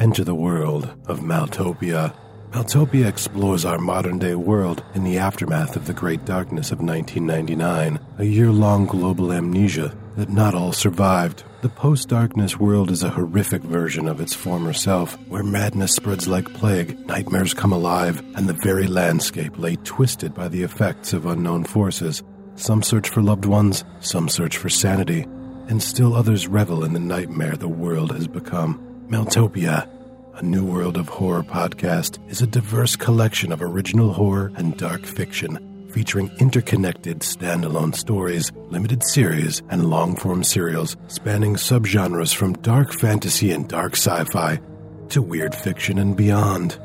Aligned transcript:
Enter 0.00 0.24
the 0.24 0.34
world 0.34 0.84
of 1.08 1.20
Maeltopia. 1.20 2.14
Maeltopia 2.52 3.06
explores 3.06 3.66
our 3.66 3.76
modern 3.76 4.18
day 4.18 4.34
world 4.34 4.82
in 4.94 5.04
the 5.04 5.18
aftermath 5.18 5.76
of 5.76 5.86
the 5.86 5.92
Great 5.92 6.24
Darkness 6.24 6.72
of 6.72 6.80
1999, 6.80 8.00
a 8.16 8.24
year 8.24 8.50
long 8.50 8.86
global 8.86 9.30
amnesia 9.30 9.94
that 10.16 10.30
not 10.30 10.54
all 10.54 10.72
survived. 10.72 11.44
The 11.60 11.68
post 11.68 12.08
darkness 12.08 12.58
world 12.58 12.90
is 12.90 13.02
a 13.02 13.10
horrific 13.10 13.60
version 13.60 14.08
of 14.08 14.22
its 14.22 14.34
former 14.34 14.72
self, 14.72 15.18
where 15.28 15.42
madness 15.42 15.94
spreads 15.96 16.26
like 16.26 16.50
plague, 16.54 16.98
nightmares 17.06 17.52
come 17.52 17.72
alive, 17.72 18.20
and 18.36 18.48
the 18.48 18.54
very 18.54 18.86
landscape 18.86 19.58
lay 19.58 19.76
twisted 19.84 20.32
by 20.32 20.48
the 20.48 20.62
effects 20.62 21.12
of 21.12 21.26
unknown 21.26 21.64
forces. 21.64 22.22
Some 22.54 22.82
search 22.82 23.10
for 23.10 23.20
loved 23.20 23.44
ones, 23.44 23.84
some 24.00 24.30
search 24.30 24.56
for 24.56 24.70
sanity, 24.70 25.26
and 25.68 25.82
still 25.82 26.14
others 26.14 26.48
revel 26.48 26.84
in 26.84 26.94
the 26.94 27.00
nightmare 27.00 27.54
the 27.54 27.68
world 27.68 28.12
has 28.12 28.26
become. 28.26 28.89
Maeltopia, 29.10 29.88
a 30.36 30.42
New 30.44 30.64
World 30.64 30.96
of 30.96 31.08
Horror 31.08 31.42
podcast, 31.42 32.20
is 32.30 32.42
a 32.42 32.46
diverse 32.46 32.94
collection 32.94 33.50
of 33.50 33.60
original 33.60 34.12
horror 34.12 34.52
and 34.54 34.76
dark 34.76 35.04
fiction 35.04 35.88
featuring 35.90 36.30
interconnected 36.38 37.18
standalone 37.18 37.92
stories, 37.92 38.52
limited 38.68 39.02
series, 39.02 39.62
and 39.68 39.90
long 39.90 40.14
form 40.14 40.44
serials 40.44 40.96
spanning 41.08 41.56
subgenres 41.56 42.32
from 42.32 42.52
dark 42.62 42.92
fantasy 42.92 43.50
and 43.50 43.68
dark 43.68 43.94
sci 43.94 44.22
fi 44.26 44.60
to 45.08 45.20
weird 45.20 45.56
fiction 45.56 45.98
and 45.98 46.16
beyond. 46.16 46.78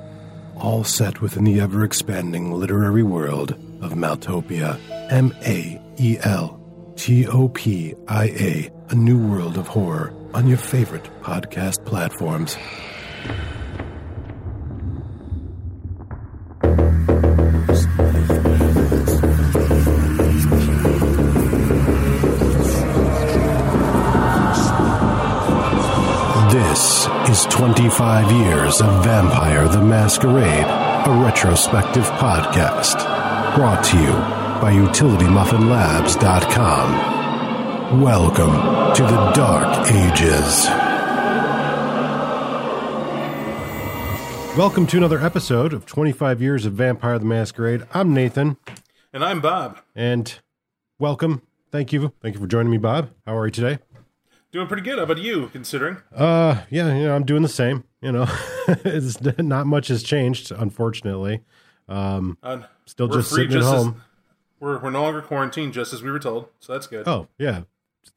All 0.55 0.83
set 0.83 1.21
within 1.21 1.43
the 1.43 1.59
ever 1.59 1.83
expanding 1.83 2.51
literary 2.51 3.03
world 3.03 3.51
of 3.83 3.93
Maeltopia. 3.93 4.79
M 5.11 5.31
A 5.45 5.79
E 5.99 6.17
L 6.23 6.59
T 6.95 7.27
O 7.27 7.49
P 7.49 7.93
I 8.07 8.25
A, 8.25 8.71
a 8.89 8.95
new 8.95 9.19
world 9.27 9.59
of 9.59 9.67
horror 9.67 10.11
on 10.35 10.47
your 10.47 10.57
favorite 10.57 11.05
podcast 11.21 11.85
platforms. 11.85 12.57
This 26.51 27.07
is 27.29 27.45
25 27.45 28.31
Years 28.31 28.81
of 28.81 29.03
Vampire 29.05 29.67
the 29.69 29.81
Masquerade, 29.81 30.65
a 30.65 31.21
retrospective 31.23 32.03
podcast. 32.19 32.97
Brought 33.55 33.85
to 33.85 33.97
you 33.97 34.11
by 34.61 34.73
UtilityMuffinLabs.com. 34.73 37.14
Welcome 38.01 38.51
to 38.95 39.03
the 39.03 39.31
Dark 39.33 39.89
Ages. 39.91 40.65
Welcome 44.57 44.85
to 44.87 44.97
another 44.97 45.19
episode 45.21 45.71
of 45.71 45.85
25 45.85 46.41
Years 46.41 46.65
of 46.65 46.73
Vampire 46.73 47.17
the 47.17 47.25
Masquerade. 47.25 47.83
I'm 47.93 48.13
Nathan, 48.13 48.57
And 49.13 49.23
I'm 49.23 49.39
Bob. 49.39 49.79
and 49.95 50.37
welcome. 50.99 51.41
Thank 51.71 51.93
you. 51.93 52.11
Thank 52.21 52.35
you 52.35 52.41
for 52.41 52.47
joining 52.47 52.69
me, 52.71 52.77
Bob. 52.77 53.11
How 53.25 53.37
are 53.37 53.45
you 53.45 53.51
today? 53.51 53.79
Doing 54.51 54.67
pretty 54.67 54.83
good. 54.83 54.97
How 54.97 55.03
about 55.05 55.19
you, 55.19 55.47
considering? 55.47 55.97
Uh, 56.13 56.63
yeah, 56.69 56.93
you 56.93 57.03
know, 57.05 57.15
I'm 57.15 57.23
doing 57.25 57.43
the 57.43 57.47
same. 57.47 57.85
You 58.01 58.11
know, 58.11 58.27
it's 58.67 59.21
not 59.39 59.67
much 59.67 59.87
has 59.87 60.03
changed, 60.03 60.51
unfortunately. 60.51 61.41
Um, 61.87 62.37
Uh, 62.43 62.63
still 62.85 63.07
just 63.07 63.29
sitting 63.29 63.45
at 63.47 63.51
just 63.51 63.67
as- 63.73 63.83
home. 63.83 64.01
we're, 64.59 64.79
we're 64.79 64.89
no 64.89 65.01
longer 65.03 65.21
quarantined, 65.21 65.73
just 65.73 65.93
as 65.93 66.03
we 66.03 66.11
were 66.11 66.19
told. 66.19 66.49
So 66.59 66.73
that's 66.73 66.87
good. 66.87 67.07
Oh, 67.07 67.27
yeah, 67.37 67.61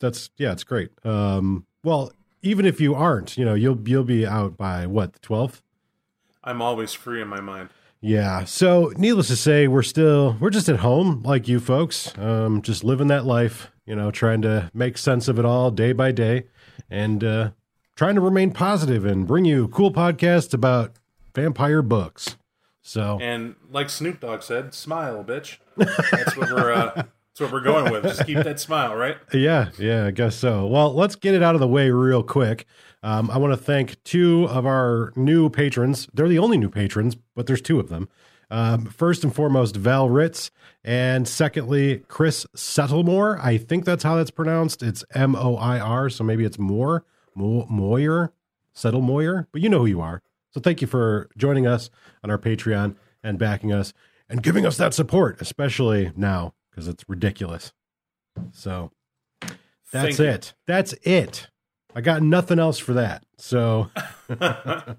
that's 0.00 0.30
yeah, 0.36 0.52
it's 0.52 0.64
great. 0.64 0.90
Um, 1.04 1.66
well, 1.82 2.12
even 2.42 2.66
if 2.66 2.80
you 2.80 2.94
aren't, 2.94 3.36
you 3.36 3.44
know, 3.44 3.54
you'll 3.54 3.78
you'll 3.88 4.04
be 4.04 4.26
out 4.26 4.56
by 4.56 4.86
what 4.86 5.12
the 5.12 5.18
twelfth. 5.18 5.62
I'm 6.44 6.62
always 6.62 6.92
free 6.92 7.20
in 7.20 7.28
my 7.28 7.40
mind. 7.40 7.70
Yeah. 8.00 8.44
So, 8.44 8.92
needless 8.96 9.26
to 9.28 9.36
say, 9.36 9.66
we're 9.66 9.82
still 9.82 10.36
we're 10.40 10.50
just 10.50 10.68
at 10.68 10.80
home 10.80 11.22
like 11.24 11.48
you 11.48 11.58
folks, 11.60 12.16
um, 12.18 12.62
just 12.62 12.84
living 12.84 13.08
that 13.08 13.26
life. 13.26 13.70
You 13.86 13.96
know, 13.96 14.10
trying 14.10 14.42
to 14.42 14.70
make 14.74 14.98
sense 14.98 15.28
of 15.28 15.38
it 15.38 15.44
all 15.44 15.70
day 15.70 15.92
by 15.92 16.12
day, 16.12 16.44
and 16.90 17.24
uh, 17.24 17.50
trying 17.96 18.14
to 18.14 18.20
remain 18.20 18.52
positive 18.52 19.04
and 19.04 19.26
bring 19.26 19.44
you 19.44 19.68
cool 19.68 19.92
podcasts 19.92 20.52
about 20.54 20.96
vampire 21.34 21.82
books. 21.82 22.36
So, 22.82 23.18
And 23.20 23.54
like 23.70 23.90
Snoop 23.90 24.20
Dogg 24.20 24.42
said, 24.42 24.72
smile, 24.72 25.22
bitch. 25.22 25.58
That's 25.76 26.36
what 26.36 26.50
we're 26.50 26.72
uh, 26.72 27.02
that's 27.38 27.52
what 27.52 27.56
we're 27.56 27.64
going 27.64 27.92
with. 27.92 28.02
Just 28.02 28.26
keep 28.26 28.38
that 28.38 28.58
smile, 28.58 28.94
right? 28.94 29.16
Yeah, 29.32 29.70
yeah, 29.78 30.06
I 30.06 30.10
guess 30.10 30.34
so. 30.34 30.66
Well, 30.66 30.92
let's 30.92 31.14
get 31.14 31.34
it 31.34 31.42
out 31.42 31.54
of 31.54 31.60
the 31.60 31.68
way 31.68 31.90
real 31.90 32.22
quick. 32.22 32.66
Um, 33.02 33.30
I 33.30 33.38
want 33.38 33.52
to 33.52 33.56
thank 33.56 34.02
two 34.02 34.46
of 34.48 34.66
our 34.66 35.12
new 35.14 35.48
patrons. 35.48 36.08
They're 36.12 36.28
the 36.28 36.38
only 36.40 36.58
new 36.58 36.68
patrons, 36.70 37.16
but 37.36 37.46
there's 37.46 37.60
two 37.60 37.78
of 37.78 37.88
them. 37.88 38.08
Um, 38.50 38.86
first 38.86 39.22
and 39.22 39.32
foremost, 39.34 39.76
Val 39.76 40.08
Ritz, 40.08 40.50
and 40.82 41.28
secondly, 41.28 42.02
Chris 42.08 42.46
Settlemore. 42.56 43.38
I 43.44 43.58
think 43.58 43.84
that's 43.84 44.02
how 44.02 44.16
that's 44.16 44.30
pronounced. 44.30 44.82
It's 44.82 45.04
M 45.14 45.36
O 45.36 45.56
I 45.56 45.78
R, 45.78 46.08
so 46.10 46.24
maybe 46.24 46.44
it's 46.44 46.58
Moore, 46.58 47.04
Mo- 47.34 47.66
Moyer, 47.70 48.32
Settlemoyer, 48.74 49.46
but 49.52 49.60
you 49.60 49.68
know 49.68 49.80
who 49.80 49.86
you 49.86 50.00
are. 50.00 50.22
So 50.50 50.60
thank 50.60 50.80
you 50.80 50.86
for 50.86 51.28
joining 51.36 51.66
us 51.66 51.90
on 52.24 52.30
our 52.30 52.38
Patreon 52.38 52.96
and 53.22 53.38
backing 53.38 53.72
us 53.72 53.92
and 54.28 54.42
giving 54.42 54.66
us 54.66 54.76
that 54.78 54.94
support, 54.94 55.40
especially 55.40 56.10
now 56.16 56.54
because 56.78 56.86
it's 56.86 57.08
ridiculous. 57.08 57.72
So 58.52 58.92
that's 59.40 59.56
Thank 59.90 60.18
you. 60.20 60.24
it. 60.26 60.54
That's 60.68 60.92
it. 61.02 61.48
I 61.92 62.00
got 62.00 62.22
nothing 62.22 62.60
else 62.60 62.78
for 62.78 62.92
that. 62.92 63.24
So 63.36 63.90
I 64.30 64.94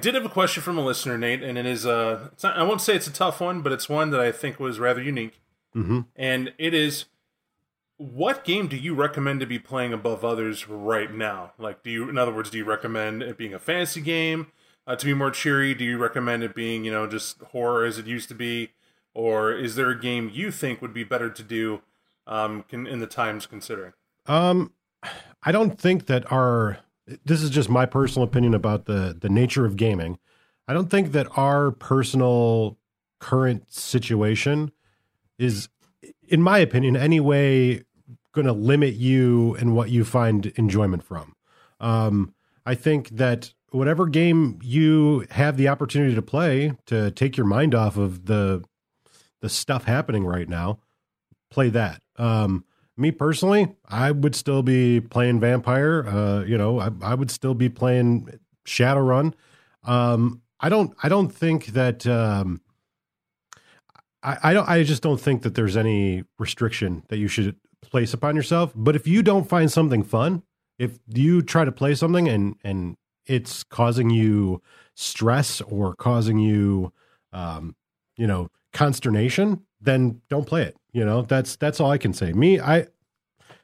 did 0.00 0.16
have 0.16 0.24
a 0.24 0.28
question 0.28 0.64
from 0.64 0.76
a 0.76 0.84
listener, 0.84 1.16
Nate, 1.16 1.44
and 1.44 1.56
it 1.56 1.64
is 1.64 1.86
uh, 1.86 2.28
it's 2.32 2.42
not, 2.42 2.56
I 2.56 2.64
won't 2.64 2.80
say 2.80 2.96
it's 2.96 3.06
a 3.06 3.12
tough 3.12 3.40
one, 3.40 3.60
but 3.60 3.70
it's 3.70 3.88
one 3.88 4.10
that 4.10 4.20
I 4.20 4.32
think 4.32 4.58
was 4.58 4.80
rather 4.80 5.00
unique. 5.00 5.40
Mhm. 5.76 6.06
And 6.16 6.52
it 6.58 6.74
is, 6.74 7.04
what 7.96 8.44
game 8.44 8.66
do 8.66 8.76
you 8.76 8.96
recommend 8.96 9.38
to 9.40 9.46
be 9.46 9.60
playing 9.60 9.92
above 9.92 10.24
others 10.24 10.68
right 10.68 11.12
now? 11.14 11.52
Like, 11.56 11.84
do 11.84 11.90
you, 11.90 12.08
in 12.08 12.18
other 12.18 12.32
words, 12.32 12.50
do 12.50 12.58
you 12.58 12.64
recommend 12.64 13.22
it 13.22 13.38
being 13.38 13.54
a 13.54 13.60
fantasy 13.60 14.00
game 14.00 14.48
uh, 14.88 14.96
to 14.96 15.06
be 15.06 15.14
more 15.14 15.30
cheery? 15.30 15.72
Do 15.74 15.84
you 15.84 15.98
recommend 15.98 16.42
it 16.42 16.52
being, 16.56 16.84
you 16.84 16.90
know, 16.90 17.06
just 17.06 17.40
horror 17.52 17.84
as 17.84 17.96
it 17.98 18.06
used 18.06 18.28
to 18.30 18.34
be, 18.34 18.70
or 19.14 19.52
is 19.52 19.76
there 19.76 19.90
a 19.90 19.98
game 19.98 20.30
you 20.32 20.50
think 20.50 20.82
would 20.82 20.92
be 20.92 21.04
better 21.04 21.30
to 21.30 21.42
do 21.42 21.80
um, 22.26 22.64
can, 22.68 22.86
in 22.86 22.98
the 23.00 23.06
times 23.06 23.46
considering? 23.46 23.92
Um, 24.26 24.72
I 25.42 25.52
don't 25.52 25.78
think 25.78 26.06
that 26.06 26.30
our 26.32 26.78
this 27.24 27.42
is 27.42 27.50
just 27.50 27.68
my 27.68 27.86
personal 27.86 28.26
opinion 28.26 28.54
about 28.54 28.86
the 28.86 29.16
the 29.18 29.28
nature 29.28 29.64
of 29.64 29.76
gaming. 29.76 30.18
I 30.66 30.72
don't 30.72 30.90
think 30.90 31.12
that 31.12 31.26
our 31.36 31.70
personal 31.70 32.78
current 33.20 33.72
situation 33.72 34.72
is, 35.38 35.68
in 36.28 36.42
my 36.42 36.58
opinion, 36.58 36.96
any 36.96 37.20
way 37.20 37.84
going 38.32 38.46
to 38.46 38.52
limit 38.52 38.94
you 38.94 39.54
and 39.56 39.76
what 39.76 39.90
you 39.90 40.04
find 40.04 40.46
enjoyment 40.56 41.04
from. 41.04 41.36
Um, 41.80 42.34
I 42.66 42.74
think 42.74 43.10
that 43.10 43.52
whatever 43.70 44.06
game 44.06 44.58
you 44.62 45.26
have 45.30 45.56
the 45.56 45.68
opportunity 45.68 46.14
to 46.14 46.22
play 46.22 46.72
to 46.86 47.10
take 47.10 47.36
your 47.36 47.46
mind 47.46 47.74
off 47.74 47.96
of 47.96 48.26
the 48.26 48.64
the 49.44 49.50
stuff 49.50 49.84
happening 49.84 50.24
right 50.24 50.48
now, 50.48 50.78
play 51.50 51.68
that. 51.68 52.00
Um, 52.16 52.64
me 52.96 53.10
personally, 53.10 53.76
I 53.86 54.10
would 54.10 54.34
still 54.34 54.62
be 54.62 55.02
playing 55.02 55.38
Vampire. 55.38 56.06
Uh, 56.08 56.44
you 56.44 56.56
know, 56.56 56.80
I, 56.80 56.88
I 57.02 57.14
would 57.14 57.30
still 57.30 57.52
be 57.52 57.68
playing 57.68 58.40
Shadowrun. 58.66 59.34
Um, 59.82 60.40
I 60.60 60.70
don't. 60.70 60.96
I 61.02 61.10
don't 61.10 61.28
think 61.28 61.66
that. 61.66 62.06
Um, 62.06 62.62
I, 64.22 64.38
I 64.42 64.54
don't. 64.54 64.66
I 64.66 64.82
just 64.82 65.02
don't 65.02 65.20
think 65.20 65.42
that 65.42 65.54
there's 65.54 65.76
any 65.76 66.24
restriction 66.38 67.02
that 67.08 67.18
you 67.18 67.28
should 67.28 67.56
place 67.82 68.14
upon 68.14 68.36
yourself. 68.36 68.72
But 68.74 68.96
if 68.96 69.06
you 69.06 69.22
don't 69.22 69.46
find 69.46 69.70
something 69.70 70.04
fun, 70.04 70.42
if 70.78 70.98
you 71.12 71.42
try 71.42 71.66
to 71.66 71.72
play 71.72 71.94
something 71.94 72.28
and 72.28 72.56
and 72.64 72.96
it's 73.26 73.62
causing 73.62 74.08
you 74.08 74.62
stress 74.94 75.60
or 75.60 75.94
causing 75.94 76.38
you, 76.38 76.94
um, 77.34 77.76
you 78.16 78.26
know, 78.26 78.48
consternation, 78.74 79.62
then 79.80 80.20
don't 80.28 80.46
play 80.46 80.62
it. 80.62 80.76
You 80.92 81.04
know, 81.04 81.22
that's 81.22 81.56
that's 81.56 81.80
all 81.80 81.90
I 81.90 81.98
can 81.98 82.12
say. 82.12 82.32
Me, 82.34 82.60
I 82.60 82.86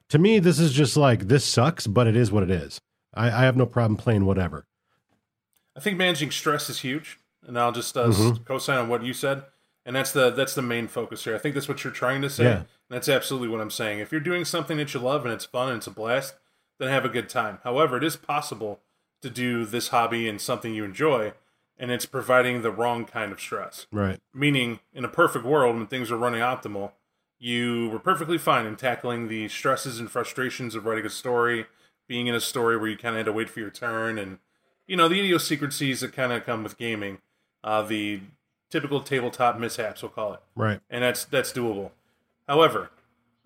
to 0.08 0.18
me, 0.18 0.38
this 0.38 0.58
is 0.58 0.72
just 0.72 0.96
like 0.96 1.28
this 1.28 1.44
sucks, 1.44 1.86
but 1.86 2.06
it 2.06 2.16
is 2.16 2.32
what 2.32 2.42
it 2.42 2.50
is. 2.50 2.80
I, 3.12 3.26
I 3.26 3.42
have 3.42 3.56
no 3.56 3.66
problem 3.66 3.96
playing 3.96 4.24
whatever. 4.24 4.64
I 5.76 5.80
think 5.80 5.98
managing 5.98 6.30
stress 6.30 6.70
is 6.70 6.80
huge, 6.80 7.18
and 7.46 7.58
I'll 7.58 7.72
just 7.72 7.96
uh, 7.96 8.08
Mhm. 8.08 8.44
co-sign 8.44 8.78
on 8.78 8.88
what 8.88 9.04
you 9.04 9.12
said. 9.12 9.44
And 9.86 9.96
that's 9.96 10.12
the 10.12 10.30
that's 10.30 10.54
the 10.54 10.62
main 10.62 10.88
focus 10.88 11.24
here. 11.24 11.34
I 11.34 11.38
think 11.38 11.54
that's 11.54 11.68
what 11.68 11.84
you're 11.84 11.92
trying 11.92 12.22
to 12.22 12.30
say. 12.30 12.44
Yeah. 12.44 12.56
And 12.58 12.66
that's 12.90 13.08
absolutely 13.08 13.48
what 13.48 13.60
I'm 13.60 13.70
saying. 13.70 13.98
If 13.98 14.12
you're 14.12 14.20
doing 14.20 14.44
something 14.44 14.76
that 14.78 14.92
you 14.94 15.00
love 15.00 15.24
and 15.24 15.32
it's 15.32 15.44
fun 15.46 15.68
and 15.68 15.78
it's 15.78 15.86
a 15.86 15.90
blast, 15.90 16.34
then 16.78 16.88
have 16.88 17.04
a 17.04 17.08
good 17.08 17.28
time. 17.28 17.58
However, 17.64 17.96
it 17.96 18.04
is 18.04 18.16
possible 18.16 18.80
to 19.22 19.30
do 19.30 19.64
this 19.64 19.88
hobby 19.88 20.28
and 20.28 20.40
something 20.40 20.74
you 20.74 20.84
enjoy, 20.84 21.32
and 21.81 21.91
it's 21.91 22.06
providing 22.06 22.61
the 22.62 22.71
wrong 22.71 23.05
kind 23.06 23.32
of 23.32 23.41
stress. 23.41 23.87
Right. 23.91 24.21
Meaning, 24.32 24.79
in 24.93 25.05
a 25.05 25.09
perfect 25.09 25.44
world, 25.44 25.75
when 25.77 25.87
things 25.88 26.11
are 26.12 26.17
running 26.17 26.41
optimal, 26.41 26.93
you 27.38 27.88
were 27.88 27.99
perfectly 27.99 28.37
fine 28.38 28.67
in 28.67 28.77
tackling 28.77 29.29
the 29.29 29.49
stresses 29.49 29.99
and 29.99 30.11
frustrations 30.11 30.75
of 30.75 30.85
writing 30.85 31.06
a 31.06 31.11
story, 31.11 31.67
being 32.06 32.27
in 32.27 32.35
a 32.35 32.41
story 32.41 32.77
where 32.77 32.88
you 32.91 32.99
kind 32.99 33.15
of 33.17 33.21
had 33.21 33.27
to 33.27 33.32
wait 33.32 33.49
for 33.49 33.61
your 33.61 33.71
turn, 33.71 34.19
and 34.19 34.38
you 34.87 34.97
know 34.97 35.09
the 35.09 35.19
idiosyncrasies 35.19 36.00
that 36.00 36.12
kind 36.12 36.32
of 36.32 36.44
come 36.44 36.62
with 36.62 36.77
gaming, 36.77 37.19
uh, 37.65 37.81
the 37.82 38.21
typical 38.71 39.00
tabletop 39.00 39.59
mishaps, 39.59 40.03
we'll 40.03 40.11
call 40.11 40.35
it, 40.35 40.41
Right. 40.55 40.81
and 40.91 41.03
that's 41.03 41.25
that's 41.25 41.50
doable. 41.53 41.93
However, 42.47 42.91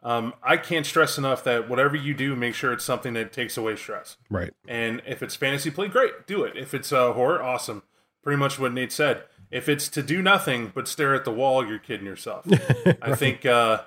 um, 0.03 0.35
I 0.43 0.57
can't 0.57 0.85
stress 0.85 1.17
enough 1.17 1.45
that 1.45 1.69
whatever 1.69 1.95
you 1.97 2.15
do, 2.15 2.35
make 2.35 2.55
sure 2.55 2.73
it's 2.73 2.85
something 2.85 3.15
that 3.15 3.33
takes 3.33 3.57
away 3.57 3.77
stress. 3.77 4.17
Right. 4.29 4.53
And 4.67 5.01
if 5.07 5.23
it's 5.23 5.35
fantasy 5.37 5.71
play, 5.71 5.89
great, 5.89 6.27
do 6.27 6.43
it. 6.45 6.57
If 6.57 6.75
it's 6.75 6.93
uh, 6.93 7.13
horror, 7.13 7.43
awesome. 7.43 7.83
Pretty 8.25 8.38
much 8.38 8.59
what 8.59 8.73
Nate 8.73 8.91
said. 8.91 9.23
If 9.50 9.69
it's 9.69 9.88
to 9.91 10.03
do 10.03 10.21
nothing 10.21 10.73
but 10.75 10.88
stare 10.88 11.15
at 11.15 11.25
the 11.25 11.31
wall, 11.31 11.65
you're 11.65 11.79
kidding 11.79 12.06
yourself. 12.06 12.44
I 13.03 13.15
think. 13.15 13.47
Uh, 13.47 13.82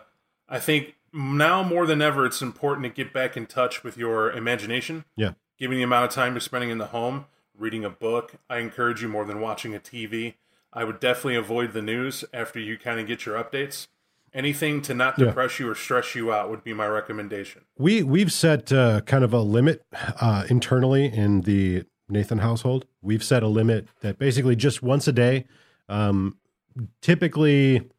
I 0.48 0.60
think 0.60 0.96
now 1.12 1.62
more 1.64 1.86
than 1.86 2.02
ever, 2.02 2.26
it's 2.26 2.42
important 2.42 2.84
to 2.86 2.90
get 2.90 3.12
back 3.12 3.36
in 3.36 3.46
touch 3.48 3.84
with 3.84 3.98
your 3.98 4.32
imagination. 4.32 5.04
Yeah. 5.18 5.32
Given 5.60 5.76
the 5.78 5.84
amount 5.84 6.06
of 6.06 6.12
time 6.12 6.34
you're 6.34 6.40
spending 6.40 6.70
in 6.70 6.78
the 6.78 6.86
home, 6.88 7.26
reading 7.58 7.84
a 7.84 7.90
book, 7.90 8.36
I 8.50 8.60
encourage 8.60 9.02
you 9.02 9.10
more 9.10 9.26
than 9.26 9.42
watching 9.42 9.76
a 9.76 9.80
TV. 9.80 10.36
I 10.72 10.84
would 10.86 11.00
definitely 11.02 11.36
avoid 11.36 11.74
the 11.74 11.82
news 11.82 12.24
after 12.34 12.60
you 12.60 12.78
kind 12.78 13.00
of 13.00 13.08
get 13.08 13.26
your 13.26 13.42
updates. 13.44 13.88
Anything 14.34 14.82
to 14.84 14.94
not 14.94 15.18
Yeah. 15.18 15.26
depress 15.26 15.60
you 15.60 15.68
or 15.70 15.74
stress 15.76 16.14
you 16.14 16.32
out 16.32 16.50
would 16.50 16.64
be 16.64 16.74
my 16.74 16.86
recommendation. 16.88 17.64
We 17.78 18.04
we've 18.04 18.32
set 18.32 18.72
uh, 18.72 19.02
kind 19.02 19.24
of 19.24 19.34
a 19.34 19.42
limit 19.42 19.84
uh, 20.22 20.46
internally 20.50 21.06
in 21.06 21.42
the 21.42 21.86
Nathan 22.10 22.40
household. 22.40 22.86
We've 23.02 23.24
set 23.24 23.44
a 23.44 23.48
limit 23.48 23.88
that 24.02 24.18
basically 24.18 24.56
just 24.56 24.82
once 24.82 25.08
a 25.08 25.12
day. 25.12 25.46
Um, 25.90 26.38
typically, 27.02 27.90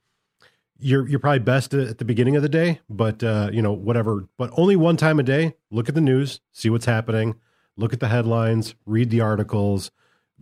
you're 0.78 1.08
you're 1.08 1.18
probably 1.18 1.40
best 1.40 1.74
at 1.74 1.98
the 1.98 2.04
beginning 2.04 2.36
of 2.36 2.42
the 2.42 2.48
day, 2.48 2.80
but 2.88 3.22
uh, 3.22 3.50
you 3.52 3.62
know 3.62 3.72
whatever. 3.72 4.28
But 4.36 4.50
only 4.56 4.76
one 4.76 4.96
time 4.96 5.18
a 5.18 5.22
day. 5.22 5.54
Look 5.70 5.88
at 5.88 5.94
the 5.94 6.00
news, 6.00 6.40
see 6.52 6.70
what's 6.70 6.86
happening, 6.86 7.36
look 7.76 7.92
at 7.92 8.00
the 8.00 8.08
headlines, 8.08 8.74
read 8.86 9.10
the 9.10 9.20
articles, 9.20 9.90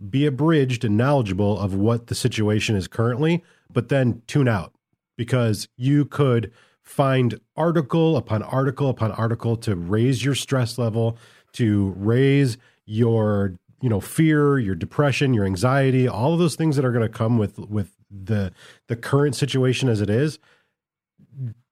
be 0.09 0.25
abridged 0.25 0.85
and 0.85 0.95
knowledgeable 0.95 1.59
of 1.59 1.73
what 1.73 2.07
the 2.07 2.15
situation 2.15 2.75
is 2.75 2.87
currently, 2.87 3.43
but 3.71 3.89
then 3.89 4.21
tune 4.27 4.47
out 4.47 4.73
because 5.17 5.67
you 5.75 6.05
could 6.05 6.51
find 6.83 7.39
article 7.55 8.15
upon 8.15 8.43
article 8.43 8.89
upon 8.89 9.11
article 9.11 9.57
to 9.57 9.75
raise 9.75 10.23
your 10.23 10.35
stress 10.35 10.77
level, 10.77 11.17
to 11.53 11.93
raise 11.97 12.57
your 12.87 13.53
you 13.81 13.89
know 13.89 13.99
fear, 13.99 14.57
your 14.57 14.73
depression, 14.73 15.35
your 15.35 15.45
anxiety, 15.45 16.07
all 16.07 16.33
of 16.33 16.39
those 16.39 16.55
things 16.55 16.75
that 16.77 16.85
are 16.85 16.91
going 16.91 17.07
to 17.07 17.09
come 17.09 17.37
with 17.37 17.59
with 17.59 17.91
the 18.09 18.51
the 18.87 18.95
current 18.95 19.35
situation 19.35 19.89
as 19.89 20.01
it 20.01 20.09
is. 20.09 20.39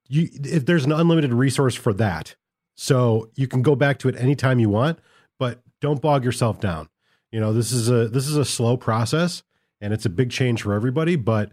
You 0.08 0.30
if 0.44 0.68
there's 0.68 0.86
an 0.86 0.92
unlimited 0.92 1.34
resource 1.34 1.74
for 1.74 1.94
that. 1.94 2.36
So 2.76 3.32
you 3.36 3.48
can 3.48 3.62
go 3.62 3.76
back 3.76 4.00
to 4.00 4.10
it 4.10 4.18
anytime 4.18 4.60
you 4.60 4.70
want, 4.70 5.00
but 5.40 5.62
don't 5.80 6.02
bog 6.02 6.26
yourself 6.26 6.60
down. 6.60 6.90
You 7.32 7.40
know, 7.40 7.54
this 7.54 7.72
is 7.72 7.90
a 7.90 8.08
this 8.08 8.28
is 8.28 8.38
a 8.38 8.46
slow 8.46 8.78
process 8.78 9.42
and 9.82 9.94
it's 9.94 10.06
a 10.06 10.10
big 10.10 10.30
change 10.30 10.62
for 10.62 10.74
everybody, 10.74 11.16
but 11.16 11.52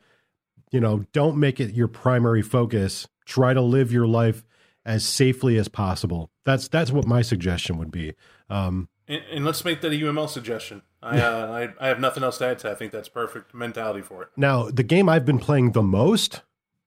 you 0.71 0.81
know, 0.81 1.05
don't 1.13 1.37
make 1.37 1.61
it 1.61 1.75
your 1.75 1.89
primary 1.89 2.43
focus. 2.43 3.07
Try 3.25 3.55
to 3.55 3.61
live 3.61 3.93
your 3.93 4.07
life 4.07 4.45
as 4.85 5.05
safely 5.05 5.59
as 5.59 5.69
possible. 5.69 6.31
That's 6.45 6.69
that's 6.69 6.91
what 6.91 7.07
my 7.07 7.23
suggestion 7.23 7.79
would 7.79 7.91
be. 7.91 8.15
Um, 8.51 8.89
And, 9.09 9.23
and 9.31 9.45
let's 9.45 9.65
make 9.65 9.81
that 9.81 9.93
a 9.93 9.97
UML 9.97 10.29
suggestion. 10.29 10.83
I, 11.03 11.19
uh, 11.21 11.69
I 11.81 11.85
I 11.85 11.89
have 11.89 11.99
nothing 12.01 12.23
else 12.23 12.39
to 12.39 12.47
add 12.47 12.59
to. 12.61 12.69
that. 12.69 12.73
I 12.73 12.75
think 12.77 12.93
that's 12.93 13.09
perfect 13.09 13.53
mentality 13.55 14.01
for 14.03 14.23
it. 14.23 14.29
now, 14.37 14.71
the 14.71 14.83
game 14.85 15.09
I've 15.09 15.25
been 15.25 15.39
playing 15.41 15.73
the 15.73 15.83
most, 15.83 16.43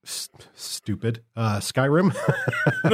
s- 0.06 0.30
stupid, 0.56 1.22
uh, 1.36 1.58
Skyrim. 1.60 2.16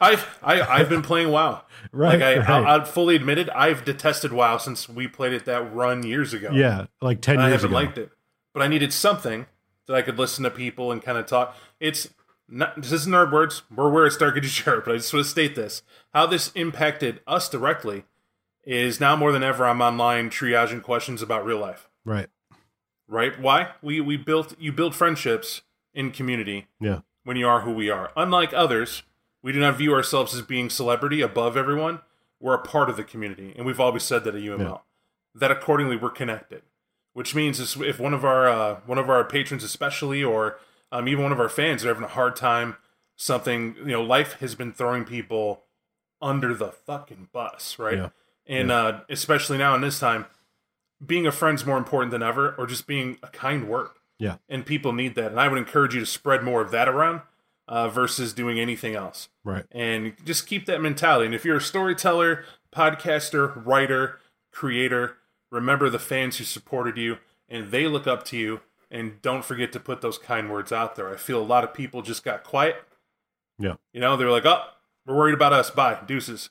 I've 0.00 0.38
I, 0.42 0.60
I've 0.62 0.88
been 0.88 1.02
playing 1.02 1.30
WoW. 1.30 1.62
Right, 1.90 2.12
Like 2.20 2.22
I, 2.22 2.36
right. 2.38 2.48
I'll, 2.48 2.66
I'll 2.66 2.84
fully 2.84 3.16
admit 3.16 3.38
it. 3.38 3.48
I've 3.52 3.84
detested 3.84 4.32
WoW 4.32 4.56
since 4.56 4.88
we 4.88 5.08
played 5.08 5.32
it 5.32 5.46
that 5.46 5.74
run 5.74 6.04
years 6.04 6.32
ago. 6.32 6.50
yeah, 6.52 6.86
like 7.00 7.20
ten 7.20 7.34
years. 7.40 7.44
I 7.46 7.50
haven't 7.50 7.66
ago. 7.70 7.74
liked 7.74 7.98
it, 7.98 8.10
but 8.54 8.62
I 8.62 8.68
needed 8.68 8.92
something 8.92 9.46
that 9.88 9.94
I 9.94 10.00
could 10.02 10.16
listen 10.16 10.44
to 10.44 10.50
people 10.50 10.92
and 10.92 11.02
kind 11.02 11.18
of 11.18 11.26
talk. 11.26 11.56
It's 11.80 12.08
not. 12.48 12.80
This 12.80 12.92
isn't 12.92 13.14
our 13.14 13.30
words. 13.30 13.62
We're 13.74 13.90
where 13.90 14.06
it's 14.06 14.16
dark 14.16 14.36
and 14.36 14.44
sharp. 14.46 14.84
But 14.84 14.94
I 14.94 14.96
just 14.98 15.12
want 15.12 15.24
to 15.24 15.30
state 15.30 15.54
this: 15.54 15.82
how 16.12 16.26
this 16.26 16.52
impacted 16.54 17.20
us 17.26 17.48
directly 17.48 18.04
is 18.64 19.00
now 19.00 19.16
more 19.16 19.32
than 19.32 19.42
ever. 19.42 19.66
I'm 19.66 19.80
online 19.80 20.30
triaging 20.30 20.82
questions 20.82 21.22
about 21.22 21.44
real 21.44 21.58
life. 21.58 21.88
Right. 22.04 22.28
Right? 23.08 23.38
Why? 23.40 23.70
We 23.82 24.00
we 24.00 24.16
built 24.16 24.54
you 24.58 24.72
build 24.72 24.94
friendships 24.94 25.62
in 25.94 26.10
community 26.10 26.68
Yeah. 26.80 27.00
when 27.24 27.36
you 27.36 27.46
are 27.48 27.60
who 27.60 27.72
we 27.72 27.90
are. 27.90 28.10
Unlike 28.16 28.54
others, 28.54 29.02
we 29.42 29.52
do 29.52 29.60
not 29.60 29.76
view 29.76 29.92
ourselves 29.92 30.34
as 30.34 30.42
being 30.42 30.70
celebrity 30.70 31.20
above 31.20 31.56
everyone. 31.56 32.00
We're 32.40 32.54
a 32.54 32.62
part 32.62 32.88
of 32.90 32.96
the 32.96 33.04
community, 33.04 33.52
and 33.56 33.66
we've 33.66 33.78
always 33.80 34.02
said 34.02 34.24
that 34.24 34.34
at 34.34 34.40
UML. 34.42 34.58
Yeah. 34.60 34.76
That 35.34 35.50
accordingly, 35.50 35.96
we're 35.96 36.10
connected. 36.10 36.62
Which 37.12 37.34
means 37.34 37.60
if 37.76 38.00
one 38.00 38.14
of 38.14 38.24
our 38.24 38.48
uh, 38.48 38.80
one 38.86 38.98
of 38.98 39.10
our 39.10 39.22
patrons, 39.24 39.62
especially, 39.64 40.24
or 40.24 40.58
um, 40.92 41.08
even 41.08 41.24
one 41.24 41.32
of 41.32 41.40
our 41.40 41.48
fans, 41.48 41.84
are 41.84 41.88
having 41.88 42.04
a 42.04 42.08
hard 42.08 42.36
time, 42.36 42.76
something 43.16 43.74
you 43.78 43.86
know, 43.86 44.02
life 44.02 44.34
has 44.34 44.54
been 44.54 44.72
throwing 44.72 45.04
people 45.04 45.64
under 46.20 46.54
the 46.54 46.68
fucking 46.70 47.28
bus, 47.32 47.78
right? 47.78 47.96
Yeah. 47.98 48.08
And 48.46 48.70
Uh, 48.70 49.00
especially 49.08 49.58
now 49.58 49.74
in 49.74 49.80
this 49.80 49.98
time, 49.98 50.26
being 51.04 51.26
a 51.26 51.32
friend's 51.32 51.66
more 51.66 51.78
important 51.78 52.12
than 52.12 52.22
ever, 52.22 52.54
or 52.56 52.66
just 52.66 52.86
being 52.86 53.18
a 53.22 53.28
kind 53.28 53.68
word 53.68 53.88
Yeah. 54.18 54.36
and 54.48 54.64
people 54.64 54.92
need 54.92 55.16
that. 55.16 55.32
And 55.32 55.40
I 55.40 55.48
would 55.48 55.58
encourage 55.58 55.94
you 55.94 56.00
to 56.00 56.06
spread 56.06 56.44
more 56.44 56.60
of 56.62 56.70
that 56.70 56.88
around 56.88 57.22
uh, 57.66 57.88
versus 57.88 58.32
doing 58.32 58.60
anything 58.60 58.94
else. 58.94 59.28
Right. 59.44 59.64
And 59.72 60.14
just 60.24 60.46
keep 60.46 60.66
that 60.66 60.80
mentality. 60.80 61.26
And 61.26 61.34
if 61.34 61.44
you're 61.44 61.56
a 61.56 61.60
storyteller, 61.60 62.44
podcaster, 62.72 63.52
writer, 63.64 64.20
creator, 64.52 65.16
remember 65.50 65.88
the 65.90 65.98
fans 65.98 66.38
who 66.38 66.44
supported 66.44 66.96
you 66.96 67.18
and 67.48 67.70
they 67.70 67.86
look 67.86 68.06
up 68.06 68.24
to 68.26 68.36
you. 68.36 68.60
And 68.92 69.20
don't 69.22 69.44
forget 69.44 69.72
to 69.72 69.80
put 69.80 70.02
those 70.02 70.18
kind 70.18 70.52
words 70.52 70.70
out 70.70 70.94
there. 70.94 71.12
I 71.12 71.16
feel 71.16 71.40
a 71.40 71.42
lot 71.42 71.64
of 71.64 71.74
people 71.74 72.02
just 72.02 72.22
got 72.22 72.44
quiet. 72.44 72.76
Yeah. 73.58 73.74
You 73.92 74.00
know, 74.00 74.16
they're 74.16 74.30
like, 74.30 74.46
oh, 74.46 74.62
we're 75.06 75.16
worried 75.16 75.34
about 75.34 75.52
us. 75.52 75.70
Bye. 75.70 75.98
Deuces. 76.06 76.50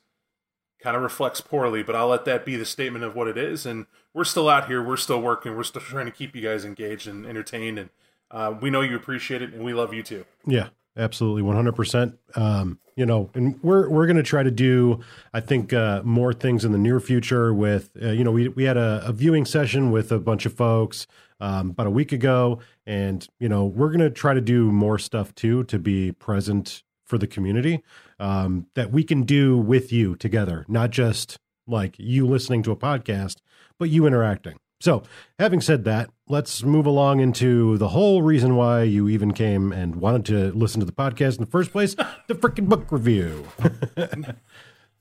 Kind 0.82 0.98
of 0.98 1.04
reflects 1.04 1.40
poorly, 1.40 1.84
but 1.84 1.96
I'll 1.96 2.08
let 2.08 2.26
that 2.26 2.44
be 2.44 2.56
the 2.56 2.66
statement 2.66 3.04
of 3.04 3.16
what 3.16 3.28
it 3.28 3.38
is. 3.38 3.68
And 3.68 3.86
we're 4.16 4.24
still 4.24 4.50
out 4.50 4.66
here. 4.66 4.82
We're 4.82 4.98
still 4.98 5.22
working. 5.22 5.56
We're 5.56 5.62
still 5.62 5.84
trying 5.84 6.08
to 6.08 6.12
keep 6.12 6.36
you 6.36 6.42
guys 6.42 6.66
engaged 6.66 7.08
and 7.08 7.24
entertained. 7.24 7.78
And 7.78 7.90
uh, 8.32 8.56
we 8.60 8.72
know 8.72 8.82
you 8.82 8.96
appreciate 8.96 9.44
it, 9.44 9.54
and 9.54 9.64
we 9.64 9.74
love 9.74 9.94
you 9.94 10.02
too. 10.02 10.26
Yeah, 10.48 10.70
absolutely, 10.98 11.44
one 11.44 11.56
hundred 11.56 11.76
percent. 11.76 12.18
Um, 12.34 12.80
you 12.96 13.06
know, 13.06 13.30
and 13.36 13.62
we're 13.62 13.90
we're 13.90 14.08
going 14.08 14.18
to 14.18 14.24
try 14.24 14.42
to 14.42 14.50
do, 14.50 15.02
I 15.36 15.40
think, 15.40 15.72
uh, 15.72 16.02
more 16.04 16.34
things 16.34 16.66
in 16.66 16.72
the 16.72 16.80
near 16.80 17.00
future. 17.00 17.54
With 17.54 17.92
uh, 18.02 18.08
you 18.08 18.24
know, 18.24 18.32
we 18.32 18.48
we 18.48 18.64
had 18.64 18.78
a, 18.78 19.04
a 19.06 19.14
viewing 19.14 19.46
session 19.46 19.92
with 19.92 20.12
a 20.12 20.18
bunch 20.18 20.48
of 20.48 20.54
folks 20.54 21.06
um, 21.42 21.72
about 21.72 21.88
a 21.88 21.92
week 21.92 22.14
ago, 22.14 22.60
and 22.86 23.28
you 23.40 23.50
know, 23.50 23.66
we're 23.66 23.90
going 23.90 24.00
to 24.00 24.10
try 24.10 24.34
to 24.34 24.42
do 24.42 24.72
more 24.72 24.98
stuff 24.98 25.36
too 25.36 25.66
to 25.66 25.78
be 25.78 26.14
present 26.14 26.84
for 27.06 27.18
the 27.18 27.28
community 27.28 27.84
um, 28.20 28.68
that 28.76 28.92
we 28.92 29.04
can 29.04 29.24
do 29.24 29.58
with 29.58 29.92
you 29.92 30.16
together, 30.16 30.66
not 30.70 30.92
just 30.92 31.38
like 31.68 31.96
you 32.00 32.26
listening 32.26 32.64
to 32.64 32.72
a 32.72 32.76
podcast, 32.78 33.38
but 33.78 33.90
you 33.90 34.06
interacting. 34.06 34.58
So, 34.80 35.04
having 35.38 35.62
said 35.62 35.84
that, 35.84 36.10
let's 36.28 36.64
move 36.64 36.88
along 36.88 37.20
into 37.20 37.78
the 37.78 37.90
whole 37.90 38.24
reason 38.24 38.56
why 38.56 38.84
you 38.84 39.10
even 39.10 39.32
came 39.32 39.72
and 39.72 39.98
wanted 39.98 40.26
to 40.26 40.58
listen 40.58 40.80
to 40.80 40.86
the 40.86 40.92
podcast 40.92 41.38
in 41.38 41.46
the 41.46 41.52
first 41.52 41.72
place 41.72 41.94
the 42.28 42.34
freaking 42.34 42.68
book 42.68 42.92
review. 42.92 43.48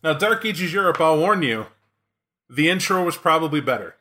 Now, 0.03 0.15
Dark 0.15 0.47
Ages 0.47 0.73
Europe, 0.73 0.99
I'll 0.99 1.19
warn 1.19 1.43
you, 1.43 1.67
the 2.49 2.71
intro 2.71 3.05
was 3.05 3.19
probably 3.19 3.61
better, 3.61 3.97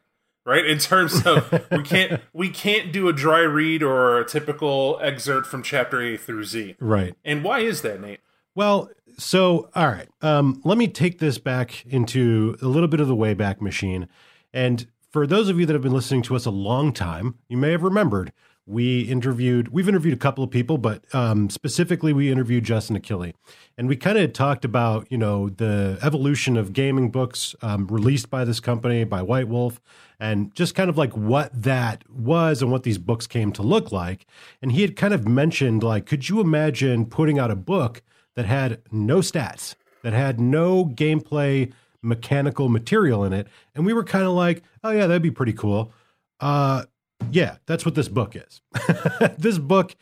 right? 0.46 0.66
In 0.66 0.78
terms 0.78 1.26
of 1.26 1.52
we 1.72 1.84
can't 1.84 2.22
we 2.34 2.50
can't 2.50 2.92
do 2.92 3.08
a 3.08 3.14
dry 3.14 3.42
read 3.42 3.84
or 3.84 4.20
a 4.20 4.26
typical 4.26 5.00
excerpt 5.02 5.48
from 5.48 5.64
chapter 5.64 6.02
A 6.02 6.18
through 6.18 6.44
Z. 6.44 6.76
right. 6.80 7.16
And 7.24 7.44
why 7.44 7.60
is 7.60 7.82
that, 7.82 8.02
Nate? 8.02 8.20
Well, 8.56 8.90
so 9.18 9.70
all 9.76 9.88
right. 9.88 10.08
Um, 10.22 10.62
let 10.64 10.78
me 10.78 10.88
take 10.88 11.20
this 11.20 11.38
back 11.38 11.86
into 11.86 12.58
a 12.62 12.68
little 12.68 12.88
bit 12.88 13.00
of 13.00 13.08
the 13.08 13.16
Wayback 13.16 13.62
Machine. 13.62 14.08
And 14.54 14.88
for 15.12 15.26
those 15.26 15.50
of 15.50 15.60
you 15.60 15.66
that 15.66 15.74
have 15.74 15.82
been 15.82 15.94
listening 15.94 16.22
to 16.24 16.36
us 16.36 16.46
a 16.46 16.52
long 16.52 16.94
time, 16.94 17.36
you 17.48 17.58
may 17.58 17.72
have 17.72 17.84
remembered 17.84 18.32
we 18.70 19.02
interviewed. 19.02 19.70
We've 19.70 19.90
interviewed 19.90 20.14
a 20.14 20.18
couple 20.18 20.44
of 20.44 20.52
people, 20.52 20.78
but 20.78 21.04
um, 21.14 21.50
specifically, 21.50 22.14
we 22.14 22.32
interviewed 22.32 22.64
Justin 22.64 22.98
Achilli, 22.98 23.34
and 23.78 23.88
we 23.88 23.96
kind 23.96 24.18
of 24.18 24.32
talked 24.34 24.64
about 24.64 25.08
you 25.12 25.18
know 25.18 25.50
the 25.50 25.98
evolution 26.02 26.56
of 26.56 26.72
gaming 26.74 27.10
books 27.10 27.56
um, 27.62 27.88
released 27.88 28.30
by 28.30 28.46
this 28.46 28.60
company 28.60 29.04
by 29.04 29.22
White 29.22 29.48
Wolf, 29.48 29.82
and 30.20 30.54
just 30.56 30.76
kind 30.76 30.90
of 30.90 30.98
like 30.98 31.16
what 31.18 31.52
that 31.62 32.04
was 32.10 32.62
and 32.62 32.72
what 32.72 32.84
these 32.84 32.98
books 32.98 33.28
came 33.28 33.52
to 33.54 33.62
look 33.64 33.92
like. 33.92 34.26
And 34.62 34.72
he 34.72 34.82
had 34.82 34.96
kind 34.96 35.14
of 35.14 35.28
mentioned 35.28 35.84
like, 35.84 36.06
could 36.06 36.30
you 36.30 36.40
imagine 36.40 37.06
putting 37.06 37.40
out 37.40 37.52
a 37.52 37.56
book 37.56 38.02
that 38.36 38.46
had 38.46 38.82
no 38.92 39.18
stats, 39.18 39.76
that 40.04 40.14
had 40.14 40.40
no 40.40 40.86
gameplay 40.86 41.74
mechanical 42.02 42.70
material 42.70 43.24
in 43.24 43.34
it. 43.34 43.48
And 43.76 43.86
we 43.86 43.94
were 43.94 44.04
kind 44.04 44.26
of 44.26 44.32
like, 44.32 44.64
oh, 44.84 44.92
yeah, 44.92 45.08
that'd 45.08 45.22
be 45.22 45.32
pretty 45.32 45.54
cool. 45.54 45.92
Uh, 46.40 46.86
yeah, 47.32 47.58
that's 47.66 47.86
what 47.86 47.96
this 47.96 48.08
book 48.08 48.36
is. 48.36 48.62
this 49.38 49.58
book 49.58 49.96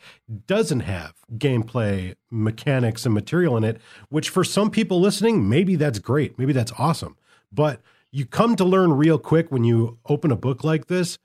doesn't 0.46 0.80
have 0.80 1.14
gameplay 1.34 2.14
mechanics 2.30 3.04
and 3.04 3.14
material 3.14 3.56
in 3.56 3.64
it, 3.64 3.80
which 4.08 4.30
for 4.30 4.44
some 4.44 4.70
people 4.70 5.00
listening, 5.00 5.48
maybe 5.48 5.76
that's 5.76 5.98
great. 5.98 6.38
Maybe 6.38 6.52
that's 6.52 6.72
awesome. 6.78 7.16
But 7.52 7.80
you 8.10 8.24
come 8.24 8.56
to 8.56 8.64
learn 8.64 8.92
real 8.92 9.18
quick 9.18 9.50
when 9.50 9.64
you 9.64 9.98
open 10.06 10.30
a 10.30 10.36
book 10.36 10.64
like 10.64 10.86
this. 10.86 11.18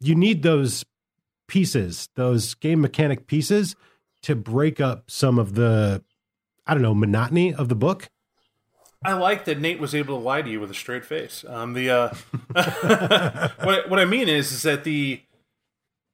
You 0.00 0.14
need 0.14 0.42
those 0.42 0.84
pieces, 1.46 2.08
those 2.14 2.54
game 2.54 2.80
mechanic 2.80 3.26
pieces 3.26 3.76
to 4.22 4.34
break 4.34 4.80
up 4.80 5.10
some 5.10 5.38
of 5.38 5.54
the 5.54 6.02
I 6.66 6.74
don't 6.74 6.82
know, 6.82 6.94
monotony 6.94 7.54
of 7.54 7.70
the 7.70 7.74
book. 7.74 8.10
I 9.04 9.12
like 9.12 9.44
that 9.44 9.60
Nate 9.60 9.78
was 9.78 9.94
able 9.94 10.18
to 10.18 10.22
lie 10.24 10.42
to 10.42 10.50
you 10.50 10.60
with 10.60 10.70
a 10.70 10.74
straight 10.74 11.04
face. 11.04 11.44
Um, 11.48 11.72
the 11.74 11.90
uh, 11.90 12.14
what 13.64 13.88
what 13.88 13.98
I 13.98 14.04
mean 14.04 14.28
is 14.28 14.52
is 14.52 14.62
that 14.62 14.84
the 14.84 15.20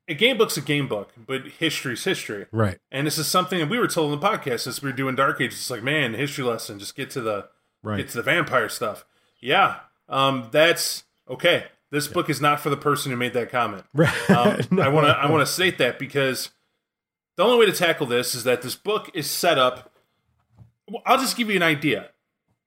a 0.06 0.14
game 0.14 0.36
book's 0.36 0.56
a 0.58 0.60
game 0.60 0.86
book, 0.86 1.10
but 1.26 1.46
history's 1.58 2.04
history, 2.04 2.44
Right. 2.52 2.78
and 2.92 3.06
this 3.06 3.16
is 3.16 3.26
something 3.26 3.58
that 3.58 3.70
we 3.70 3.78
were 3.78 3.86
told 3.88 4.12
in 4.12 4.20
the 4.20 4.26
podcast 4.26 4.66
as 4.66 4.82
we 4.82 4.90
were 4.90 4.96
doing 4.96 5.14
Dark 5.14 5.40
Ages. 5.40 5.58
It's 5.58 5.70
like, 5.70 5.82
man, 5.82 6.12
history 6.12 6.44
lesson, 6.44 6.78
just 6.78 6.94
get 6.94 7.10
to 7.12 7.20
the 7.22 7.48
Right. 7.82 7.96
get 7.98 8.08
to 8.10 8.16
the 8.18 8.22
vampire 8.22 8.68
stuff. 8.68 9.04
Yeah, 9.40 9.76
um, 10.08 10.48
that's 10.52 11.04
okay. 11.28 11.66
This 11.90 12.06
book 12.08 12.28
is 12.28 12.40
not 12.40 12.60
for 12.60 12.70
the 12.70 12.76
person 12.76 13.10
who 13.12 13.16
made 13.16 13.32
that 13.34 13.50
comment. 13.50 13.84
Right. 13.94 14.30
Um, 14.30 14.58
No. 14.70 14.82
I 14.82 14.88
want 14.88 15.06
to 15.06 15.12
I 15.12 15.30
want 15.30 15.46
to 15.46 15.50
state 15.52 15.78
that 15.78 15.98
because 15.98 16.50
the 17.36 17.44
only 17.44 17.58
way 17.58 17.66
to 17.66 17.72
tackle 17.76 18.06
this 18.06 18.34
is 18.34 18.44
that 18.44 18.60
this 18.62 18.74
book 18.74 19.10
is 19.14 19.30
set 19.30 19.58
up. 19.58 19.90
well, 20.88 21.02
I'll 21.06 21.18
just 21.18 21.36
give 21.36 21.48
you 21.48 21.56
an 21.56 21.62
idea. 21.62 22.10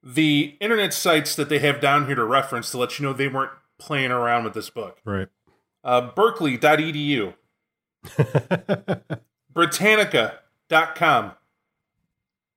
The 0.07 0.55
internet 0.61 0.93
sites 0.93 1.35
that 1.35 1.49
they 1.49 1.59
have 1.59 1.81
down 1.81 2.05
here 2.05 2.15
to 2.15 2.23
reference 2.23 2.71
to 2.71 2.77
let 2.77 2.97
you 2.97 3.05
know 3.05 3.11
they 3.11 3.27
weren't 3.27 3.51
playing 3.77 4.09
around 4.11 4.45
with 4.45 4.53
this 4.53 4.69
book. 4.69 4.99
Right. 5.03 5.27
Uh, 5.83 6.11
Berkeley.edu, 6.15 7.33
Britannica.com, 9.53 11.31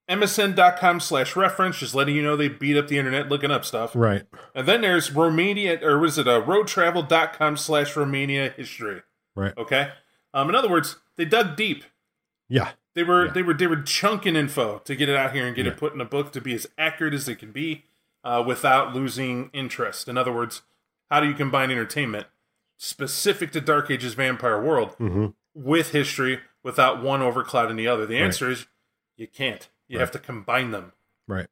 MSN.com 0.08 1.00
slash 1.00 1.34
reference, 1.34 1.78
just 1.78 1.92
letting 1.92 2.14
you 2.14 2.22
know 2.22 2.36
they 2.36 2.48
beat 2.48 2.76
up 2.76 2.86
the 2.86 2.98
internet 2.98 3.28
looking 3.28 3.50
up 3.50 3.64
stuff. 3.64 3.96
Right. 3.96 4.24
And 4.54 4.68
then 4.68 4.82
there's 4.82 5.12
Romania, 5.12 5.78
or 5.82 5.98
was 5.98 6.18
it 6.18 6.28
a 6.28 6.40
roadtravel.com 6.40 7.56
slash 7.56 7.96
Romania 7.96 8.54
history. 8.56 9.02
Right. 9.34 9.56
Okay. 9.58 9.90
Um, 10.32 10.48
in 10.48 10.54
other 10.54 10.70
words, 10.70 10.96
they 11.16 11.24
dug 11.24 11.56
deep. 11.56 11.82
Yeah. 12.48 12.70
They 12.94 13.02
were 13.04 13.26
Yeah. 13.26 13.32
they 13.32 13.42
were 13.42 13.54
they 13.54 13.66
were 13.66 13.82
chunking 13.82 14.36
info 14.36 14.78
to 14.80 14.96
get 14.96 15.08
it 15.08 15.16
out 15.16 15.32
here 15.32 15.46
and 15.46 15.54
get 15.54 15.66
Yeah. 15.66 15.72
it 15.72 15.78
put 15.78 15.94
in 15.94 16.00
a 16.00 16.04
book 16.04 16.32
to 16.32 16.40
be 16.40 16.54
as 16.54 16.66
accurate 16.76 17.14
as 17.14 17.28
it 17.28 17.36
can 17.36 17.52
be, 17.52 17.84
uh, 18.24 18.42
without 18.46 18.94
losing 18.94 19.50
interest. 19.52 20.08
In 20.08 20.18
other 20.18 20.32
words, 20.32 20.62
how 21.10 21.20
do 21.20 21.28
you 21.28 21.34
combine 21.34 21.70
entertainment 21.70 22.26
specific 22.76 23.52
to 23.52 23.60
Dark 23.60 23.90
Ages 23.90 24.14
vampire 24.14 24.60
world 24.60 24.94
hmm 24.98 25.26
with 25.52 25.90
history 25.90 26.40
without 26.62 27.02
one 27.02 27.20
overclouding 27.20 27.76
the 27.76 27.86
other? 27.88 28.06
The 28.06 28.18
answer 28.18 28.50
is 28.50 28.66
you 29.16 29.26
can't. 29.26 29.68
You 29.88 29.98
have 29.98 30.10
to 30.12 30.18
combine 30.18 30.70
them. 30.70 30.92
Right. 31.26 31.48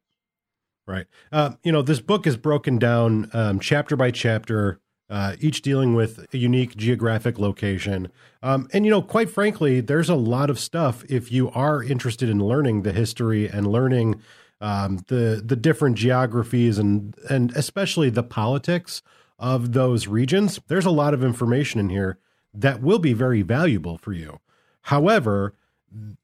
Right. 0.87 1.05
Uh, 1.31 1.51
you 1.63 1.71
know, 1.71 1.81
this 1.81 1.99
book 1.99 2.25
is 2.25 2.35
broken 2.37 2.79
down 2.79 3.29
um, 3.33 3.59
chapter 3.59 3.95
by 3.95 4.09
chapter, 4.11 4.79
uh, 5.09 5.35
each 5.39 5.61
dealing 5.61 5.95
with 5.95 6.25
a 6.33 6.37
unique 6.37 6.75
geographic 6.75 7.39
location. 7.39 8.11
Um, 8.43 8.69
and, 8.73 8.85
you 8.85 8.91
know, 8.91 9.01
quite 9.01 9.29
frankly, 9.29 9.81
there's 9.81 10.09
a 10.09 10.15
lot 10.15 10.49
of 10.49 10.59
stuff 10.59 11.03
if 11.09 11.31
you 11.31 11.49
are 11.51 11.83
interested 11.83 12.29
in 12.29 12.43
learning 12.43 12.83
the 12.83 12.93
history 12.93 13.47
and 13.47 13.67
learning 13.67 14.21
um, 14.61 14.99
the 15.07 15.41
the 15.43 15.55
different 15.55 15.97
geographies 15.97 16.77
and 16.77 17.15
and 17.29 17.51
especially 17.55 18.09
the 18.09 18.23
politics 18.23 19.01
of 19.37 19.71
those 19.71 20.07
regions. 20.07 20.59
There's 20.67 20.85
a 20.85 20.91
lot 20.91 21.13
of 21.13 21.23
information 21.23 21.79
in 21.79 21.89
here 21.89 22.19
that 22.53 22.81
will 22.81 22.99
be 22.99 23.13
very 23.13 23.41
valuable 23.41 23.97
for 23.97 24.11
you. 24.11 24.39
However, 24.83 25.55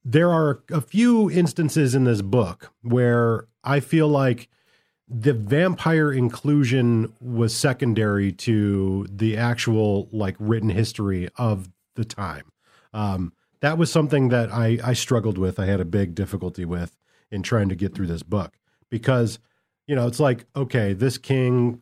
there 0.04 0.32
are 0.32 0.62
a 0.70 0.82
few 0.82 1.32
instances 1.32 1.96
in 1.96 2.04
this 2.04 2.22
book 2.22 2.72
where 2.82 3.48
I 3.64 3.80
feel 3.80 4.08
like 4.08 4.50
the 5.08 5.34
vampire 5.34 6.12
inclusion 6.12 7.14
was 7.22 7.56
secondary 7.56 8.32
to 8.32 9.06
the 9.10 9.38
actual 9.38 10.10
like 10.12 10.36
written 10.40 10.70
history 10.70 11.30
of 11.38 11.70
the 11.96 12.06
time. 12.06 12.52
Um, 12.94 13.34
that 13.60 13.78
was 13.78 13.92
something 13.92 14.30
that 14.30 14.52
I, 14.52 14.80
I 14.84 14.94
struggled 14.94 15.38
with. 15.38 15.60
I 15.60 15.66
had 15.66 15.80
a 15.80 15.86
big 15.86 16.16
difficulty 16.16 16.66
with 16.66 16.98
in 17.32 17.44
trying 17.44 17.70
to 17.70 17.76
get 17.76 17.94
through 17.94 18.08
this 18.08 18.24
book 18.24 18.54
because, 18.90 19.40
you 19.88 19.96
know, 19.96 20.08
it's 20.08 20.20
like, 20.20 20.46
okay, 20.56 20.94
this 20.94 21.18
king, 21.18 21.82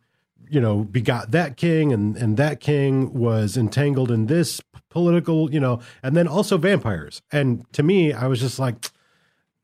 you 0.50 0.60
know, 0.60 0.84
begot 0.84 1.32
that 1.32 1.56
king 1.58 1.94
and, 1.94 2.18
and 2.18 2.38
that 2.38 2.60
king 2.60 3.14
was 3.14 3.56
entangled 3.56 4.12
in 4.12 4.28
this 4.28 4.62
political, 4.90 5.52
you 5.52 5.60
know, 5.60 5.80
and 6.02 6.16
then 6.16 6.28
also 6.28 6.58
vampires. 6.58 7.22
And 7.32 7.66
to 7.74 7.84
me, 7.84 8.14
I 8.14 8.28
was 8.28 8.40
just 8.40 8.60
like, 8.60 8.92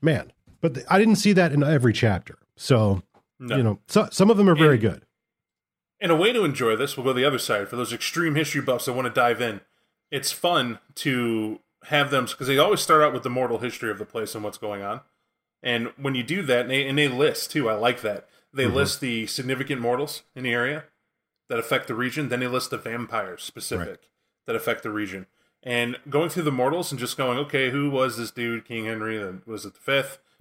man, 0.01 0.31
but 0.61 0.79
I 0.89 0.97
didn't 0.97 1.17
see 1.17 1.33
that 1.33 1.51
in 1.51 1.63
every 1.63 1.93
chapter. 1.93 2.37
So, 2.55 3.01
No. 3.39 3.58
you 3.58 3.63
know, 3.63 3.79
so, 3.88 4.10
some 4.12 4.29
of 4.29 4.38
them 4.38 4.50
are 4.50 4.55
very 4.55 4.74
And- 4.74 4.81
good. 4.81 5.05
And 6.01 6.12
a 6.12 6.15
way 6.15 6.31
to 6.31 6.46
enjoy 6.46 6.75
this, 6.75 6.96
we'll 6.96 7.03
go 7.03 7.13
the 7.13 7.25
other 7.25 7.39
side 7.39 7.67
for 7.67 7.75
those 7.75 7.91
extreme 7.91 8.36
history 8.36 8.62
buffs 8.62 8.86
that 8.86 8.93
want 8.93 9.08
to 9.08 9.13
dive 9.13 9.41
in. 9.41 9.62
It's 10.12 10.31
fun 10.31 10.79
to 10.96 11.60
have 11.86 12.10
them 12.10 12.25
because 12.25 12.48
they 12.48 12.58
always 12.58 12.79
start 12.79 13.01
out 13.01 13.13
with 13.13 13.24
the 13.24 13.29
mortal 13.29 13.60
history 13.60 13.91
of 13.91 14.00
the 14.00 14.05
place 14.05 14.34
and 14.34 14.43
what's 14.43 14.58
going 14.58 14.81
on. 14.81 15.01
And 15.62 15.91
when 15.98 16.15
you 16.15 16.24
do 16.24 16.41
that, 16.43 16.62
and 16.62 16.72
they, 16.72 16.88
and 16.88 16.98
they 16.98 17.10
list 17.10 17.51
too, 17.51 17.69
I 17.69 17.74
like 17.74 18.01
that. 18.01 18.27
They 18.53 18.63
mm-hmm. 18.63 18.75
list 18.75 19.01
the 19.01 19.27
significant 19.27 19.81
mortals 19.81 20.24
in 20.36 20.43
the 20.43 20.53
area 20.53 20.86
that 21.50 21.60
affect 21.60 21.88
the 21.88 21.96
region. 21.96 22.29
Then 22.29 22.39
they 22.39 22.48
list 22.48 22.69
the 22.69 22.77
vampires 22.77 23.43
specific 23.43 24.10
that 24.48 24.55
affect 24.55 24.84
the 24.84 24.91
region. 24.91 25.27
And 25.62 25.98
going 26.10 26.29
through 26.29 26.43
the 26.43 26.51
mortals 26.51 26.91
and 26.91 27.00
just 27.00 27.17
going, 27.17 27.38
okay, 27.38 27.72
who 27.72 27.89
was 27.89 28.17
this 28.17 28.31
dude, 28.31 28.65
King 28.65 28.86
Henry? 28.86 29.22
Was 29.46 29.65
it 29.65 29.74
the 29.74 29.79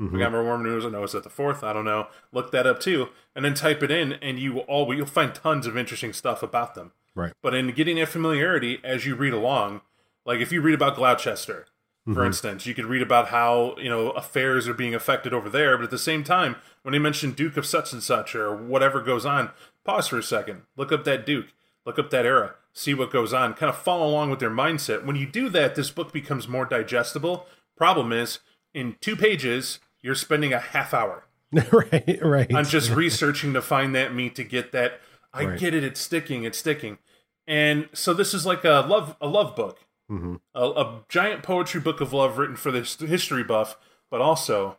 5th 0.01 0.07
mm-hmm. 0.07 0.17
We 0.17 0.23
got 0.23 0.33
more 0.33 0.45
Mormon 0.45 0.71
news. 0.71 0.85
I 0.85 0.91
know 0.91 1.03
it's 1.03 1.15
at 1.15 1.25
the 1.25 1.31
fourth. 1.31 1.65
I 1.65 1.73
don't 1.73 1.85
know. 1.85 2.07
Look 2.33 2.53
that 2.53 2.67
up 2.67 2.81
too, 2.81 3.09
and 3.35 3.45
then 3.45 3.55
type 3.55 3.83
it 3.83 3.91
in, 3.91 4.15
and 4.15 4.39
you 4.39 4.53
will 4.53 4.63
all 4.63 4.93
you'll 4.95 5.07
find 5.07 5.35
tons 5.35 5.67
of 5.67 5.77
interesting 5.77 6.13
stuff 6.13 6.43
about 6.43 6.75
them. 6.75 6.93
Right. 7.15 7.33
But 7.43 7.55
in 7.55 7.73
getting 7.73 7.97
that 7.97 8.09
familiarity 8.09 8.79
as 8.85 9.07
you 9.07 9.17
read 9.17 9.33
along, 9.33 9.81
like 10.25 10.41
if 10.41 10.53
you 10.53 10.61
read 10.61 10.75
about 10.75 10.95
Gloucester, 10.95 11.67
for 12.05 12.13
mm-hmm. 12.13 12.27
instance, 12.27 12.65
you 12.65 12.75
could 12.75 12.87
read 12.87 13.03
about 13.03 13.29
how 13.29 13.77
you 13.77 13.91
know 13.91 14.11
affairs 14.11 14.67
are 14.67 14.75
being 14.75 14.95
affected 14.95 15.35
over 15.35 15.51
there. 15.51 15.77
But 15.77 15.85
at 15.85 15.91
the 15.91 15.99
same 15.99 16.25
time, 16.25 16.57
when 16.83 16.93
they 16.93 16.99
mention 16.99 17.33
Duke 17.33 17.59
of 17.59 17.67
such 17.67 17.93
and 17.93 18.03
such 18.03 18.35
or 18.35 18.57
whatever 18.57 19.03
goes 19.03 19.27
on, 19.27 19.51
pause 19.85 20.09
for 20.09 20.19
a 20.19 20.23
second, 20.23 20.63
look 20.77 20.91
up 20.91 21.05
that 21.05 21.27
Duke, 21.27 21.49
look 21.85 21.99
up 21.99 22.09
that 22.11 22.25
era, 22.25 22.55
see 22.73 22.95
what 22.95 23.11
goes 23.11 23.35
on, 23.35 23.53
kind 23.53 23.69
of 23.69 23.77
follow 23.77 24.09
along 24.09 24.31
with 24.31 24.39
their 24.39 24.49
mindset. 24.49 25.05
When 25.05 25.17
you 25.17 25.27
do 25.27 25.51
that, 25.51 25.75
this 25.75 25.91
book 25.91 26.11
becomes 26.11 26.49
more 26.49 26.65
digestible. 26.65 27.47
Problem 27.77 28.11
is, 28.13 28.39
in 28.73 28.97
two 29.03 29.17
pages, 29.17 29.79
you're 30.03 30.15
spending 30.15 30.53
a 30.53 30.59
half 30.59 30.93
hour 30.95 31.25
right, 31.73 32.19
right. 32.23 32.55
on 32.55 32.65
just 32.65 32.91
researching 32.91 33.53
to 33.55 33.63
find 33.63 33.95
that 33.95 34.15
meat 34.15 34.35
to 34.37 34.45
get 34.45 34.73
that. 34.73 35.01
I 35.33 35.45
Right. 35.45 35.59
get 35.59 35.75
it. 35.75 35.85
It's 35.85 36.01
sticking. 36.01 36.45
It's 36.45 36.59
sticking. 36.59 36.99
And 37.47 37.89
so 37.93 38.13
this 38.15 38.35
is 38.35 38.45
like 38.45 38.65
a 38.65 38.85
love 38.89 39.17
a 39.21 39.27
love 39.27 39.57
book, 39.57 39.79
hmm 40.09 40.37
a, 40.55 40.63
a 40.65 41.01
giant 41.09 41.43
poetry 41.43 41.81
book 41.81 42.01
of 42.01 42.13
love 42.13 42.37
written 42.39 42.57
for 42.57 42.71
this 42.71 42.97
history 42.97 43.43
buff, 43.45 43.77
but 44.11 44.21
also 44.21 44.77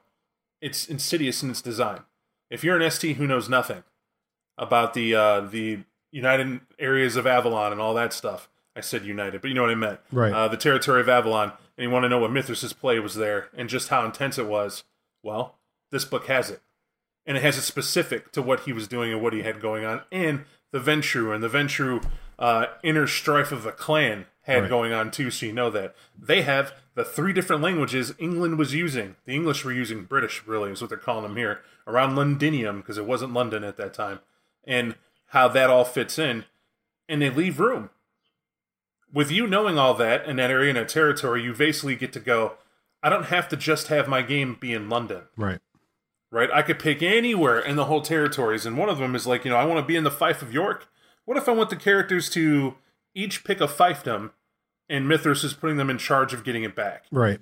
it's 0.62 0.88
insidious 0.88 1.42
in 1.42 1.50
its 1.50 1.62
design. 1.62 2.02
If 2.52 2.64
you're 2.64 2.80
an 2.80 2.90
ST 2.92 3.16
who 3.18 3.26
knows 3.28 3.48
nothing 3.50 3.84
about 4.58 4.94
the 4.94 5.16
uh, 5.16 5.42
the 5.42 5.80
United 6.12 6.62
Areas 6.80 7.16
of 7.16 7.26
Avalon 7.28 7.72
and 7.72 7.80
all 7.82 7.94
that 7.96 8.14
stuff, 8.14 8.50
I 8.76 8.82
said 8.82 9.06
United, 9.06 9.42
but 9.42 9.48
you 9.48 9.54
know 9.54 9.62
what 9.62 9.72
I 9.72 9.76
meant. 9.76 10.00
Right. 10.12 10.34
Uh, 10.34 10.48
the 10.48 10.58
territory 10.58 11.02
of 11.02 11.10
Avalon, 11.10 11.54
and 11.78 11.84
you 11.84 11.90
want 11.90 12.04
to 12.04 12.10
know 12.10 12.20
what 12.20 12.32
Mithras' 12.32 12.74
play 12.74 13.00
was 13.00 13.16
there 13.16 13.50
and 13.56 13.70
just 13.70 13.90
how 13.90 14.06
intense 14.06 14.38
it 14.38 14.48
was. 14.48 14.84
Well, 15.24 15.58
this 15.92 16.06
book 16.06 16.28
has 16.28 16.50
it 16.50 16.62
and 17.26 17.38
it 17.38 17.44
has 17.44 17.58
it 17.58 17.62
specific 17.62 18.32
to 18.32 18.42
what 18.42 18.62
he 18.62 18.74
was 18.74 18.88
doing 18.88 19.12
and 19.12 19.22
what 19.22 19.34
he 19.34 19.44
had 19.44 19.62
going 19.62 19.86
on, 19.86 20.02
and 20.12 20.46
the 20.72 20.80
Ventrue 20.80 21.34
and 21.34 21.44
the 21.44 21.50
Ventrue 21.50 22.04
uh, 22.40 22.66
inner 22.84 23.06
strife 23.06 23.52
of 23.52 23.64
the 23.64 23.72
clan 23.72 24.26
had 24.44 24.62
Right. 24.62 24.70
going 24.70 24.94
on 24.94 25.12
too. 25.12 25.30
So 25.30 25.46
you 25.46 25.54
know 25.54 25.70
that 25.70 25.96
they 26.18 26.42
have 26.42 26.74
the 26.96 27.04
three 27.04 27.34
different 27.34 27.62
languages 27.62 28.16
England 28.18 28.58
was 28.58 28.74
using. 28.74 29.16
The 29.26 29.36
English 29.36 29.64
were 29.64 29.72
using 29.72 30.06
British, 30.06 30.44
really, 30.48 30.72
is 30.72 30.82
what 30.82 30.90
they're 30.90 30.98
calling 30.98 31.24
them 31.24 31.36
here 31.36 31.62
around 31.86 32.16
Londinium 32.16 32.78
because 32.80 32.98
it 32.98 33.06
wasn't 33.06 33.34
London 33.34 33.64
at 33.64 33.78
that 33.78 33.94
time, 33.94 34.20
and 34.64 34.96
how 35.28 35.48
that 35.50 35.70
all 35.70 35.86
fits 35.86 36.18
in, 36.18 36.46
and 37.08 37.22
they 37.22 37.30
leave 37.30 37.60
room. 37.60 37.92
With 39.14 39.30
you 39.32 39.46
knowing 39.46 39.78
all 39.78 39.94
that 39.96 40.26
in 40.28 40.38
that 40.38 40.50
area 40.52 40.70
and 40.70 40.78
that 40.78 40.90
territory, 40.90 41.44
you 41.44 41.54
basically 41.54 41.96
get 41.96 42.14
to 42.14 42.20
go. 42.20 42.54
I 43.01 43.10
don't 43.10 43.25
have 43.25 43.48
to 43.50 43.58
just 43.58 43.88
have 43.88 44.08
my 44.08 44.22
game 44.22 44.58
be 44.60 44.74
in 44.74 44.89
London 44.89 45.24
Right. 45.38 45.60
right? 46.32 46.50
I 46.53 46.62
could 46.62 46.79
pick 46.79 47.01
anywhere 47.01 47.60
in 47.60 47.75
the 47.75 47.86
whole 47.86 48.01
territories, 48.01 48.65
and 48.65 48.77
one 48.77 48.89
of 48.89 48.98
them 48.98 49.15
is 49.15 49.25
like, 49.27 49.46
you 49.46 49.51
know, 49.51 49.58
I 49.58 49.65
want 49.65 49.79
to 49.79 49.86
be 49.88 49.96
in 49.96 50.03
the 50.03 50.12
Fife 50.12 50.41
of 50.41 50.53
York. 50.53 50.88
What 51.25 51.38
if 51.38 51.48
I 51.48 51.51
want 51.53 51.70
the 51.70 51.75
characters 51.75 52.29
to 52.32 52.75
each 53.15 53.44
pick 53.44 53.62
a 53.62 53.68
fiefdom, 53.68 54.32
and 54.89 55.08
Mithras 55.08 55.44
is 55.44 55.53
putting 55.53 55.77
them 55.77 55.89
in 55.89 55.98
charge 55.98 56.34
of 56.34 56.44
getting 56.44 56.63
it 56.63 56.75
back, 56.75 57.06
Right. 57.12 57.39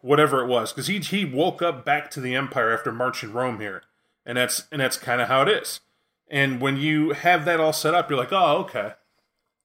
whatever 0.00 0.40
it 0.42 0.46
was, 0.46 0.72
because 0.72 0.86
he 0.86 0.98
he 1.00 1.24
woke 1.24 1.60
up 1.62 1.84
back 1.84 2.10
to 2.12 2.20
the 2.20 2.34
Empire 2.34 2.72
after 2.72 2.92
marching 2.92 3.32
Rome 3.32 3.60
here, 3.60 3.82
and 4.24 4.38
that's 4.38 4.66
and 4.70 4.80
that's 4.80 4.96
kind 4.96 5.20
of 5.20 5.28
how 5.28 5.42
it 5.42 5.48
is. 5.48 5.80
And 6.28 6.60
when 6.60 6.76
you 6.76 7.10
have 7.12 7.44
that 7.44 7.60
all 7.60 7.72
set 7.72 7.94
up, 7.94 8.08
you're 8.10 8.18
like, 8.18 8.32
oh, 8.32 8.58
okay, 8.58 8.94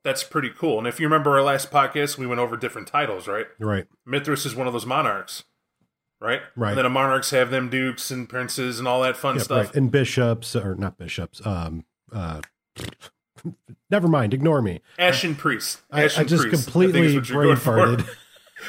that's 0.04 0.24
pretty 0.24 0.50
cool. 0.50 0.78
And 0.78 0.88
if 0.88 1.00
you 1.00 1.06
remember 1.06 1.32
our 1.32 1.44
last 1.44 1.72
podcast, 1.72 2.18
we 2.18 2.26
went 2.28 2.40
over 2.40 2.58
different 2.58 2.88
titles, 2.88 3.28
right? 3.28 3.48
Right. 3.60 3.88
Mithras 4.06 4.46
is 4.46 4.56
one 4.56 4.68
of 4.68 4.74
those 4.74 4.86
monarchs, 4.86 5.44
right? 6.20 6.42
Right. 6.56 6.70
And 6.70 6.78
then 6.78 6.84
the 6.86 6.90
monarchs 6.90 7.30
have 7.32 7.52
them 7.52 7.70
dukes 7.70 8.12
and 8.12 8.28
princes 8.28 8.80
and 8.80 8.88
all 8.88 9.02
that 9.02 9.18
fun 9.18 9.36
Yep, 9.36 9.44
stuff. 9.44 9.66
right. 9.68 9.76
And 9.76 9.92
bishops 9.92 10.56
or 10.56 10.76
not 10.76 10.98
bishops, 10.98 11.46
um, 11.46 11.86
uh, 12.12 12.42
Never 13.90 14.08
mind. 14.08 14.34
Ignore 14.34 14.62
me. 14.62 14.82
Ashen 15.00 15.36
Priest. 15.36 15.82
I, 15.92 16.04
Ashen 16.06 16.22
I 16.22 16.24
just 16.26 16.44
Priest, 16.44 16.70
I 16.70 16.72
think 16.74 17.06
is 17.06 17.14
completely 17.14 17.20
brain 17.20 17.56
farted. 17.56 18.08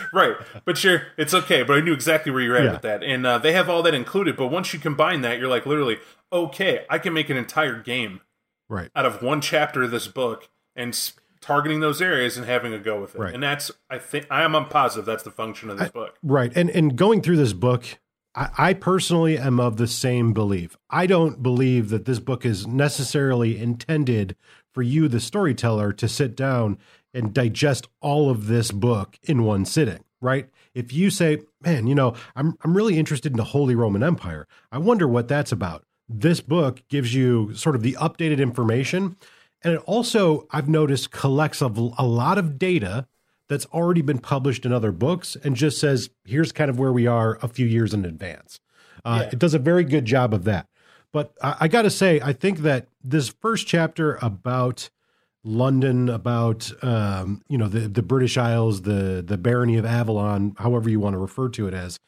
right, 0.13 0.37
but 0.65 0.83
you're 0.83 1.03
it's 1.19 1.35
okay. 1.35 1.63
But 1.63 1.77
I 1.77 1.81
knew 1.81 1.93
exactly 1.93 2.33
where 2.33 2.41
you're 2.41 2.57
at 2.57 2.65
Yeah. 2.65 2.73
with 2.73 2.83
that, 2.83 3.03
and 3.03 3.27
uh, 3.27 3.39
they 3.39 3.53
have 3.53 3.69
all 3.69 3.83
that 3.83 3.95
included. 3.95 4.37
But 4.37 4.49
once 4.49 4.73
you 4.73 4.81
combine 4.81 5.21
that, 5.21 5.39
you're 5.39 5.49
like 5.49 5.67
literally 5.67 5.99
okay. 6.33 6.87
I 6.89 6.99
can 6.99 7.13
make 7.13 7.29
an 7.29 7.37
entire 7.37 7.79
game 7.81 8.21
right. 8.69 8.91
out 8.97 9.05
of 9.05 9.23
one 9.23 9.41
chapter 9.41 9.83
of 9.83 9.91
this 9.91 10.09
book 10.09 10.49
and 10.75 10.95
targeting 11.43 11.81
those 11.81 12.01
areas 12.01 12.39
and 12.39 12.47
having 12.47 12.73
a 12.73 12.79
go 12.79 13.01
with 13.01 13.15
it. 13.15 13.19
Right. 13.19 13.35
And 13.35 13.43
that's 13.43 13.71
I 13.91 13.99
think 13.99 14.27
I 14.31 14.43
am 14.43 14.57
I'm 14.57 14.69
positive 14.69 15.05
that's 15.05 15.25
the 15.25 15.31
function 15.31 15.69
of 15.69 15.79
this 15.79 15.91
book. 15.91 16.17
Right. 16.23 16.53
And 16.57 16.71
and 16.71 16.97
going 16.97 17.21
through 17.21 17.37
this 17.37 17.53
book, 17.53 17.85
I, 18.35 18.49
I 18.57 18.73
personally 18.75 19.37
am 19.37 19.61
of 19.61 19.77
the 19.77 19.87
same 19.87 20.33
belief. 20.33 20.77
I 20.89 21.07
don't 21.07 21.43
believe 21.43 21.91
that 21.91 22.07
this 22.07 22.21
book 22.21 22.47
is 22.47 22.67
necessarily 22.67 23.59
intended 23.61 24.37
for 24.73 24.83
you, 24.83 25.09
the 25.09 25.21
storyteller, 25.21 25.93
to 25.93 26.09
sit 26.09 26.35
down 26.35 26.79
and 27.13 27.35
digest 27.35 27.89
all 28.01 28.31
of 28.31 28.47
this 28.47 28.71
book 28.71 29.19
in 29.23 29.45
one 29.45 29.67
sitting. 29.67 30.05
Right. 30.21 30.49
If 30.75 30.93
you 30.93 31.11
say, 31.11 31.39
man, 31.61 31.87
you 31.87 31.95
know, 31.95 32.15
I'm 32.37 32.57
I'm 32.63 32.75
really 32.75 32.99
interested 32.99 33.33
in 33.33 33.37
the 33.37 33.45
Holy 33.45 33.75
Roman 33.75 34.03
Empire. 34.03 34.47
I 34.71 34.79
wonder 34.79 35.07
what 35.07 35.29
that's 35.29 35.53
about. 35.53 35.85
This 36.09 36.41
book 36.41 36.83
gives 36.89 37.15
you 37.15 37.55
sort 37.55 37.75
of 37.75 37.83
the 37.83 37.95
updated 37.95 38.39
information. 38.39 39.17
And 39.65 39.75
it 39.75 39.83
also, 39.87 40.47
I've 40.51 40.69
noticed, 40.69 41.11
collects 41.11 41.63
a, 41.63 41.67
a 41.67 42.07
lot 42.07 42.39
of 42.39 42.59
data 42.59 43.07
that's 43.49 43.67
already 43.67 44.03
been 44.03 44.19
published 44.19 44.65
in 44.65 44.73
other 44.73 44.93
books 44.93 45.37
and 45.45 45.55
just 45.55 45.79
says, 45.79 46.11
here's 46.25 46.53
kind 46.53 46.71
of 46.71 46.79
where 46.79 46.93
we 46.93 47.07
are 47.07 47.39
a 47.43 47.49
few 47.49 47.67
years 47.67 47.93
in 47.93 48.05
advance. 48.05 48.61
Uh, 49.05 49.21
Yeah. 49.23 49.29
It 49.33 49.39
does 49.39 49.55
a 49.55 49.59
very 49.59 49.85
good 49.85 50.05
job 50.05 50.33
of 50.33 50.45
that. 50.45 50.69
But 51.13 51.35
I, 51.43 51.57
I 51.61 51.69
got 51.69 51.83
to 51.83 51.91
say, 51.91 52.21
I 52.21 52.33
think 52.33 52.61
that 52.61 52.89
this 53.05 53.29
first 53.29 53.67
chapter 53.67 54.19
about 54.23 54.91
London, 55.45 56.09
about 56.09 56.71
um, 56.85 57.43
you 57.49 57.59
know 57.59 57.67
the 57.67 57.89
the 57.89 58.03
British 58.03 58.39
Isles, 58.39 58.83
the 58.83 59.25
the 59.27 59.37
barony 59.37 59.77
of 59.77 59.85
Avalon, 59.85 60.55
however 60.57 60.89
you 60.89 61.01
want 61.01 61.15
to 61.15 61.19
refer 61.19 61.49
to 61.51 61.67
it 61.67 61.75
as, 61.75 61.99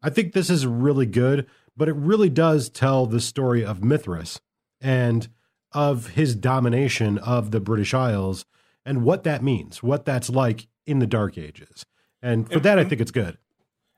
I 0.00 0.10
think 0.10 0.32
this 0.32 0.48
is 0.48 0.64
really 0.64 1.06
good. 1.06 1.46
But 1.76 1.88
it 1.88 1.96
really 1.96 2.30
does 2.30 2.70
tell 2.70 3.06
the 3.06 3.20
story 3.20 3.64
of 3.64 3.82
Mithras 3.82 4.40
and 4.80 5.28
of 5.74 6.08
his 6.08 6.34
domination 6.34 7.18
of 7.18 7.50
the 7.50 7.60
British 7.60 7.92
Isles 7.94 8.44
and 8.86 9.02
what 9.02 9.24
that 9.24 9.42
means, 9.42 9.82
what 9.82 10.04
that's 10.04 10.30
like 10.30 10.66
in 10.86 10.98
the 11.00 11.06
Dark 11.06 11.36
Ages. 11.36 11.84
And 12.22 12.46
for 12.46 12.54
And- 12.54 12.62
that, 12.62 12.78
I 12.78 12.84
think 12.84 13.00
it's 13.00 13.10
good. 13.10 13.38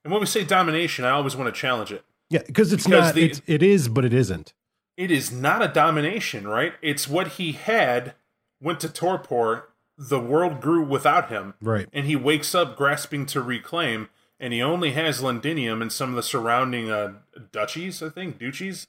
And 0.04 0.12
when 0.12 0.20
we 0.20 0.26
say 0.26 0.44
domination, 0.44 1.04
I 1.04 1.10
always 1.10 1.34
want 1.36 1.52
to 1.52 1.60
challenge 1.60 1.90
it. 1.92 2.04
Yeah, 2.30 2.42
because 2.46 2.72
it's 2.72 2.84
Because 2.84 3.06
not. 3.06 3.14
the- 3.14 3.24
it's, 3.24 3.42
it 3.46 3.62
is, 3.62 3.88
but 3.88 4.04
it 4.04 4.12
isn't. 4.14 4.52
It 4.96 5.10
is 5.10 5.30
not 5.30 5.62
a 5.62 5.68
domination, 5.68 6.46
right? 6.48 6.72
It's 6.80 7.06
what 7.08 7.28
he 7.32 7.52
had 7.52 8.14
went 8.60 8.80
to 8.80 8.88
torpor. 8.88 9.68
The 9.98 10.20
world 10.20 10.60
grew 10.60 10.82
without 10.84 11.28
him. 11.30 11.54
Right. 11.60 11.88
and 11.92 12.06
he 12.06 12.16
wakes 12.16 12.54
up 12.54 12.76
grasping 12.76 13.26
to 13.26 13.40
reclaim, 13.42 14.08
and 14.38 14.52
he 14.52 14.62
only 14.62 14.92
has 14.92 15.22
Londinium 15.22 15.82
and 15.82 15.90
some 15.92 16.10
of 16.10 16.16
the 16.16 16.22
surrounding 16.22 16.90
uh, 16.90 17.14
duchies, 17.52 18.02
I 18.02 18.08
think, 18.10 18.38
duchies, 18.38 18.86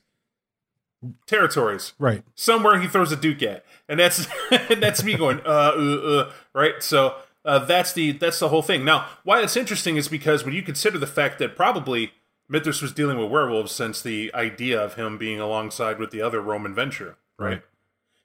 territories. 1.26 1.94
Right. 2.00 2.24
Somewhere 2.36 2.80
he 2.80 2.88
throws 2.88 3.12
a 3.12 3.16
duke 3.16 3.44
at, 3.44 3.66
and 3.88 4.00
that's 4.00 4.28
and 4.52 4.82
that's 4.82 5.04
me 5.04 5.16
going, 5.16 5.40
uh, 5.46 5.74
uh, 5.76 6.02
uh, 6.08 6.32
right. 6.54 6.82
So 6.82 7.16
uh, 7.46 7.60
that's 7.60 7.94
the 7.94 8.12
that's 8.14 8.40
the 8.40 8.50
whole 8.50 8.62
thing. 8.62 8.84
Now, 8.86 9.08
why 9.24 9.42
it's 9.42 9.58
interesting 9.58 9.98
is 9.98 10.08
because 10.08 10.44
when 10.44 10.54
you 10.54 10.62
consider 10.64 10.98
the 10.98 11.08
fact 11.08 11.40
that 11.40 11.56
probably 11.56 12.12
Mithras 12.50 12.82
was 12.82 12.92
dealing 12.94 13.18
with 13.18 13.30
werewolves 13.32 13.72
since 13.72 14.02
the 14.02 14.32
idea 14.34 14.82
of 14.82 14.96
him 14.96 15.18
being 15.18 15.40
alongside 15.40 16.00
with 16.00 16.12
the 16.12 16.22
other 16.22 16.42
Roman 16.42 16.74
Ventrue, 16.74 17.16
Right. 17.38 17.62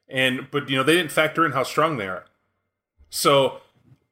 and 0.09 0.49
but 0.50 0.69
you 0.69 0.76
know 0.76 0.83
they 0.83 0.95
didn't 0.95 1.12
factor 1.12 1.45
in 1.45 1.52
how 1.52 1.62
strong 1.64 1.97
they 1.97 2.07
are. 2.09 2.25
So, 3.11 3.61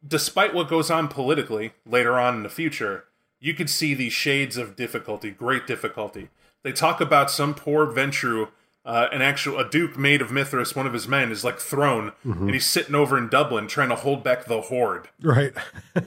despite 0.07 0.53
what 0.55 0.69
goes 0.69 0.91
on 0.91 1.09
politically 1.09 1.73
later 1.87 2.19
on 2.19 2.35
in 2.37 2.43
the 2.43 2.49
future, 2.51 3.05
you 3.39 3.55
could 3.55 3.71
see 3.71 3.95
these 3.95 4.13
shades 4.13 4.57
of 4.59 4.77
difficulty, 4.77 5.31
great 5.31 5.67
difficulty. 5.67 6.29
They 6.63 6.73
talk 6.73 7.01
about 7.01 7.31
some 7.31 7.55
poor 7.55 7.87
Ventrue, 7.87 8.49
uh, 8.91 9.09
an 9.13 9.23
actual 9.23 9.59
a 9.59 9.69
duke 9.69 9.97
made 9.97 10.21
of 10.21 10.33
Mithras, 10.33 10.75
one 10.75 10.87
of 10.87 10.93
his 10.93 11.07
men, 11.07 11.31
is 11.31 11.45
like 11.45 11.59
thrown, 11.61 12.13
and 12.25 12.51
he's 12.51 12.67
sitting 12.67 12.95
over 12.95 13.17
in 13.17 13.29
Dublin 13.29 13.69
trying 13.69 13.89
to 13.91 13.95
hold 13.95 14.25
back 14.25 14.47
the 14.47 14.61
horde. 14.63 15.09
Right. 15.23 15.53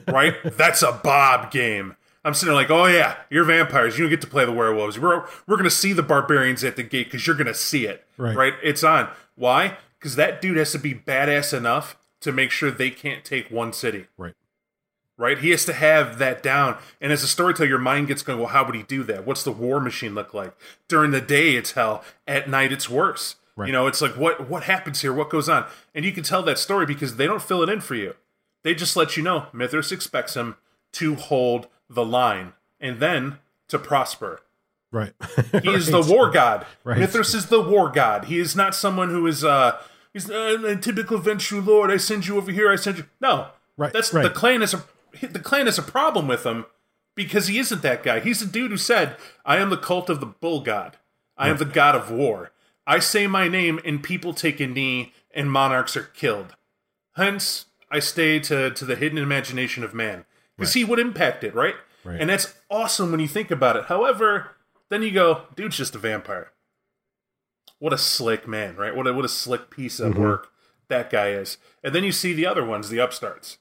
Right? 0.08 0.34
That's 0.44 0.82
a 0.82 0.92
Bob 0.92 1.50
game. 1.50 1.96
I'm 2.24 2.34
sitting 2.34 2.48
there 2.54 2.62
like, 2.62 2.70
oh 2.70 2.86
yeah, 2.86 3.16
you're 3.30 3.44
vampires. 3.44 3.96
You 3.98 4.04
don't 4.04 4.10
get 4.10 4.20
to 4.22 4.26
play 4.26 4.44
the 4.44 4.52
werewolves. 4.52 4.98
We're 4.98 5.26
we're 5.46 5.56
gonna 5.56 5.70
see 5.70 5.92
the 5.92 6.02
barbarians 6.02 6.62
at 6.64 6.76
the 6.76 6.82
gate 6.82 7.06
because 7.06 7.26
you're 7.26 7.36
gonna 7.36 7.54
see 7.54 7.86
it. 7.86 8.06
Right. 8.16 8.36
Right? 8.36 8.54
It's 8.62 8.82
on. 8.84 9.08
Why? 9.36 9.76
Because 9.98 10.16
that 10.16 10.40
dude 10.42 10.56
has 10.56 10.72
to 10.72 10.78
be 10.78 10.94
badass 10.94 11.56
enough 11.56 11.96
to 12.20 12.32
make 12.32 12.50
sure 12.50 12.70
they 12.70 12.90
can't 12.90 13.24
take 13.24 13.50
one 13.50 13.72
city. 13.72 14.06
right. 14.18 14.34
Right? 15.16 15.38
He 15.38 15.50
has 15.50 15.64
to 15.66 15.72
have 15.72 16.18
that 16.18 16.42
down. 16.42 16.76
And 17.00 17.12
as 17.12 17.22
a 17.22 17.28
storyteller, 17.28 17.68
your 17.68 17.78
mind 17.78 18.08
gets 18.08 18.22
going, 18.22 18.38
well, 18.40 18.48
how 18.48 18.64
would 18.66 18.74
he 18.74 18.82
do 18.82 19.04
that? 19.04 19.24
What's 19.24 19.44
the 19.44 19.52
war 19.52 19.78
machine 19.78 20.12
look 20.14 20.34
like? 20.34 20.52
During 20.88 21.12
the 21.12 21.20
day, 21.20 21.54
it's 21.54 21.72
hell. 21.72 22.02
At 22.26 22.50
night, 22.50 22.72
it's 22.72 22.90
worse. 22.90 23.36
Right. 23.56 23.68
You 23.68 23.72
know, 23.72 23.86
it's 23.86 24.02
like 24.02 24.16
what 24.16 24.48
what 24.48 24.64
happens 24.64 25.02
here? 25.02 25.12
What 25.12 25.30
goes 25.30 25.48
on? 25.48 25.66
And 25.94 26.04
you 26.04 26.10
can 26.12 26.24
tell 26.24 26.42
that 26.42 26.58
story 26.58 26.86
because 26.86 27.14
they 27.16 27.26
don't 27.26 27.42
fill 27.42 27.62
it 27.62 27.68
in 27.68 27.80
for 27.80 27.94
you. 27.94 28.16
They 28.64 28.74
just 28.74 28.96
let 28.96 29.16
you 29.16 29.22
know 29.22 29.46
Mithras 29.52 29.92
expects 29.92 30.34
him 30.34 30.56
to 30.94 31.14
hold 31.14 31.68
the 31.88 32.04
line 32.04 32.54
and 32.80 32.98
then 32.98 33.38
to 33.68 33.78
prosper. 33.78 34.40
Right. 34.90 35.12
He 35.62 35.70
is 35.70 35.86
the 35.86 36.00
war 36.02 36.30
god. 36.30 36.66
Right. 36.82 36.98
Mithras 36.98 37.34
is 37.34 37.46
the 37.46 37.60
war 37.60 37.90
god. 37.90 38.24
He 38.24 38.40
is 38.40 38.56
not 38.56 38.74
someone 38.74 39.10
who 39.10 39.24
is 39.28 39.44
uh 39.44 39.80
he's 40.12 40.28
uh, 40.28 40.58
a 40.66 40.74
typical 40.74 41.20
Ventrue 41.20 41.64
lord. 41.64 41.92
I 41.92 41.98
send 41.98 42.26
you 42.26 42.36
over 42.36 42.50
here. 42.50 42.68
I 42.72 42.74
send 42.76 42.98
you. 42.98 43.04
No, 43.20 43.50
Right, 43.76 43.92
That's 43.92 44.12
right. 44.12 44.22
the 44.22 44.30
clan 44.30 44.62
is 44.62 44.72
a 44.72 44.84
the 45.20 45.38
clan 45.38 45.66
has 45.66 45.78
a 45.78 45.82
problem 45.82 46.28
with 46.28 46.44
him 46.44 46.66
because 47.14 47.46
he 47.46 47.58
isn't 47.58 47.82
that 47.82 48.02
guy. 48.02 48.20
He's 48.20 48.40
the 48.40 48.46
dude 48.46 48.70
who 48.70 48.76
said, 48.76 49.16
"I 49.44 49.58
am 49.58 49.70
the 49.70 49.76
cult 49.76 50.10
of 50.10 50.20
the 50.20 50.26
bull 50.26 50.60
god. 50.60 50.96
I 51.36 51.48
am 51.48 51.56
the 51.56 51.64
hmm. 51.64 51.72
god 51.72 51.94
of 51.94 52.10
war. 52.10 52.52
I 52.86 52.98
say 52.98 53.26
my 53.26 53.48
name 53.48 53.80
and 53.84 54.02
people 54.02 54.34
take 54.34 54.60
a 54.60 54.66
knee 54.66 55.12
and 55.32 55.50
monarchs 55.50 55.96
are 55.96 56.02
killed. 56.02 56.54
Hence, 57.16 57.66
I 57.90 57.98
stay 57.98 58.38
to 58.40 58.70
to 58.70 58.84
the 58.84 58.96
hidden 58.96 59.18
imagination 59.18 59.84
of 59.84 59.94
man 59.94 60.24
because 60.56 60.74
he 60.74 60.84
would 60.84 60.98
impact 60.98 61.44
it, 61.44 61.54
right? 61.54 61.74
Right. 62.04 62.20
And 62.20 62.28
that's 62.30 62.54
awesome 62.70 63.10
when 63.10 63.20
you 63.20 63.28
think 63.28 63.50
about 63.50 63.76
it. 63.76 63.86
However, 63.86 64.50
then 64.90 65.02
you 65.02 65.10
go, 65.10 65.42
dude's 65.56 65.78
just 65.78 65.94
a 65.94 65.98
vampire. 65.98 66.52
What 67.78 67.92
a 67.92 67.98
slick 67.98 68.46
man, 68.46 68.76
right? 68.76 68.94
What 68.94 69.06
a, 69.06 69.12
what 69.12 69.24
a 69.24 69.28
slick 69.28 69.70
piece 69.70 70.00
of 70.00 70.12
mm-hmm. 70.12 70.22
work 70.22 70.52
that 70.88 71.10
guy 71.10 71.30
is. 71.30 71.58
And 71.82 71.94
then 71.94 72.04
you 72.04 72.12
see 72.12 72.32
the 72.32 72.46
other 72.46 72.64
ones, 72.64 72.88
the 72.88 72.98
upstarts, 72.98 73.58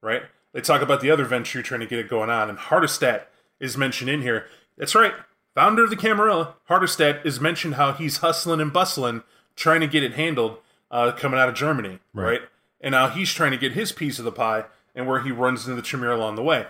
right? 0.00 0.22
They 0.52 0.60
talk 0.60 0.82
about 0.82 1.00
the 1.00 1.10
other 1.10 1.24
Ventrue 1.24 1.64
trying 1.64 1.80
to 1.80 1.86
get 1.86 1.98
it 1.98 2.08
going 2.08 2.30
on, 2.30 2.48
and 2.50 2.58
Hardestadt 2.58 3.24
is 3.58 3.76
mentioned 3.76 4.10
in 4.10 4.22
here. 4.22 4.46
That's 4.76 4.94
right. 4.94 5.14
Founder 5.54 5.84
of 5.84 5.90
the 5.90 5.96
Camarilla, 5.96 6.54
Hardestadt 6.68 7.24
is 7.24 7.40
mentioned 7.40 7.74
how 7.74 7.92
he's 7.92 8.18
hustling 8.18 8.60
and 8.60 8.72
bustling, 8.72 9.22
trying 9.54 9.80
to 9.80 9.86
get 9.86 10.02
it 10.02 10.14
handled, 10.14 10.58
uh, 10.90 11.12
coming 11.12 11.38
out 11.38 11.48
of 11.48 11.54
Germany, 11.54 11.98
Right. 12.14 12.24
right. 12.24 12.40
And 12.80 12.92
now 12.92 13.08
he's 13.08 13.32
trying 13.32 13.52
to 13.52 13.56
get 13.58 13.72
his 13.72 13.92
piece 13.92 14.18
of 14.18 14.24
the 14.24 14.32
pie, 14.32 14.64
and 14.94 15.06
where 15.06 15.20
he 15.22 15.30
runs 15.30 15.64
into 15.66 15.76
the 15.76 15.82
Chimera 15.86 16.16
along 16.16 16.34
the 16.36 16.42
way. 16.42 16.66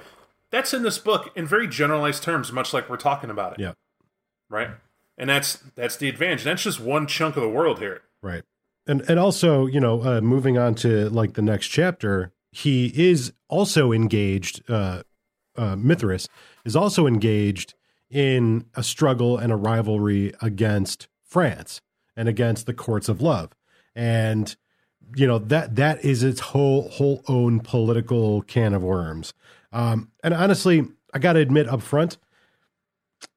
That's 0.51 0.75
in 0.75 0.83
this 0.83 0.99
book 0.99 1.31
in 1.35 1.47
very 1.47 1.67
generalized 1.67 2.23
terms, 2.23 2.53
much 2.53 2.73
like 2.75 2.91
we're 2.91 2.97
talking 2.99 3.31
about 3.31 3.55
it, 3.55 3.61
yeah. 3.61 3.73
right? 4.51 4.71
And 5.17 5.31
that's 5.31 5.55
that's 5.75 5.97
the 5.97 6.09
advantage. 6.09 6.45
That's 6.45 6.63
just 6.63 6.79
one 6.81 7.07
chunk 7.07 7.37
of 7.37 7.43
the 7.43 7.49
world 7.49 7.79
here. 7.79 8.03
Right. 8.21 8.43
And 8.87 9.01
and 9.09 9.19
also, 9.19 9.67
you 9.67 9.81
know, 9.81 10.03
uh, 10.03 10.21
moving 10.21 10.59
on 10.59 10.75
to 10.77 11.09
like 11.09 11.35
the 11.35 11.43
next 11.43 11.69
chapter, 11.69 12.33
he 12.53 12.93
is 12.95 13.33
also 13.49 13.93
engaged. 13.93 14.63
Uh, 14.71 15.03
uh, 15.57 15.77
Mithras 15.77 16.29
is 16.65 16.77
also 16.77 17.07
engaged 17.07 17.75
in 18.11 18.67
a 18.75 18.83
struggle 18.83 19.39
and 19.39 19.53
a 19.53 19.57
rivalry 19.57 20.33
against 20.41 21.09
France 21.25 21.81
and 22.17 22.29
against 22.29 22.67
the 22.67 22.75
courts 22.75 23.09
of 23.09 23.21
love, 23.21 23.51
and 23.95 24.55
you 25.17 25.27
know 25.27 25.39
that 25.39 25.77
that 25.77 26.05
is 26.05 26.23
its 26.23 26.41
whole 26.41 26.89
whole 26.91 27.23
own 27.27 27.61
political 27.61 28.43
can 28.43 28.75
of 28.75 28.83
worms. 28.83 29.35
Um, 29.73 30.11
and 30.23 30.35
honestly, 30.35 30.87
I 31.15 31.19
got 31.19 31.35
to 31.35 31.41
admit 31.41 31.69
up 31.69 31.83
front, 31.83 32.19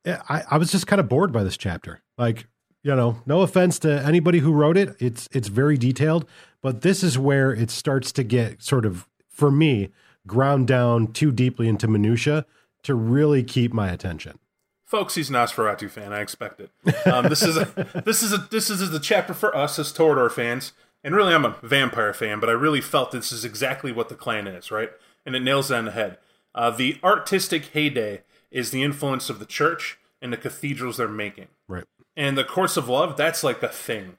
I, 0.05 0.43
I 0.51 0.57
was 0.57 0.71
just 0.71 0.87
kind 0.87 0.99
of 0.99 1.09
bored 1.09 1.31
by 1.31 1.43
this 1.43 1.57
chapter. 1.57 2.01
Like, 2.17 2.47
you 2.83 2.95
know, 2.95 3.21
no 3.25 3.41
offense 3.41 3.79
to 3.79 4.01
anybody 4.05 4.39
who 4.39 4.51
wrote 4.51 4.77
it. 4.77 4.95
It's 4.99 5.27
it's 5.31 5.47
very 5.47 5.77
detailed, 5.77 6.25
but 6.65 6.81
this 6.81 7.03
is 7.03 7.15
where 7.15 7.53
it 7.53 7.69
starts 7.69 8.11
to 8.11 8.23
get 8.23 8.63
sort 8.63 8.87
of, 8.87 9.07
for 9.29 9.51
me, 9.51 9.91
ground 10.25 10.65
down 10.67 11.13
too 11.13 11.31
deeply 11.31 11.67
into 11.67 11.87
minutia 11.87 12.43
to 12.81 12.95
really 12.95 13.43
keep 13.43 13.71
my 13.71 13.91
attention. 13.91 14.39
Folks, 14.83 15.13
he's 15.13 15.29
an 15.29 15.35
Nosferatu 15.35 15.87
fan. 15.91 16.11
I 16.11 16.21
expect 16.21 16.59
it. 16.59 16.71
Um, 17.05 17.29
this 17.29 17.43
is 17.43 17.55
a 17.55 18.01
this 18.03 18.23
is 18.23 18.33
a 18.33 18.47
this 18.49 18.71
is 18.71 18.89
the 18.89 18.99
chapter 18.99 19.35
for 19.35 19.55
us 19.55 19.77
as 19.77 19.93
Toreador 19.93 20.31
fans, 20.31 20.73
and 21.03 21.15
really, 21.15 21.35
I'm 21.35 21.45
a 21.45 21.55
vampire 21.61 22.15
fan, 22.15 22.39
but 22.39 22.49
I 22.49 22.53
really 22.53 22.81
felt 22.81 23.11
this 23.11 23.31
is 23.31 23.45
exactly 23.45 23.91
what 23.91 24.09
the 24.09 24.15
clan 24.15 24.47
is, 24.47 24.71
right? 24.71 24.89
And 25.23 25.35
it 25.35 25.43
nails 25.43 25.69
it 25.69 25.75
on 25.75 25.85
the 25.85 25.91
head. 25.91 26.17
Uh, 26.55 26.71
the 26.71 26.97
artistic 27.03 27.65
heyday 27.65 28.23
is 28.49 28.71
the 28.71 28.81
influence 28.81 29.29
of 29.29 29.37
the 29.37 29.45
church 29.45 29.99
and 30.19 30.33
the 30.33 30.37
cathedrals 30.37 30.97
they're 30.97 31.07
making, 31.07 31.49
Right. 31.67 31.83
and 32.17 32.35
the 32.35 32.43
course 32.43 32.75
of 32.75 32.89
love. 32.89 33.17
That's 33.17 33.43
like 33.43 33.61
a 33.61 33.67
thing, 33.67 34.17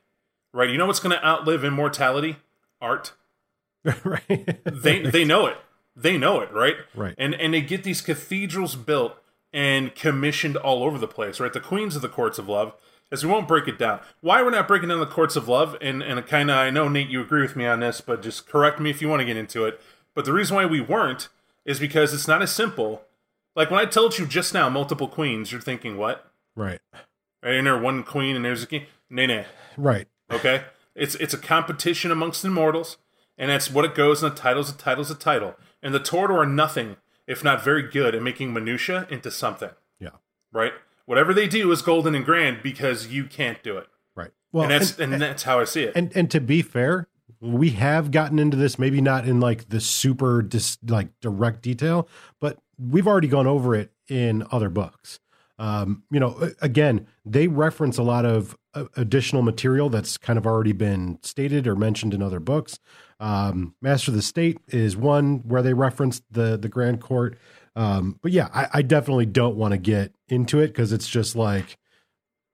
right? 0.56 0.70
You 0.70 0.78
know 0.78 0.86
what's 0.86 1.00
going 1.00 1.16
to 1.16 1.24
outlive 1.24 1.64
immortality? 1.64 2.36
art. 2.80 3.12
right. 4.04 4.64
They 4.64 5.02
they 5.02 5.24
know 5.24 5.46
it. 5.46 5.56
They 5.94 6.18
know 6.18 6.40
it, 6.40 6.52
right? 6.52 6.76
Right. 6.94 7.14
And 7.18 7.34
and 7.34 7.54
they 7.54 7.60
get 7.60 7.84
these 7.84 8.00
cathedrals 8.00 8.74
built 8.74 9.16
and 9.52 9.94
commissioned 9.94 10.56
all 10.56 10.82
over 10.82 10.98
the 10.98 11.08
place, 11.08 11.40
right? 11.40 11.52
The 11.52 11.60
queens 11.60 11.96
of 11.96 12.02
the 12.02 12.08
courts 12.08 12.38
of 12.38 12.48
love. 12.48 12.74
As 13.12 13.24
we 13.24 13.30
won't 13.30 13.46
break 13.46 13.68
it 13.68 13.78
down. 13.78 14.00
Why 14.20 14.42
we're 14.42 14.50
not 14.50 14.66
breaking 14.66 14.88
down 14.88 14.98
the 14.98 15.06
courts 15.06 15.36
of 15.36 15.46
love, 15.46 15.76
and 15.80 16.02
and 16.02 16.26
kind 16.26 16.50
of 16.50 16.56
I 16.56 16.70
know 16.70 16.88
Nate, 16.88 17.08
you 17.08 17.20
agree 17.20 17.42
with 17.42 17.54
me 17.54 17.64
on 17.64 17.78
this, 17.78 18.00
but 18.00 18.20
just 18.20 18.48
correct 18.48 18.80
me 18.80 18.90
if 18.90 19.00
you 19.00 19.08
want 19.08 19.20
to 19.20 19.24
get 19.24 19.36
into 19.36 19.64
it. 19.64 19.80
But 20.12 20.24
the 20.24 20.32
reason 20.32 20.56
why 20.56 20.66
we 20.66 20.80
weren't 20.80 21.28
is 21.64 21.78
because 21.78 22.12
it's 22.12 22.26
not 22.26 22.42
as 22.42 22.50
simple. 22.50 23.02
Like 23.54 23.70
when 23.70 23.78
I 23.78 23.84
told 23.84 24.18
you 24.18 24.26
just 24.26 24.52
now, 24.52 24.68
multiple 24.68 25.06
queens, 25.06 25.52
you're 25.52 25.60
thinking 25.60 25.96
what? 25.96 26.30
right. 26.56 26.80
Right, 27.42 27.54
and 27.54 27.66
there 27.66 27.78
one 27.78 28.02
queen 28.02 28.34
and 28.34 28.44
there's 28.44 28.64
a 28.64 28.66
king. 28.66 28.86
Nay, 29.08 29.28
nay. 29.28 29.46
Right. 29.76 30.08
Okay, 30.30 30.64
it's 30.94 31.14
it's 31.16 31.34
a 31.34 31.38
competition 31.38 32.10
amongst 32.10 32.44
immortals, 32.44 32.96
and 33.38 33.50
that's 33.50 33.70
what 33.70 33.84
it 33.84 33.94
goes. 33.94 34.22
And 34.22 34.32
the 34.32 34.36
title's 34.36 34.70
a 34.70 34.76
title's 34.76 35.10
a 35.10 35.14
title, 35.14 35.54
and 35.82 35.94
the 35.94 36.00
Toreador 36.00 36.38
are 36.38 36.46
nothing 36.46 36.96
if 37.26 37.42
not 37.42 37.62
very 37.62 37.82
good 37.82 38.14
at 38.14 38.22
making 38.22 38.52
minutia 38.52 39.06
into 39.10 39.30
something. 39.30 39.70
Yeah. 39.98 40.10
Right, 40.52 40.72
whatever 41.06 41.34
they 41.34 41.48
do 41.48 41.70
is 41.72 41.82
golden 41.82 42.14
and 42.14 42.24
grand 42.24 42.62
because 42.62 43.08
you 43.08 43.24
can't 43.24 43.62
do 43.62 43.76
it, 43.76 43.88
Right. 44.14 44.30
Well, 44.52 44.64
and 44.64 44.72
that's 44.72 44.98
and, 44.98 45.12
that's 45.20 45.42
how 45.42 45.60
I 45.60 45.64
see 45.64 45.84
it. 45.84 45.92
and 45.96 46.12
and 46.16 46.30
to 46.30 46.40
be 46.40 46.62
fair, 46.62 47.08
we 47.40 47.70
have 47.70 48.10
gotten 48.10 48.38
into 48.38 48.56
this 48.56 48.78
maybe 48.78 49.00
not 49.00 49.26
in 49.26 49.40
like 49.40 49.68
the 49.68 49.80
super 49.80 50.42
dis, 50.42 50.78
like 50.86 51.08
direct 51.20 51.62
detail, 51.62 52.08
but 52.40 52.58
we've 52.78 53.06
already 53.06 53.28
gone 53.28 53.46
over 53.46 53.74
it 53.74 53.92
in 54.08 54.44
other 54.50 54.70
books. 54.70 55.20
Um, 55.58 56.02
you 56.10 56.20
know, 56.20 56.50
again, 56.60 57.06
they 57.24 57.48
reference 57.48 57.96
a 57.96 58.02
lot 58.02 58.26
of 58.26 58.56
additional 58.96 59.42
material 59.42 59.88
that's 59.88 60.16
kind 60.16 60.38
of 60.38 60.46
already 60.46 60.72
been 60.72 61.18
stated 61.22 61.66
or 61.66 61.76
mentioned 61.76 62.14
in 62.14 62.22
other 62.22 62.40
books. 62.40 62.78
Um, 63.20 63.74
Master 63.80 64.10
of 64.10 64.16
the 64.16 64.22
State 64.22 64.58
is 64.68 64.96
one 64.96 65.38
where 65.46 65.62
they 65.62 65.74
referenced 65.74 66.22
the 66.30 66.56
the 66.56 66.68
Grand 66.68 67.00
Court. 67.00 67.38
Um, 67.74 68.18
but 68.22 68.32
yeah, 68.32 68.48
I, 68.54 68.68
I 68.74 68.82
definitely 68.82 69.26
don't 69.26 69.56
want 69.56 69.72
to 69.72 69.78
get 69.78 70.12
into 70.28 70.60
it 70.60 70.68
because 70.68 70.92
it's 70.92 71.08
just 71.08 71.36
like 71.36 71.78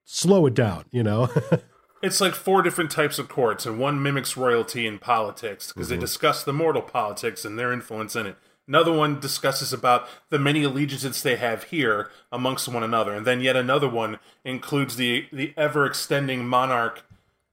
slow 0.04 0.46
it 0.46 0.54
down, 0.54 0.84
you 0.90 1.02
know. 1.02 1.28
It's 2.02 2.20
like 2.20 2.34
four 2.34 2.62
different 2.62 2.90
types 2.90 3.20
of 3.20 3.28
courts, 3.28 3.64
and 3.64 3.78
one 3.78 4.02
mimics 4.02 4.36
royalty 4.36 4.88
and 4.88 5.00
politics 5.00 5.72
because 5.72 5.88
they 5.88 5.96
discuss 5.96 6.42
the 6.42 6.52
mortal 6.52 6.82
politics 6.82 7.44
and 7.44 7.56
their 7.56 7.72
influence 7.72 8.16
in 8.16 8.26
it. 8.26 8.36
Another 8.68 8.92
one 8.92 9.18
discusses 9.18 9.72
about 9.72 10.08
the 10.30 10.38
many 10.38 10.62
allegiances 10.62 11.22
they 11.22 11.36
have 11.36 11.64
here 11.64 12.10
amongst 12.30 12.68
one 12.68 12.82
another, 12.82 13.12
and 13.12 13.26
then 13.26 13.40
yet 13.40 13.56
another 13.56 13.88
one 13.88 14.18
includes 14.44 14.96
the 14.96 15.26
the 15.32 15.52
ever 15.56 15.84
extending 15.84 16.46
monarch 16.46 17.04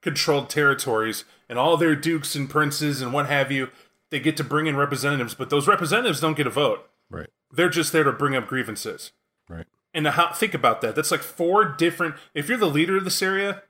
controlled 0.02 0.50
territories 0.50 1.26
and 1.50 1.58
all 1.58 1.78
their 1.78 1.96
dukes 1.96 2.36
and 2.36 2.50
princes 2.50 3.02
and 3.02 3.12
what 3.12 3.26
have 3.26 3.52
you. 3.52 3.70
They 4.12 4.20
get 4.20 4.38
to 4.38 4.44
bring 4.44 4.68
in 4.68 4.76
representatives, 4.76 5.36
but 5.36 5.50
those 5.50 5.68
representatives 5.68 6.20
don't 6.20 6.38
get 6.38 6.48
a 6.48 6.52
vote. 6.52 6.90
right. 7.10 7.30
They're 7.52 7.70
just 7.70 7.92
there 7.92 8.04
to 8.04 8.12
bring 8.12 8.36
up 8.36 8.48
grievances. 8.48 9.12
Right. 9.48 9.66
And 9.94 10.08
how, 10.08 10.32
think 10.34 10.54
about 10.54 10.82
that. 10.82 10.96
That's 10.96 11.12
like 11.12 11.22
four 11.22 11.66
different. 11.66 12.16
If 12.36 12.48
you're 12.48 12.58
the 12.60 12.68
leader 12.68 12.98
of 12.98 13.04
this 13.04 13.22
area, 13.24 13.64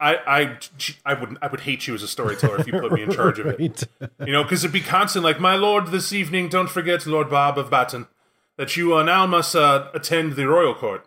I 0.00 0.16
I 0.26 0.58
I 1.04 1.14
would 1.14 1.38
I 1.42 1.46
would 1.48 1.60
hate 1.60 1.86
you 1.86 1.94
as 1.94 2.02
a 2.02 2.08
storyteller 2.08 2.60
if 2.60 2.66
you 2.66 2.72
put 2.72 2.92
me 2.92 3.02
in 3.02 3.12
charge 3.12 3.38
of 3.38 3.46
it. 3.46 3.60
Right. 4.00 4.10
You 4.26 4.32
know, 4.32 4.42
because 4.42 4.64
it'd 4.64 4.72
be 4.72 4.80
constant 4.80 5.24
like, 5.24 5.40
my 5.40 5.54
lord, 5.54 5.88
this 5.88 6.12
evening, 6.12 6.48
don't 6.48 6.70
forget, 6.70 7.06
Lord 7.06 7.28
Bob 7.28 7.58
of 7.58 7.70
Batten, 7.70 8.08
that 8.56 8.76
you 8.76 8.96
uh, 8.96 9.02
now 9.02 9.26
must 9.26 9.54
uh, 9.54 9.88
attend 9.92 10.32
the 10.32 10.48
royal 10.48 10.74
court. 10.74 11.06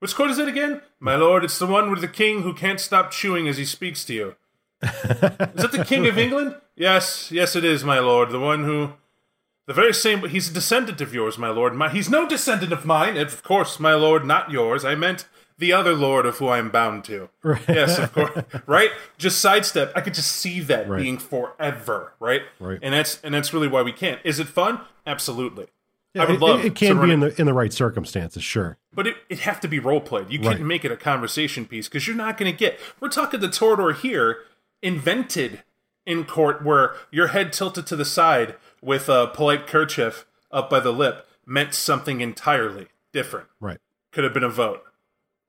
Which 0.00 0.14
court 0.14 0.30
is 0.30 0.38
it 0.38 0.48
again? 0.48 0.82
My 1.00 1.16
lord, 1.16 1.44
it's 1.44 1.58
the 1.58 1.66
one 1.66 1.90
with 1.90 2.00
the 2.00 2.08
king 2.08 2.42
who 2.42 2.54
can't 2.54 2.80
stop 2.80 3.10
chewing 3.10 3.48
as 3.48 3.56
he 3.56 3.64
speaks 3.64 4.04
to 4.06 4.14
you. 4.14 4.36
is 4.82 4.90
that 4.90 5.72
the 5.72 5.84
king 5.84 6.06
of 6.06 6.18
England? 6.18 6.56
Yes, 6.76 7.32
yes, 7.32 7.56
it 7.56 7.64
is, 7.64 7.84
my 7.84 7.98
lord. 7.98 8.30
The 8.30 8.40
one 8.40 8.64
who. 8.64 8.92
The 9.66 9.74
very 9.74 9.92
same. 9.92 10.26
He's 10.28 10.50
a 10.50 10.54
descendant 10.54 11.00
of 11.00 11.12
yours, 11.12 11.36
my 11.36 11.50
lord. 11.50 11.74
My, 11.74 11.88
he's 11.88 12.08
no 12.08 12.26
descendant 12.26 12.72
of 12.72 12.86
mine. 12.86 13.16
Of 13.16 13.42
course, 13.42 13.78
my 13.78 13.94
lord, 13.94 14.24
not 14.24 14.50
yours. 14.50 14.84
I 14.84 14.94
meant 14.94 15.26
the 15.58 15.72
other 15.72 15.94
lord 15.94 16.24
of 16.24 16.38
who 16.38 16.46
I 16.46 16.58
am 16.58 16.70
bound 16.70 17.04
to. 17.04 17.28
Right. 17.42 17.60
Yes, 17.68 17.98
of 17.98 18.12
course. 18.12 18.38
right? 18.66 18.90
Just 19.18 19.40
sidestep. 19.40 19.92
I 19.96 20.00
could 20.00 20.14
just 20.14 20.30
see 20.32 20.60
that 20.60 20.88
Right. 20.88 21.02
being 21.02 21.18
forever, 21.18 22.12
right? 22.20 22.42
Right. 22.60 22.78
And 22.82 22.94
that's 22.94 23.20
and 23.22 23.34
that's 23.34 23.52
really 23.52 23.68
why 23.68 23.82
we 23.82 23.92
can't. 23.92 24.20
Is 24.24 24.38
it 24.38 24.46
fun? 24.48 24.80
Absolutely. 25.06 25.66
I 26.16 26.24
it, 26.24 26.30
would 26.30 26.40
love 26.40 26.60
it, 26.60 26.66
it 26.66 26.74
can 26.74 27.00
be 27.00 27.12
in 27.12 27.20
the 27.20 27.38
in 27.40 27.46
the 27.46 27.52
right 27.52 27.72
circumstances, 27.72 28.42
sure. 28.42 28.78
but 28.94 29.06
it, 29.06 29.16
it 29.28 29.40
have 29.40 29.60
to 29.60 29.68
be 29.68 29.78
role 29.78 30.00
played. 30.00 30.30
You 30.30 30.40
Right. 30.40 30.56
can't 30.56 30.66
make 30.66 30.84
it 30.84 30.90
a 30.90 30.96
conversation 30.96 31.66
piece 31.66 31.86
because 31.88 32.06
you're 32.06 32.16
not 32.16 32.38
going 32.38 32.50
to 32.50 32.56
get. 32.56 32.80
We're 32.98 33.08
talking 33.10 33.40
the 33.40 33.48
Toreador 33.48 33.94
here, 33.94 34.38
invented 34.82 35.62
in 36.06 36.24
court, 36.24 36.64
where 36.64 36.94
your 37.10 37.28
head 37.28 37.52
tilted 37.52 37.86
to 37.88 37.96
the 37.96 38.04
side 38.04 38.54
with 38.82 39.08
a 39.08 39.26
polite 39.28 39.66
kerchief 39.66 40.24
up 40.50 40.70
by 40.70 40.80
the 40.80 40.92
lip 40.92 41.26
meant 41.44 41.74
something 41.74 42.20
entirely 42.20 42.86
different. 43.12 43.48
Right. 43.60 43.78
Could 44.10 44.24
have 44.24 44.32
been 44.34 44.42
a 44.44 44.48
vote, 44.48 44.82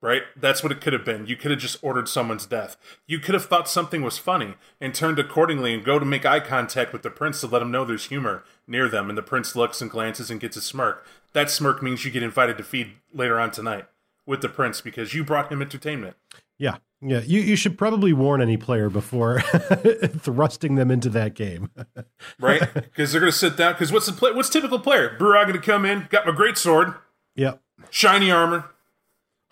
right? 0.02 0.22
That's 0.36 0.62
what 0.62 0.72
it 0.72 0.80
could 0.80 0.92
have 0.92 1.04
been. 1.04 1.26
You 1.26 1.36
could 1.36 1.50
have 1.50 1.60
just 1.60 1.82
ordered 1.82 2.08
someone's 2.08 2.46
death. 2.46 2.76
You 3.06 3.18
could 3.18 3.34
have 3.34 3.44
thought 3.44 3.68
something 3.68 4.02
was 4.02 4.18
funny 4.18 4.54
and 4.80 4.94
turned 4.94 5.18
accordingly 5.18 5.74
and 5.74 5.84
go 5.84 5.98
to 5.98 6.06
make 6.06 6.24
eye 6.24 6.40
contact 6.40 6.92
with 6.92 7.02
the 7.02 7.10
prince 7.10 7.40
to 7.40 7.46
let 7.46 7.62
him 7.62 7.70
know 7.70 7.84
there's 7.84 8.06
humor 8.06 8.44
near 8.66 8.88
them. 8.88 9.08
And 9.08 9.18
the 9.18 9.22
prince 9.22 9.54
looks 9.54 9.82
and 9.82 9.90
glances 9.90 10.30
and 10.30 10.40
gets 10.40 10.56
a 10.56 10.62
smirk. 10.62 11.06
That 11.32 11.50
smirk 11.50 11.82
means 11.82 12.04
you 12.04 12.10
get 12.10 12.22
invited 12.22 12.56
to 12.58 12.64
feed 12.64 12.92
later 13.12 13.38
on 13.38 13.50
tonight 13.50 13.86
with 14.26 14.40
the 14.40 14.48
prince 14.48 14.80
because 14.80 15.14
you 15.14 15.24
brought 15.24 15.52
him 15.52 15.60
entertainment. 15.60 16.16
Yeah. 16.58 16.76
Yeah. 17.02 17.20
You 17.20 17.40
you 17.40 17.56
should 17.56 17.78
probably 17.78 18.12
warn 18.12 18.42
any 18.42 18.56
player 18.56 18.90
before 18.90 19.40
thrusting 20.18 20.74
them 20.74 20.90
into 20.90 21.08
that 21.10 21.34
game. 21.34 21.70
right? 22.40 22.72
Because 22.74 23.12
they're 23.12 23.20
going 23.20 23.32
to 23.32 23.38
sit 23.38 23.56
down. 23.56 23.72
Because 23.72 23.92
what's 23.92 24.06
the 24.06 24.12
play? 24.12 24.32
What's 24.32 24.50
typical 24.50 24.78
player? 24.78 25.16
Burrag 25.18 25.48
going 25.48 25.58
to 25.58 25.64
come 25.64 25.84
in, 25.84 26.06
got 26.10 26.26
my 26.26 26.32
great 26.32 26.58
sword, 26.58 26.94
yep. 27.34 27.62
shiny 27.90 28.30
armor, 28.30 28.66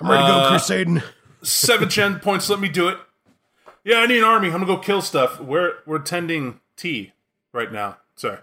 I'm 0.00 0.10
ready 0.10 0.22
to 0.24 0.28
go 0.32 0.38
Uh, 0.38 0.48
crusading. 0.50 1.02
seven 1.42 1.88
gen 1.88 2.20
points. 2.20 2.48
Let 2.48 2.60
me 2.60 2.68
do 2.68 2.88
it. 2.88 2.98
Yeah, 3.84 3.98
I 3.98 4.06
need 4.06 4.18
an 4.18 4.24
army. 4.24 4.48
I'm 4.48 4.54
gonna 4.54 4.66
go 4.66 4.78
kill 4.78 5.00
stuff. 5.02 5.40
We're 5.40 5.74
we're 5.86 5.98
tending 5.98 6.60
tea 6.76 7.12
right 7.52 7.72
now, 7.72 7.98
sir. 8.16 8.40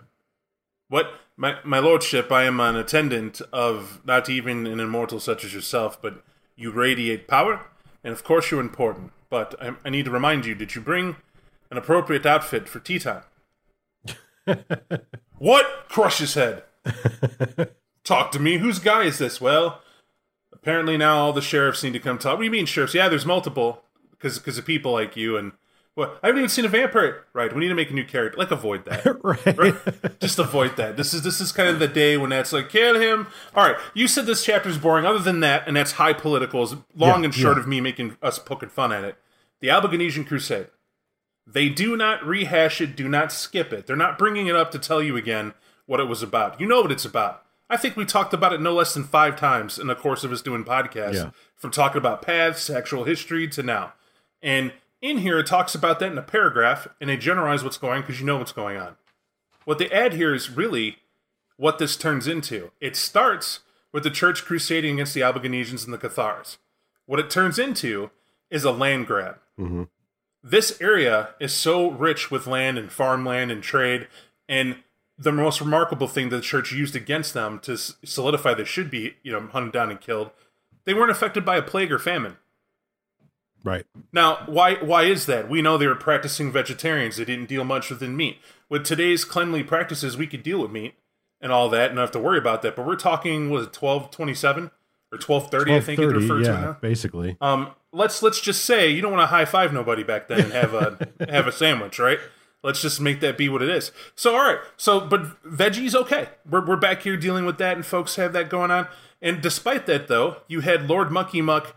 What, 0.90 1.14
my 1.38 1.58
my 1.64 1.80
lordship? 1.80 2.32
I 2.32 2.44
am 2.44 2.60
an 2.60 2.76
attendant 2.76 3.42
of 3.54 4.02
not 4.06 4.30
even 4.30 4.66
an 4.68 4.80
immortal 4.80 5.20
such 5.20 5.44
as 5.44 5.54
yourself, 5.54 6.02
but 6.02 6.24
you 6.56 6.72
radiate 6.72 7.28
power, 7.28 7.62
and 8.04 8.12
of 8.14 8.24
course 8.24 8.50
you're 8.52 8.62
important. 8.62 9.12
But 9.30 9.56
I, 9.62 9.76
I 9.84 9.90
need 9.90 10.06
to 10.06 10.12
remind 10.12 10.46
you: 10.46 10.56
Did 10.56 10.76
you 10.76 10.82
bring 10.82 11.16
an 11.72 11.78
appropriate 11.78 12.26
outfit 12.26 12.68
for 12.70 12.80
tea 12.80 13.00
time? 13.00 13.24
what? 15.38 15.66
Crush 15.90 16.20
his 16.20 16.34
head. 16.36 16.64
Talk 18.04 18.32
to 18.32 18.40
me. 18.40 18.58
Whose 18.58 18.80
guy 18.80 19.04
is 19.04 19.18
this? 19.18 19.42
Well, 19.42 19.82
apparently 20.56 20.98
now 20.98 21.18
all 21.18 21.34
the 21.34 21.42
sheriffs 21.42 21.84
need 21.84 21.94
to 21.94 22.00
come 22.00 22.18
talk. 22.18 22.34
What 22.34 22.40
do 22.40 22.46
you 22.46 22.52
mean 22.52 22.66
sheriffs? 22.66 22.94
Yeah, 22.94 23.10
there's 23.10 23.26
multiple 23.26 23.84
because 24.12 24.40
because 24.40 24.58
of 24.58 24.66
people 24.66 24.92
like 24.94 25.16
you 25.16 25.38
and 25.38 25.52
well, 25.96 26.18
I 26.22 26.28
haven't 26.28 26.40
even 26.40 26.50
seen 26.50 26.66
a 26.66 26.70
vampire. 26.70 27.24
Right, 27.32 27.54
we 27.54 27.62
need 27.62 27.70
to 27.70 27.76
make 27.76 27.90
a 27.90 27.94
new 27.94 28.04
character. 28.04 28.38
Like 28.38 28.52
avoid 28.52 28.84
that. 28.86 29.18
right. 29.24 30.20
Just 30.20 30.40
avoid 30.40 30.76
that. 30.76 30.98
This 30.98 31.14
is 31.14 31.22
this 31.22 31.40
is 31.40 31.54
kind 31.54 31.70
of 31.70 31.80
the 31.80 31.88
day 31.88 32.18
when 32.18 32.32
that's 32.32 32.52
like 32.52 32.70
kill 32.70 33.00
him. 33.00 33.28
All 33.56 33.66
right, 33.66 33.78
you 33.94 34.08
said 34.08 34.26
this 34.26 34.44
chapter 34.44 34.68
is 34.70 34.78
boring. 34.78 35.06
Other 35.06 35.20
than 35.20 35.40
that, 35.40 35.68
and 35.68 35.78
that's 35.78 35.94
high 35.94 36.14
political. 36.14 36.64
Is 36.64 36.76
long 36.96 37.22
Yeah, 37.22 37.26
and 37.26 37.34
short 37.34 37.56
yeah. 37.56 37.62
of 37.62 37.68
me 37.68 37.80
making 37.80 38.18
us 38.22 38.40
poking 38.40 38.70
fun 38.70 38.92
at 38.92 39.06
it. 39.06 39.18
The 39.62 39.70
Albigensian 39.70 40.26
Crusade. 40.26 40.68
They 41.48 41.70
do 41.70 41.96
not 41.96 42.26
rehash 42.26 42.82
it. 42.82 42.96
Do 42.96 43.08
not 43.08 43.32
skip 43.32 43.72
it. 43.72 43.86
They're 43.88 43.96
not 43.96 44.18
bringing 44.18 44.48
it 44.48 44.56
up 44.56 44.72
to 44.72 44.80
tell 44.80 45.02
you 45.02 45.16
again 45.16 45.54
what 45.86 46.00
it 46.00 46.10
was 46.10 46.24
about. 46.24 46.60
You 46.60 46.68
know 46.68 46.82
what 46.82 46.92
it's 46.92 47.06
about. 47.06 47.45
I 47.70 47.78
think 47.78 47.96
we 47.96 48.06
talked 48.06 48.34
about 48.34 48.54
it 48.54 48.62
no 48.62 48.74
less 48.74 48.94
than 48.94 49.04
five 49.04 49.36
times 49.40 49.80
in 49.80 49.88
the 49.88 49.96
course 49.96 50.24
of 50.24 50.32
us 50.32 50.42
doing 50.42 50.64
podcasts. 50.64 51.16
Yeah. 51.16 51.32
From 51.56 51.72
talking 51.72 51.98
about 51.98 52.22
paths, 52.22 52.70
actual 52.70 53.06
history 53.06 53.48
to 53.48 53.64
now. 53.64 53.94
And 54.42 54.74
in 55.02 55.20
here, 55.20 55.40
it 55.40 55.48
talks 55.48 55.74
about 55.74 56.00
that 56.00 56.12
in 56.12 56.18
a 56.18 56.24
paragraph, 56.24 56.88
and 57.02 57.10
they 57.10 57.18
generalize 57.18 57.64
what's 57.64 57.78
going 57.78 57.98
on 57.98 58.02
because 58.02 58.20
you 58.20 58.26
know 58.26 58.38
what's 58.38 58.52
going 58.52 58.78
on. 58.78 58.96
What 59.64 59.80
they 59.80 59.90
add 59.90 60.14
here 60.14 60.34
is 60.34 60.50
really 60.50 60.98
what 61.58 61.80
this 61.80 61.98
turns 61.98 62.28
into. 62.28 62.72
It 62.80 62.96
starts 62.96 63.62
with 63.92 64.04
the 64.04 64.12
church 64.12 64.46
crusading 64.46 64.96
against 64.96 65.14
the 65.14 65.22
Albigensians 65.22 65.86
and 65.86 65.94
the 65.94 65.98
Cathars. 65.98 66.58
What 67.06 67.20
it 67.20 67.30
turns 67.30 67.58
into 67.58 68.12
is 68.50 68.64
a 68.64 68.72
land 68.72 69.08
grab. 69.08 69.38
Mm-hmm. 69.60 69.84
This 70.44 70.80
area 70.80 71.30
is 71.40 71.54
so 71.54 71.90
rich 71.90 72.30
with 72.30 72.46
land 72.46 72.78
and 72.78 72.92
farmland 72.92 73.52
and 73.52 73.64
trade, 73.64 74.08
and 74.48 74.78
the 75.18 75.32
most 75.32 75.62
remarkable 75.62 76.08
thing 76.08 76.30
that 76.30 76.38
the 76.38 76.42
church 76.42 76.72
used 76.72 76.96
against 76.96 77.34
them 77.34 77.60
to 77.60 77.78
solidify 77.78 78.54
they 78.54 78.66
should 78.66 78.92
be, 78.92 79.16
you 79.24 79.32
know, 79.32 79.48
hunted 79.48 79.72
down 79.72 79.90
and 79.90 80.02
killed, 80.02 80.32
they 80.86 80.94
weren't 80.94 81.12
affected 81.12 81.46
by 81.46 81.58
a 81.58 81.62
plague 81.62 81.92
or 81.92 82.00
famine. 82.00 82.38
Right. 83.64 83.86
Now, 84.14 84.44
why 84.46 84.76
why 84.76 85.04
is 85.04 85.26
that? 85.26 85.50
We 85.50 85.62
know 85.62 85.78
they 85.78 85.88
were 85.88 85.96
practicing 85.96 86.52
vegetarians. 86.52 87.18
They 87.18 87.26
didn't 87.26 87.50
deal 87.50 87.64
much 87.64 87.90
with 87.90 88.02
meat. 88.04 88.38
With 88.70 88.86
today's 88.86 89.26
cleanly 89.26 89.64
practices, 89.64 90.16
we 90.16 90.28
could 90.28 90.44
deal 90.44 90.62
with 90.62 90.70
meat 90.70 90.94
and 91.42 91.52
all 91.52 91.68
that, 91.70 91.88
and 91.88 91.96
not 91.96 92.02
have 92.02 92.12
to 92.12 92.20
worry 92.20 92.38
about 92.38 92.62
that. 92.62 92.76
But 92.76 92.86
we're 92.86 92.96
talking 92.96 93.50
was 93.50 93.66
it 93.66 93.74
twelve 93.74 94.12
twenty 94.12 94.36
seven 94.36 94.70
or 95.12 95.18
twelve 95.18 95.50
thirty? 95.50 95.74
I 95.76 95.80
think 95.80 96.00
it 96.00 96.04
12:30, 96.04 96.14
referred 96.14 96.44
to 96.44 96.52
yeah, 96.52 96.62
now. 96.62 96.78
basically. 96.80 97.38
Um, 97.42 97.72
let's 97.92 98.22
let's 98.22 98.40
just 98.40 98.66
say 98.66 98.90
you 98.90 99.02
don't 99.02 99.12
want 99.12 99.24
to 99.24 99.28
high 99.28 99.46
five 99.46 99.74
nobody 99.74 100.04
back 100.04 100.28
then 100.28 100.42
and 100.42 100.54
have 100.54 100.76
a 100.76 101.10
have 101.30 101.48
a 101.48 101.52
sandwich, 101.52 101.98
right? 101.98 102.20
Let's 102.66 102.82
just 102.82 103.00
make 103.00 103.20
that 103.20 103.38
be 103.38 103.48
what 103.48 103.62
it 103.62 103.70
is. 103.70 103.92
So, 104.16 104.36
all 104.36 104.42
right. 104.44 104.58
So, 104.76 105.00
but 105.00 105.42
veggies, 105.44 105.94
okay. 105.94 106.30
We're, 106.50 106.66
we're 106.66 106.76
back 106.76 107.04
here 107.04 107.16
dealing 107.16 107.46
with 107.46 107.60
that, 107.60 107.76
and 107.76 107.86
folks 107.86 108.16
have 108.16 108.34
that 108.34 108.50
going 108.50 108.72
on. 108.72 108.88
And 109.22 109.40
despite 109.40 109.86
that, 109.86 110.08
though, 110.08 110.38
you 110.48 110.62
had 110.62 110.90
Lord 110.90 111.12
Mucky 111.12 111.44
Muck, 111.44 111.76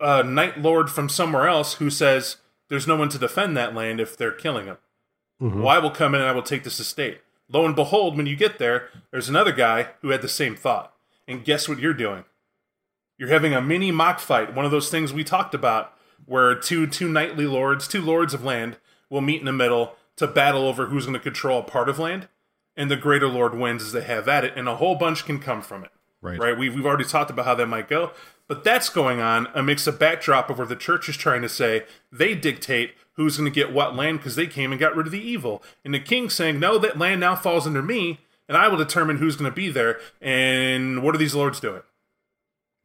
uh, 0.00 0.22
Night 0.22 0.58
Lord 0.58 0.88
from 0.90 1.10
somewhere 1.10 1.46
else, 1.46 1.74
who 1.74 1.90
says 1.90 2.38
there's 2.70 2.86
no 2.86 2.96
one 2.96 3.10
to 3.10 3.18
defend 3.18 3.54
that 3.58 3.74
land 3.74 4.00
if 4.00 4.16
they're 4.16 4.32
killing 4.32 4.64
him. 4.64 4.78
Mm-hmm. 5.42 5.60
Well, 5.60 5.68
I 5.68 5.78
will 5.78 5.90
come 5.90 6.14
in 6.14 6.22
and 6.22 6.30
I 6.30 6.32
will 6.32 6.42
take 6.42 6.64
this 6.64 6.80
estate. 6.80 7.20
Lo 7.50 7.66
and 7.66 7.76
behold, 7.76 8.16
when 8.16 8.24
you 8.24 8.34
get 8.34 8.58
there, 8.58 8.88
there's 9.10 9.28
another 9.28 9.52
guy 9.52 9.88
who 10.00 10.08
had 10.08 10.22
the 10.22 10.28
same 10.28 10.56
thought. 10.56 10.94
And 11.28 11.44
guess 11.44 11.68
what 11.68 11.80
you're 11.80 11.92
doing? 11.92 12.24
You're 13.18 13.28
having 13.28 13.52
a 13.52 13.60
mini 13.60 13.92
mock 13.92 14.20
fight, 14.20 14.54
one 14.54 14.64
of 14.64 14.70
those 14.70 14.88
things 14.88 15.12
we 15.12 15.22
talked 15.22 15.54
about, 15.54 15.92
where 16.24 16.54
two 16.54 16.86
two 16.86 17.10
knightly 17.10 17.46
lords, 17.46 17.86
two 17.86 18.00
lords 18.00 18.32
of 18.32 18.42
land, 18.42 18.78
will 19.12 19.20
meet 19.20 19.40
in 19.40 19.44
the 19.44 19.52
middle 19.52 19.94
to 20.16 20.26
battle 20.26 20.66
over 20.66 20.86
who's 20.86 21.04
going 21.04 21.12
to 21.12 21.20
control 21.20 21.60
a 21.60 21.62
part 21.62 21.90
of 21.90 21.98
land, 21.98 22.28
and 22.74 22.90
the 22.90 22.96
greater 22.96 23.28
lord 23.28 23.54
wins 23.54 23.82
as 23.82 23.92
they 23.92 24.02
have 24.02 24.26
at 24.26 24.42
it, 24.42 24.54
and 24.56 24.66
a 24.66 24.76
whole 24.76 24.94
bunch 24.94 25.26
can 25.26 25.38
come 25.38 25.60
from 25.60 25.84
it. 25.84 25.90
Right. 26.22 26.38
Right. 26.38 26.56
We've, 26.56 26.74
we've 26.74 26.86
already 26.86 27.04
talked 27.04 27.30
about 27.30 27.44
how 27.44 27.54
that 27.56 27.66
might 27.66 27.88
go, 27.88 28.12
but 28.48 28.64
that's 28.64 28.88
going 28.88 29.20
on 29.20 29.48
amidst 29.54 29.86
a 29.86 29.92
backdrop 29.92 30.48
of 30.48 30.56
where 30.56 30.66
the 30.66 30.76
church 30.76 31.08
is 31.08 31.16
trying 31.16 31.42
to 31.42 31.48
say 31.48 31.84
they 32.10 32.34
dictate 32.34 32.94
who's 33.16 33.36
going 33.36 33.50
to 33.50 33.54
get 33.54 33.72
what 33.72 33.94
land 33.94 34.18
because 34.18 34.36
they 34.36 34.46
came 34.46 34.72
and 34.72 34.80
got 34.80 34.96
rid 34.96 35.06
of 35.06 35.12
the 35.12 35.20
evil, 35.20 35.62
and 35.84 35.92
the 35.92 36.00
king 36.00 36.30
saying, 36.30 36.58
no, 36.58 36.78
that 36.78 36.98
land 36.98 37.20
now 37.20 37.36
falls 37.36 37.66
under 37.66 37.82
me, 37.82 38.18
and 38.48 38.56
I 38.56 38.68
will 38.68 38.78
determine 38.78 39.18
who's 39.18 39.36
going 39.36 39.50
to 39.50 39.54
be 39.54 39.68
there. 39.68 40.00
And 40.20 41.02
what 41.02 41.14
are 41.14 41.18
these 41.18 41.34
lords 41.34 41.60
doing? 41.60 41.82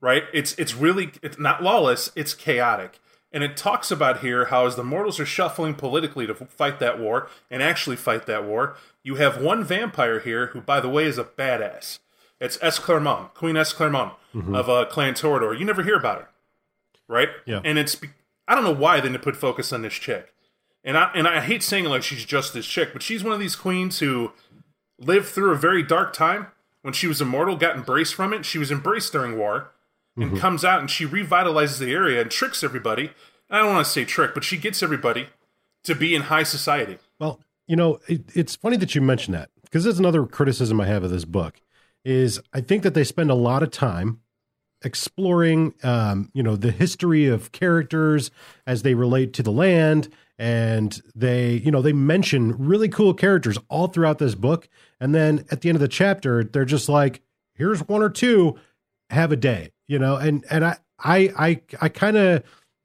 Right? 0.02 0.24
It's 0.34 0.54
it's 0.60 0.76
really 0.76 1.12
it's 1.24 1.40
not 1.40 1.64
lawless. 1.64 2.12
It's 2.16 2.34
chaotic. 2.34 3.00
And 3.32 3.44
it 3.44 3.58
talks 3.58 3.92
about 3.92 4.22
here 4.22 4.46
how 4.46 4.66
as 4.66 4.76
the 4.76 4.84
mortals 4.84 5.20
are 5.20 5.26
shuffling 5.26 5.74
politically 5.74 6.26
to 6.28 6.34
fight 6.34 6.80
that 6.80 6.98
war 6.98 7.30
and 7.52 7.62
actually 7.62 7.98
fight 7.98 8.26
that 8.26 8.46
war, 8.46 8.78
you 9.04 9.16
have 9.16 9.42
one 9.42 9.64
vampire 9.64 10.20
here 10.20 10.48
who, 10.48 10.62
by 10.62 10.80
the 10.80 10.90
way, 10.90 11.06
is 11.06 11.18
a 11.18 11.24
badass. 11.24 12.00
It's 12.40 12.58
Esclairmonde, 12.58 13.34
Queen 13.34 13.56
Esclairmonde 13.56 14.16
mm-hmm. 14.34 14.56
of 14.56 14.70
uh, 14.70 14.86
Clan 14.86 15.14
Toreador. 15.14 15.58
You 15.58 15.66
never 15.66 15.84
hear 15.84 15.96
about 15.96 16.22
her, 16.22 16.30
right? 17.08 17.30
Yeah. 17.46 17.62
And 17.64 17.78
it's 17.78 18.00
I 18.48 18.56
don't 18.56 18.64
know 18.64 18.72
why 18.72 19.00
they 19.00 19.10
didn't 19.10 19.24
put 19.24 19.36
focus 19.36 19.74
on 19.74 19.82
this 19.82 19.94
chick. 19.94 20.34
And 20.84 20.98
I 20.98 21.12
and 21.14 21.28
I 21.28 21.42
hate 21.42 21.64
saying 21.64 21.86
like 21.86 22.04
she's 22.04 22.24
just 22.24 22.54
this 22.54 22.66
chick, 22.66 22.90
but 22.94 23.02
she's 23.02 23.24
one 23.24 23.34
of 23.34 23.40
these 23.40 23.56
queens 23.56 24.00
who 24.00 24.32
lived 25.00 25.28
through 25.28 25.52
a 25.52 25.58
very 25.58 25.84
dark 25.84 26.14
time 26.14 26.48
when 26.82 26.94
she 26.94 27.08
was 27.08 27.20
immortal, 27.20 27.58
got 27.58 27.76
embraced 27.76 28.16
from 28.16 28.34
it. 28.34 28.46
She 28.46 28.58
was 28.58 28.72
embraced 28.72 29.12
during 29.12 29.38
war 29.38 29.72
and 30.18 30.32
mm-hmm. 30.32 30.38
comes 30.38 30.66
out 30.66 30.80
and 30.80 30.90
she 30.90 31.06
revitalizes 31.06 31.80
the 31.80 31.92
area 31.94 32.22
and 32.22 32.30
tricks 32.30 32.64
everybody. 32.64 33.12
I 33.50 33.60
don't 33.60 33.74
want 33.74 33.86
to 33.86 33.92
say 33.92 34.04
trick, 34.04 34.34
but 34.34 34.44
she 34.44 34.58
gets 34.58 34.84
everybody 34.84 35.28
to 35.84 35.96
be 35.96 36.14
in 36.14 36.24
high 36.24 36.44
society. 36.44 36.98
Well, 37.20 37.40
you 37.68 37.76
know, 37.76 38.00
it, 38.08 38.36
it's 38.36 38.56
funny 38.56 38.78
that 38.78 38.96
you 38.96 39.02
mention 39.02 39.34
that 39.34 39.50
because 39.64 39.84
there's 39.84 40.00
another 40.00 40.26
criticism 40.26 40.82
I 40.82 40.88
have 40.88 41.04
of 41.04 41.12
this 41.12 41.26
book 41.26 41.62
is 42.04 42.42
I 42.54 42.62
think 42.62 42.84
that 42.84 42.94
they 42.94 43.04
spend 43.04 43.32
a 43.32 43.36
lot 43.36 43.64
of 43.64 43.72
time 43.72 44.20
exploring, 44.84 45.74
um, 45.84 46.30
you 46.34 46.44
know, 46.44 46.56
the 46.56 46.72
history 46.72 47.28
of 47.28 47.52
characters 47.52 48.32
as 48.66 48.84
they 48.84 48.94
relate 48.94 49.34
to 49.34 49.44
the 49.44 49.52
land 49.52 50.10
and 50.40 51.02
they 51.16 51.54
you 51.54 51.72
know 51.72 51.82
they 51.82 51.94
mention 51.94 52.56
really 52.58 52.90
cool 52.90 53.14
characters 53.14 53.58
all 53.70 53.88
throughout 53.88 54.20
this 54.20 54.36
book 54.36 54.70
and 55.00 55.14
then 55.16 55.46
at 55.52 55.62
the 55.62 55.70
end 55.70 55.76
of 55.76 55.82
the 55.82 55.88
chapter 55.88 56.44
they're 56.44 56.66
just 56.66 56.88
like 56.88 57.22
here's 57.54 57.80
one 57.88 58.04
or 58.04 58.10
two 58.10 58.56
have 59.10 59.32
a 59.32 59.36
day 59.36 59.72
you 59.88 59.98
know 60.00 60.16
and 60.16 60.46
and 60.50 60.66
i 60.66 60.78
i 61.00 61.18
i, 61.38 61.62
I 61.82 61.90
kind 61.90 62.18
of 62.18 62.44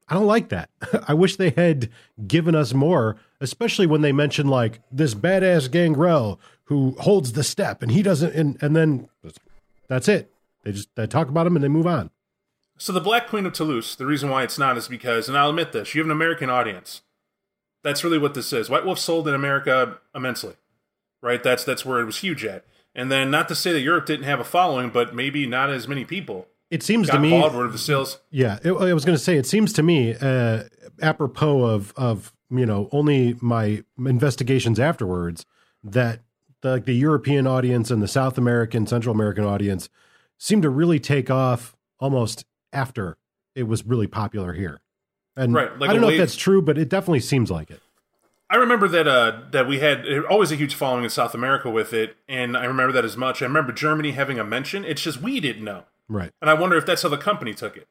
i 0.08 0.14
don't 0.14 0.26
like 0.26 0.48
that 0.50 0.70
i 1.08 1.14
wish 1.14 1.37
they 1.37 1.50
had 1.50 1.90
given 2.26 2.54
us 2.54 2.74
more 2.74 3.16
especially 3.40 3.87
when 3.87 4.02
they 4.02 4.12
mention 4.12 4.48
like 4.48 4.80
this 4.90 5.14
badass 5.14 5.70
gangrel 5.70 6.40
who 6.64 6.96
holds 7.00 7.32
the 7.32 7.44
step 7.44 7.82
and 7.82 7.92
he 7.92 8.02
doesn't 8.02 8.35
and 8.35 8.62
and 8.62 8.76
then 8.76 9.08
that's 9.88 10.08
it 10.08 10.32
they 10.64 10.72
just 10.72 10.94
they 10.94 11.06
talk 11.06 11.28
about 11.28 11.46
him 11.46 11.56
and 11.56 11.64
they 11.64 11.68
move 11.68 11.87
on 11.87 12.11
so 12.78 12.92
the 12.92 13.00
black 13.00 13.28
queen 13.28 13.46
of 13.46 13.52
toulouse 13.52 13.94
the 13.94 14.06
reason 14.06 14.30
why 14.30 14.42
it's 14.42 14.58
not 14.58 14.76
is 14.76 14.88
because 14.88 15.28
and 15.28 15.37
i'll 15.37 15.50
admit 15.50 15.72
this 15.72 15.94
you 15.94 16.00
have 16.00 16.06
an 16.06 16.12
american 16.12 16.48
audience 16.48 17.02
that's 17.82 18.04
really 18.04 18.18
what 18.18 18.35
this 18.35 18.52
is. 18.52 18.70
White 18.70 18.85
Wolf 18.85 18.98
sold 18.98 19.28
in 19.28 19.35
America 19.35 19.98
immensely, 20.14 20.54
right? 21.20 21.42
That's 21.42 21.64
that's 21.64 21.85
where 21.85 22.00
it 22.00 22.04
was 22.04 22.18
huge 22.18 22.44
at. 22.44 22.64
And 22.94 23.11
then, 23.11 23.31
not 23.31 23.48
to 23.48 23.55
say 23.55 23.72
that 23.72 23.81
Europe 23.81 24.07
didn't 24.07 24.24
have 24.24 24.40
a 24.40 24.44
following, 24.44 24.90
but 24.90 25.14
maybe 25.14 25.46
not 25.46 25.70
as 25.70 25.88
many 25.88 26.05
people. 26.05 26.48
It 26.70 26.83
seems 26.83 27.09
to 27.11 27.18
me, 27.18 27.42
of 27.42 27.72
the 27.72 27.78
sales. 27.78 28.18
Yeah, 28.31 28.59
it, 28.64 28.72
I 28.72 28.94
was 28.94 29.05
going 29.05 29.16
to 29.16 29.22
say, 29.22 29.37
it 29.37 29.46
seems 29.46 29.74
to 29.74 29.83
me, 29.83 30.14
uh, 30.14 30.64
apropos 31.00 31.64
of 31.64 31.92
of 31.96 32.33
you 32.50 32.66
know 32.66 32.88
only 32.92 33.37
my 33.40 33.83
investigations 33.98 34.81
afterwards, 34.81 35.44
that 35.85 36.20
the, 36.62 36.70
like 36.70 36.85
the 36.87 36.94
European 36.94 37.46
audience 37.46 37.90
and 37.90 38.02
the 38.02 38.09
South 38.09 38.38
American, 38.38 38.87
Central 38.87 39.14
American 39.14 39.44
audience 39.44 39.88
seemed 40.38 40.62
to 40.62 40.70
really 40.70 40.98
take 40.98 41.31
off 41.31 41.76
almost 41.98 42.44
after 42.72 43.18
it 43.55 43.64
was 43.64 43.85
really 43.85 44.07
popular 44.07 44.55
here. 44.55 44.81
And 45.37 45.55
right, 45.55 45.78
like 45.78 45.90
I 45.90 45.92
don't 45.92 46.02
know 46.02 46.09
wave. 46.09 46.20
if 46.20 46.26
that's 46.26 46.37
true, 46.37 46.62
but 46.62 46.78
it 46.78 46.88
definitely 46.88 47.20
seems 47.20 47.50
like 47.50 47.70
it. 47.70 47.81
I 48.52 48.56
remember 48.56 48.86
that 48.86 49.08
uh, 49.08 49.40
that 49.52 49.66
we 49.66 49.78
had 49.78 50.06
always 50.28 50.52
a 50.52 50.56
huge 50.56 50.74
following 50.74 51.04
in 51.04 51.10
South 51.10 51.34
America 51.34 51.70
with 51.70 51.94
it, 51.94 52.18
and 52.28 52.54
I 52.54 52.66
remember 52.66 52.92
that 52.92 53.04
as 53.04 53.16
much. 53.16 53.40
I 53.40 53.46
remember 53.46 53.72
Germany 53.72 54.10
having 54.10 54.38
a 54.38 54.44
mention. 54.44 54.84
It's 54.84 55.00
just 55.00 55.22
we 55.22 55.40
didn't 55.40 55.64
know, 55.64 55.84
right? 56.06 56.32
And 56.42 56.50
I 56.50 56.54
wonder 56.54 56.76
if 56.76 56.84
that's 56.84 57.00
how 57.00 57.08
the 57.08 57.16
company 57.16 57.54
took 57.54 57.78
it. 57.78 57.88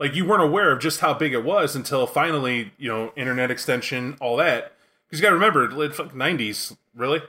Like 0.00 0.16
you 0.16 0.24
weren't 0.24 0.42
aware 0.42 0.72
of 0.72 0.80
just 0.80 0.98
how 0.98 1.14
big 1.14 1.32
it 1.32 1.44
was 1.44 1.76
until 1.76 2.08
finally, 2.08 2.72
you 2.76 2.88
know, 2.88 3.12
internet 3.14 3.52
extension, 3.52 4.16
all 4.20 4.36
that. 4.38 4.72
Because 5.06 5.20
you 5.20 5.22
got 5.22 5.28
to 5.30 5.36
remember, 5.36 5.84
it's 5.84 6.00
nineties, 6.12 6.76
really. 6.92 7.22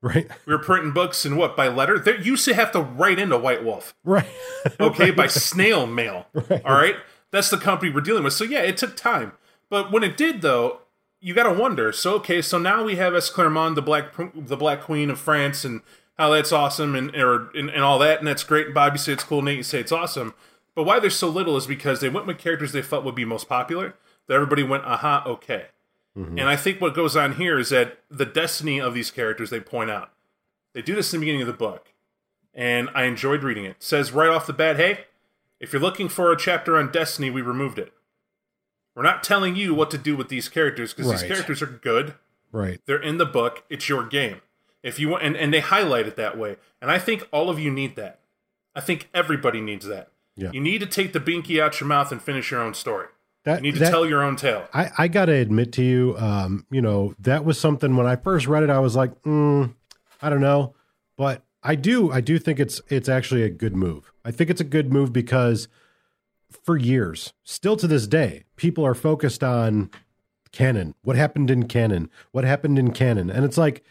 Right. 0.00 0.26
We 0.46 0.54
were 0.54 0.62
printing 0.62 0.92
books 0.92 1.26
and 1.26 1.36
what 1.36 1.54
by 1.54 1.68
letter. 1.68 1.98
They 1.98 2.16
used 2.16 2.46
to 2.46 2.54
have 2.54 2.72
to 2.72 2.80
write 2.80 3.18
into 3.18 3.36
White 3.36 3.62
Wolf. 3.62 3.94
Right. 4.04 4.26
okay, 4.80 5.06
right. 5.06 5.16
by 5.16 5.26
snail 5.26 5.86
mail. 5.86 6.28
Right. 6.48 6.64
All 6.64 6.76
right. 6.76 6.96
That's 7.30 7.50
the 7.50 7.58
company 7.58 7.92
we're 7.92 8.00
dealing 8.00 8.24
with. 8.24 8.32
So 8.32 8.44
yeah, 8.44 8.60
it 8.60 8.78
took 8.78 8.96
time. 8.96 9.32
But 9.68 9.92
when 9.92 10.02
it 10.02 10.16
did 10.16 10.40
though, 10.40 10.80
you 11.26 11.34
got 11.34 11.52
to 11.52 11.52
wonder. 11.52 11.90
So 11.90 12.14
okay, 12.14 12.40
so 12.40 12.56
now 12.56 12.84
we 12.84 12.94
have 12.96 13.12
Esclairmonde, 13.12 13.74
the 13.74 13.82
black 13.82 14.14
the 14.32 14.56
black 14.56 14.82
queen 14.82 15.10
of 15.10 15.18
France 15.18 15.64
and 15.64 15.80
how 16.16 16.30
that's 16.30 16.52
awesome 16.52 16.94
and, 16.94 17.14
or, 17.16 17.50
and, 17.50 17.68
and 17.68 17.82
all 17.82 17.98
that 17.98 18.20
and 18.20 18.28
that's 18.28 18.44
great. 18.44 18.66
And 18.66 18.74
Bobby 18.74 18.96
say 18.96 19.14
it's 19.14 19.24
cool, 19.24 19.42
Nate 19.42 19.56
you 19.56 19.62
say 19.64 19.80
it's 19.80 19.90
awesome. 19.90 20.34
But 20.76 20.84
why 20.84 21.00
there's 21.00 21.16
so 21.16 21.28
little 21.28 21.56
is 21.56 21.66
because 21.66 21.98
they 21.98 22.08
went 22.08 22.28
with 22.28 22.38
characters 22.38 22.70
they 22.70 22.80
felt 22.80 23.04
would 23.04 23.16
be 23.16 23.24
most 23.24 23.48
popular. 23.48 23.96
That 24.28 24.34
everybody 24.34 24.62
went, 24.62 24.84
aha, 24.84 25.24
okay. 25.26 25.66
Mm-hmm. 26.16 26.38
And 26.38 26.48
I 26.48 26.54
think 26.54 26.80
what 26.80 26.94
goes 26.94 27.16
on 27.16 27.34
here 27.34 27.58
is 27.58 27.70
that 27.70 27.98
the 28.08 28.24
destiny 28.24 28.80
of 28.80 28.94
these 28.94 29.10
characters 29.10 29.50
they 29.50 29.58
point 29.58 29.90
out. 29.90 30.12
They 30.74 30.82
do 30.82 30.94
this 30.94 31.12
in 31.12 31.18
the 31.18 31.26
beginning 31.26 31.42
of 31.42 31.48
the 31.48 31.54
book, 31.54 31.92
and 32.54 32.88
I 32.94 33.04
enjoyed 33.04 33.42
reading 33.42 33.64
it. 33.64 33.70
it 33.70 33.82
says 33.82 34.12
right 34.12 34.30
off 34.30 34.46
the 34.46 34.52
bat, 34.52 34.76
hey, 34.76 35.06
if 35.58 35.72
you're 35.72 35.82
looking 35.82 36.08
for 36.08 36.30
a 36.30 36.36
chapter 36.36 36.76
on 36.76 36.92
Destiny, 36.92 37.30
we 37.30 37.42
removed 37.42 37.80
it. 37.80 37.92
We're 38.96 39.02
not 39.02 39.22
telling 39.22 39.54
you 39.54 39.74
what 39.74 39.90
to 39.90 39.98
do 39.98 40.16
with 40.16 40.30
these 40.30 40.48
characters 40.48 40.94
because 40.94 41.10
right. 41.10 41.20
these 41.20 41.28
characters 41.28 41.60
are 41.60 41.66
good. 41.66 42.14
Right. 42.50 42.80
They're 42.86 43.02
in 43.02 43.18
the 43.18 43.26
book. 43.26 43.62
It's 43.68 43.88
your 43.90 44.06
game. 44.06 44.40
If 44.82 44.98
you 44.98 45.10
want, 45.10 45.22
and, 45.22 45.36
and 45.36 45.52
they 45.52 45.60
highlight 45.60 46.06
it 46.06 46.16
that 46.16 46.38
way. 46.38 46.56
And 46.80 46.90
I 46.90 46.98
think 46.98 47.28
all 47.30 47.50
of 47.50 47.58
you 47.58 47.70
need 47.70 47.94
that. 47.96 48.20
I 48.74 48.80
think 48.80 49.10
everybody 49.12 49.60
needs 49.60 49.86
that. 49.86 50.08
Yeah. 50.34 50.50
You 50.52 50.60
need 50.60 50.78
to 50.78 50.86
take 50.86 51.12
the 51.12 51.20
binky 51.20 51.60
out 51.60 51.78
your 51.78 51.88
mouth 51.88 52.10
and 52.10 52.22
finish 52.22 52.50
your 52.50 52.62
own 52.62 52.72
story. 52.72 53.08
That, 53.44 53.58
you 53.58 53.62
need 53.62 53.74
to 53.74 53.80
that, 53.80 53.90
tell 53.90 54.06
your 54.06 54.22
own 54.22 54.36
tale. 54.36 54.66
I, 54.72 54.90
I 54.96 55.08
got 55.08 55.26
to 55.26 55.32
admit 55.32 55.72
to 55.72 55.82
you, 55.82 56.16
um, 56.18 56.66
you 56.70 56.80
know, 56.80 57.14
that 57.18 57.44
was 57.44 57.60
something 57.60 57.96
when 57.96 58.06
I 58.06 58.16
first 58.16 58.46
read 58.46 58.62
it, 58.62 58.70
I 58.70 58.80
was 58.80 58.96
like, 58.96 59.22
mm, 59.22 59.74
I 60.20 60.30
don't 60.30 60.40
know, 60.40 60.74
but 61.16 61.42
I 61.62 61.74
do, 61.74 62.10
I 62.10 62.20
do 62.20 62.38
think 62.38 62.58
it's 62.58 62.80
it's 62.88 63.08
actually 63.08 63.42
a 63.42 63.48
good 63.48 63.76
move. 63.76 64.12
I 64.24 64.30
think 64.30 64.50
it's 64.50 64.60
a 64.60 64.64
good 64.64 64.92
move 64.92 65.12
because 65.12 65.68
for 66.64 66.76
years, 66.76 67.32
still 67.44 67.76
to 67.76 67.86
this 67.86 68.06
day, 68.06 68.44
people 68.56 68.84
are 68.84 68.94
focused 68.94 69.42
on 69.42 69.90
canon. 70.52 70.94
What 71.02 71.16
happened 71.16 71.50
in 71.50 71.68
canon? 71.68 72.10
What 72.32 72.44
happened 72.44 72.78
in 72.78 72.92
canon? 72.92 73.30
And 73.30 73.44
it's 73.44 73.58
like, 73.58 73.84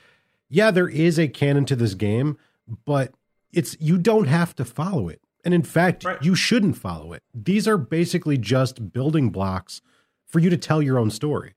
yeah, 0.49 0.71
there 0.71 0.89
is 0.89 1.19
a 1.19 1.27
canon 1.27 1.65
to 1.65 1.75
this 1.75 1.93
game, 1.93 2.37
but 2.85 3.13
it's 3.51 3.75
you 3.79 3.97
don't 3.97 4.27
have 4.27 4.55
to 4.55 4.65
follow 4.65 5.09
it. 5.09 5.21
And 5.43 5.53
in 5.53 5.63
fact, 5.63 6.03
right. 6.03 6.21
you 6.23 6.35
shouldn't 6.35 6.77
follow 6.77 7.13
it. 7.13 7.23
These 7.33 7.67
are 7.67 7.77
basically 7.77 8.37
just 8.37 8.91
building 8.91 9.29
blocks 9.29 9.81
for 10.25 10.39
you 10.39 10.49
to 10.49 10.57
tell 10.57 10.81
your 10.81 10.97
own 10.97 11.11
story. 11.11 11.53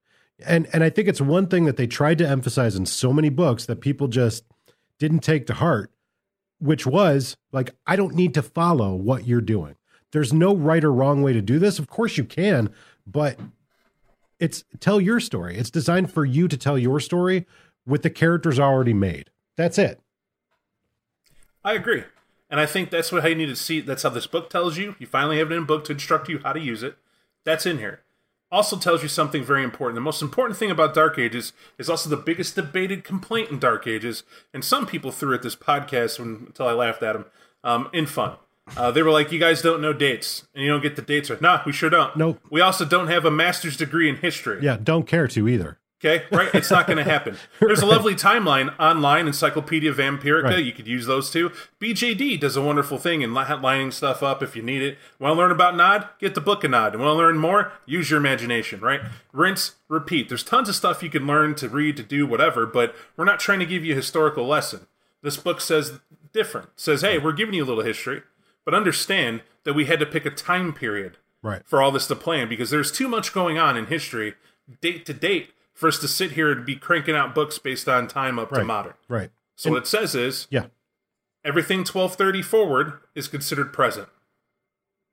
And 0.47 0.68
and 0.73 0.85
I 0.85 0.90
think 0.90 1.09
it's 1.09 1.21
one 1.21 1.47
thing 1.47 1.64
that 1.64 1.77
they 1.77 1.87
tried 1.87 2.18
to 2.18 2.29
emphasize 2.29 2.77
in 2.77 2.87
so 2.87 3.12
many 3.12 3.29
books 3.29 3.66
that 3.66 3.81
people 3.81 4.09
just 4.09 4.44
didn't 4.99 5.21
take 5.21 5.47
to 5.47 5.55
heart 5.55 5.90
which 6.59 6.87
was 6.87 7.37
like, 7.53 7.75
I 7.87 7.97
don't 7.97 8.14
need 8.14 8.35
to 8.35 8.42
follow 8.42 8.94
what 8.94 9.27
you're 9.27 9.40
doing. 9.40 9.77
There's 10.12 10.33
no 10.33 10.55
right 10.55 10.83
or 10.83 10.92
wrong 10.92 11.23
way 11.23 11.33
to 11.33 11.42
do 11.42 11.59
this. 11.59 11.79
Of 11.79 11.88
course 11.88 12.16
you 12.16 12.25
can, 12.25 12.71
but 13.07 13.38
it's 14.38 14.64
tell 14.81 15.01
your 15.01 15.21
story. 15.21 15.57
It's 15.59 15.71
designed 15.71 16.12
for 16.12 16.25
you 16.25 16.49
to 16.49 16.57
tell 16.57 16.79
your 16.79 17.01
story 17.01 17.47
with 17.87 18.03
the 18.03 18.11
characters 18.11 18.59
already 18.59 18.94
made. 18.94 19.31
That's 19.57 19.79
it. 19.79 20.01
I 21.64 21.75
agree. 21.75 22.05
And 22.51 22.61
I 22.61 22.66
think 22.66 22.90
that's 22.90 23.12
what 23.12 23.23
how 23.23 23.29
you 23.29 23.35
need 23.35 23.47
to 23.47 23.57
see. 23.57 23.81
That's 23.81 24.03
how 24.03 24.09
this 24.09 24.27
book 24.27 24.49
tells 24.49 24.79
you. 24.79 24.94
You 24.99 25.07
finally 25.07 25.38
have 25.38 25.51
it 25.51 25.57
in 25.57 25.62
a 25.64 25.66
book 25.66 25.85
to 25.85 25.92
instruct 25.92 26.29
you 26.29 26.38
how 26.38 26.55
to 26.55 26.61
use 26.61 26.83
it. 26.83 26.97
That's 27.44 27.66
in 27.66 27.79
here. 27.79 28.01
also 28.51 28.79
tells 28.79 29.03
you 29.03 29.09
something 29.09 29.44
very 29.44 29.62
important. 29.62 29.94
The 29.94 30.01
most 30.01 30.23
important 30.23 30.59
thing 30.59 30.71
about 30.71 30.94
Dark 30.94 31.18
Ages 31.18 31.53
is 31.77 31.90
also 31.90 32.09
the 32.09 32.16
biggest 32.16 32.55
debated 32.55 33.05
complaint 33.05 33.51
in 33.51 33.59
Dark 33.59 33.87
Ages, 33.87 34.23
and 34.55 34.64
some 34.64 34.87
people 34.87 35.11
threw 35.12 35.35
at 35.35 35.42
this 35.42 35.57
podcast 35.57 36.18
when, 36.18 36.44
until 36.47 36.66
I 36.66 36.73
laughed 36.73 37.03
at 37.03 37.12
them 37.12 37.27
um, 37.62 37.90
in 37.92 38.07
fun. 38.07 38.37
Uh, 38.76 38.90
they 38.90 39.02
were 39.02 39.11
like, 39.11 39.33
"You 39.33 39.38
guys 39.38 39.62
don't 39.62 39.81
know 39.81 39.92
dates, 39.92 40.46
and 40.54 40.64
you 40.64 40.70
don't 40.70 40.83
get 40.83 40.96
the 40.96 41.02
dates 41.02 41.31
right." 41.31 41.40
Nah, 41.40 41.62
we 41.64 41.72
sure 41.72 41.90
don't. 41.90 42.16
Nope. 42.16 42.40
We 42.50 42.61
also 42.61 42.85
don't 42.85 43.09
have 43.09 43.24
a 43.24 43.31
master's 43.31 43.76
degree 43.76 44.09
in 44.09 44.16
history. 44.16 44.59
Yeah, 44.62 44.76
don't 44.83 45.07
care 45.07 45.28
to 45.28 45.48
either. 45.48 45.78
Okay, 46.00 46.26
right? 46.31 46.48
It's 46.54 46.70
not 46.70 46.87
going 46.87 46.98
to 46.98 47.04
happen. 47.04 47.37
There's 47.61 47.83
a 47.83 47.87
lovely 47.87 48.14
timeline 48.14 48.72
online, 48.78 49.26
Encyclopedia 49.26 49.92
Vampirica. 49.92 50.44
Right. 50.44 50.64
You 50.64 50.70
could 50.70 50.87
use 50.87 51.07
those 51.07 51.28
too. 51.28 51.50
BJD 51.81 52.38
does 52.38 52.57
a 52.57 52.62
wonderful 52.62 52.98
thing 52.98 53.22
in 53.22 53.35
lining 53.35 53.90
stuff 53.90 54.22
up 54.22 54.40
if 54.40 54.54
you 54.54 54.62
need 54.62 54.81
it. 54.81 54.96
Want 55.18 55.35
to 55.35 55.38
learn 55.38 55.50
about 55.50 55.74
Nod? 55.74 56.09
Get 56.20 56.37
the 56.37 56.40
book 56.40 56.62
of 56.62 56.70
Nod. 56.70 56.94
Want 56.94 57.09
to 57.09 57.14
learn 57.14 57.38
more? 57.38 57.72
Use 57.85 58.11
your 58.11 58.20
imagination, 58.20 58.78
right? 58.78 59.00
Rinse, 59.33 59.74
repeat. 59.88 60.28
There's 60.28 60.44
tons 60.44 60.68
of 60.68 60.76
stuff 60.76 61.02
you 61.02 61.11
can 61.11 61.26
learn 61.26 61.57
to 61.57 61.68
read, 61.68 61.96
to 61.96 62.04
do, 62.04 62.28
whatever, 62.28 62.64
but 62.64 62.94
we're 63.16 63.24
not 63.24 63.40
trying 63.40 63.59
to 63.59 63.66
give 63.66 63.85
you 63.85 63.94
a 63.94 63.96
historical 63.96 64.46
lesson. 64.46 64.87
This 65.22 65.37
book 65.37 65.61
says 65.61 65.98
different. 66.33 66.68
says, 66.76 67.02
hey, 67.02 67.18
we're 67.18 67.33
giving 67.33 67.54
you 67.54 67.64
a 67.64 67.66
little 67.66 67.83
history, 67.83 68.22
but 68.68 68.74
understand 68.74 69.40
that 69.64 69.72
we 69.72 69.87
had 69.87 69.98
to 69.98 70.04
pick 70.04 70.26
a 70.26 70.31
time 70.31 70.74
period 70.74 71.16
Right. 71.40 71.62
for 71.64 71.81
all 71.81 71.90
this 71.90 72.07
to 72.09 72.14
plan 72.14 72.50
because 72.50 72.68
there's 72.68 72.92
too 72.92 73.09
much 73.09 73.33
going 73.33 73.57
on 73.57 73.78
in 73.78 73.87
history, 73.87 74.35
date 74.83 75.07
to 75.07 75.14
date, 75.14 75.54
for 75.72 75.88
us 75.88 75.98
to 76.00 76.07
sit 76.07 76.33
here 76.33 76.52
and 76.52 76.66
be 76.66 76.76
cranking 76.76 77.16
out 77.16 77.35
books 77.35 77.59
based 77.59 77.88
on 77.88 78.09
time 78.09 78.38
up 78.38 78.50
to 78.50 78.62
modern. 78.64 78.92
Right. 79.09 79.31
So 79.57 79.70
what 79.70 79.78
it 79.78 79.87
says 79.87 80.14
is 80.14 80.48
Yeah. 80.50 80.66
everything 81.42 81.83
1230 81.83 82.42
forward 82.42 82.98
is 83.14 83.26
considered 83.26 83.72
present. 83.72 84.09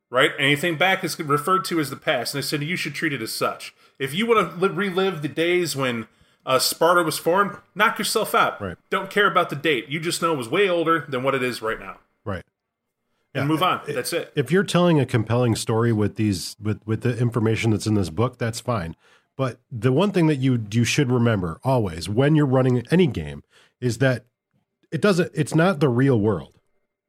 Right? 0.09 0.31
Anything 0.37 0.75
back 0.75 1.05
is 1.05 1.17
referred 1.17 1.63
to 1.65 1.79
as 1.79 1.89
the 1.89 1.95
past. 1.95 2.33
And 2.35 2.43
they 2.43 2.45
said 2.45 2.61
you 2.61 2.75
should 2.75 2.93
treat 2.93 3.13
it 3.13 3.21
as 3.21 3.31
such. 3.31 3.73
If 3.99 4.13
you 4.13 4.25
want 4.25 4.59
to 4.59 4.67
relive 4.69 5.21
the 5.21 5.29
days 5.29 5.77
when 5.77 6.09
uh, 6.45 6.59
Sparta 6.59 7.03
was 7.03 7.17
formed, 7.17 7.55
knock 7.73 7.99
yourself 7.99 8.35
out. 8.35 8.59
Right. 8.59 8.75
Don't 8.89 9.09
care 9.09 9.27
about 9.31 9.49
the 9.49 9.55
date. 9.55 9.87
You 9.87 10.01
just 10.01 10.21
know 10.21 10.33
it 10.33 10.37
was 10.37 10.49
way 10.49 10.67
older 10.67 11.05
than 11.07 11.23
what 11.23 11.35
it 11.35 11.41
is 11.41 11.61
right 11.61 11.79
now. 11.79 11.99
Right. 13.35 13.41
And 13.41 13.49
move 13.49 13.61
on. 13.61 13.81
That's 13.87 14.13
it. 14.13 14.31
if 14.35 14.51
you're 14.51 14.63
telling 14.63 14.99
a 14.99 15.05
compelling 15.05 15.55
story 15.55 15.91
with 15.93 16.15
these 16.15 16.55
with 16.61 16.79
with 16.85 17.01
the 17.01 17.17
information 17.17 17.71
that's 17.71 17.85
in 17.85 17.93
this 17.95 18.09
book 18.09 18.37
that's 18.37 18.59
fine 18.61 18.95
but 19.37 19.59
the 19.69 19.91
one 19.91 20.11
thing 20.11 20.27
that 20.27 20.37
you 20.37 20.65
you 20.71 20.85
should 20.85 21.11
remember 21.11 21.59
always 21.63 22.07
when 22.07 22.35
you're 22.35 22.45
running 22.45 22.83
any 22.91 23.07
game 23.07 23.43
is 23.81 23.97
that 23.97 24.25
it 24.91 25.01
doesn't 25.01 25.31
it's 25.33 25.53
not 25.53 25.79
the 25.81 25.89
real 25.89 26.19
world 26.19 26.55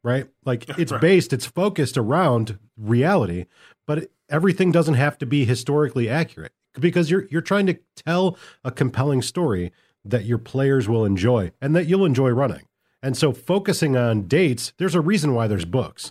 right 0.03 0.27
like 0.45 0.69
it's 0.79 0.91
Right. 0.93 1.01
based 1.01 1.33
it's 1.33 1.47
focused 1.47 1.97
around 1.97 2.59
reality 2.77 3.47
but 3.87 3.99
it, 3.99 4.13
everything 4.29 4.73
doesn't 4.73 4.95
have 4.95 5.17
to 5.19 5.27
be 5.27 5.45
historically 5.45 6.09
accurate 6.09 6.53
because 6.81 7.09
you're 7.11 7.27
you're 7.31 7.41
trying 7.41 7.67
to 7.67 7.79
tell 7.95 8.37
a 8.65 8.73
compelling 8.73 9.23
story 9.23 9.71
that 10.05 10.25
your 10.25 10.39
players 10.39 10.89
will 10.89 11.05
enjoy 11.05 11.53
and 11.61 11.75
that 11.77 11.87
you'll 11.87 12.05
enjoy 12.05 12.31
running 12.31 12.67
and 13.03 13.17
so 13.17 13.33
focusing 13.33 13.97
on 13.97 14.23
dates 14.27 14.73
there's 14.79 14.95
a 14.97 15.01
reason 15.01 15.33
why 15.35 15.47
there's 15.47 15.65
books 15.65 16.11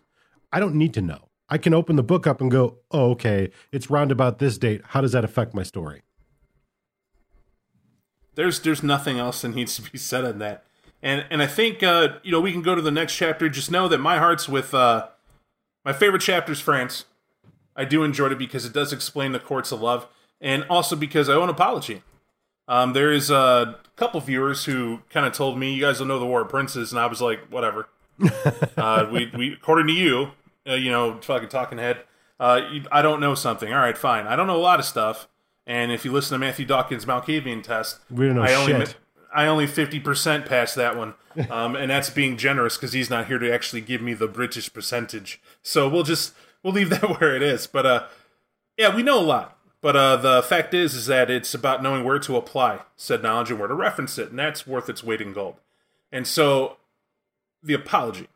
I 0.55 0.59
don't 0.59 0.75
need 0.75 0.93
to 0.95 1.01
know. 1.01 1.29
I 1.49 1.59
can 1.59 1.75
open 1.75 1.95
the 1.95 2.03
book 2.03 2.25
up 2.25 2.41
and 2.41 2.49
go, 2.49 2.77
oh, 2.89 3.11
okay, 3.11 3.51
it's 3.71 3.91
round 3.91 4.11
about 4.11 4.39
this 4.39 4.57
date. 4.57 4.81
How 4.83 5.01
does 5.01 5.11
that 5.11 5.23
affect 5.23 5.53
my 5.53 5.61
story? 5.61 6.01
there's 8.35 8.59
there's 8.59 8.83
nothing 8.83 9.17
else 9.17 9.41
that 9.41 9.49
needs 9.49 9.75
to 9.75 9.81
be 9.81 9.97
said 9.97 10.23
on 10.23 10.39
that. 10.39 10.63
And 11.01 11.25
and 11.29 11.41
I 11.41 11.47
think 11.47 11.81
uh, 11.81 12.19
you 12.23 12.31
know 12.31 12.39
we 12.39 12.51
can 12.51 12.61
go 12.61 12.75
to 12.75 12.81
the 12.81 12.91
next 12.91 13.15
chapter. 13.15 13.49
Just 13.49 13.71
know 13.71 13.87
that 13.87 13.97
my 13.97 14.17
heart's 14.17 14.47
with 14.47 14.73
uh, 14.73 15.07
my 15.83 15.93
favorite 15.93 16.21
chapter 16.21 16.51
is 16.51 16.59
France. 16.59 17.05
I 17.75 17.83
do 17.85 18.03
enjoy 18.03 18.27
it 18.27 18.37
because 18.37 18.65
it 18.65 18.73
does 18.73 18.93
explain 18.93 19.31
the 19.31 19.39
courts 19.39 19.71
of 19.71 19.81
love, 19.81 20.07
and 20.39 20.63
also 20.69 20.95
because 20.95 21.27
I 21.27 21.33
owe 21.33 21.43
an 21.43 21.49
apology. 21.49 22.03
Um, 22.67 22.93
there 22.93 23.11
is 23.11 23.29
a 23.29 23.77
couple 23.95 24.19
viewers 24.21 24.65
who 24.65 25.01
kind 25.09 25.25
of 25.25 25.33
told 25.33 25.57
me, 25.57 25.73
"You 25.73 25.81
guys 25.81 25.99
don't 25.99 26.07
know 26.07 26.19
the 26.19 26.25
War 26.25 26.41
of 26.41 26.49
Princes," 26.49 26.91
and 26.91 26.99
I 26.99 27.07
was 27.07 27.21
like, 27.21 27.39
"Whatever." 27.49 27.89
uh, 28.77 29.07
we 29.11 29.31
we 29.35 29.53
according 29.53 29.87
to 29.87 29.93
you, 29.93 30.31
uh, 30.67 30.73
you 30.73 30.91
know, 30.91 31.19
fucking 31.21 31.49
talking 31.49 31.77
head. 31.77 32.01
Uh, 32.39 32.61
you, 32.71 32.83
I 32.91 33.01
don't 33.01 33.19
know 33.19 33.35
something. 33.35 33.71
All 33.71 33.79
right, 33.79 33.97
fine. 33.97 34.27
I 34.27 34.35
don't 34.35 34.47
know 34.47 34.57
a 34.57 34.57
lot 34.57 34.79
of 34.79 34.85
stuff. 34.85 35.27
And 35.67 35.91
if 35.91 36.05
you 36.05 36.11
listen 36.11 36.39
to 36.39 36.45
Matthew 36.45 36.65
Dawkins' 36.65 37.05
Malkavian 37.05 37.63
test, 37.63 37.99
We 38.11 38.27
don't 38.27 38.35
know 38.35 38.43
I 38.43 38.53
only 38.53 38.73
shit. 38.73 38.95
I 39.33 39.47
only 39.47 39.67
fifty 39.67 39.99
percent 39.99 40.45
passed 40.45 40.75
that 40.75 40.95
one, 40.95 41.15
um, 41.49 41.75
and 41.75 41.89
that's 41.89 42.09
being 42.09 42.37
generous 42.37 42.77
because 42.77 42.93
he's 42.93 43.09
not 43.09 43.27
here 43.27 43.39
to 43.39 43.51
actually 43.51 43.81
give 43.81 44.01
me 44.01 44.13
the 44.13 44.27
British 44.27 44.71
percentage. 44.71 45.41
So 45.61 45.89
we'll 45.89 46.03
just 46.03 46.33
we'll 46.63 46.73
leave 46.73 46.89
that 46.91 47.19
where 47.19 47.35
it 47.35 47.41
is. 47.41 47.67
But 47.67 47.85
uh, 47.85 48.03
yeah, 48.77 48.95
we 48.95 49.03
know 49.03 49.19
a 49.19 49.23
lot. 49.23 49.57
But 49.81 49.95
uh, 49.95 50.15
the 50.15 50.41
fact 50.41 50.73
is, 50.73 50.95
is 50.95 51.05
that 51.07 51.29
it's 51.29 51.53
about 51.53 51.83
knowing 51.83 52.03
where 52.03 52.17
to 52.17 52.37
apply 52.37 52.79
said 52.95 53.21
knowledge 53.21 53.51
and 53.51 53.59
where 53.59 53.67
to 53.67 53.75
reference 53.75 54.17
it, 54.17 54.29
and 54.29 54.39
that's 54.39 54.65
worth 54.65 54.89
its 54.89 55.03
weight 55.03 55.21
in 55.21 55.31
gold. 55.31 55.55
And 56.11 56.25
so, 56.25 56.77
the 57.61 57.75
apology. 57.75 58.27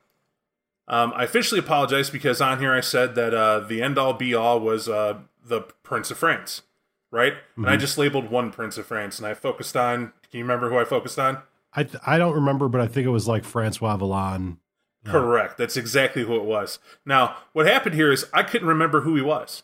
Um, 0.89 1.13
I 1.15 1.23
officially 1.23 1.59
apologize 1.59 2.09
because 2.09 2.41
on 2.41 2.59
here 2.59 2.73
I 2.73 2.81
said 2.81 3.15
that 3.15 3.33
uh, 3.33 3.59
the 3.59 3.81
end 3.81 3.97
all 3.97 4.13
be 4.13 4.33
all 4.33 4.59
was 4.59 4.89
uh, 4.89 5.19
the 5.43 5.61
Prince 5.83 6.09
of 6.09 6.17
France, 6.17 6.63
right? 7.11 7.33
And 7.55 7.69
I 7.69 7.77
just 7.77 7.97
labeled 7.97 8.29
one 8.31 8.51
Prince 8.51 8.77
of 8.77 8.85
France, 8.87 9.19
and 9.19 9.27
I 9.27 9.33
focused 9.35 9.77
on. 9.77 10.13
Can 10.31 10.37
you 10.39 10.43
remember 10.43 10.69
who 10.69 10.77
I 10.79 10.85
focused 10.85 11.19
on? 11.19 11.39
I 11.73 11.83
th- 11.83 12.01
I 12.05 12.17
don't 12.17 12.33
remember, 12.33 12.67
but 12.67 12.81
I 12.81 12.87
think 12.87 13.05
it 13.05 13.11
was 13.11 13.27
like 13.27 13.43
Francois 13.43 13.97
Vallon. 13.97 14.57
Correct. 15.05 15.57
That's 15.57 15.77
exactly 15.77 16.23
who 16.23 16.35
it 16.35 16.43
was. 16.43 16.77
Now, 17.05 17.37
what 17.53 17.65
happened 17.65 17.95
here 17.95 18.11
is 18.11 18.25
I 18.33 18.43
couldn't 18.43 18.67
remember 18.67 19.01
who 19.01 19.15
he 19.15 19.21
was. 19.21 19.63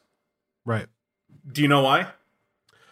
Right. 0.64 0.88
Do 1.52 1.62
you 1.62 1.68
know 1.68 1.82
why? 1.84 2.08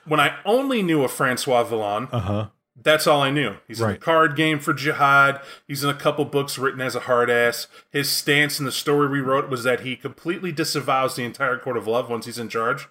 When 0.06 0.20
I 0.20 0.38
only 0.46 0.84
knew 0.84 1.04
a 1.04 1.08
Francois 1.08 1.64
Villon, 1.64 2.10
Uh 2.12 2.20
huh. 2.20 2.48
That's 2.76 3.06
all 3.06 3.22
I 3.22 3.30
knew. 3.30 3.58
He's 3.68 3.80
in 3.80 3.90
a 3.90 3.98
card 3.98 4.36
game 4.36 4.60
for 4.60 4.74
Jihad. 4.74 5.40
He's 5.68 5.84
in 5.84 5.90
a 5.90 5.96
couple 5.96 6.26
books 6.26 6.58
written 6.58 6.82
as 6.82 6.96
a 6.96 7.02
hard 7.02 7.30
ass. 7.30 7.68
His 7.92 8.10
stance 8.10 8.60
in 8.60 8.66
the 8.66 8.72
story 8.72 9.08
we 9.08 9.20
wrote 9.20 9.50
was 9.50 9.64
that 9.64 9.82
he 9.82 9.96
completely 9.96 10.52
disavows 10.52 11.16
the 11.16 11.24
entire 11.24 11.58
court 11.58 11.78
of 11.78 11.88
love 11.88 12.10
once 12.10 12.26
he's 12.26 12.40
in 12.40 12.50
charge, 12.50 12.88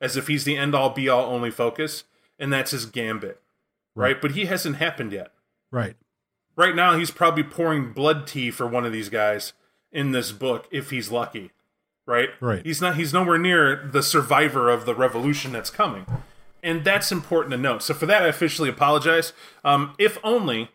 as 0.00 0.16
if 0.16 0.28
he's 0.28 0.44
the 0.44 0.56
end 0.56 0.74
all 0.74 0.90
be 0.90 1.08
all 1.08 1.24
only 1.24 1.50
focus, 1.50 2.04
and 2.38 2.52
that's 2.52 2.70
his 2.70 2.86
gambit. 2.86 3.40
Right? 3.96 4.20
But 4.20 4.32
he 4.32 4.44
hasn't 4.44 4.76
happened 4.76 5.12
yet. 5.12 5.32
Right. 5.72 5.96
Right 6.54 6.76
now, 6.76 6.96
he's 6.96 7.10
probably 7.10 7.42
pouring 7.42 7.92
blood 7.92 8.26
tea 8.26 8.50
for 8.50 8.66
one 8.66 8.86
of 8.86 8.92
these 8.92 9.08
guys 9.08 9.54
in 9.90 10.12
this 10.12 10.32
book, 10.32 10.68
if 10.70 10.90
he's 10.90 11.10
lucky. 11.10 11.50
Right? 12.06 12.28
Right. 12.40 12.64
He's 12.64 12.80
not. 12.80 12.96
He's 12.96 13.12
nowhere 13.12 13.38
near 13.38 13.88
the 13.90 14.02
survivor 14.02 14.70
of 14.70 14.86
the 14.86 14.94
revolution 14.94 15.52
that's 15.52 15.70
coming, 15.70 16.06
and 16.66 16.84
that's 16.84 17.12
important 17.12 17.52
to 17.52 17.56
note. 17.56 17.82
So 17.82 17.94
for 17.94 18.06
that, 18.06 18.22
I 18.22 18.26
officially 18.26 18.68
apologize. 18.68 19.32
Um, 19.64 19.94
if 19.98 20.18
only 20.24 20.70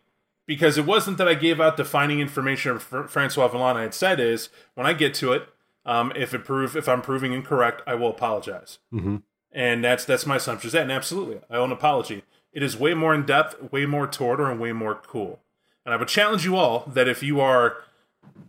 because 0.47 0.77
it 0.77 0.85
wasn't 0.85 1.17
that 1.17 1.27
I 1.27 1.33
gave 1.33 1.61
out 1.61 1.77
defining 1.77 2.19
information 2.19 2.71
of 2.71 2.83
Fr- 2.83 3.03
Francois 3.03 3.47
Vallon. 3.49 3.77
I 3.77 3.83
had 3.83 3.93
said 3.93 4.19
is 4.19 4.49
when 4.73 4.87
I 4.87 4.93
get 4.93 5.13
to 5.15 5.33
it, 5.33 5.47
um, 5.85 6.11
if 6.15 6.33
it 6.33 6.45
prove 6.45 6.75
if 6.75 6.87
I'm 6.87 7.01
proving 7.01 7.33
incorrect, 7.33 7.81
I 7.85 7.95
will 7.95 8.09
apologize. 8.09 8.79
Mm-hmm. 8.93 9.17
And 9.51 9.83
that's 9.83 10.05
that's 10.05 10.25
my 10.25 10.37
assumption. 10.37 10.67
Is 10.67 10.73
that 10.73 10.83
and 10.83 10.91
absolutely, 10.91 11.41
I 11.49 11.57
owe 11.57 11.65
an 11.65 11.71
apology. 11.71 12.23
It 12.53 12.63
is 12.63 12.77
way 12.77 12.93
more 12.93 13.13
in 13.13 13.25
depth, 13.25 13.71
way 13.71 13.85
more 13.85 14.07
Toreador, 14.07 14.49
and 14.49 14.59
way 14.59 14.71
more 14.71 14.95
cool. 14.95 15.39
And 15.85 15.93
I 15.93 15.97
would 15.97 16.07
challenge 16.07 16.45
you 16.45 16.55
all 16.55 16.85
that 16.93 17.07
if 17.07 17.23
you 17.23 17.39
are, 17.41 17.77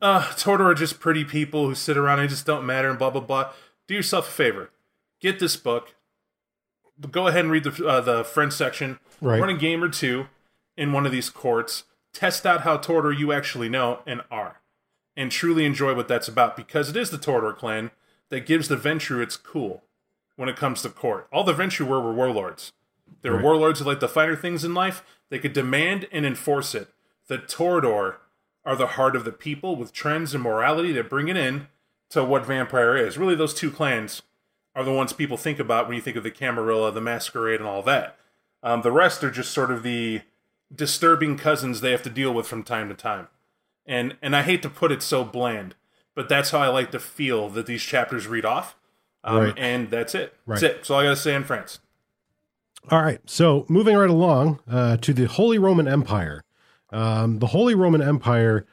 uh, 0.00 0.22
Toreador 0.36 0.72
are 0.72 0.74
just 0.74 1.00
pretty 1.00 1.24
people 1.24 1.66
who 1.66 1.74
sit 1.74 1.96
around 1.96 2.20
and 2.20 2.28
just 2.28 2.46
don't 2.46 2.66
matter 2.66 2.88
and 2.88 2.98
blah 2.98 3.10
blah 3.10 3.20
blah. 3.20 3.52
Do 3.88 3.94
yourself 3.94 4.28
a 4.28 4.32
favor, 4.32 4.70
get 5.20 5.40
this 5.40 5.56
book. 5.56 5.94
Go 7.10 7.26
ahead 7.26 7.40
and 7.44 7.50
read 7.50 7.64
the 7.64 7.86
uh, 7.86 8.00
the 8.00 8.24
French 8.24 8.52
section. 8.52 8.98
Right. 9.20 9.40
Run 9.40 9.50
a 9.50 9.56
game 9.56 9.82
or 9.82 9.88
two 9.88 10.26
in 10.76 10.92
one 10.92 11.06
of 11.06 11.12
these 11.12 11.30
courts. 11.30 11.84
Test 12.12 12.44
out 12.46 12.60
how 12.62 12.76
Toreador 12.76 13.16
you 13.18 13.32
actually 13.32 13.68
know 13.68 14.00
and 14.06 14.20
are, 14.30 14.60
and 15.16 15.30
truly 15.30 15.64
enjoy 15.64 15.94
what 15.94 16.08
that's 16.08 16.28
about 16.28 16.56
because 16.56 16.90
it 16.90 16.96
is 16.96 17.10
the 17.10 17.18
Toreador 17.18 17.56
clan 17.56 17.90
that 18.28 18.46
gives 18.46 18.68
the 18.68 18.76
Ventrue 18.76 19.22
its 19.22 19.36
cool 19.36 19.82
when 20.36 20.48
it 20.48 20.56
comes 20.56 20.82
to 20.82 20.88
court. 20.90 21.26
All 21.32 21.44
the 21.44 21.54
Ventrue 21.54 21.86
were 21.86 22.00
were 22.00 22.12
warlords. 22.12 22.72
They 23.22 23.30
were 23.30 23.36
Right. 23.36 23.44
warlords 23.44 23.78
who 23.80 23.84
like 23.86 24.00
the 24.00 24.08
finer 24.08 24.36
things 24.36 24.64
in 24.64 24.74
life. 24.74 25.02
They 25.30 25.38
could 25.38 25.52
demand 25.52 26.06
and 26.12 26.26
enforce 26.26 26.74
it. 26.74 26.88
The 27.28 27.38
Toreador 27.38 28.16
are 28.64 28.76
the 28.76 28.88
heart 28.88 29.16
of 29.16 29.24
the 29.24 29.32
people 29.32 29.76
with 29.76 29.92
trends 29.92 30.34
and 30.34 30.42
morality 30.42 30.92
that 30.92 31.08
bring 31.08 31.28
it 31.28 31.36
in 31.36 31.68
to 32.10 32.22
what 32.24 32.44
vampire 32.46 32.96
is. 32.96 33.16
Really, 33.16 33.34
those 33.34 33.54
two 33.54 33.70
clans 33.70 34.22
are 34.74 34.84
the 34.84 34.92
ones 34.92 35.12
people 35.12 35.36
think 35.36 35.58
about 35.58 35.86
when 35.86 35.96
you 35.96 36.02
think 36.02 36.16
of 36.16 36.22
the 36.22 36.30
Camarilla, 36.30 36.92
the 36.92 37.00
Masquerade, 37.00 37.60
and 37.60 37.68
all 37.68 37.82
that. 37.82 38.16
Um, 38.62 38.82
the 38.82 38.92
rest 38.92 39.22
are 39.24 39.30
just 39.30 39.50
sort 39.52 39.70
of 39.70 39.82
the 39.82 40.22
disturbing 40.74 41.36
cousins 41.36 41.80
they 41.80 41.90
have 41.90 42.02
to 42.02 42.10
deal 42.10 42.32
with 42.32 42.46
from 42.46 42.62
time 42.62 42.88
to 42.88 42.94
time. 42.94 43.28
And 43.84 44.16
and 44.22 44.34
I 44.36 44.42
hate 44.42 44.62
to 44.62 44.68
put 44.70 44.92
it 44.92 45.02
so 45.02 45.24
bland, 45.24 45.74
but 46.14 46.28
that's 46.28 46.50
how 46.50 46.60
I 46.60 46.68
like 46.68 46.90
to 46.92 47.00
feel 47.00 47.48
that 47.50 47.66
these 47.66 47.82
chapters 47.82 48.26
read 48.26 48.44
off. 48.44 48.76
Um, 49.24 49.36
Right. 49.38 49.54
And 49.56 49.90
that's 49.90 50.14
it. 50.14 50.34
That's 50.46 50.62
it. 50.62 50.76
That's 50.76 50.90
all 50.90 51.00
I 51.00 51.04
got 51.04 51.10
to 51.10 51.16
say 51.16 51.34
in 51.34 51.44
France. 51.44 51.80
All 52.90 53.02
right. 53.02 53.20
So 53.26 53.66
moving 53.68 53.96
right 53.96 54.10
along 54.10 54.60
uh, 54.68 54.96
to 54.98 55.12
the 55.12 55.26
Holy 55.26 55.58
Roman 55.58 55.86
Empire. 55.86 56.42
Um, 56.90 57.38
the 57.38 57.48
Holy 57.48 57.74
Roman 57.74 58.02
Empire, 58.02 58.66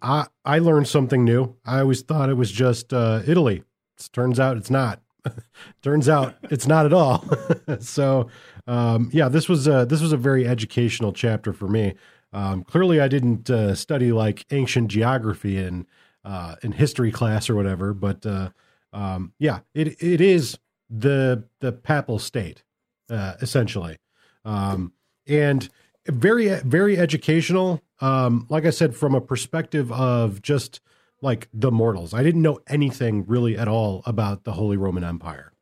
I, 0.00 0.26
I 0.44 0.58
learned 0.60 0.88
something 0.88 1.24
new. 1.24 1.56
I 1.64 1.80
always 1.80 2.02
thought 2.02 2.30
it 2.30 2.34
was 2.34 2.50
just 2.50 2.92
uh, 2.92 3.22
Italy. 3.26 3.64
It 3.98 4.08
turns 4.12 4.38
out 4.40 4.56
it's 4.56 4.70
not. 4.70 5.00
Turns 5.82 6.08
out 6.08 6.36
it's 6.44 6.66
not 6.66 6.86
at 6.86 6.92
all. 6.92 7.24
so 7.80 8.28
um, 8.66 9.10
yeah, 9.12 9.28
this 9.28 9.48
was 9.48 9.66
a, 9.66 9.86
this 9.86 10.00
was 10.00 10.12
a 10.12 10.16
very 10.16 10.46
educational 10.46 11.12
chapter 11.12 11.52
for 11.52 11.68
me. 11.68 11.94
Um, 12.32 12.64
clearly, 12.64 13.00
I 13.00 13.08
didn't 13.08 13.48
uh, 13.48 13.74
study 13.74 14.12
like 14.12 14.44
ancient 14.50 14.88
geography 14.88 15.56
in 15.58 15.86
uh, 16.24 16.56
in 16.62 16.72
history 16.72 17.12
class 17.12 17.48
or 17.48 17.54
whatever, 17.54 17.94
but 17.94 18.26
uh, 18.26 18.50
um, 18.92 19.32
yeah, 19.38 19.60
it 19.74 20.02
it 20.02 20.20
is 20.20 20.58
the 20.90 21.44
the 21.60 21.72
papal 21.72 22.18
state 22.18 22.62
uh, 23.10 23.34
essentially, 23.40 23.98
um, 24.44 24.92
and 25.26 25.68
very 26.06 26.48
very 26.60 26.98
educational. 26.98 27.80
Um, 28.00 28.46
like 28.50 28.66
I 28.66 28.70
said, 28.70 28.94
from 28.94 29.14
a 29.14 29.20
perspective 29.20 29.90
of 29.92 30.42
just 30.42 30.80
like 31.26 31.48
the 31.52 31.70
mortals, 31.70 32.14
I 32.14 32.22
didn't 32.22 32.40
know 32.42 32.60
anything 32.68 33.26
really 33.26 33.58
at 33.58 33.68
all 33.68 34.02
about 34.06 34.44
the 34.44 34.52
Holy 34.52 34.76
Roman 34.78 35.04
Empire. 35.04 35.52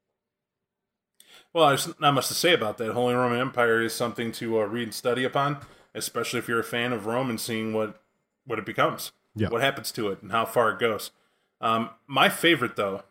Well, 1.53 1.69
there's 1.69 1.89
not 2.01 2.15
much 2.15 2.29
to 2.29 2.35
say 2.35 2.53
about 2.53 2.79
that. 2.79 2.93
Holy 2.93 3.15
Roman 3.15 3.39
Empire 3.41 3.81
is 3.81 3.95
something 3.95 4.31
to 4.33 4.61
uh, 4.61 4.65
read 4.65 4.85
and 4.85 4.95
study 4.95 5.25
upon, 5.25 5.59
especially 5.95 6.39
if 6.41 6.49
you're 6.49 6.61
a 6.61 6.65
fan 6.65 6.93
of 6.93 7.07
Rome 7.07 7.31
and 7.31 7.41
seeing 7.41 7.73
what 7.73 8.01
what 8.47 8.59
it 8.59 8.67
becomes, 8.67 9.13
Yeah. 9.35 9.49
what 9.49 9.63
happens 9.63 9.91
to 9.93 10.11
it, 10.11 10.21
and 10.21 10.31
how 10.31 10.45
far 10.45 10.71
it 10.73 10.79
goes. 10.79 11.11
Um, 11.63 11.89
my 12.07 12.29
favorite, 12.29 12.77
though, 12.77 13.03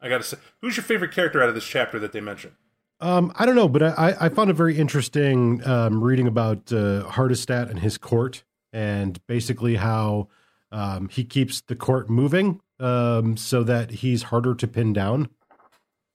I 0.00 0.08
got 0.08 0.18
to 0.18 0.24
say, 0.24 0.36
who's 0.60 0.76
your 0.76 0.82
favorite 0.82 1.12
character 1.12 1.40
out 1.40 1.48
of 1.48 1.54
this 1.54 1.64
chapter 1.66 2.00
that 2.00 2.10
they 2.10 2.20
mentioned? 2.20 2.54
Um, 2.98 3.32
I 3.36 3.46
don't 3.46 3.54
know, 3.54 3.68
but 3.68 3.82
I, 3.82 4.16
I 4.20 4.28
found 4.28 4.50
it 4.50 4.54
very 4.54 4.76
interesting 4.76 5.64
um, 5.64 6.02
reading 6.02 6.26
about 6.26 6.72
uh, 6.72 7.04
Hardestadt 7.10 7.70
and 7.70 7.78
his 7.78 7.96
court, 7.96 8.42
and 8.72 9.24
basically 9.28 9.76
how 9.76 10.26
um, 10.72 11.08
he 11.08 11.24
keeps 11.24 11.60
the 11.60 11.76
court 11.76 12.10
moving 12.10 12.60
um, 12.80 13.36
so 13.36 13.62
that 13.62 13.90
he's 13.90 14.24
harder 14.24 14.54
to 14.56 14.66
pin 14.66 14.92
down. 14.92 15.28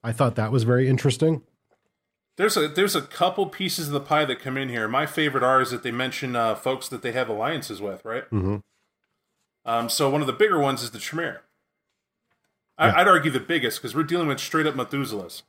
I 0.03 0.12
thought 0.12 0.36
that 0.36 0.51
was 0.51 0.64
very 0.64 0.88
interesting. 0.89 1.43
There's 2.38 2.55
a 2.58 2.68
there's 2.68 2.95
a 2.95 3.01
couple 3.01 3.47
pieces 3.47 3.88
of 3.88 3.93
the 3.93 3.99
pie 3.99 4.26
that 4.26 4.39
come 4.39 4.58
in 4.58 4.70
here. 4.70 4.88
My 4.88 5.05
favorite 5.05 5.43
are 5.43 5.62
is 5.62 5.72
that 5.72 5.82
they 5.84 5.91
mention 5.91 6.36
uh, 6.36 6.53
folks 6.55 6.88
that 6.89 7.01
they 7.01 7.12
have 7.14 7.30
alliances 7.30 7.82
with, 7.82 8.03
right? 8.05 8.30
Mhm. 8.30 8.62
Um, 9.66 9.89
so 9.89 10.10
one 10.10 10.22
of 10.22 10.28
the 10.28 10.34
bigger 10.34 10.60
ones 10.60 10.82
is 10.84 10.91
the 10.91 10.99
Tremere. 10.99 11.41
I, 12.78 12.88
Yeah. 12.88 12.99
I'd 12.99 13.08
argue 13.08 13.32
the 13.32 13.39
biggest 13.39 13.80
because 13.82 13.95
we're 13.95 14.03
dealing 14.03 14.28
with 14.28 14.39
straight 14.39 14.68
up 14.68 14.76
Methuselahs. 14.76 15.41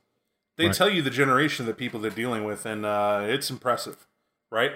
They 0.57 0.65
Right. 0.65 0.75
tell 0.75 0.89
you 0.89 1.01
the 1.01 1.09
generation 1.11 1.63
of 1.63 1.67
the 1.67 1.73
people 1.73 1.99
they're 1.99 2.11
dealing 2.11 2.43
with, 2.43 2.65
and 2.65 2.85
uh, 2.85 3.21
it's 3.23 3.49
impressive, 3.51 4.07
right? 4.51 4.73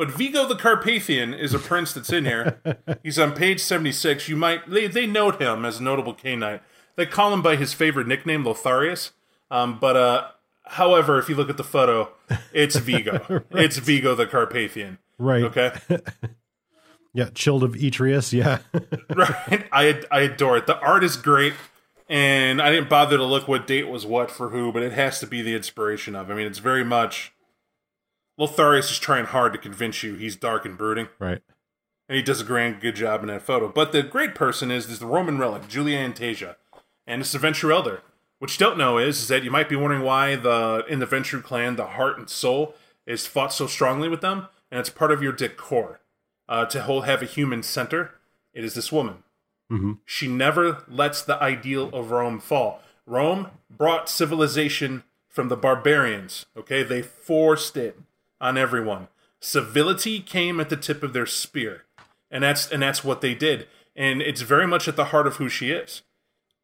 But 0.00 0.12
Vigo 0.12 0.46
the 0.48 0.56
Carpathian 0.56 1.34
is 1.34 1.52
a 1.52 1.58
prince 1.58 1.92
that's 1.92 2.10
in 2.10 2.24
here. 2.24 2.58
He's 3.02 3.18
on 3.18 3.32
page 3.32 3.60
seventy 3.60 3.92
six. 3.92 4.30
You 4.30 4.36
might 4.36 4.66
they 4.66 4.86
they 4.86 5.06
note 5.06 5.38
him 5.42 5.66
as 5.66 5.78
a 5.78 5.82
notable 5.82 6.14
Cainite. 6.14 6.62
They 6.96 7.04
call 7.04 7.34
him 7.34 7.42
by 7.42 7.56
his 7.56 7.74
favorite 7.74 8.06
nickname, 8.06 8.42
Lotharius. 8.42 9.10
Um, 9.50 9.78
but 9.78 9.98
uh, 9.98 10.28
however, 10.64 11.18
if 11.18 11.28
you 11.28 11.34
look 11.34 11.50
at 11.50 11.58
the 11.58 11.64
photo, 11.64 12.08
it's 12.50 12.76
Vigo. 12.78 13.44
It's 13.50 13.76
Vigo 13.76 14.14
the 14.14 14.26
Carpathian. 14.26 14.96
Right. 15.18 15.42
Okay. 15.42 15.72
Yeah. 17.12 17.28
Childe 17.34 17.64
of 17.64 17.72
Etrius. 17.72 18.32
Yeah. 18.32 18.60
right? 19.14 19.66
I 19.70 20.00
I 20.10 20.20
adore 20.20 20.56
it. 20.56 20.66
The 20.66 20.78
art 20.78 21.04
is 21.04 21.16
great, 21.16 21.52
and 22.08 22.62
I 22.62 22.70
didn't 22.70 22.88
bother 22.88 23.18
to 23.18 23.24
look 23.24 23.48
what 23.48 23.66
date 23.66 23.88
was 23.88 24.06
what 24.06 24.30
for 24.30 24.48
who, 24.48 24.72
but 24.72 24.82
it 24.82 24.92
has 24.92 25.20
to 25.20 25.26
be 25.26 25.42
the 25.42 25.54
inspiration 25.54 26.14
of. 26.14 26.30
I 26.30 26.34
mean, 26.34 26.46
it's 26.46 26.60
very 26.60 26.84
much. 26.84 27.32
Lotharius 28.40 28.90
is 28.90 28.98
trying 28.98 29.26
hard 29.26 29.52
to 29.52 29.58
convince 29.58 30.02
you 30.02 30.14
he's 30.14 30.34
dark 30.34 30.64
and 30.64 30.78
brooding, 30.78 31.08
right. 31.18 31.42
and 32.08 32.16
he 32.16 32.22
does 32.22 32.40
a 32.40 32.44
grand 32.44 32.80
good 32.80 32.96
job 32.96 33.20
in 33.20 33.28
that 33.28 33.42
photo. 33.42 33.68
But 33.68 33.92
the 33.92 34.02
great 34.02 34.34
person 34.34 34.70
is 34.70 34.88
is 34.88 34.98
the 34.98 35.06
Roman 35.06 35.38
relic, 35.38 35.68
Julia 35.68 35.98
Antasia, 35.98 36.56
and 37.06 37.20
it's 37.20 37.32
the 37.32 37.38
Ventrue 37.38 37.72
Elder. 37.72 38.00
What 38.38 38.50
you 38.52 38.58
don't 38.58 38.78
know 38.78 38.96
is, 38.96 39.20
is 39.20 39.28
that 39.28 39.44
you 39.44 39.50
might 39.50 39.68
be 39.68 39.76
wondering 39.76 40.02
why 40.02 40.36
the 40.36 40.86
in 40.88 41.00
the 41.00 41.06
Ventrue 41.06 41.44
clan 41.44 41.76
the 41.76 41.84
heart 41.86 42.18
and 42.18 42.30
soul 42.30 42.74
is 43.06 43.26
fought 43.26 43.52
so 43.52 43.66
strongly 43.66 44.08
with 44.08 44.22
them, 44.22 44.46
and 44.70 44.80
it's 44.80 44.88
part 44.88 45.12
of 45.12 45.22
your 45.22 45.32
decor 45.32 46.00
uh, 46.48 46.64
to 46.64 46.82
hold 46.82 47.04
have 47.04 47.20
a 47.20 47.26
human 47.26 47.62
center. 47.62 48.14
It 48.54 48.64
is 48.64 48.72
this 48.72 48.90
woman. 48.90 49.22
She 50.06 50.26
never 50.26 50.84
lets 50.88 51.22
the 51.22 51.40
ideal 51.42 51.90
of 51.92 52.10
Rome 52.10 52.40
fall. 52.40 52.80
Rome 53.06 53.50
brought 53.70 54.08
civilization 54.08 55.04
from 55.28 55.48
the 55.48 55.56
barbarians. 55.56 56.46
Okay, 56.56 56.82
they 56.82 57.02
forced 57.02 57.76
it 57.76 57.98
on 58.40 58.56
everyone. 58.58 59.08
Civility 59.40 60.20
came 60.20 60.60
at 60.60 60.68
the 60.68 60.76
tip 60.76 61.02
of 61.02 61.12
their 61.12 61.26
spear, 61.26 61.84
and 62.30 62.44
that's 62.44 62.70
and 62.70 62.82
that's 62.82 63.02
what 63.04 63.20
they 63.20 63.34
did. 63.34 63.66
And 63.96 64.20
it's 64.22 64.42
very 64.42 64.66
much 64.66 64.86
at 64.88 64.96
the 64.96 65.06
heart 65.06 65.26
of 65.26 65.36
who 65.36 65.48
she 65.48 65.70
is. 65.70 66.02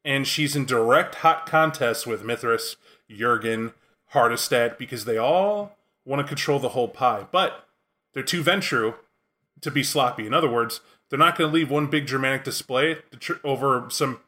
And 0.05 0.27
she's 0.27 0.55
in 0.55 0.67
direct 0.67 1.17
hot 1.17 1.47
contest 1.47 2.07
with 2.07 2.23
Mithras, 2.23 2.77
Jurgen, 3.11 3.73
Hardestadt, 4.15 4.79
because 4.79 5.05
they 5.05 5.17
all 5.19 5.77
want 6.05 6.21
to 6.23 6.29
control 6.29 6.61
the 6.61 6.71
whole 6.71 6.87
pie. 6.87 7.27
But 7.33 7.67
they're 8.15 8.23
too 8.23 8.43
Ventrue 8.45 8.95
to 9.63 9.71
be 9.71 9.83
sloppy. 9.83 10.25
In 10.27 10.33
other 10.33 10.49
words, 10.49 10.81
they're 11.11 11.19
not 11.19 11.37
going 11.37 11.51
to 11.51 11.55
leave 11.55 11.71
one 11.71 11.89
big 11.89 12.07
Germanic 12.07 12.45
display 12.45 12.99
tr- 13.19 13.35
over 13.43 13.87
some 13.91 14.21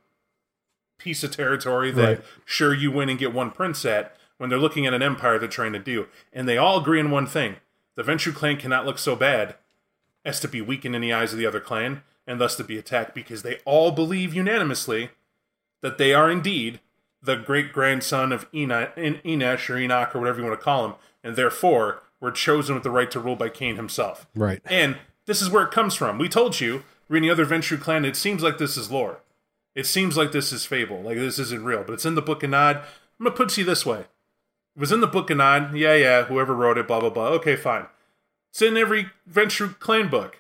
piece 0.99 1.23
of 1.23 1.31
territory 1.31 1.93
that 1.93 2.09
Right. 2.09 2.25
sure 2.45 2.75
you 2.75 2.91
win 2.91 3.09
and 3.09 3.19
get 3.19 3.33
one 3.33 3.53
prince 3.53 3.85
at 3.85 4.17
when 4.39 4.49
they're 4.49 4.59
looking 4.59 4.87
at 4.87 4.95
an 4.95 5.03
empire 5.03 5.39
they're 5.39 5.49
trying 5.49 5.73
to 5.75 5.79
do. 5.79 6.07
And 6.33 6.49
they 6.49 6.57
all 6.57 6.81
agree 6.81 7.01
on 7.01 7.11
one 7.11 7.27
thing 7.27 7.57
the 7.95 8.03
Ventrue 8.03 8.35
clan 8.35 8.57
cannot 8.57 8.87
look 8.87 8.99
so 8.99 9.15
bad 9.15 9.57
as 10.25 10.41
to 10.41 10.49
be 10.49 10.61
weakened 10.61 10.95
in 10.95 11.03
the 11.03 11.13
eyes 11.13 11.33
of 11.33 11.39
the 11.39 11.47
other 11.47 11.61
clan 11.61 12.03
and 12.27 12.41
thus 12.41 12.57
to 12.57 12.65
be 12.65 12.79
attacked 12.79 13.15
because 13.15 13.43
they 13.43 13.59
all 13.65 13.91
believe 13.91 14.35
unanimously 14.35 15.11
that 15.81 15.99
they 15.99 16.15
are 16.15 16.31
indeed 16.31 16.81
the 17.23 17.37
great 17.37 17.73
grandson 17.73 18.33
of 18.33 18.47
Enoch, 18.55 18.95
Enosh 18.97 19.71
or 19.71 19.79
Enoch 19.79 20.15
or 20.15 20.21
whatever 20.21 20.39
you 20.41 20.47
want 20.47 20.59
to 20.59 20.65
call 20.65 20.85
him, 20.85 20.95
and 21.25 21.37
therefore 21.37 22.03
were 22.21 22.31
chosen 22.31 22.75
with 22.75 22.85
the 22.85 22.91
right 22.91 23.11
to 23.11 23.21
rule 23.21 23.37
by 23.37 23.49
Cain 23.49 23.77
himself. 23.77 24.27
Right. 24.35 24.61
And 24.67 24.99
this 25.27 25.43
is 25.43 25.51
where 25.51 25.65
it 25.65 25.71
comes 25.71 25.95
from. 25.95 26.19
We 26.19 26.29
told 26.29 26.61
you, 26.61 26.85
reading 27.09 27.29
the 27.29 27.33
other 27.33 27.47
Ventrue 27.47 27.81
clan, 27.81 28.05
it 28.05 28.17
seems 28.17 28.43
like 28.43 28.59
this 28.59 28.77
is 28.77 28.91
lore. 28.91 29.21
It 29.75 29.87
seems 29.87 30.17
like 30.17 30.33
this 30.33 30.53
is 30.53 30.65
fable, 30.65 31.03
like 31.03 31.17
this 31.17 31.39
isn't 31.39 31.65
real, 31.65 31.85
but 31.85 31.93
it's 31.93 32.07
in 32.07 32.15
the 32.15 32.23
Book 32.23 32.43
of 32.43 32.51
Nod. 32.51 32.77
I'm 32.77 33.25
gonna 33.25 33.37
put 33.37 33.51
it 33.51 33.55
to 33.55 33.61
you 33.61 33.67
this 33.67 33.87
way: 33.87 34.05
was 34.79 34.93
in 34.93 35.01
the 35.01 35.07
Book 35.07 35.31
of 35.31 35.37
Nine. 35.37 35.77
Yeah, 35.77 35.95
yeah. 35.95 36.25
Whoever 36.25 36.55
wrote 36.55 36.79
it, 36.79 36.87
blah 36.87 37.01
blah 37.01 37.11
blah. 37.11 37.29
Okay, 37.29 37.57
fine. 37.57 37.87
It's 38.51 38.63
in 38.63 38.77
every 38.77 39.11
Ventrue 39.31 39.79
clan 39.79 40.09
book. 40.09 40.39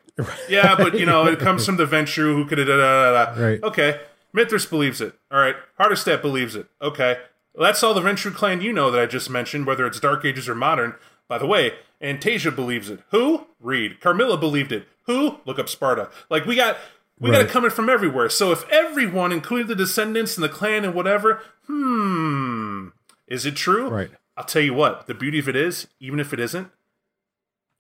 Yeah, 0.49 0.75
but 0.77 0.99
you 0.99 1.07
know 1.07 1.27
it 1.27 1.39
comes 1.41 1.67
from 1.67 1.77
the 1.77 1.87
Ventrue 1.87 2.35
who 2.35 2.47
could 2.47 2.59
have. 2.59 2.69
Da, 2.69 2.77
da, 2.77 3.13
da, 3.13 3.35
da. 3.35 3.43
Right. 3.43 3.63
Okay. 3.63 4.01
Mithras 4.33 4.67
believes 4.67 5.01
it. 5.01 5.15
All 5.31 5.39
right. 5.39 5.57
Hardestadt 5.81 6.23
believes 6.23 6.55
it. 6.55 6.67
Okay. 6.83 7.19
Well, 7.55 7.67
that's 7.67 7.83
all 7.83 7.95
the 7.95 8.01
Ventrue 8.01 8.35
clan 8.35 8.61
you 8.61 8.73
know 8.73 8.91
that 8.91 9.01
I 9.01 9.07
just 9.07 9.31
mentioned, 9.31 9.67
whether 9.67 9.87
it's 9.87 9.99
Dark 9.99 10.25
Ages 10.25 10.49
or 10.49 10.55
modern. 10.55 10.95
By 11.29 11.39
the 11.39 11.47
way, 11.47 11.73
Antasia 12.01 12.55
believes 12.55 12.91
it. 12.91 13.01
Who? 13.11 13.47
Read. 13.61 14.01
Carmilla 14.01 14.37
believed 14.37 14.73
it. 14.73 14.87
Who? 15.07 15.39
Look 15.45 15.59
up 15.59 15.69
Sparta. 15.69 16.11
Like 16.31 16.45
we 16.45 16.57
got 16.57 16.77
we 17.19 17.31
got 17.31 17.41
it 17.41 17.49
coming 17.49 17.71
from 17.71 17.89
everywhere. 17.89 18.29
So 18.29 18.53
if 18.53 18.69
everyone, 18.71 19.33
including 19.33 19.67
the 19.67 19.75
descendants 19.75 20.37
and 20.37 20.45
the 20.45 20.49
clan 20.49 20.85
and 20.85 20.95
whatever, 20.95 21.43
hmm, 21.67 22.89
is 23.27 23.45
it 23.45 23.57
true? 23.57 23.89
Right. 23.89 24.11
I'll 24.39 24.45
tell 24.45 24.63
you 24.63 24.73
what. 24.73 25.07
The 25.09 25.15
beauty 25.15 25.39
of 25.41 25.49
it 25.49 25.57
is, 25.57 25.89
even 26.01 26.21
if 26.21 26.33
it 26.33 26.39
isn't, 26.41 26.71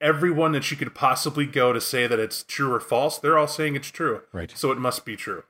everyone 0.01 0.53
that 0.53 0.71
you 0.71 0.77
could 0.77 0.95
possibly 0.95 1.47
go 1.47 1.73
to 1.73 1.81
say 1.81 2.07
that 2.07 2.19
it's 2.19 2.43
true 2.43 2.73
or 2.73 2.81
false, 2.81 3.19
they're 3.19 3.39
all 3.39 3.47
saying 3.49 3.77
it's 3.77 3.91
true. 3.91 4.23
Right. 4.33 4.53
So 4.57 4.71
it 4.71 4.79
must 4.79 5.05
be 5.05 5.17
true. 5.17 5.45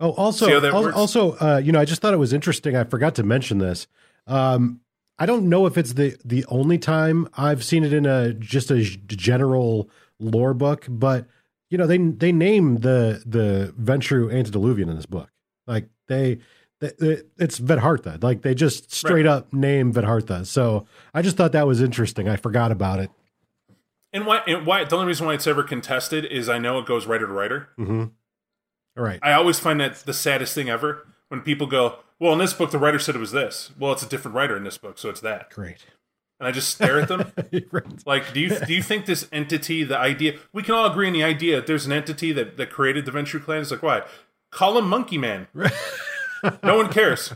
Oh, 0.00 0.10
also, 0.12 0.46
See 0.46 0.52
how 0.52 0.60
that 0.60 0.74
al- 0.74 0.82
works? 0.82 0.96
also, 0.96 1.32
uh, 1.38 1.60
you 1.64 1.72
know, 1.72 1.80
I 1.80 1.84
just 1.84 2.02
thought 2.02 2.12
it 2.12 2.18
was 2.18 2.32
interesting. 2.32 2.76
I 2.76 2.84
forgot 2.84 3.14
to 3.16 3.22
mention 3.22 3.58
this. 3.58 3.86
Um, 4.26 4.80
I 5.18 5.26
don't 5.26 5.48
know 5.48 5.66
if 5.66 5.78
it's 5.78 5.92
the 5.92 6.16
the 6.24 6.44
only 6.48 6.78
time 6.78 7.28
I've 7.34 7.62
seen 7.64 7.84
it 7.84 7.92
in 7.92 8.04
a 8.04 8.34
just 8.34 8.72
a 8.72 8.82
general 8.82 9.88
lore 10.18 10.52
book, 10.54 10.86
but 10.88 11.26
you 11.70 11.78
know, 11.78 11.86
they 11.86 11.98
they 11.98 12.32
name 12.32 12.78
the 12.78 13.22
the 13.24 13.72
Ventrue 13.80 14.32
antediluvian 14.32 14.88
in 14.88 14.96
this 14.96 15.06
book. 15.06 15.30
Like 15.68 15.88
they, 16.08 16.34
they 16.34 16.40
it's 17.38 17.58
Veddartha. 17.58 18.22
Like 18.22 18.42
they 18.42 18.54
just 18.54 18.92
straight 18.92 19.26
up 19.26 19.52
name 19.52 19.92
Veddartha. 19.92 20.46
So 20.46 20.86
I 21.12 21.22
just 21.22 21.36
thought 21.36 21.52
that 21.52 21.66
was 21.66 21.80
interesting. 21.80 22.28
I 22.28 22.36
forgot 22.36 22.72
about 22.72 23.00
it. 23.00 23.10
And 24.12 24.26
why? 24.26 24.42
And 24.46 24.64
why? 24.66 24.84
The 24.84 24.94
only 24.94 25.08
reason 25.08 25.26
why 25.26 25.34
it's 25.34 25.46
ever 25.46 25.62
contested 25.62 26.24
is 26.24 26.48
I 26.48 26.58
know 26.58 26.78
it 26.78 26.86
goes 26.86 27.06
writer 27.06 27.26
to 27.26 27.32
writer. 27.32 27.68
All 28.96 29.02
right. 29.02 29.18
I 29.22 29.32
always 29.32 29.58
find 29.58 29.80
that 29.80 29.96
the 29.96 30.14
saddest 30.14 30.54
thing 30.54 30.68
ever 30.68 31.06
when 31.28 31.40
people 31.40 31.66
go, 31.66 31.98
"Well, 32.20 32.32
in 32.32 32.38
this 32.38 32.52
book, 32.52 32.70
the 32.70 32.78
writer 32.78 32.98
said 32.98 33.16
it 33.16 33.18
was 33.18 33.32
this." 33.32 33.72
Well, 33.78 33.92
it's 33.92 34.04
a 34.04 34.08
different 34.08 34.36
writer 34.36 34.56
in 34.56 34.62
this 34.62 34.78
book, 34.78 34.98
so 34.98 35.08
it's 35.08 35.20
that. 35.20 35.50
Great. 35.50 35.84
And 36.38 36.48
I 36.48 36.52
just 36.52 36.68
stare 36.70 37.00
at 37.00 37.08
them. 37.08 37.32
Right. 37.70 38.06
Like, 38.06 38.32
do 38.32 38.40
you 38.40 38.50
do 38.66 38.74
you 38.74 38.82
think 38.82 39.06
this 39.06 39.28
entity, 39.32 39.84
the 39.84 39.98
idea, 39.98 40.38
we 40.52 40.62
can 40.62 40.74
all 40.74 40.86
agree 40.90 41.06
on 41.06 41.12
the 41.12 41.22
idea 41.24 41.56
that 41.56 41.66
there's 41.66 41.86
an 41.86 41.92
entity 41.92 42.32
that, 42.32 42.56
that 42.56 42.70
created 42.70 43.04
the 43.04 43.12
Ventrue 43.12 43.42
Clan? 43.42 43.62
It's 43.62 43.70
like, 43.70 43.82
why? 43.82 44.02
Call 44.50 44.78
him 44.78 44.88
Monkey 44.88 45.18
Man. 45.18 45.48
no 46.62 46.76
one 46.76 46.92
cares. 46.92 47.32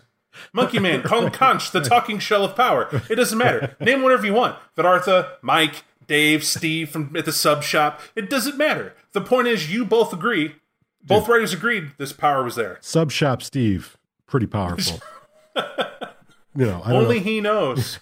Monkey 0.52 0.78
Man, 0.78 1.02
call 1.02 1.24
him 1.24 1.32
Conch, 1.32 1.70
the 1.72 1.80
talking 1.80 2.18
shell 2.18 2.44
of 2.44 2.54
power. 2.54 2.88
It 3.11 3.16
doesn't 3.16 3.38
matter. 3.38 3.76
Name 3.80 4.02
whatever 4.02 4.24
you 4.24 4.34
want. 4.34 4.56
Veddartha, 4.76 5.30
Mike, 5.42 5.82
Dave, 6.06 6.44
Steve 6.44 6.90
from 6.90 7.14
at 7.16 7.24
the 7.24 7.32
sub 7.32 7.62
shop. 7.62 8.00
It 8.14 8.30
doesn't 8.30 8.56
matter. 8.56 8.94
The 9.12 9.20
point 9.20 9.48
is, 9.48 9.72
you 9.72 9.84
both 9.84 10.12
agree. 10.12 10.54
Both 11.02 11.28
writers 11.28 11.52
agreed 11.52 11.92
this 11.96 12.12
power 12.12 12.42
was 12.44 12.54
there. 12.54 12.78
Sub 12.80 13.11
shop 13.11 13.42
Steve, 13.42 13.96
pretty 14.26 14.46
powerful. 14.46 15.00
you 15.56 16.66
know, 16.66 16.82
Only 16.84 17.20
he 17.20 17.40
knows 17.40 17.98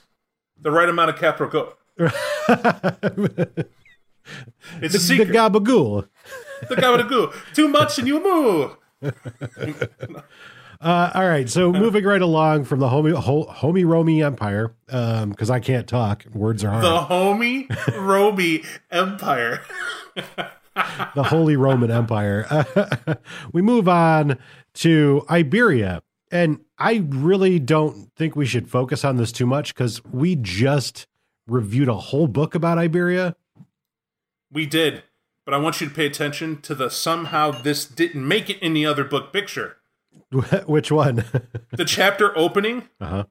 the 0.60 0.70
right 0.70 0.88
amount 0.88 1.10
of 1.10 1.16
caprico. 1.16 1.74
know. 1.98 3.46
It's 4.82 4.92
the, 4.92 4.98
a 4.98 5.00
secret. 5.00 5.28
the 5.28 5.34
gabagool. 5.34 6.08
The 6.68 6.76
guy 6.76 6.90
with 6.90 7.02
a 7.02 7.04
goo. 7.04 7.32
Too 7.54 7.68
much 7.68 7.98
and 8.00 8.08
you 8.08 8.20
move. 8.20 8.76
Uh, 10.80 11.10
all 11.14 11.26
right, 11.26 11.48
so 11.48 11.72
moving 11.72 12.04
right 12.04 12.22
along 12.22 12.64
from 12.64 12.80
the 12.80 12.88
homie 12.88 13.14
ho, 13.14 13.46
homie 13.46 13.86
Romy 13.86 14.22
Empire, 14.22 14.74
because 14.86 15.50
I 15.50 15.60
can't 15.60 15.86
talk, 15.86 16.24
words 16.32 16.64
are 16.64 16.70
hard. 16.70 16.84
The 16.84 17.14
homie 17.14 17.96
Roby 17.96 18.64
Empire. 18.90 19.62
the 21.14 21.22
Holy 21.22 21.56
Roman 21.56 21.90
Empire. 21.90 22.66
we 23.52 23.62
move 23.62 23.88
on 23.88 24.38
to 24.74 25.24
Iberia. 25.30 26.02
And 26.30 26.60
I 26.78 27.06
really 27.08 27.58
don't 27.58 28.12
think 28.16 28.36
we 28.36 28.46
should 28.46 28.68
focus 28.68 29.04
on 29.04 29.16
this 29.16 29.32
too 29.32 29.46
much 29.46 29.74
because 29.74 30.04
we 30.04 30.36
just 30.36 31.06
reviewed 31.46 31.88
a 31.88 31.94
whole 31.94 32.26
book 32.26 32.54
about 32.54 32.78
Iberia. 32.78 33.36
We 34.52 34.66
did, 34.66 35.04
but 35.44 35.54
I 35.54 35.58
want 35.58 35.80
you 35.80 35.88
to 35.88 35.94
pay 35.94 36.06
attention 36.06 36.60
to 36.62 36.74
the 36.74 36.90
somehow 36.90 37.50
this 37.52 37.84
didn't 37.84 38.26
make 38.26 38.50
it 38.50 38.58
in 38.60 38.74
the 38.74 38.84
other 38.84 39.04
book 39.04 39.32
picture. 39.32 39.76
Which 40.66 40.90
one? 40.90 41.24
The 41.72 41.84
chapter 41.84 42.36
opening, 42.36 42.88
uh 43.00 43.06
huh. 43.06 43.24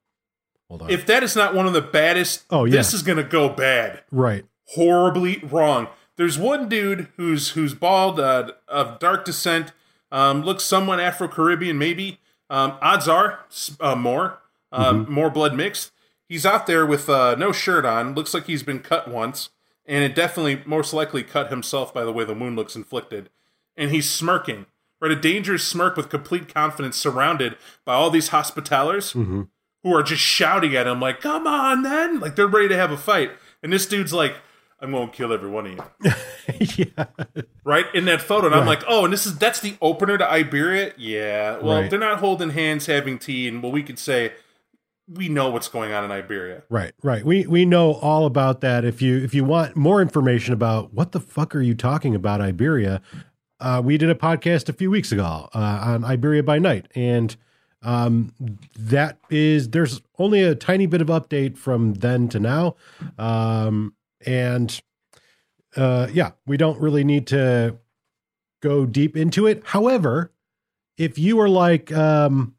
Hold 0.70 0.82
on. 0.84 0.90
if 0.90 1.06
that 1.06 1.22
is 1.24 1.36
not 1.36 1.54
one 1.54 1.68
of 1.68 1.74
the 1.74 1.82
baddest, 1.82 2.46
Oh, 2.50 2.66
yeah. 2.66 2.72
this 2.78 2.94
is 2.94 3.02
going 3.04 3.18
to 3.18 3.24
go 3.24 3.50
bad. 3.50 4.04
right. 4.12 4.46
horribly 4.70 5.40
wrong. 5.44 5.88
There's 6.18 6.38
one 6.40 6.70
dude 6.70 7.10
who's 7.18 7.50
who's 7.52 7.74
bald, 7.74 8.20
uh, 8.20 8.52
of 8.68 9.00
dark 9.00 9.26
descent, 9.26 9.74
um, 10.12 10.44
looks 10.44 10.64
somewhat 10.64 11.00
Afro 11.00 11.28
Caribbean, 11.28 11.78
maybe. 11.78 12.20
Um, 12.50 12.78
odds 12.82 13.08
are 13.08 13.40
uh, 13.80 13.96
more, 13.96 14.40
um, 14.72 15.06
more 15.12 15.30
blood 15.30 15.56
mixed. 15.56 15.92
He's 16.30 16.46
out 16.46 16.66
there 16.68 16.86
with 16.86 17.10
uh, 17.10 17.36
no 17.36 17.52
shirt 17.52 17.86
on. 17.86 18.16
Looks 18.16 18.34
like 18.34 18.46
he's 18.46 18.64
been 18.64 18.80
cut 18.80 19.08
once, 19.10 19.50
and 19.86 20.04
it 20.04 20.16
definitely 20.16 20.62
most 20.66 20.94
likely 20.94 21.22
cut 21.24 21.50
himself 21.52 21.94
by 21.94 22.04
the 22.04 22.12
way 22.14 22.24
the 22.24 22.34
wound 22.34 22.56
looks 22.56 22.76
inflicted. 22.76 23.30
And 23.78 23.92
he's 23.92 24.10
smirking, 24.10 24.66
right? 25.06 25.18
A 25.18 25.22
dangerous 25.22 25.64
smirk 25.64 25.96
with 25.96 26.10
complete 26.10 26.54
confidence, 26.54 26.98
surrounded 26.98 27.56
by 27.86 27.94
all 27.94 28.10
these 28.10 28.30
hospitalers 28.30 29.14
mm-hmm. 29.14 29.44
who 29.84 29.94
are 29.94 30.04
just 30.04 30.22
shouting 30.22 30.76
at 30.76 30.88
him 30.88 31.00
like, 31.00 31.22
"Come 31.22 31.46
on, 31.48 31.84
then!" 31.84 32.20
Like 32.20 32.36
they're 32.36 32.48
ready 32.48 32.68
to 32.70 32.78
have 32.78 32.92
a 32.92 32.98
fight. 32.98 33.32
And 33.62 33.72
this 33.72 33.86
dude's 33.86 34.14
like, 34.14 34.36
"I'm 34.80 34.92
going 34.92 35.10
to 35.10 35.16
kill 35.16 35.32
every 35.32 35.50
one 35.50 35.68
of 35.68 35.74
you." 35.74 36.86
yeah. 36.98 37.06
right 37.64 37.86
in 37.94 38.06
that 38.06 38.22
photo, 38.22 38.48
and 38.48 38.56
I'm 38.56 38.66
like, 38.66 38.84
"Oh, 38.88 39.06
and 39.06 39.14
this 39.14 39.26
is 39.26 39.38
that's 39.38 39.60
the 39.60 39.76
opener 39.82 40.18
to 40.18 40.30
Iberia." 40.30 40.94
Yeah. 40.98 41.58
Well, 41.60 41.82
Right. 41.82 41.90
they're 41.90 42.00
not 42.00 42.20
holding 42.20 42.50
hands, 42.52 42.88
having 42.88 43.20
tea, 43.20 43.48
and 43.48 43.62
well, 43.62 43.72
we 43.72 43.84
could 43.84 44.00
say 44.00 44.34
we 45.08 45.30
know 45.30 45.50
what's 45.52 45.68
going 45.68 45.94
on 45.94 46.04
in 46.04 46.12
Iberia. 46.12 46.64
Right, 46.70 46.94
right. 47.04 47.24
We 47.24 47.46
we 47.46 47.64
know 47.66 47.94
all 47.94 48.26
about 48.26 48.62
that. 48.62 48.84
If 48.86 49.02
you 49.02 49.18
if 49.18 49.36
you 49.36 49.44
want 49.44 49.76
more 49.76 50.02
information 50.02 50.54
about 50.54 50.94
what 50.94 51.12
the 51.12 51.20
fuck 51.20 51.56
are 51.56 51.62
you 51.62 51.76
talking 51.76 52.16
about 52.16 52.42
Iberia, 52.42 53.02
uh, 53.60 53.82
we 53.84 53.98
did 53.98 54.10
a 54.10 54.16
podcast 54.16 54.70
a 54.70 54.74
few 54.74 54.92
weeks 54.92 55.12
ago 55.12 55.50
uh, 55.54 55.80
on 55.84 56.04
Iberia 56.04 56.44
by 56.44 56.60
Night, 56.60 56.88
and 56.96 57.36
um, 57.82 58.34
that 58.78 59.18
is 59.30 59.70
there's 59.70 60.02
only 60.18 60.42
a 60.42 60.56
tiny 60.56 60.86
bit 60.86 61.02
of 61.02 61.08
update 61.08 61.58
from 61.58 61.94
then 61.94 62.28
to 62.30 62.40
now, 62.40 62.76
um, 63.18 63.94
and 64.26 64.82
uh, 65.76 66.08
yeah, 66.12 66.32
we 66.46 66.58
don't 66.58 66.80
really 66.80 67.04
need 67.04 67.28
to 67.28 67.78
go 68.62 68.86
deep 68.86 69.16
into 69.16 69.48
it. 69.48 69.62
However, 69.66 70.32
if 70.98 71.20
you 71.20 71.40
are 71.40 71.50
like, 71.50 71.92
um, 71.92 72.56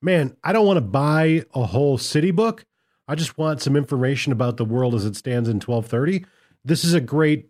man, 0.00 0.36
I 0.42 0.52
don't 0.52 0.66
want 0.66 0.78
to 0.78 0.82
buy 0.82 1.44
a 1.54 1.66
whole 1.66 1.98
city 1.98 2.30
book. 2.30 2.64
I 3.06 3.14
just 3.16 3.36
want 3.36 3.60
some 3.60 3.76
information 3.76 4.32
about 4.32 4.56
the 4.56 4.64
world 4.64 4.94
as 4.94 5.04
it 5.04 5.16
stands 5.16 5.48
in 5.48 5.56
1230. 5.56 6.24
This 6.64 6.84
is 6.84 6.94
a 6.94 7.00
great 7.00 7.48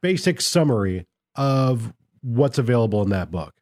basic 0.00 0.40
summary 0.40 1.06
of 1.34 1.92
what's 2.22 2.58
available 2.58 3.02
in 3.02 3.10
that 3.10 3.30
book. 3.30 3.54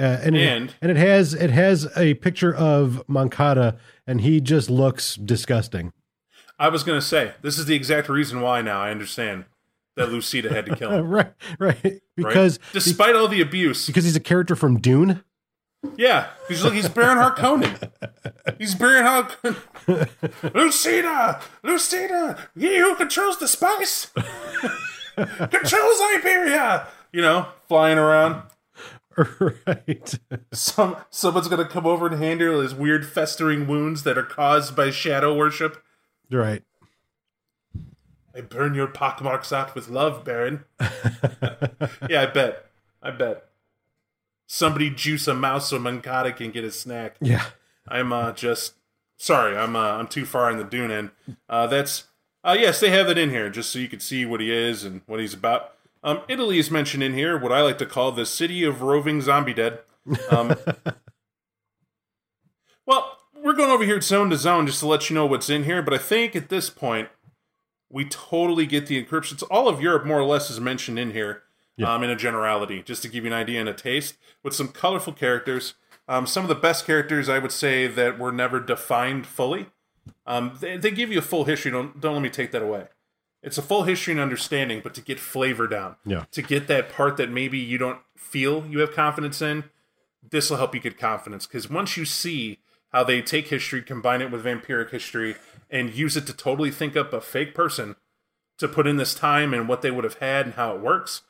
Uh, 0.00 0.04
and, 0.22 0.36
And- 0.36 0.70
it, 0.70 0.74
and 0.80 0.90
it 0.90 0.96
has 0.96 1.34
it 1.34 1.50
has 1.50 1.86
a 1.96 2.14
picture 2.14 2.54
of 2.54 3.02
Moncada 3.08 3.76
and 4.06 4.20
he 4.22 4.40
just 4.40 4.70
looks 4.70 5.16
disgusting. 5.16 5.92
I 6.58 6.68
was 6.68 6.82
going 6.82 6.98
to 6.98 7.04
say 7.06 7.34
this 7.42 7.58
is 7.58 7.66
the 7.66 7.74
exact 7.74 8.08
reason 8.08 8.40
why 8.40 8.62
now 8.62 8.80
I 8.80 8.90
understand 8.90 9.44
that 9.96 10.08
Lucita 10.08 10.50
had 10.50 10.64
to 10.66 10.74
kill 10.76 10.90
him. 10.92 11.08
right, 11.08 11.32
right. 11.58 11.76
right? 11.84 12.00
Because 12.16 12.58
despite 12.72 13.14
all 13.14 13.28
the 13.28 13.40
abuse, 13.42 13.86
because 13.86 14.04
he's 14.04 14.16
a 14.16 14.20
character 14.20 14.56
from 14.56 14.78
Dune. 14.80 15.22
yeah, 15.96 16.28
he's 16.48 16.64
like 16.64 16.72
he's 16.72 16.88
Baron 16.88 17.18
Harkonnen. 17.18 17.90
He's 18.58 18.74
Baron 18.74 19.04
Harkonnen. 19.04 19.56
Lucita, 20.54 21.42
Lucita, 21.64 22.38
he 22.56 22.78
who 22.78 22.94
controls 22.94 23.38
the 23.38 23.48
spice 23.48 24.06
controls 25.16 26.00
Iberia. 26.16 26.86
You 27.12 27.20
know, 27.20 27.48
flying 27.68 27.98
around. 27.98 28.42
right. 29.66 30.18
Some 30.52 30.96
someone's 31.10 31.48
gonna 31.48 31.68
come 31.68 31.86
over 31.86 32.06
and 32.06 32.22
handle 32.22 32.60
his 32.60 32.74
weird 32.74 33.06
festering 33.06 33.66
wounds 33.66 34.02
that 34.04 34.16
are 34.16 34.22
caused 34.22 34.74
by 34.74 34.90
shadow 34.90 35.36
worship. 35.36 35.82
Right. 36.30 36.62
I 38.34 38.40
burn 38.40 38.74
your 38.74 38.86
pockmarks 38.86 39.52
out 39.52 39.74
with 39.74 39.88
love, 39.88 40.24
Baron. 40.24 40.64
yeah, 42.08 42.22
I 42.22 42.26
bet. 42.26 42.66
I 43.02 43.10
bet. 43.10 43.44
Somebody 44.46 44.90
juice 44.90 45.28
a 45.28 45.34
mouse 45.34 45.70
so 45.70 45.78
Moncada 45.78 46.32
can 46.32 46.50
get 46.50 46.64
a 46.64 46.70
snack. 46.70 47.16
Yeah. 47.20 47.44
I'm 47.88 48.12
uh 48.12 48.32
just 48.32 48.74
sorry, 49.16 49.56
I'm 49.56 49.76
uh, 49.76 49.92
I'm 49.92 50.06
too 50.06 50.24
far 50.24 50.50
in 50.50 50.56
the 50.56 50.64
dune 50.64 50.90
end. 50.90 51.10
Uh 51.48 51.66
that's 51.66 52.04
uh 52.44 52.56
yes, 52.58 52.80
they 52.80 52.90
have 52.90 53.08
it 53.08 53.18
in 53.18 53.30
here 53.30 53.50
just 53.50 53.70
so 53.70 53.78
you 53.78 53.88
can 53.88 54.00
see 54.00 54.24
what 54.24 54.40
he 54.40 54.50
is 54.50 54.84
and 54.84 55.02
what 55.06 55.20
he's 55.20 55.34
about. 55.34 55.74
Um 56.02 56.22
Italy 56.28 56.58
is 56.58 56.70
mentioned 56.70 57.02
in 57.02 57.14
here, 57.14 57.38
what 57.38 57.52
I 57.52 57.62
like 57.62 57.78
to 57.78 57.86
call 57.86 58.12
the 58.12 58.26
city 58.26 58.64
of 58.64 58.82
roving 58.82 59.20
zombie 59.20 59.54
dead. 59.54 59.80
Um 60.30 60.54
Well, 62.86 63.18
we're 63.42 63.54
going 63.54 63.70
over 63.70 63.84
here 63.84 64.00
zone 64.00 64.30
to 64.30 64.36
zone 64.36 64.66
just 64.66 64.80
to 64.80 64.86
let 64.86 65.08
you 65.08 65.14
know 65.14 65.26
what's 65.26 65.48
in 65.48 65.64
here, 65.64 65.82
but 65.82 65.94
I 65.94 65.98
think 65.98 66.34
at 66.34 66.48
this 66.48 66.68
point 66.68 67.08
we 67.88 68.04
totally 68.06 68.66
get 68.66 68.86
the 68.86 69.02
encryptions. 69.02 69.42
All 69.50 69.68
of 69.68 69.80
Europe 69.80 70.04
more 70.04 70.18
or 70.18 70.24
less 70.24 70.50
is 70.50 70.58
mentioned 70.60 70.98
in 70.98 71.12
here. 71.12 71.42
Yeah. 71.76 71.94
Um, 71.94 72.02
in 72.02 72.10
a 72.10 72.16
generality, 72.16 72.82
just 72.82 73.00
to 73.00 73.08
give 73.08 73.24
you 73.24 73.30
an 73.30 73.36
idea 73.36 73.58
and 73.58 73.68
a 73.68 73.72
taste, 73.72 74.18
with 74.42 74.52
some 74.54 74.68
colorful 74.68 75.14
characters, 75.14 75.72
um, 76.06 76.26
some 76.26 76.44
of 76.44 76.50
the 76.50 76.54
best 76.54 76.84
characters 76.84 77.30
I 77.30 77.38
would 77.38 77.50
say 77.50 77.86
that 77.86 78.18
were 78.18 78.30
never 78.30 78.60
defined 78.60 79.26
fully. 79.26 79.68
Um, 80.26 80.58
they, 80.60 80.76
they 80.76 80.90
give 80.90 81.10
you 81.10 81.18
a 81.18 81.22
full 81.22 81.44
history. 81.44 81.70
Don't 81.70 81.98
don't 81.98 82.12
let 82.12 82.22
me 82.22 82.28
take 82.28 82.50
that 82.52 82.62
away. 82.62 82.88
It's 83.42 83.58
a 83.58 83.62
full 83.62 83.82
history 83.84 84.12
and 84.12 84.20
understanding, 84.20 84.80
but 84.82 84.94
to 84.94 85.00
get 85.00 85.18
flavor 85.18 85.66
down, 85.66 85.96
Yeah. 86.04 86.24
to 86.30 86.42
get 86.42 86.68
that 86.68 86.90
part 86.90 87.16
that 87.16 87.30
maybe 87.30 87.58
you 87.58 87.76
don't 87.78 88.00
feel 88.16 88.64
you 88.66 88.78
have 88.80 88.94
confidence 88.94 89.42
in, 89.42 89.64
this 90.28 90.48
will 90.48 90.58
help 90.58 90.74
you 90.74 90.80
get 90.80 90.96
confidence. 90.98 91.46
Because 91.46 91.68
once 91.68 91.96
you 91.96 92.04
see 92.04 92.58
how 92.92 93.02
they 93.02 93.20
take 93.20 93.48
history, 93.48 93.82
combine 93.82 94.22
it 94.22 94.30
with 94.30 94.44
vampiric 94.44 94.90
history, 94.90 95.34
and 95.70 95.92
use 95.92 96.16
it 96.16 96.26
to 96.26 96.32
totally 96.32 96.70
think 96.70 96.96
up 96.96 97.12
a 97.12 97.20
fake 97.20 97.54
person 97.54 97.96
to 98.58 98.68
put 98.68 98.86
in 98.86 98.96
this 98.96 99.14
time 99.14 99.52
and 99.52 99.68
what 99.68 99.82
they 99.82 99.90
would 99.90 100.04
have 100.04 100.18
had 100.18 100.46
and 100.46 100.54
how 100.54 100.74
it 100.74 100.80
works, 100.80 101.22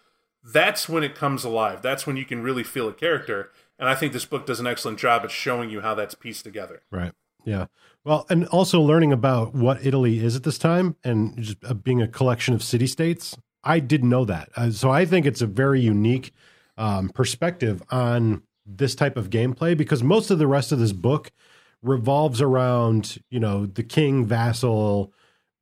that's 0.45 0.89
when 0.89 1.03
it 1.05 1.15
comes 1.15 1.45
alive. 1.45 1.81
That's 1.81 2.07
when 2.07 2.17
you 2.17 2.25
can 2.25 2.43
really 2.43 2.65
feel 2.65 2.89
a 2.89 2.93
character. 2.93 3.51
And 3.79 3.89
I 3.89 3.95
think 3.95 4.13
this 4.13 4.25
book 4.25 4.45
does 4.45 4.61
an 4.61 4.67
excellent 4.67 4.99
job 4.99 5.23
at 5.23 5.31
showing 5.31 5.71
you 5.71 5.81
how 5.81 5.95
that's 5.95 6.15
pieced 6.17 6.45
together. 6.45 6.83
Right. 6.91 7.13
Yeah. 7.45 7.67
Well, 8.05 8.27
and 8.29 8.47
also 8.49 8.81
learning 8.81 9.13
about 9.13 9.55
what 9.55 9.85
Italy 9.87 10.19
is 10.25 10.35
at 10.35 10.43
this 10.43 10.59
time 10.59 10.97
and 11.05 11.41
just 11.41 11.59
uh, 11.65 11.75
being 11.75 12.03
a 12.03 12.09
collection 12.09 12.53
of 12.53 12.63
city 12.63 12.89
states. 12.89 13.37
I 13.63 13.79
didn't 13.79 14.09
know 14.09 14.25
that. 14.25 14.49
Uh, 14.57 14.71
so 14.73 14.91
I 14.91 15.05
think 15.05 15.25
it's 15.25 15.41
a 15.41 15.47
very 15.47 15.81
unique 15.81 16.33
um, 16.77 17.11
perspective 17.11 17.81
on 17.91 18.43
this 18.67 18.97
type 18.97 19.17
of 19.17 19.31
gameplay 19.31 19.77
because 19.77 20.03
most 20.03 20.31
of 20.31 20.39
the 20.39 20.49
rest 20.49 20.73
of 20.73 20.81
this 20.81 20.93
book 20.93 21.31
revolves 21.81 22.41
around, 22.41 23.19
you 23.31 23.39
know, 23.39 23.67
the 23.67 23.85
king 23.85 24.25
vassal 24.25 25.13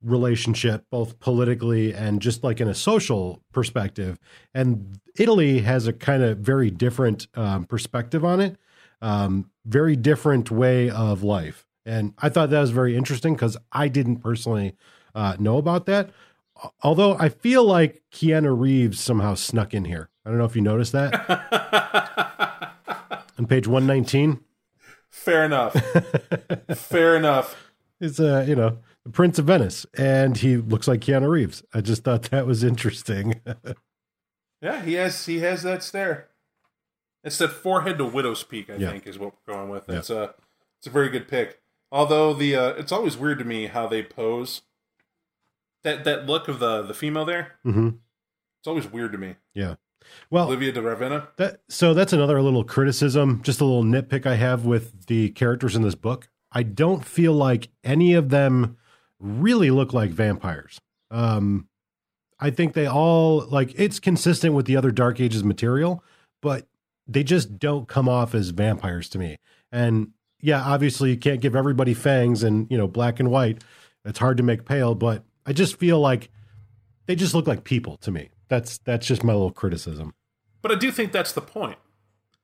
relationship, 0.03 0.85
both 0.89 1.19
politically 1.19 1.93
and 1.93 2.21
just 2.23 2.43
like 2.43 2.59
in 2.59 2.67
a 2.67 2.73
social 2.73 3.43
perspective. 3.51 4.17
And 4.55 4.99
Italy 5.15 5.59
has 5.59 5.85
a 5.85 5.93
kind 5.93 6.23
of 6.23 6.39
very 6.39 6.71
different 6.71 7.27
um, 7.35 7.65
perspective 7.65 8.25
on 8.25 8.39
it, 8.39 8.57
um, 8.99 9.51
very 9.65 9.95
different 9.95 10.49
way 10.49 10.89
of 10.89 11.21
life. 11.21 11.67
And 11.85 12.13
I 12.19 12.29
thought 12.29 12.49
that 12.51 12.59
was 12.61 12.69
very 12.71 12.95
interesting 12.95 13.33
because 13.33 13.57
I 13.71 13.87
didn't 13.87 14.17
personally 14.17 14.75
uh, 15.15 15.35
know 15.39 15.57
about 15.57 15.85
that. 15.87 16.11
Although 16.83 17.17
I 17.17 17.29
feel 17.29 17.63
like 17.63 18.03
Keanu 18.11 18.57
Reeves 18.59 18.99
somehow 18.99 19.33
snuck 19.35 19.73
in 19.73 19.85
here. 19.85 20.09
I 20.25 20.29
don't 20.29 20.37
know 20.37 20.45
if 20.45 20.55
you 20.55 20.61
noticed 20.61 20.91
that 20.91 21.13
on 23.39 23.45
page 23.47 23.67
119. 23.67 24.39
Fair 25.09 25.43
enough. 25.45 25.73
Fair 26.75 27.15
enough. 27.17 27.71
It's 27.99 28.19
uh, 28.19 28.45
you 28.47 28.55
know, 28.55 28.77
the 29.03 29.09
Prince 29.11 29.37
of 29.39 29.45
Venice, 29.45 29.85
and 29.97 30.37
he 30.37 30.57
looks 30.57 30.87
like 30.87 31.01
Keanu 31.01 31.29
Reeves. 31.29 31.63
I 31.73 31.81
just 31.81 32.03
thought 32.03 32.23
that 32.23 32.45
was 32.45 32.63
interesting. 32.63 33.41
Yeah, 34.63 34.83
he 34.83 34.93
has 34.93 35.25
he 35.25 35.39
has 35.39 35.63
that 35.63 35.81
stare. 35.81 36.27
It's 37.23 37.39
that 37.39 37.47
forehead 37.47 37.97
to 37.97 38.05
widow's 38.05 38.43
peak, 38.43 38.69
I 38.69 38.75
Yeah. 38.75 38.91
think, 38.91 39.07
is 39.07 39.17
what 39.17 39.33
we're 39.47 39.55
going 39.55 39.69
with. 39.69 39.85
Yeah. 39.89 39.95
It's 39.97 40.11
a 40.11 40.35
it's 40.77 40.85
a 40.85 40.91
very 40.91 41.09
good 41.09 41.27
pick. 41.27 41.60
Although 41.91 42.33
the 42.33 42.55
uh, 42.55 42.69
it's 42.69 42.91
always 42.91 43.17
weird 43.17 43.39
to 43.39 43.45
me 43.45 43.67
how 43.67 43.87
they 43.87 44.01
pose 44.03 44.61
that 45.83 46.03
that 46.03 46.25
look 46.25 46.47
of 46.47 46.59
the 46.59 46.81
the 46.81 46.93
female 46.93 47.25
there. 47.25 47.53
hmm 47.63 47.89
It's 48.59 48.67
always 48.67 48.87
weird 48.91 49.11
to 49.11 49.17
me. 49.17 49.35
Yeah. 49.53 49.75
Well, 50.29 50.47
Olivia 50.47 50.71
de 50.71 50.81
Ravenna. 50.81 51.29
That 51.37 51.61
so 51.69 51.93
that's 51.93 52.13
another 52.13 52.41
little 52.41 52.63
criticism, 52.63 53.41
just 53.43 53.61
a 53.61 53.65
little 53.65 53.83
nitpick 53.83 54.25
I 54.25 54.35
have 54.35 54.65
with 54.65 55.05
the 55.07 55.29
characters 55.29 55.75
in 55.75 55.81
this 55.81 55.95
book. 55.95 56.29
I 56.51 56.63
don't 56.63 57.05
feel 57.05 57.33
like 57.33 57.69
any 57.83 58.13
of 58.13 58.29
them 58.29 58.77
really 59.19 59.69
look 59.71 59.93
like 59.93 60.11
vampires. 60.11 60.79
Um 61.09 61.67
I 62.39 62.49
think 62.49 62.73
they 62.73 62.87
all 62.87 63.45
like 63.47 63.73
it's 63.79 63.99
consistent 63.99 64.53
with 64.55 64.65
the 64.65 64.75
other 64.75 64.91
Dark 64.91 65.19
Ages 65.19 65.43
material, 65.43 66.03
but 66.41 66.67
they 67.07 67.23
just 67.23 67.59
don't 67.59 67.87
come 67.87 68.09
off 68.09 68.33
as 68.33 68.49
vampires 68.49 69.09
to 69.09 69.19
me. 69.19 69.37
And 69.71 70.11
yeah, 70.41 70.61
obviously 70.63 71.11
you 71.11 71.17
can't 71.17 71.41
give 71.41 71.55
everybody 71.55 71.93
fangs 71.93 72.43
and, 72.43 72.67
you 72.69 72.77
know, 72.77 72.87
black 72.87 73.19
and 73.19 73.29
white. 73.31 73.63
It's 74.05 74.19
hard 74.19 74.37
to 74.37 74.43
make 74.43 74.65
pale, 74.65 74.95
but 74.95 75.23
I 75.45 75.53
just 75.53 75.77
feel 75.77 75.99
like 75.99 76.29
they 77.05 77.15
just 77.15 77.33
look 77.33 77.47
like 77.47 77.63
people 77.63 77.97
to 77.97 78.11
me. 78.11 78.29
That's 78.47 78.77
that's 78.79 79.05
just 79.07 79.23
my 79.23 79.33
little 79.33 79.51
criticism. 79.51 80.13
But 80.61 80.71
I 80.71 80.75
do 80.75 80.91
think 80.91 81.11
that's 81.11 81.31
the 81.31 81.41
point. 81.41 81.77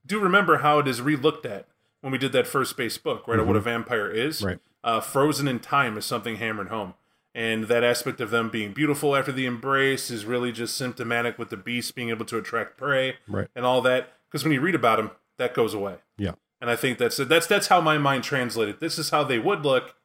Do 0.05 0.19
remember 0.19 0.59
how 0.59 0.79
it 0.79 0.87
is 0.87 1.01
re-looked 1.01 1.45
at 1.45 1.67
when 2.01 2.11
we 2.11 2.17
did 2.17 2.31
that 2.31 2.47
first 2.47 2.69
space 2.71 2.97
book, 2.97 3.27
right? 3.27 3.39
Of 3.39 3.47
what 3.47 3.55
a 3.55 3.59
vampire 3.59 4.09
is. 4.09 4.41
Right. 4.41 4.59
Uh, 4.83 5.01
frozen 5.01 5.47
in 5.47 5.59
time 5.59 5.97
is 5.97 6.05
something 6.05 6.37
hammered 6.37 6.69
home, 6.69 6.93
and 7.35 7.65
that 7.65 7.83
aspect 7.83 8.21
of 8.21 8.29
them 8.29 8.49
being 8.49 8.71
beautiful 8.71 9.15
after 9.15 9.31
the 9.31 9.45
embrace 9.45 10.09
is 10.09 10.23
really 10.25 10.51
just 10.51 10.77
symptomatic 10.77 11.37
with 11.37 11.49
the 11.49 11.57
beast 11.57 11.93
being 11.95 12.09
able 12.09 12.25
to 12.25 12.37
attract 12.37 12.77
prey 12.77 13.15
Right. 13.27 13.47
and 13.55 13.65
all 13.65 13.81
that. 13.81 14.13
Because 14.29 14.43
when 14.43 14.53
you 14.53 14.61
read 14.61 14.75
about 14.75 14.97
them, 14.97 15.11
that 15.37 15.53
goes 15.53 15.73
away. 15.73 15.95
Yeah. 16.17 16.33
And 16.59 16.69
I 16.69 16.75
think 16.75 16.97
that's 16.97 17.17
that's 17.17 17.47
that's 17.47 17.67
how 17.67 17.81
my 17.81 17.97
mind 17.97 18.23
translated. 18.23 18.79
This 18.79 18.97
is 18.97 19.09
how 19.11 19.23
they 19.23 19.37
would 19.39 19.63
look, 19.63 19.95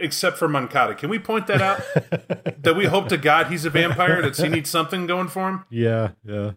except 0.00 0.38
for 0.38 0.48
Moncada. 0.48 0.94
Can 0.94 1.08
we 1.08 1.18
point 1.18 1.46
that 1.46 1.62
out? 1.62 1.80
that 2.62 2.74
we 2.76 2.86
hope 2.86 3.08
to 3.08 3.16
God 3.16 3.46
he's 3.46 3.64
a 3.64 3.70
vampire. 3.70 4.20
That 4.22 4.36
he 4.36 4.48
needs 4.48 4.70
something 4.70 5.06
going 5.06 5.28
for 5.28 5.48
him. 5.48 5.64
Yeah, 5.70 6.10
yeah. 6.24 6.52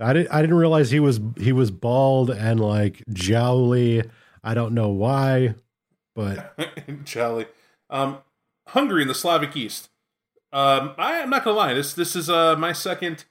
I 0.00 0.12
didn't. 0.14 0.32
I 0.32 0.40
didn't 0.40 0.56
realize 0.56 0.90
he 0.90 1.00
was 1.00 1.20
he 1.38 1.52
was 1.52 1.70
bald 1.70 2.30
and 2.30 2.58
like 2.60 3.02
jowly. 3.12 4.08
I 4.42 4.54
don't 4.54 4.72
know 4.74 4.88
why, 4.88 5.54
but 6.16 6.56
Jolly. 7.04 7.46
Um, 7.90 8.18
Hungary 8.68 9.02
in 9.02 9.08
the 9.08 9.14
Slavic 9.14 9.56
East. 9.56 9.90
Um, 10.52 10.94
I, 10.98 11.20
I'm 11.22 11.30
not 11.30 11.44
gonna 11.44 11.56
lie. 11.56 11.74
This 11.74 11.92
this 11.94 12.16
is 12.16 12.28
uh 12.28 12.56
my 12.56 12.72
second. 12.72 13.26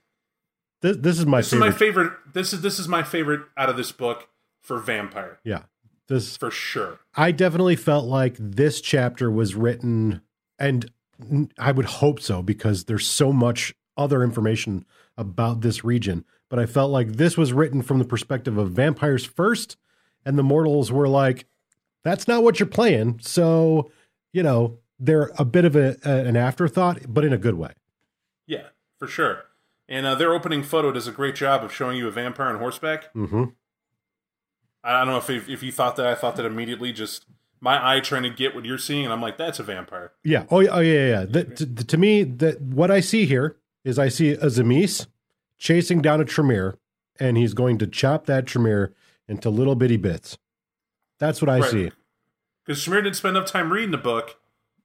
this 0.82 0.98
this 0.98 1.20
is 1.20 1.26
my 1.26 1.40
This 1.40 1.50
favorite. 1.52 1.68
is 1.68 1.74
my 1.74 1.78
favorite. 1.78 2.14
This 2.34 2.54
is 2.54 2.62
this 2.62 2.80
is 2.80 2.88
my 2.88 3.04
favorite 3.04 3.42
out 3.58 3.70
of 3.70 3.76
this 3.76 3.92
book 3.92 4.30
for 4.62 4.80
vampire 4.80 5.40
yeah, 5.44 5.64
this 6.08 6.38
for 6.38 6.52
sure. 6.52 7.00
I 7.16 7.32
definitely 7.32 7.76
felt 7.76 8.06
like 8.06 8.36
this 8.38 8.82
chapter 8.82 9.32
was 9.32 9.56
written, 9.56 10.22
and 10.60 10.92
I 11.58 11.72
would 11.72 11.86
hope 11.86 12.20
so 12.20 12.42
because 12.42 12.86
there's 12.86 13.08
so 13.08 13.32
much 13.32 13.74
other 13.98 14.24
information 14.24 14.86
about 15.18 15.62
this 15.62 15.84
region. 15.84 16.26
But 16.50 16.60
I 16.60 16.66
felt 16.66 16.92
like 16.92 17.14
this 17.14 17.38
was 17.38 17.54
written 17.54 17.82
from 17.82 18.00
the 18.00 18.06
perspective 18.06 18.58
of 18.58 18.72
vampires 18.72 19.26
first, 19.26 19.78
and 20.26 20.38
the 20.38 20.44
mortals 20.44 20.92
were 20.92 21.08
like, 21.08 21.46
"That's 22.04 22.28
not 22.28 22.44
what 22.44 22.60
you're 22.60 22.68
playing." 22.68 23.20
So, 23.22 23.90
you 24.34 24.44
know, 24.44 24.80
they're 25.00 25.32
a 25.38 25.46
bit 25.46 25.66
of 25.66 25.76
a, 25.76 25.96
a 26.04 26.26
an 26.26 26.36
afterthought, 26.36 27.02
but 27.08 27.24
in 27.24 27.34
a 27.34 27.38
good 27.38 27.56
way. 27.56 27.72
Yeah, 28.46 28.68
for 29.00 29.08
sure. 29.08 29.46
And 29.88 30.06
uh, 30.06 30.16
their 30.16 30.34
opening 30.34 30.64
photo 30.64 30.92
does 30.92 31.08
a 31.08 31.12
great 31.12 31.36
job 31.36 31.64
of 31.64 31.74
showing 31.74 31.98
you 31.98 32.08
a 32.08 32.12
vampire 32.12 32.48
on 32.48 32.60
horseback. 32.60 33.14
Mm-hmm. 33.14 33.46
I 34.84 34.98
don't 35.00 35.08
know 35.08 35.18
if 35.18 35.30
if, 35.50 35.62
you 35.64 35.72
thought 35.72 35.96
that. 35.98 36.08
I 36.08 36.16
thought 36.16 36.36
that 36.38 36.46
immediately. 36.46 36.92
Just 36.92 37.26
my 37.60 37.96
eye 37.96 38.00
trying 38.00 38.24
to 38.24 38.30
get 38.30 38.56
what 38.56 38.66
you're 38.66 38.78
seeing, 38.78 39.04
and 39.06 39.14
I'm 39.14 39.22
like, 39.22 39.38
that's 39.38 39.60
a 39.60 39.64
vampire. 39.64 40.12
Yeah. 40.24 40.46
Oh, 40.50 40.60
yeah. 40.60 40.70
Oh, 40.72 40.80
yeah. 40.80 41.10
Yeah. 41.10 41.26
The, 41.26 41.44
to, 41.44 41.66
to 41.86 41.98
me, 41.98 42.24
that 42.24 42.60
what 42.62 42.90
I 42.90 43.00
see 43.00 43.26
here 43.26 43.58
is 43.84 44.00
I 44.00 44.10
see 44.10 44.32
a 44.32 44.46
Tzimisce 44.48 45.08
chasing 45.60 46.02
down 46.02 46.20
a 46.22 46.26
Tremere, 46.26 46.78
and 47.20 47.38
he's 47.38 47.54
going 47.54 47.78
to 47.80 47.88
chop 47.88 48.26
that 48.26 48.48
Tremere 48.48 48.94
into 49.28 49.50
little 49.52 49.76
bitty 49.76 49.98
bits. 49.98 50.38
That's 51.20 51.42
what 51.42 51.50
I 51.50 51.60
Right. 51.60 51.70
see. 51.72 51.92
Because 52.66 52.84
Tremere 52.84 53.04
didn't 53.04 53.16
spend 53.18 53.38
enough 53.38 53.50
time 53.50 53.72
reading 53.72 53.92
the 53.92 53.98
book. 53.98 54.38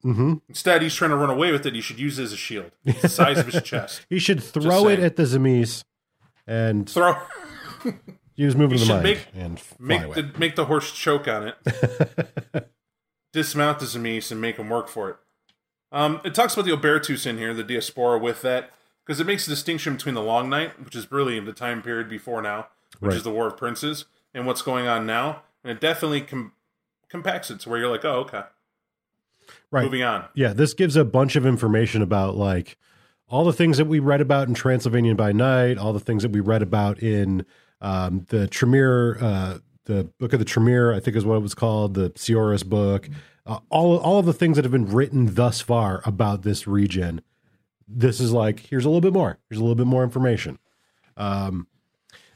hmm 0.02 0.34
Instead, 0.48 0.82
he's 0.82 0.94
trying 0.94 1.10
to 1.10 1.16
run 1.16 1.30
away 1.30 1.52
with 1.52 1.64
it. 1.64 1.74
He 1.74 1.80
should 1.80 1.98
use 1.98 2.18
it 2.18 2.24
as 2.24 2.32
a 2.32 2.36
shield. 2.36 2.72
It's 2.84 3.00
the 3.02 3.08
size 3.08 3.38
of 3.38 3.46
his 3.46 3.62
chest. 3.62 4.02
He 4.10 4.18
should 4.18 4.42
throw 4.42 4.88
it 4.88 4.98
at 5.00 5.16
the 5.16 5.22
Tzimisce 5.22 5.84
and 6.46 6.88
Throw, 6.88 7.16
use 8.36 8.54
moving 8.54 8.78
He 8.78 8.84
the 8.86 8.92
mind 8.92 9.02
make- 9.02 9.26
and 9.34 9.58
fly 9.60 9.76
make 9.80 10.02
away. 10.02 10.14
the 10.22 10.38
make 10.38 10.56
the 10.56 10.66
horse 10.66 10.92
choke 10.92 11.26
on 11.28 11.48
it. 11.48 12.68
Dismount 13.32 13.80
the 13.80 13.86
Tzimisce 13.86 14.30
and 14.32 14.40
make 14.40 14.56
him 14.56 14.70
work 14.70 14.88
for 14.88 15.10
it. 15.10 15.16
Um, 15.92 16.20
it 16.24 16.34
talks 16.34 16.54
about 16.54 16.64
the 16.64 16.72
Obertus 16.72 17.26
in 17.26 17.38
here, 17.38 17.52
the 17.52 17.62
diaspora 17.62 18.18
with 18.18 18.42
that, 18.42 18.70
because 19.04 19.20
it 19.20 19.26
makes 19.26 19.46
a 19.46 19.50
distinction 19.50 19.94
between 19.94 20.14
the 20.14 20.22
Long 20.22 20.48
Night, 20.48 20.82
which 20.84 20.96
is 20.96 21.10
really 21.12 21.38
the 21.40 21.52
time 21.52 21.82
period 21.82 22.08
before 22.08 22.40
now, 22.42 22.68
which 22.98 23.10
Right. 23.10 23.16
is 23.18 23.22
the 23.24 23.30
War 23.30 23.46
of 23.46 23.56
Princes, 23.56 24.06
and 24.34 24.46
what's 24.46 24.62
going 24.62 24.86
on 24.86 25.06
now, 25.06 25.42
and 25.62 25.70
it 25.70 25.80
definitely 25.80 26.22
com- 26.22 26.52
compacts 27.08 27.50
it 27.50 27.60
to 27.60 27.68
where 27.68 27.78
you're 27.78 27.90
like, 27.90 28.04
oh, 28.04 28.20
okay, 28.20 28.42
right. 29.70 29.84
moving 29.84 30.02
on. 30.02 30.24
Yeah, 30.34 30.52
this 30.52 30.72
gives 30.74 30.96
a 30.96 31.04
bunch 31.04 31.36
of 31.36 31.44
information 31.46 32.02
about 32.02 32.36
like 32.36 32.76
all 33.28 33.44
the 33.44 33.52
things 33.52 33.76
that 33.78 33.86
we 33.86 33.98
read 33.98 34.20
about 34.20 34.48
in 34.48 34.54
Transylvania 34.54 35.14
by 35.14 35.32
Night, 35.32 35.78
all 35.78 35.92
the 35.92 36.00
things 36.00 36.22
that 36.22 36.32
we 36.32 36.40
read 36.40 36.62
about 36.62 37.02
in 37.02 37.44
um, 37.80 38.24
the 38.28 38.46
Tremere, 38.46 39.18
uh, 39.20 39.58
the 39.84 40.04
Book 40.18 40.32
of 40.32 40.38
the 40.38 40.44
Tremere, 40.44 40.92
I 40.92 41.00
think 41.00 41.16
is 41.16 41.24
what 41.24 41.36
it 41.36 41.42
was 41.42 41.54
called, 41.54 41.94
the 41.94 42.10
Sioris 42.10 42.64
book. 42.64 43.08
Uh, 43.44 43.58
all 43.70 43.98
all 43.98 44.18
of 44.18 44.26
the 44.26 44.32
things 44.32 44.56
that 44.56 44.64
have 44.64 44.72
been 44.72 44.90
written 44.90 45.34
thus 45.34 45.60
far 45.60 46.02
about 46.04 46.42
this 46.42 46.66
region. 46.66 47.20
This 47.88 48.20
is 48.20 48.32
like 48.32 48.60
here's 48.60 48.84
a 48.84 48.88
little 48.88 49.00
bit 49.00 49.12
more. 49.12 49.38
Here's 49.48 49.60
a 49.60 49.62
little 49.62 49.76
bit 49.76 49.86
more 49.86 50.02
information. 50.02 50.58
Um, 51.16 51.68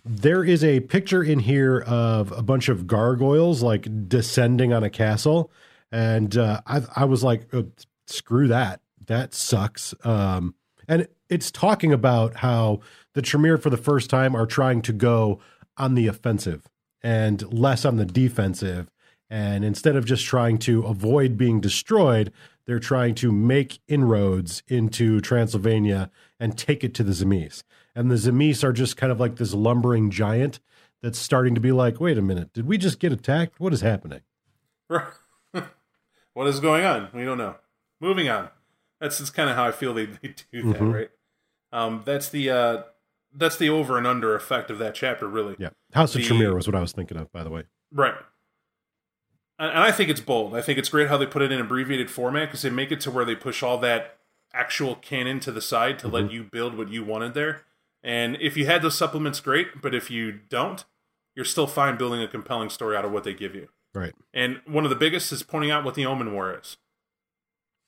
there 0.05 0.45
is 0.45 0.63
a 0.65 0.81
picture 0.81 1.23
in 1.23 1.41
here 1.41 1.81
of 1.81 2.33
a 2.33 2.43
bunch 2.43 2.69
of 2.69 2.87
gargoyles 2.87 3.63
like 3.63 4.09
descending 4.09 4.73
on 4.73 4.85
a 4.85 4.91
castle, 4.91 5.51
and 5.91 6.37
uh, 6.37 6.61
I 6.67 6.83
I 6.95 7.05
was 7.05 7.25
like, 7.25 7.53
oh, 7.53 7.67
screw 8.07 8.49
that, 8.49 8.81
that 9.07 9.35
sucks. 9.35 9.95
Um, 10.05 10.55
and 10.91 11.07
it's 11.29 11.53
talking 11.53 11.93
about 11.93 12.39
how 12.39 12.81
the 13.15 13.23
Tremere 13.23 13.59
for 13.59 13.71
the 13.71 13.77
first 13.77 14.11
time 14.11 14.35
are 14.35 14.45
trying 14.45 14.83
to 14.83 14.93
go 14.93 15.39
on 15.77 15.95
the 15.95 16.09
offensive 16.09 16.69
and 17.01 17.41
less 17.53 17.85
on 17.85 17.97
the 17.97 18.05
defensive. 18.05 18.91
And 19.31 19.65
instead 19.65 19.95
of 19.95 20.05
just 20.05 20.27
trying 20.27 20.59
to 20.59 20.83
avoid 20.83 21.39
being 21.39 21.61
destroyed, 21.61 22.33
they're 22.67 22.81
trying 22.81 23.15
to 23.17 23.31
make 23.31 23.79
inroads 23.87 24.65
into 24.67 25.21
Transylvania 25.21 26.11
and 26.41 26.59
take 26.59 26.83
it 26.83 26.93
to 26.95 27.05
the 27.05 27.13
Tzimisce. 27.13 27.63
And 27.95 28.11
the 28.11 28.17
Tzimisce 28.17 28.65
are 28.65 28.73
just 28.73 28.97
kind 28.97 29.13
of 29.13 29.21
like 29.21 29.37
this 29.37 29.55
lumbering 29.55 30.11
giant 30.11 30.59
that's 31.03 31.21
starting 31.21 31.55
to 31.55 31.61
be 31.61 31.71
like, 31.71 32.01
wait 32.01 32.19
a 32.19 32.23
minute, 32.23 32.53
did 32.53 32.67
we 32.67 32.77
just 32.77 32.99
get 32.99 33.13
attacked? 33.13 33.61
What 33.61 33.73
is 33.73 33.83
happening? 33.83 34.23
what 34.89 36.49
is 36.49 36.59
going 36.59 36.85
on? 36.85 37.11
We 37.15 37.25
don't 37.25 37.39
know. 37.39 37.55
Moving 38.01 38.29
on. 38.29 38.49
That's 39.01 39.19
just 39.19 39.35
kind 39.35 39.49
of 39.49 39.57
how 39.57 39.65
I 39.65 39.73
feel 39.73 39.95
they, 39.95 40.07
they 40.07 40.35
do 40.53 40.73
that, 40.73 40.81
Mhm. 40.81 40.95
right? 40.95 41.11
Um, 41.73 42.03
that's 42.05 42.29
the 42.29 42.51
uh, 42.51 42.83
that's 43.35 43.57
the 43.57 43.71
over 43.71 43.97
and 43.97 44.07
under 44.07 44.35
effect 44.35 44.71
of 44.71 44.79
that 44.79 44.95
chapter, 44.95 45.27
really. 45.29 45.55
Yeah. 45.59 45.71
House 45.95 46.15
of 46.15 46.21
The- 46.23 46.27
Tremere 46.27 46.55
was 46.55 46.67
what 46.67 46.75
I 46.75 46.81
was 46.81 46.93
thinking 46.93 47.17
of, 47.17 47.31
by 47.33 47.45
the 47.45 47.51
way. 47.51 47.63
Right. 47.93 48.15
And, 49.59 49.71
and 49.71 49.79
I 49.79 49.93
think 49.93 50.11
it's 50.11 50.21
bold. 50.21 50.55
I 50.57 50.63
think 50.63 50.79
it's 50.79 50.89
great 50.89 51.09
how 51.09 51.17
they 51.17 51.27
put 51.27 51.43
it 51.43 51.53
in 51.53 51.61
abbreviated 51.61 52.11
format 52.11 52.49
because 52.49 52.63
they 52.63 52.71
make 52.71 52.91
it 52.91 53.01
to 53.03 53.11
where 53.11 53.25
they 53.25 53.37
push 53.37 53.63
all 53.63 53.79
that 53.79 54.19
actual 54.53 54.97
canon 54.97 55.39
to 55.41 55.53
the 55.53 55.61
side 55.61 55.99
to 56.01 56.09
let 56.09 56.33
you 56.33 56.43
build 56.43 56.77
what 56.77 56.89
you 56.89 57.05
wanted 57.05 57.35
there. 57.35 57.63
And 58.03 58.37
if 58.41 58.57
you 58.57 58.67
had 58.67 58.83
those 58.83 58.99
supplements, 58.99 59.39
great. 59.41 59.81
But 59.81 59.95
if 59.95 60.11
you 60.11 60.33
don't, 60.33 60.85
you're 61.37 61.45
still 61.45 61.69
fine 61.69 61.97
building 61.97 62.21
a 62.21 62.27
compelling 62.27 62.71
story 62.71 62.97
out 62.97 63.05
of 63.05 63.13
what 63.13 63.23
they 63.23 63.35
give 63.35 63.55
you. 63.55 63.69
Right. 63.95 64.13
And 64.35 64.61
one 64.67 64.83
of 64.85 64.91
the 64.91 64.97
biggest 64.97 65.31
is 65.31 65.43
pointing 65.45 65.71
out 65.71 65.85
what 65.85 65.95
the 65.95 66.05
Omen 66.07 66.33
War 66.33 66.59
is. 66.59 66.79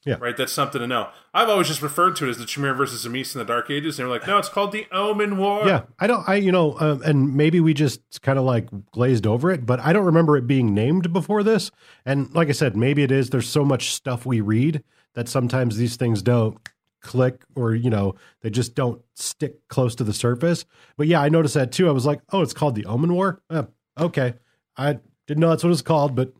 Yeah. 0.04 0.16
Right? 0.18 0.36
That's 0.36 0.52
something 0.52 0.80
to 0.80 0.86
know. 0.86 1.10
I've 1.32 1.48
always 1.48 1.68
just 1.68 1.80
referred 1.80 2.16
to 2.16 2.26
it 2.26 2.30
as 2.30 2.38
the 2.38 2.44
Tremere 2.44 2.74
versus 2.74 3.06
Tzimisce 3.06 3.34
in 3.34 3.38
the 3.38 3.44
Dark 3.44 3.70
Ages. 3.70 3.98
And 3.98 4.04
they 4.04 4.10
were 4.10 4.18
like, 4.18 4.26
no, 4.26 4.38
it's 4.38 4.48
called 4.48 4.72
the 4.72 4.86
Omen 4.90 5.38
War. 5.38 5.66
Yeah, 5.66 5.82
I 6.00 6.08
don't. 6.08 6.28
I 6.28 6.34
you 6.36 6.50
know, 6.50 6.76
um, 6.80 7.02
and 7.02 7.36
maybe 7.36 7.60
we 7.60 7.72
just 7.72 8.00
kind 8.20 8.38
of 8.38 8.44
like 8.44 8.68
glazed 8.90 9.26
over 9.26 9.50
it, 9.50 9.64
but 9.64 9.78
I 9.80 9.92
don't 9.92 10.04
remember 10.04 10.36
it 10.36 10.46
being 10.46 10.74
named 10.74 11.12
before 11.12 11.42
this. 11.44 11.70
And 12.04 12.34
like 12.34 12.48
I 12.48 12.52
said, 12.52 12.76
maybe 12.76 13.02
it 13.04 13.12
is. 13.12 13.30
There's 13.30 13.48
so 13.48 13.64
much 13.64 13.92
stuff 13.92 14.26
we 14.26 14.40
read 14.40 14.82
that 15.14 15.28
sometimes 15.28 15.76
these 15.76 15.96
things 15.96 16.20
don't 16.20 16.58
click, 17.00 17.44
or 17.54 17.74
you 17.74 17.90
know, 17.90 18.14
they 18.40 18.50
just 18.50 18.74
don't 18.74 19.00
stick 19.14 19.68
close 19.68 19.94
to 19.96 20.04
the 20.04 20.12
surface. 20.12 20.64
But 20.96 21.06
yeah, 21.06 21.20
I 21.20 21.28
noticed 21.28 21.54
that 21.54 21.70
too. 21.70 21.88
I 21.88 21.92
was 21.92 22.06
like, 22.06 22.20
oh, 22.32 22.42
it's 22.42 22.54
called 22.54 22.74
the 22.74 22.86
Omen 22.86 23.14
War. 23.14 23.40
Uh, 23.48 23.64
okay, 23.98 24.34
I 24.76 24.98
didn't 25.26 25.40
know 25.40 25.50
that's 25.50 25.62
what 25.62 25.72
it's 25.72 25.82
called, 25.82 26.16
but 26.16 26.32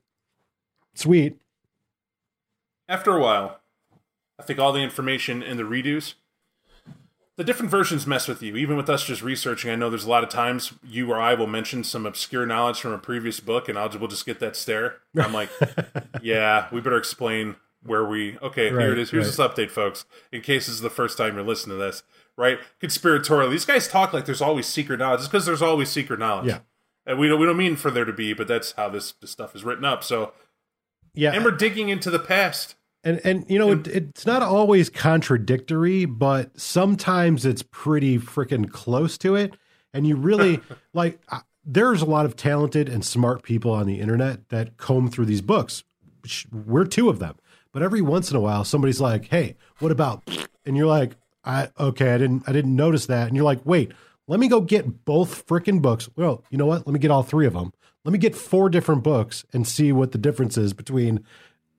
sweet. 0.95 1.39
After 2.93 3.16
a 3.16 3.20
while, 3.20 3.61
I 4.38 4.43
think 4.43 4.59
all 4.59 4.72
the 4.72 4.80
information 4.80 5.43
in 5.43 5.57
the 5.57 5.62
redos 5.62 6.14
the 7.36 7.45
different 7.45 7.70
versions 7.70 8.07
mess 8.07 8.28
with 8.28 8.43
you. 8.43 8.57
Even 8.57 8.76
with 8.76 8.90
us 8.90 9.05
just 9.05 9.22
researching, 9.22 9.70
I 9.70 9.74
know 9.74 9.88
there's 9.88 10.05
a 10.05 10.11
lot 10.11 10.22
of 10.22 10.28
times 10.28 10.74
you 10.84 11.11
or 11.11 11.20
I 11.20 11.34
will 11.34 11.47
mention 11.47 11.82
some 11.82 12.05
obscure 12.05 12.45
knowledge 12.45 12.80
from 12.80 12.93
a 12.93 12.99
previous 12.99 13.40
book, 13.40 13.68
and 13.68 13.78
I'll 13.78 13.90
we'll 13.99 14.09
just 14.09 14.26
get 14.26 14.38
that 14.40 14.55
stare. 14.55 14.97
I'm 15.16 15.32
like, 15.32 15.51
yeah, 16.22 16.68
we 16.70 16.80
better 16.80 16.99
explain 16.99 17.57
where 17.82 18.05
we. 18.05 18.38
Okay, 18.38 18.70
Right, 18.70 18.82
here 18.82 18.93
it 18.93 18.99
is. 18.99 19.11
Here's 19.11 19.34
this 19.34 19.45
update, 19.45 19.70
folks. 19.70 20.05
In 20.30 20.43
case 20.43 20.66
this 20.66 20.74
is 20.74 20.82
the 20.82 20.90
first 20.90 21.16
time 21.16 21.34
you're 21.34 21.45
listening 21.45 21.78
to 21.78 21.82
this, 21.82 22.03
right? 22.36 22.59
Conspiratorial. 22.80 23.51
These 23.51 23.64
guys 23.64 23.88
talk 23.88 24.12
like 24.12 24.26
there's 24.26 24.43
always 24.43 24.66
secret 24.66 24.99
knowledge. 24.99 25.20
It's 25.20 25.28
because 25.28 25.47
there's 25.47 25.62
always 25.62 25.88
secret 25.88 26.20
knowledge. 26.20 26.49
Yeah. 26.49 26.59
And 27.07 27.18
we 27.18 27.28
don't 27.28 27.40
we 27.40 27.47
don't 27.47 27.57
mean 27.57 27.76
for 27.76 27.90
there 27.90 28.05
to 28.05 28.12
be, 28.12 28.34
but 28.34 28.47
that's 28.47 28.72
how 28.72 28.88
this, 28.90 29.12
this 29.20 29.30
stuff 29.30 29.57
is 29.57 29.64
written 29.64 29.84
up. 29.84 30.05
So, 30.05 30.32
Yeah, 31.14 31.32
and 31.32 31.45
we're 31.45 31.51
digging 31.51 31.88
into 31.88 32.11
the 32.11 32.20
past. 32.20 32.76
And 33.05 33.21
and 33.25 33.45
you 33.49 33.59
know 33.59 33.73
it, 33.73 33.87
it's 33.89 34.27
not 34.27 34.43
always 34.43 34.89
contradictory, 34.91 36.05
but 36.05 36.59
sometimes 36.59 37.45
it's 37.45 37.63
pretty 37.63 38.19
freaking 38.19 38.71
close 38.71 39.19
to 39.19 39.35
it. 39.35 39.55
And 39.93 40.07
you 40.07 40.17
really 40.17 40.61
like. 40.93 41.21
I, 41.29 41.41
there's 41.65 42.03
a 42.03 42.07
lot 42.07 42.27
of 42.27 42.35
talented 42.35 42.89
and 42.89 43.05
smart 43.05 43.45
people 43.45 43.71
on 43.71 43.87
the 43.87 44.01
internet 44.01 44.49
that 44.49 44.77
comb 44.79 45.09
through 45.09 45.27
these 45.27 45.41
books. 45.41 45.85
We're 46.51 46.85
two 46.85 47.09
of 47.09 47.21
them. 47.21 47.37
But 47.73 47.83
every 47.83 48.03
once 48.03 48.31
in 48.31 48.37
a 48.37 48.41
while, 48.41 48.65
somebody's 48.65 49.01
like, 49.01 49.27
"Hey, 49.27 49.57
what 49.79 49.93
about?" 49.93 50.23
And 50.65 50.77
you're 50.77 50.87
like, 50.87 51.17
"I 51.45 51.71
okay, 51.81 52.15
I 52.15 52.19
didn't 52.19 52.45
I 52.49 52.53
didn't 52.53 52.77
notice 52.77 53.07
that." 53.07 53.27
And 53.27 53.35
you're 53.35 53.45
like, 53.45 53.67
"Wait, 53.67 53.91
let 54.29 54.39
me 54.39 54.47
go 54.47 54.61
get 54.61 55.05
both 55.05 55.45
freaking 55.45 55.83
books." 55.83 56.09
Well, 56.15 56.45
you 56.51 56.59
know 56.59 56.67
what? 56.67 56.87
Let 56.87 56.93
me 56.93 57.01
get 57.01 57.11
all 57.11 57.25
three 57.25 57.47
of 57.47 57.55
them. 57.55 57.73
Let 58.05 58.13
me 58.13 58.19
get 58.19 58.37
four 58.37 58.69
different 58.69 59.03
books 59.03 59.45
and 59.53 59.67
see 59.67 59.91
what 59.91 60.13
the 60.13 60.19
difference 60.19 60.57
is 60.57 60.73
between 60.73 61.25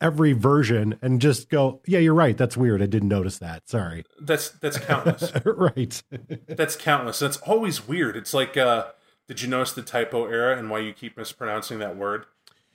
every 0.03 0.33
version, 0.33 0.99
and 1.01 1.19
just 1.19 1.49
go, 1.49 1.81
"Yeah, 1.87 1.97
you're 1.97 2.13
right. 2.13 2.37
That's 2.37 2.55
weird. 2.55 2.83
I 2.83 2.85
didn't 2.85 3.09
notice 3.09 3.39
that. 3.39 3.67
Sorry." 3.67 4.05
That's 4.21 4.49
that's 4.49 4.77
countless. 4.77 5.31
right. 5.45 6.03
That's 6.47 6.75
countless. 6.75 7.17
That's 7.17 7.37
always 7.37 7.87
weird. 7.87 8.15
It's 8.15 8.33
like, 8.33 8.55
uh, 8.55 8.87
did 9.27 9.41
you 9.41 9.47
notice 9.47 9.73
the 9.73 9.81
typo 9.81 10.25
era 10.27 10.57
and 10.57 10.69
why 10.69 10.79
you 10.79 10.93
keep 10.93 11.17
mispronouncing 11.17 11.79
that 11.79 11.95
word? 11.95 12.25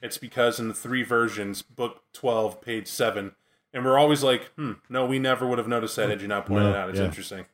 It's 0.00 0.18
because 0.18 0.58
in 0.58 0.68
the 0.68 0.74
three 0.74 1.02
versions, 1.02 1.62
book 1.62 2.02
12, 2.12 2.60
page 2.60 2.86
7, 2.86 3.32
and 3.74 3.84
we're 3.84 3.98
always 3.98 4.22
like, 4.22 4.50
hmm, 4.56 4.72
no, 4.88 5.04
we 5.04 5.18
never 5.18 5.46
would 5.46 5.58
have 5.58 5.68
noticed 5.68 5.96
that 5.96 6.08
had 6.08 6.22
you 6.22 6.28
not 6.28 6.46
pointed 6.46 6.64
No, 6.64 6.70
it 6.70 6.76
out. 6.76 6.88
It's 6.90 6.98
yeah. 6.98 7.04
interesting. 7.04 7.46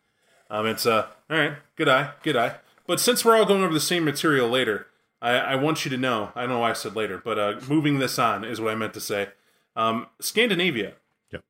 Um, 0.50 0.66
it's, 0.66 0.84
uh, 0.84 1.06
all 1.30 1.38
right, 1.38 1.54
good 1.76 1.88
eye, 1.88 2.10
good 2.22 2.36
eye. 2.36 2.56
But 2.86 3.00
since 3.00 3.24
we're 3.24 3.36
all 3.36 3.46
going 3.46 3.62
over 3.62 3.72
the 3.72 3.80
same 3.80 4.04
material 4.04 4.48
later, 4.48 4.86
I, 5.22 5.32
I 5.32 5.54
want 5.54 5.86
you 5.86 5.90
to 5.90 5.96
know, 5.96 6.32
I 6.34 6.42
don't 6.42 6.50
know 6.50 6.58
why 6.58 6.70
I 6.70 6.74
said 6.74 6.94
later, 6.94 7.16
but 7.16 7.38
uh, 7.38 7.60
moving 7.66 7.98
this 7.98 8.18
on 8.18 8.44
is 8.44 8.60
what 8.60 8.72
I 8.72 8.74
meant 8.74 8.92
to 8.94 9.00
say. 9.00 9.28
Um, 9.76 10.06
Scandinavia. 10.20 10.94
Yep. 11.30 11.44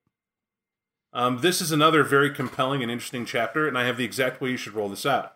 Um, 1.12 1.39
this 1.39 1.61
is 1.61 1.72
another 1.72 2.03
very 2.03 2.31
compelling 2.31 2.83
and 2.83 2.91
interesting 2.91 3.25
chapter, 3.25 3.68
and 3.68 3.79
I 3.79 3.85
have 3.85 3.97
the 3.97 4.05
exact 4.05 4.41
way 4.41 4.51
you 4.51 4.57
should 4.57 4.75
roll 4.75 4.89
this 4.89 5.07
out. 5.07 5.35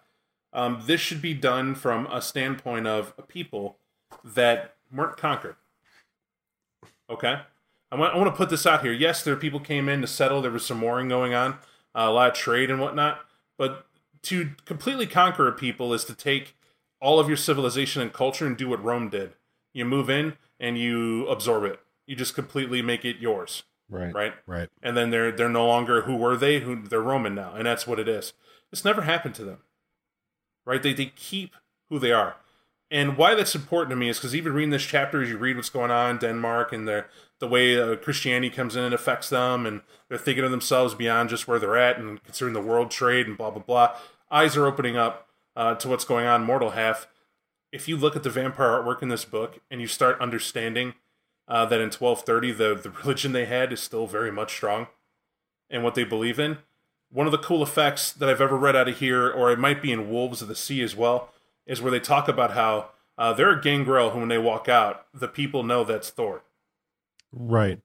Um, 0.52 0.82
this 0.86 1.00
should 1.00 1.20
be 1.20 1.34
done 1.34 1.74
from 1.74 2.06
a 2.06 2.22
standpoint 2.22 2.86
of 2.86 3.12
a 3.18 3.22
people 3.22 3.78
that 4.24 4.74
weren't 4.92 5.16
conquered. 5.16 5.56
Okay? 7.10 7.40
I 7.90 7.96
want, 7.96 8.14
I 8.14 8.18
want 8.18 8.30
to 8.32 8.36
put 8.36 8.50
this 8.50 8.66
out 8.66 8.82
here. 8.82 8.92
Yes, 8.92 9.22
there 9.22 9.34
are 9.34 9.38
people 9.38 9.60
came 9.60 9.88
in 9.88 10.00
to 10.00 10.06
settle. 10.06 10.42
There 10.42 10.50
was 10.50 10.64
some 10.64 10.80
warring 10.80 11.08
going 11.08 11.34
on, 11.34 11.52
uh, 11.94 12.06
a 12.06 12.10
lot 12.10 12.30
of 12.30 12.34
trade 12.34 12.70
and 12.70 12.80
whatnot. 12.80 13.20
But 13.56 13.86
to 14.22 14.50
completely 14.64 15.06
conquer 15.06 15.46
a 15.46 15.52
people 15.52 15.92
is 15.94 16.04
to 16.04 16.14
take 16.14 16.56
all 17.00 17.20
of 17.20 17.28
your 17.28 17.36
civilization 17.36 18.02
and 18.02 18.12
culture 18.12 18.46
and 18.46 18.56
do 18.56 18.68
what 18.68 18.82
Rome 18.82 19.08
did. 19.08 19.34
You 19.72 19.84
move 19.84 20.10
in 20.10 20.36
and 20.58 20.76
you 20.78 21.26
absorb 21.28 21.64
it. 21.64 21.80
You 22.08 22.16
just 22.16 22.34
completely 22.34 22.82
make 22.82 23.04
it 23.04 23.18
yours, 23.18 23.62
Right. 23.90 24.12
right? 24.14 24.34
Right. 24.46 24.68
and 24.82 24.96
then 24.96 25.10
they're 25.10 25.30
they're 25.30 25.48
no 25.48 25.66
longer 25.66 26.02
who 26.02 26.16
were 26.16 26.36
they 26.36 26.58
who 26.60 26.82
they're 26.82 27.00
roman 27.00 27.34
now 27.34 27.54
and 27.54 27.64
that's 27.66 27.86
what 27.86 27.98
it 28.00 28.08
is 28.08 28.32
It's 28.72 28.84
never 28.84 29.02
happened 29.02 29.34
to 29.36 29.44
them 29.44 29.58
right 30.66 30.82
they, 30.82 30.92
they 30.92 31.06
keep 31.06 31.54
who 31.88 31.98
they 31.98 32.12
are 32.12 32.36
and 32.90 33.16
why 33.16 33.34
that's 33.34 33.54
important 33.54 33.90
to 33.90 33.96
me 33.96 34.08
is 34.08 34.18
because 34.18 34.34
even 34.34 34.52
reading 34.54 34.70
this 34.70 34.82
chapter 34.84 35.22
as 35.22 35.28
you 35.28 35.36
read 35.38 35.56
what's 35.56 35.70
going 35.70 35.90
on 35.90 36.10
in 36.12 36.16
denmark 36.18 36.72
and 36.72 36.86
the 36.88 37.04
the 37.40 37.48
way 37.48 37.80
uh, 37.80 37.96
christianity 37.96 38.50
comes 38.50 38.76
in 38.76 38.84
and 38.84 38.94
affects 38.94 39.28
them 39.30 39.64
and 39.66 39.80
they're 40.08 40.18
thinking 40.18 40.44
of 40.44 40.50
themselves 40.50 40.94
beyond 40.94 41.28
just 41.30 41.46
where 41.48 41.58
they're 41.58 41.76
at 41.78 41.98
and 41.98 42.22
considering 42.24 42.54
the 42.54 42.60
world 42.60 42.90
trade 42.90 43.26
and 43.26 43.36
blah 43.38 43.50
blah 43.50 43.62
blah 43.62 43.94
eyes 44.30 44.56
are 44.56 44.66
opening 44.66 44.96
up 44.96 45.28
uh, 45.56 45.74
to 45.74 45.88
what's 45.88 46.04
going 46.04 46.26
on 46.26 46.40
in 46.42 46.46
mortal 46.46 46.70
half 46.70 47.06
if 47.72 47.88
you 47.88 47.96
look 47.96 48.16
at 48.16 48.22
the 48.22 48.30
vampire 48.30 48.68
artwork 48.82 49.02
in 49.02 49.08
this 49.08 49.24
book 49.24 49.60
and 49.70 49.80
you 49.80 49.86
start 49.86 50.20
understanding 50.20 50.94
uh, 51.48 51.64
that 51.66 51.80
in 51.80 51.90
1230 51.90 52.52
the, 52.52 52.74
the 52.74 52.90
religion 52.90 53.32
they 53.32 53.46
had 53.46 53.72
is 53.72 53.80
still 53.80 54.06
very 54.06 54.30
much 54.30 54.54
strong 54.54 54.86
and 55.70 55.82
what 55.82 55.94
they 55.94 56.04
believe 56.04 56.38
in. 56.38 56.58
One 57.10 57.26
of 57.26 57.32
the 57.32 57.38
cool 57.38 57.62
effects 57.62 58.12
that 58.12 58.28
I've 58.28 58.40
ever 58.40 58.56
read 58.56 58.76
out 58.76 58.88
of 58.88 58.98
here, 58.98 59.30
or 59.30 59.50
it 59.50 59.58
might 59.58 59.80
be 59.80 59.92
in 59.92 60.10
Wolves 60.10 60.42
of 60.42 60.48
the 60.48 60.54
Sea 60.54 60.82
as 60.82 60.94
well, 60.94 61.30
is 61.66 61.80
where 61.80 61.90
they 61.90 62.00
talk 62.00 62.28
about 62.28 62.52
how 62.52 62.90
uh, 63.16 63.32
they're 63.32 63.58
a 63.58 63.60
gangrel 63.60 64.10
who, 64.10 64.20
when 64.20 64.28
they 64.28 64.38
walk 64.38 64.68
out, 64.68 65.06
the 65.14 65.28
people 65.28 65.62
know 65.62 65.84
that's 65.84 66.10
Thor. 66.10 66.42
Right. 67.32 67.80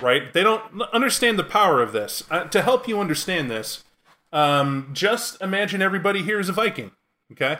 Right? 0.00 0.32
They 0.32 0.42
don't 0.42 0.82
understand 0.92 1.38
the 1.38 1.44
power 1.44 1.82
of 1.82 1.92
this. 1.92 2.22
Uh, 2.30 2.44
to 2.44 2.62
help 2.62 2.86
you 2.88 3.00
understand 3.00 3.50
this, 3.50 3.84
um, 4.32 4.90
just 4.92 5.40
imagine 5.40 5.82
everybody 5.82 6.22
here 6.22 6.40
is 6.40 6.48
a 6.48 6.52
Viking. 6.52 6.92
Okay? 7.32 7.58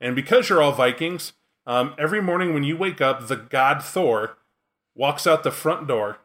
And 0.00 0.16
because 0.16 0.48
you're 0.48 0.62
all 0.62 0.72
Vikings, 0.72 1.32
um, 1.66 1.94
every 1.98 2.20
morning 2.20 2.54
when 2.54 2.64
you 2.64 2.76
wake 2.76 3.00
up, 3.00 3.26
the 3.26 3.36
god 3.36 3.82
Thor 3.82 4.36
walks 4.94 5.26
out 5.26 5.42
the 5.42 5.50
front 5.50 5.86
door 5.86 6.18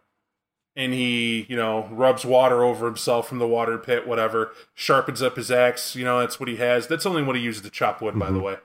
and 0.76 0.94
he, 0.94 1.46
you 1.50 1.58
know, 1.58 1.88
rubs 1.92 2.26
water 2.26 2.64
over 2.64 2.86
himself 2.86 3.28
from 3.28 3.40
the 3.40 3.48
water 3.48 3.78
pit, 3.78 4.08
whatever, 4.08 4.52
sharpens 4.74 5.22
up 5.22 5.36
his 5.36 5.52
axe. 5.52 5.96
You 5.96 6.06
know, 6.06 6.20
that's 6.20 6.40
what 6.40 6.48
he 6.48 6.56
has. 6.58 6.88
That's 6.88 7.06
only 7.06 7.24
what 7.24 7.36
he 7.36 7.42
uses 7.42 7.64
to 7.64 7.70
chop 7.70 8.02
wood, 8.02 8.18
by 8.18 8.28
the 8.28 8.34
mm-hmm. 8.34 8.44
way. 8.44 8.56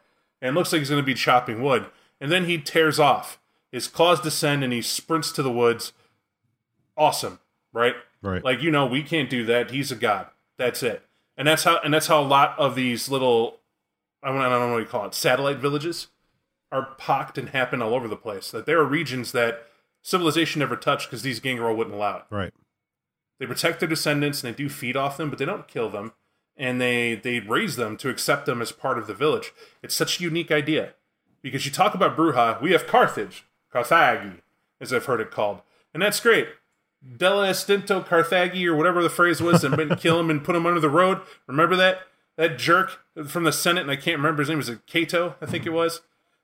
And 0.40 0.54
looks 0.54 0.72
like 0.72 0.80
he's 0.80 0.90
going 0.90 1.02
to 1.02 1.06
be 1.06 1.14
chopping 1.14 1.62
wood. 1.62 1.86
And 2.20 2.30
then 2.30 2.44
he 2.44 2.58
tears 2.58 3.00
off. 3.00 3.40
His 3.72 3.88
claws 3.88 4.20
descend 4.20 4.62
and 4.62 4.72
he 4.72 4.82
sprints 4.82 5.32
to 5.32 5.42
the 5.42 5.50
woods. 5.50 5.92
Awesome, 6.96 7.40
right? 7.72 7.96
Right. 8.22 8.44
Like 8.44 8.62
you 8.62 8.70
know, 8.70 8.86
we 8.86 9.02
can't 9.02 9.28
do 9.28 9.44
that. 9.46 9.72
He's 9.72 9.90
a 9.90 9.96
god. 9.96 10.28
That's 10.56 10.82
it. 10.82 11.02
And 11.36 11.48
that's 11.48 11.64
how 11.64 11.80
and 11.82 11.92
that's 11.92 12.06
how 12.06 12.20
a 12.20 12.22
lot 12.22 12.56
of 12.56 12.76
these 12.76 13.08
little 13.08 13.58
I 14.22 14.28
don't 14.28 14.40
I 14.40 14.48
don't 14.48 14.68
know 14.68 14.74
what 14.74 14.78
you 14.78 14.86
call 14.86 15.06
it, 15.06 15.14
satellite 15.14 15.58
villages 15.58 16.06
are 16.70 16.94
pocked 16.98 17.36
and 17.36 17.48
happen 17.48 17.82
all 17.82 17.94
over 17.94 18.06
the 18.06 18.16
place. 18.16 18.52
That 18.52 18.66
there 18.66 18.78
are 18.78 18.84
regions 18.84 19.32
that 19.32 19.66
civilization 20.04 20.60
never 20.60 20.76
touched 20.76 21.08
because 21.08 21.22
these 21.22 21.40
gangrel 21.40 21.74
wouldn't 21.74 21.96
allow 21.96 22.18
it. 22.18 22.24
right. 22.30 22.52
They 23.40 23.46
protect 23.46 23.80
their 23.80 23.88
descendants 23.88 24.44
and 24.44 24.54
they 24.54 24.56
do 24.56 24.68
feed 24.68 24.96
off 24.96 25.16
them, 25.16 25.28
but 25.28 25.40
they 25.40 25.44
don't 25.44 25.66
kill 25.66 25.90
them. 25.90 26.12
And 26.56 26.80
they 26.80 27.16
they 27.16 27.40
raise 27.40 27.74
them 27.74 27.96
to 27.96 28.08
accept 28.08 28.46
them 28.46 28.62
as 28.62 28.70
part 28.70 28.96
of 28.96 29.08
the 29.08 29.14
village. 29.14 29.52
It's 29.82 29.94
such 29.94 30.20
a 30.20 30.22
unique 30.22 30.52
idea. 30.52 30.94
Because 31.42 31.66
you 31.66 31.72
talk 31.72 31.94
about 31.94 32.16
Brujah, 32.16 32.62
we 32.62 32.70
have 32.70 32.86
Carthage, 32.86 33.44
Carthage, 33.72 34.40
as 34.80 34.92
I've 34.92 35.06
heard 35.06 35.20
it 35.20 35.32
called. 35.32 35.62
And 35.92 36.00
that's 36.00 36.20
great. 36.20 36.46
Della 37.16 37.48
Estinto 37.48 38.00
Carthagi, 38.02 38.64
or 38.66 38.76
whatever 38.76 39.02
the 39.02 39.10
phrase 39.10 39.42
was, 39.42 39.64
and 39.64 39.98
kill 39.98 40.18
him 40.20 40.30
and 40.30 40.42
put 40.44 40.56
him 40.56 40.64
under 40.64 40.80
the 40.80 40.88
road. 40.88 41.20
Remember 41.46 41.76
that? 41.76 41.98
That 42.36 42.56
jerk 42.56 43.00
from 43.26 43.44
the 43.44 43.52
Senate, 43.52 43.82
and 43.82 43.90
I 43.90 43.96
can't 43.96 44.16
remember 44.16 44.40
his 44.42 44.48
name, 44.48 44.58
was 44.58 44.68
it 44.68 44.86
Cato, 44.86 45.34
I 45.42 45.46
think 45.46 45.66
it 45.66 45.70
was? 45.72 46.00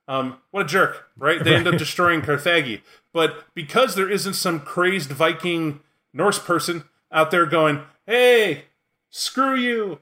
Um, 0.07 0.39
what 0.51 0.67
a 0.67 0.69
jerk, 0.69 1.07
right? 1.17 1.43
They 1.43 1.55
end 1.55 1.67
up 1.67 1.79
destroying 1.79 2.21
Carthage. 2.21 2.83
But 3.13 3.47
because 3.55 3.95
there 3.95 4.09
isn't 4.11 4.35
some 4.35 4.61
crazed 4.61 5.11
Viking 5.11 5.81
Norse 6.13 6.39
person 6.39 6.85
out 7.11 7.31
there 7.31 7.47
going, 7.47 7.83
hey, 8.07 8.65
screw 9.11 9.57
you, 9.57 10.01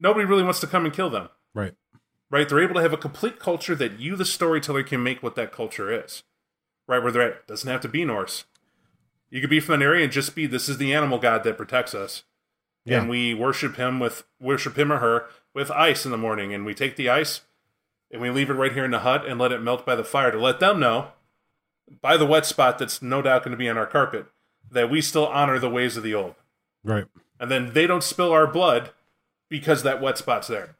nobody 0.00 0.24
really 0.24 0.42
wants 0.42 0.60
to 0.60 0.66
come 0.66 0.84
and 0.84 0.94
kill 0.94 1.10
them, 1.10 1.28
Right. 1.54 1.74
right? 2.30 2.48
They're 2.48 2.62
able 2.62 2.74
to 2.76 2.82
have 2.82 2.92
a 2.94 2.98
complete 2.98 3.38
culture 3.38 3.74
that 3.74 4.00
you, 4.00 4.16
the 4.16 4.24
storyteller, 4.24 4.82
can 4.82 5.02
make 5.02 5.22
what 5.22 5.34
that 5.34 5.52
culture 5.52 5.92
is, 5.92 6.22
right? 6.88 7.02
Where 7.02 7.12
they're 7.12 7.22
at. 7.32 7.46
Doesn't 7.46 7.70
have 7.70 7.82
to 7.82 7.88
be 7.88 8.04
Norse. 8.04 8.44
You 9.28 9.40
could 9.40 9.50
be 9.50 9.60
from 9.60 9.76
an 9.76 9.82
area 9.82 10.04
and 10.04 10.12
just 10.12 10.34
be 10.34 10.46
this 10.46 10.68
is 10.68 10.78
the 10.78 10.92
animal 10.94 11.18
god 11.18 11.44
that 11.44 11.56
protects 11.56 11.94
us. 11.94 12.24
Yeah. 12.84 13.00
And 13.00 13.10
we 13.10 13.34
worship 13.34 13.76
him 13.76 14.00
with 14.00 14.24
worship 14.40 14.76
him 14.78 14.90
or 14.90 14.98
her 14.98 15.26
with 15.54 15.70
ice 15.70 16.04
in 16.04 16.10
the 16.10 16.16
morning. 16.16 16.52
And 16.54 16.64
we 16.64 16.74
take 16.74 16.96
the 16.96 17.10
ice 17.10 17.42
and 18.10 18.20
we 18.20 18.30
leave 18.30 18.50
it 18.50 18.54
right 18.54 18.72
here 18.72 18.84
in 18.84 18.90
the 18.90 19.00
hut 19.00 19.24
and 19.26 19.38
let 19.38 19.52
it 19.52 19.62
melt 19.62 19.84
by 19.86 19.94
the 19.94 20.02
fire 20.02 20.32
to 20.32 20.38
let 20.40 20.58
them 20.58 20.80
know 20.80 21.12
by 22.00 22.16
the 22.16 22.26
wet 22.26 22.46
spot 22.46 22.78
that's 22.78 23.02
no 23.02 23.22
doubt 23.22 23.42
going 23.42 23.52
to 23.52 23.58
be 23.58 23.68
on 23.68 23.76
our 23.76 23.86
carpet 23.86 24.26
that 24.70 24.90
we 24.90 25.00
still 25.00 25.26
honor 25.26 25.58
the 25.58 25.70
ways 25.70 25.96
of 25.96 26.02
the 26.02 26.14
old. 26.14 26.34
Right. 26.84 27.04
And 27.38 27.50
then 27.50 27.72
they 27.72 27.86
don't 27.86 28.04
spill 28.04 28.32
our 28.32 28.46
blood 28.46 28.90
because 29.48 29.82
that 29.82 30.00
wet 30.00 30.18
spot's 30.18 30.48
there. 30.48 30.76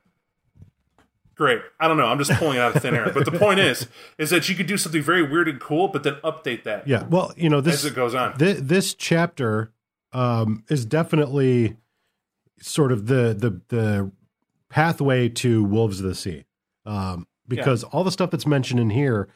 Great. 1.34 1.62
I 1.80 1.88
don't 1.88 1.96
know. 1.96 2.04
I'm 2.04 2.18
just 2.18 2.32
pulling 2.32 2.58
it 2.58 2.60
out 2.60 2.76
of 2.76 2.82
thin 2.82 2.94
air. 2.94 3.10
But 3.14 3.24
the 3.24 3.32
point 3.32 3.60
is, 3.60 3.88
is 4.18 4.28
that 4.28 4.48
you 4.50 4.54
could 4.54 4.66
do 4.66 4.76
something 4.76 5.02
very 5.02 5.22
weird 5.22 5.48
and 5.48 5.58
cool, 5.58 5.88
but 5.88 6.02
then 6.02 6.16
update 6.22 6.64
that 6.64 6.86
Yeah. 6.86 7.04
Well, 7.04 7.32
you 7.34 7.48
know, 7.48 7.62
this 7.62 7.76
as 7.76 7.86
it 7.86 7.94
goes 7.94 8.14
on. 8.14 8.36
Th- 8.36 8.58
this 8.58 8.92
chapter 8.92 9.72
um, 10.12 10.64
is 10.68 10.84
definitely 10.84 11.78
sort 12.60 12.92
of 12.92 13.06
the 13.06 13.34
the 13.34 13.60
the 13.68 14.12
pathway 14.68 15.30
to 15.30 15.64
Wolves 15.64 15.98
of 15.98 16.04
the 16.04 16.14
Sea, 16.14 16.44
um, 16.84 17.26
because 17.48 17.84
all 17.84 18.04
the 18.04 18.12
stuff 18.12 18.30
that's 18.30 18.46
mentioned 18.46 18.78
in 18.78 18.90
here 18.90 19.28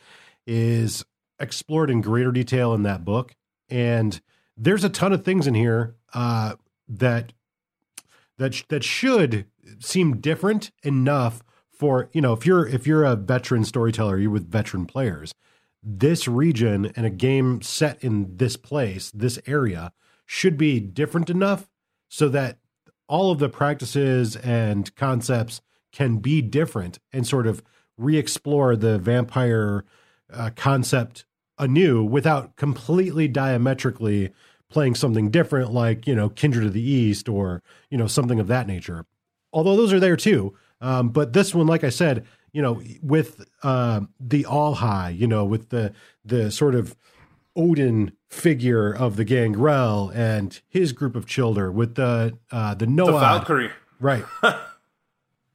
is 0.46 1.06
explored 1.38 1.90
in 1.90 2.00
greater 2.00 2.32
detail 2.32 2.74
in 2.74 2.82
that 2.82 3.04
book, 3.04 3.34
and 3.68 4.20
there's 4.56 4.84
a 4.84 4.88
ton 4.88 5.12
of 5.12 5.24
things 5.24 5.46
in 5.46 5.54
here 5.54 5.96
uh, 6.12 6.54
that 6.88 7.32
that 8.38 8.54
sh- 8.54 8.64
that 8.68 8.84
should 8.84 9.46
seem 9.78 10.20
different 10.20 10.70
enough 10.82 11.42
for 11.70 12.08
you 12.12 12.20
know 12.20 12.32
if 12.32 12.46
you're 12.46 12.66
if 12.66 12.86
you're 12.86 13.04
a 13.04 13.16
veteran 13.16 13.64
storyteller, 13.64 14.18
you're 14.18 14.30
with 14.30 14.50
veteran 14.50 14.86
players. 14.86 15.34
This 15.82 16.26
region 16.26 16.92
and 16.96 17.04
a 17.04 17.10
game 17.10 17.60
set 17.60 18.02
in 18.02 18.36
this 18.36 18.56
place, 18.56 19.10
this 19.10 19.38
area, 19.46 19.92
should 20.24 20.56
be 20.56 20.80
different 20.80 21.28
enough 21.28 21.68
so 22.08 22.28
that 22.30 22.58
all 23.06 23.30
of 23.30 23.38
the 23.38 23.50
practices 23.50 24.36
and 24.36 24.94
concepts 24.96 25.60
can 25.92 26.18
be 26.18 26.40
different 26.40 26.98
and 27.12 27.26
sort 27.26 27.46
of 27.46 27.62
re-explore 27.98 28.76
the 28.76 28.98
vampire 28.98 29.84
uh, 30.36 30.50
concept 30.56 31.24
anew 31.58 32.02
without 32.02 32.56
completely 32.56 33.28
diametrically 33.28 34.32
playing 34.68 34.94
something 34.94 35.30
different 35.30 35.72
like 35.72 36.06
you 36.06 36.14
know 36.14 36.28
kindred 36.28 36.66
of 36.66 36.72
the 36.72 36.82
east 36.82 37.28
or 37.28 37.62
you 37.90 37.98
know 37.98 38.06
something 38.06 38.40
of 38.40 38.48
that 38.48 38.66
nature. 38.66 39.06
Although 39.52 39.76
those 39.76 39.92
are 39.92 40.00
there 40.00 40.16
too. 40.16 40.56
Um, 40.80 41.10
but 41.10 41.32
this 41.32 41.54
one 41.54 41.66
like 41.66 41.84
i 41.84 41.88
said 41.88 42.26
you 42.52 42.60
know 42.60 42.82
with 43.02 43.44
uh, 43.62 44.00
the 44.18 44.44
all 44.44 44.74
high 44.74 45.10
you 45.10 45.26
know 45.26 45.44
with 45.44 45.70
the 45.70 45.92
the 46.24 46.50
sort 46.50 46.74
of 46.74 46.96
odin 47.56 48.12
figure 48.28 48.92
of 48.92 49.16
the 49.16 49.24
gangrel 49.24 50.10
and 50.14 50.60
his 50.68 50.92
group 50.92 51.14
of 51.14 51.26
children 51.26 51.74
with 51.74 51.94
the 51.94 52.36
uh, 52.50 52.74
the 52.74 52.86
noah. 52.86 53.12
The 53.12 53.18
Valkyrie, 53.18 53.70
right 54.00 54.24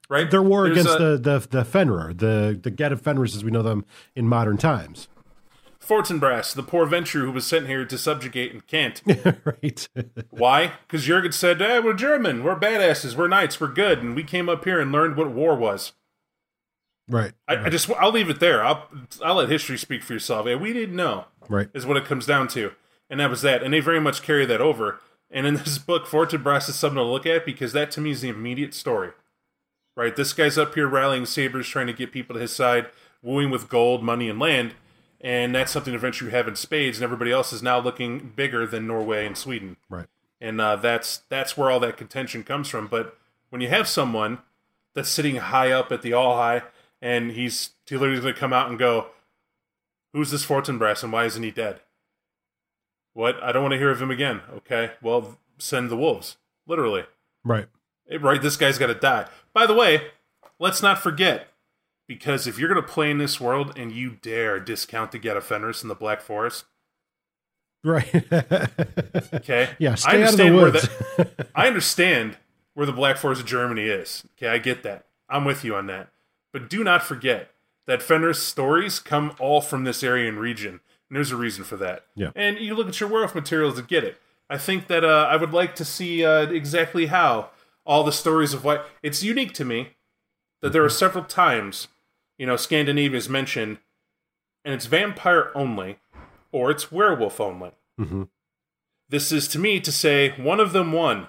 right? 0.09 0.29
their 0.29 0.41
war 0.41 0.65
There's 0.65 0.79
against 0.79 0.99
a- 0.99 1.17
the 1.17 1.17
the 1.39 1.47
the 1.49 1.65
fenrir 1.65 2.13
the 2.13 2.59
the 2.61 2.71
get 2.71 2.91
of 2.91 3.01
fenris 3.01 3.35
as 3.35 3.43
we 3.43 3.51
know 3.51 3.61
them 3.63 3.85
in 4.15 4.27
modern 4.27 4.57
times 4.57 5.07
Fortinbras, 5.81 6.53
the 6.53 6.61
poor 6.61 6.85
Ventrue 6.85 7.21
who 7.21 7.31
was 7.31 7.47
sent 7.47 7.65
here 7.65 7.83
to 7.83 7.97
subjugate 7.97 8.51
and 8.53 8.67
can't. 8.67 9.01
right 9.43 9.89
Why? 10.29 10.73
Because 10.85 11.05
Jurgen 11.05 11.31
said, 11.31 11.59
eh, 11.63 11.79
we're 11.79 11.93
German, 11.93 12.43
we're 12.43 12.59
badasses, 12.59 13.15
we're 13.15 13.27
knights, 13.27 13.59
we're 13.59 13.69
good, 13.69 14.03
and 14.03 14.15
we 14.15 14.23
came 14.23 14.49
up 14.49 14.65
here 14.65 14.79
and 14.79 14.91
learned 14.91 15.15
what 15.17 15.31
war 15.31 15.55
was. 15.55 15.93
right 17.07 17.31
I, 17.47 17.65
I 17.65 17.69
just, 17.69 17.89
I'll 17.91 18.11
leave 18.11 18.29
it 18.29 18.39
there. 18.39 18.63
I'll, 18.63 18.87
I'll 19.25 19.35
let 19.35 19.49
history 19.49 19.79
speak 19.79 20.03
for 20.03 20.13
yourself. 20.13 20.45
Yeah, 20.45 20.55
we 20.55 20.73
didn't 20.73 20.95
know, 20.95 21.25
right 21.47 21.69
is 21.73 21.87
what 21.87 21.97
it 21.97 22.05
comes 22.05 22.27
down 22.27 22.49
to. 22.49 22.73
And 23.09 23.19
that 23.19 23.31
was 23.31 23.41
that. 23.41 23.63
And 23.63 23.73
they 23.73 23.79
very 23.79 23.99
much 24.01 24.21
carry 24.21 24.45
that 24.45 24.61
over. 24.61 24.99
And 25.31 25.47
in 25.47 25.55
this 25.55 25.77
book, 25.89 26.05
Fortinbras 26.05 26.69
is 26.69 26.75
something 26.75 26.97
to 26.97 27.03
look 27.03 27.25
at 27.25 27.45
because 27.45 27.73
that 27.73 27.89
to 27.91 28.01
me 28.01 28.11
is 28.11 28.21
the 28.21 28.29
immediate 28.29 28.75
story. 28.75 29.11
Right? 29.99 30.15
This 30.15 30.31
guy's 30.31 30.57
up 30.57 30.75
here 30.75 30.87
rallying 30.87 31.25
sabers, 31.25 31.67
trying 31.67 31.87
to 31.87 31.93
get 31.93 32.13
people 32.13 32.35
to 32.35 32.39
his 32.39 32.55
side, 32.55 32.87
wooing 33.21 33.49
with 33.49 33.67
gold, 33.67 34.01
money, 34.01 34.29
and 34.29 34.39
land. 34.39 34.75
And 35.19 35.53
that's 35.53 35.73
something 35.73 35.93
eventually 35.93 36.31
you 36.31 36.37
have 36.37 36.47
in 36.47 36.55
spades, 36.55 36.97
and 36.97 37.03
everybody 37.03 37.31
else 37.31 37.51
is 37.51 37.61
now 37.61 37.79
looking 37.79 38.31
bigger 38.33 38.65
than 38.65 38.87
Norway 38.87 39.25
and 39.25 39.37
Sweden. 39.37 39.75
right 39.89 40.07
and 40.41 40.61
uh, 40.61 40.75
that's 40.77 41.17
that's 41.29 41.57
where 41.57 41.69
all 41.69 41.79
that 41.81 41.97
contention 41.97 42.43
comes 42.43 42.69
from. 42.69 42.87
But 42.87 43.17
when 43.49 43.61
you 43.61 43.67
have 43.69 43.87
someone 43.87 44.39
that's 44.93 45.09
sitting 45.09 45.35
high 45.37 45.71
up 45.71 45.91
at 45.91 46.01
the 46.01 46.13
all 46.13 46.37
high, 46.37 46.63
and 47.01 47.31
he's 47.31 47.71
he 47.85 47.97
literally 47.97 48.21
going 48.21 48.33
to 48.33 48.39
come 48.39 48.53
out 48.53 48.69
and 48.69 48.79
go, 48.79 49.07
"Who's 50.13 50.31
this 50.31 50.45
Fortinbras 50.45 51.03
and 51.03 51.11
why 51.11 51.25
isn't 51.25 51.43
he 51.43 51.51
dead?" 51.51 51.81
What? 53.13 53.41
I 53.43 53.51
don't 53.51 53.63
want 53.63 53.73
to 53.73 53.77
hear 53.77 53.91
of 53.91 54.01
him 54.01 54.11
again. 54.11 54.41
Okay, 54.57 54.91
well, 55.01 55.37
send 55.57 55.89
the 55.89 55.97
wolves. 55.97 56.37
Literally, 56.65 57.03
right 57.43 57.67
right? 58.19 58.41
This 58.41 58.57
guy's 58.57 58.77
got 58.77 58.87
to 58.87 58.95
die. 58.95 59.27
By 59.53 59.65
the 59.65 59.73
way, 59.73 60.03
let's 60.59 60.81
not 60.81 60.99
forget. 60.99 61.47
Because 62.07 62.47
if 62.47 62.57
you're 62.57 62.69
going 62.69 62.81
to 62.81 62.87
play 62.91 63.11
in 63.11 63.19
this 63.19 63.39
world 63.39 63.73
and 63.77 63.91
you 63.91 64.17
dare 64.21 64.59
discount 64.59 65.11
the 65.11 65.19
Get 65.19 65.37
of 65.37 65.43
Fenris 65.43 65.83
in 65.83 65.89
the 65.89 65.95
Black 65.95 66.21
Forest, 66.21 66.65
right 67.83 68.13
okay? 69.33 69.69
yeah 69.79 69.91
I 69.91 69.95
stay 69.95 70.23
out 70.23 70.31
of 70.33 70.37
the 70.37 70.43
understand 70.43 70.55
where 70.55 70.71
the- 70.71 71.45
I 71.55 71.67
understand 71.67 72.37
where 72.73 72.85
the 72.85 72.91
Black 72.91 73.17
Forest 73.17 73.41
of 73.41 73.47
Germany 73.47 73.83
is. 73.83 74.23
Okay, 74.37 74.47
I 74.49 74.57
get 74.57 74.83
that. 74.83 75.05
I'm 75.29 75.45
with 75.45 75.63
you 75.63 75.75
on 75.75 75.85
that. 75.87 76.09
But 76.51 76.69
do 76.69 76.83
not 76.83 77.03
forget 77.03 77.51
that 77.85 78.01
Fenris 78.01 78.41
stories 78.41 78.99
come 78.99 79.35
all 79.39 79.61
from 79.61 79.83
this 79.83 80.03
area 80.03 80.27
and 80.27 80.39
region. 80.39 80.79
And 81.09 81.15
there's 81.15 81.31
a 81.31 81.35
reason 81.35 81.63
for 81.63 81.77
that. 81.77 82.05
Yeah. 82.15 82.31
And 82.35 82.57
you 82.57 82.75
look 82.75 82.87
at 82.87 82.99
your 82.99 83.09
werewolf 83.09 83.35
materials 83.35 83.75
to 83.75 83.81
get 83.83 84.03
it. 84.03 84.17
I 84.49 84.57
think 84.57 84.87
that 84.87 85.03
uh, 85.03 85.27
I 85.29 85.35
would 85.35 85.53
like 85.53 85.75
to 85.75 85.85
see 85.85 86.25
uh, 86.25 86.47
exactly 86.47 87.07
how 87.07 87.49
all 87.85 88.03
the 88.03 88.11
stories 88.11 88.53
of 88.53 88.63
what 88.63 88.87
it's 89.01 89.23
unique 89.23 89.53
to 89.53 89.65
me 89.65 89.95
that 90.61 90.73
there 90.73 90.83
are 90.83 90.89
several 90.89 91.23
times, 91.23 91.87
you 92.37 92.45
know, 92.45 92.55
Scandinavia 92.55 93.17
is 93.17 93.29
mentioned, 93.29 93.79
and 94.65 94.73
it's 94.73 94.85
vampire 94.85 95.51
only, 95.55 95.99
or 96.51 96.69
it's 96.69 96.91
werewolf 96.91 97.39
only. 97.39 97.71
Mhm. 97.99 98.29
This 99.07 99.31
is 99.31 99.47
to 99.49 99.59
me 99.59 99.79
to 99.79 99.91
say 99.91 100.31
one 100.37 100.59
of 100.59 100.73
them 100.73 100.91
won 100.91 101.27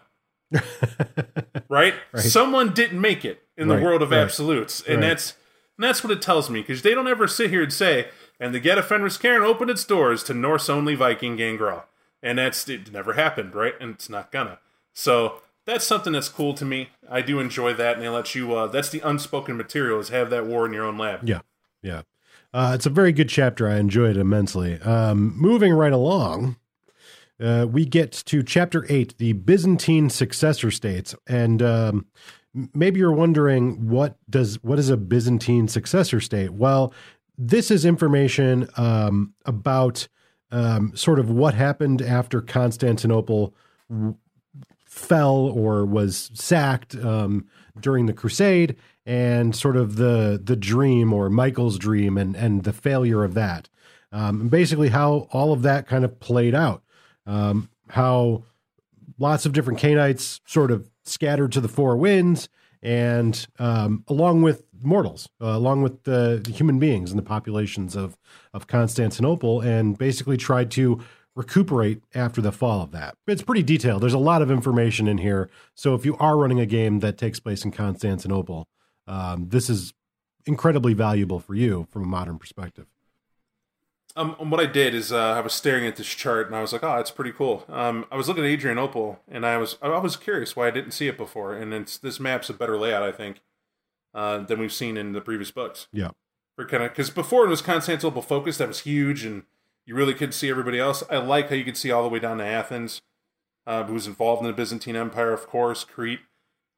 right? 1.69 1.95
Right. 2.13 2.23
Someone 2.23 2.75
didn't 2.75 3.01
make 3.01 3.25
it 3.25 3.43
in 3.57 3.69
the 3.69 3.79
world 3.79 4.03
of 4.03 4.11
right, 4.11 4.19
absolutes, 4.21 4.81
and 4.83 5.01
right. 5.01 5.09
that's 5.09 5.37
and 5.79 5.85
that's 5.85 6.03
what 6.03 6.13
it 6.13 6.21
tells 6.21 6.51
me 6.51 6.61
because 6.61 6.83
they 6.83 6.95
don't 6.95 7.09
ever 7.09 7.29
sit 7.29 7.51
here 7.51 7.63
and 7.63 7.73
say, 7.73 8.09
"And 8.41 8.55
the 8.55 8.61
Get 8.61 8.83
Fenris 8.85 9.17
Cairn 9.17 9.43
opened 9.43 9.71
its 9.71 9.85
doors 9.85 10.23
to 10.25 10.35
Norse 10.35 10.69
only 10.69 10.95
Viking 10.95 11.37
Gangrel," 11.37 11.85
and 12.23 12.39
that's 12.39 12.69
it 12.69 12.93
never 12.93 13.13
happened, 13.13 13.55
right? 13.55 13.75
And 13.81 13.95
it's 13.95 14.09
not 14.09 14.33
gonna. 14.33 14.59
So 14.93 15.43
that's 15.71 15.87
something 15.87 16.13
that's 16.13 16.29
cool 16.29 16.53
to 16.55 16.65
me. 16.65 16.89
I 17.09 17.23
do 17.23 17.39
enjoy 17.39 17.75
that, 17.75 17.95
and 17.95 18.03
they 18.03 18.09
let 18.09 18.35
you. 18.35 18.55
Uh, 18.55 18.67
that's 18.67 18.91
the 18.91 19.01
unspoken 19.01 19.57
material 19.57 20.01
is 20.01 20.09
have 20.09 20.29
that 20.31 20.47
war 20.47 20.67
in 20.67 20.73
your 20.73 20.85
own 20.85 20.99
lab. 20.99 21.27
Yeah, 21.27 21.41
yeah. 21.83 22.03
Uh, 22.53 22.73
it's 22.75 22.87
a 22.87 22.91
very 22.91 23.13
good 23.13 23.29
chapter. 23.29 23.69
I 23.69 23.79
enjoyed 23.79 24.17
it 24.17 24.21
immensely. 24.21 24.81
Um, 24.81 25.37
moving 25.37 25.73
right 25.73 25.93
along, 25.93 26.57
uh, 27.41 27.67
we 27.71 27.85
get 27.85 28.11
to 28.27 28.43
chapter 28.43 28.85
eight, 28.89 29.17
the 29.19 29.35
Byzantine 29.35 30.11
successor 30.11 30.73
states, 30.73 31.15
and 31.29 31.63
um, 31.63 32.07
maybe 32.75 32.99
you're 32.99 33.13
wondering 33.13 33.89
what 33.89 34.17
does 34.29 34.63
what 34.65 34.79
is 34.79 34.91
a 34.91 34.97
Byzantine 34.97 35.69
successor 35.69 36.21
state? 36.21 36.51
Well, 36.51 36.93
this 37.39 37.71
is 37.71 37.85
information 37.85 38.69
um, 38.77 39.35
about 39.47 40.09
um, 40.51 40.95
sort 40.97 41.21
of 41.21 41.31
what 41.31 41.55
happened 41.55 42.03
after 42.03 42.41
Constantinople 42.41 43.55
fell 44.91 45.37
or 45.37 45.87
was 45.87 46.31
sacked 46.35 46.97
um, 46.97 47.47
during 47.79 48.07
the 48.07 48.13
Crusade, 48.13 48.77
and 49.07 49.55
sort 49.55 49.77
of 49.77 49.97
the 49.97 50.39
the 50.43 50.57
dream 50.57 51.13
or 51.13 51.31
Michael's 51.31 51.79
dream 51.79 52.19
and 52.19 52.37
and 52.37 52.65
the 52.65 52.73
failure 52.73 53.25
of 53.25 53.35
that. 53.35 53.69
Um, 54.13 54.43
and 54.43 54.51
basically, 54.51 54.89
how 54.89 55.29
all 55.33 55.53
of 55.53 55.63
that 55.63 55.87
kind 55.87 56.05
of 56.05 56.19
played 56.19 56.55
out. 56.55 56.83
Um, 57.25 57.71
how 57.89 58.45
lots 59.19 59.47
of 59.47 59.53
different 59.53 59.79
Canaanites 59.79 60.41
sort 60.45 60.73
of 60.73 60.91
scattered 61.05 61.53
to 61.53 61.61
the 61.61 61.69
four 61.69 61.97
winds, 61.97 62.49
and 62.83 63.47
um, 63.61 64.05
along 64.09 64.43
with 64.43 64.65
mortals, 64.83 65.29
uh, 65.41 65.47
along 65.47 65.83
with 65.83 66.03
the, 66.03 66.41
the 66.43 66.51
human 66.51 66.79
beings 66.81 67.11
and 67.11 67.19
the 67.19 67.23
populations 67.23 67.95
of 67.95 68.19
of 68.53 68.67
Constantinople, 68.67 69.61
and 69.61 69.97
basically 69.97 70.37
tried 70.37 70.73
to 70.73 71.01
recuperate 71.37 72.03
after 72.15 72.41
the 72.41 72.53
fall 72.53 72.83
of 72.83 72.91
that. 72.93 73.15
It's 73.27 73.43
pretty 73.43 73.63
detailed. 73.63 74.03
There's 74.03 74.15
a 74.15 74.19
lot 74.19 74.43
of 74.43 74.51
information 74.51 75.07
in 75.07 75.19
here. 75.19 75.49
So 75.75 75.95
if 75.95 76.05
you 76.05 76.17
are 76.19 76.37
running 76.37 76.61
a 76.61 76.67
game 76.67 77.01
that 77.01 77.19
takes 77.19 77.41
place 77.41 77.65
in 77.65 77.71
Constantinople, 77.71 78.69
um, 79.07 79.49
this 79.49 79.71
is 79.71 79.95
incredibly 80.47 80.95
valuable 80.95 81.39
for 81.39 81.55
you 81.55 81.87
from 81.91 82.03
a 82.03 82.07
modern 82.07 82.39
perspective. 82.39 82.87
Um, 84.17 84.35
and 84.41 84.51
what 84.51 84.61
I 84.61 84.67
did 84.67 84.95
is 84.95 85.13
uh, 85.13 85.19
I 85.19 85.41
was 85.41 85.53
staring 85.53 85.87
at 85.87 85.97
this 85.97 86.09
chart 86.09 86.49
and 86.49 86.57
I 86.57 86.61
was 86.61 86.73
like, 86.73 86.83
"Oh, 86.83 86.99
it's 86.99 87.13
pretty 87.13 87.31
cool." 87.31 87.65
Um, 87.69 88.07
I 88.11 88.17
was 88.17 88.27
looking 88.27 88.45
at 88.45 88.51
Adrianople 88.51 89.21
and 89.29 89.47
I 89.47 89.57
was 89.57 89.79
I 89.81 89.89
was 89.99 90.17
curious 90.17 90.57
why 90.57 90.67
I 90.67 90.73
didn't 90.73 90.91
see 90.91 91.07
it 91.07 91.17
before. 91.17 91.55
And 91.55 91.73
it's, 91.73 91.97
this 91.97 92.19
map's 92.19 92.51
a 92.51 92.55
better 92.55 92.77
layout, 92.77 93.05
I 93.05 93.13
think, 93.13 93.41
uh, 94.13 94.39
than 94.39 94.59
we've 94.59 94.73
seen 94.73 94.97
in 94.97 95.13
the 95.13 95.21
previous 95.21 95.53
books. 95.53 95.87
Yeah. 95.93 96.11
For 96.57 96.67
kind 96.67 96.83
of 96.83 96.91
because 96.91 97.11
before 97.11 97.47
it 97.47 97.51
was 97.51 97.63
Constantinople 97.63 98.23
focused, 98.23 98.59
that 98.59 98.67
was 98.67 98.81
huge, 98.81 99.25
and 99.25 99.45
you 99.91 99.97
really 99.97 100.15
couldn't 100.15 100.35
see 100.35 100.49
everybody 100.49 100.79
else. 100.79 101.03
I 101.11 101.17
like 101.17 101.49
how 101.49 101.57
you 101.57 101.65
could 101.65 101.77
see 101.77 101.91
all 101.91 102.05
the 102.05 102.09
way 102.09 102.21
down 102.21 102.39
to 102.39 102.45
Athens, 102.45 103.01
uh, 103.67 103.83
who 103.83 103.95
was 103.95 104.07
involved 104.07 104.41
in 104.41 104.47
the 104.47 104.53
Byzantine 104.53 104.95
Empire, 104.95 105.33
of 105.33 105.49
course, 105.49 105.83
Crete. 105.83 106.21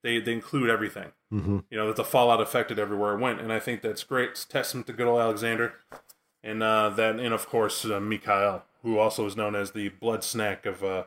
They 0.03 0.19
they 0.19 0.33
include 0.33 0.71
everything. 0.71 1.13
Hmm 1.31 1.59
you 1.71 1.77
know 1.79 1.87
that 1.89 1.97
the 1.97 2.05
fallout 2.05 2.41
affected 2.41 2.79
everywhere 2.79 3.15
it 3.15 3.21
went 3.21 3.41
and 3.41 3.53
i 3.53 3.59
think 3.61 3.83
that's 3.83 4.03
great. 4.05 4.31
It's 4.31 4.45
a 4.45 4.49
testament 4.49 4.87
to 4.87 4.93
good 4.95 5.07
old 5.07 5.21
alexander. 5.21 5.75
And 6.43 6.63
uh, 6.63 6.89
that 6.91 7.21
and 7.21 7.35
of 7.35 7.47
course 7.49 7.85
uh, 7.85 8.01
mikhail 8.01 8.65
who 8.83 8.99
also 8.99 9.27
is 9.27 9.37
known 9.37 9.55
as 9.55 9.71
the 9.73 9.91
blood 9.91 10.25
snack 10.25 10.65
of 10.67 10.83
uh, 10.83 11.05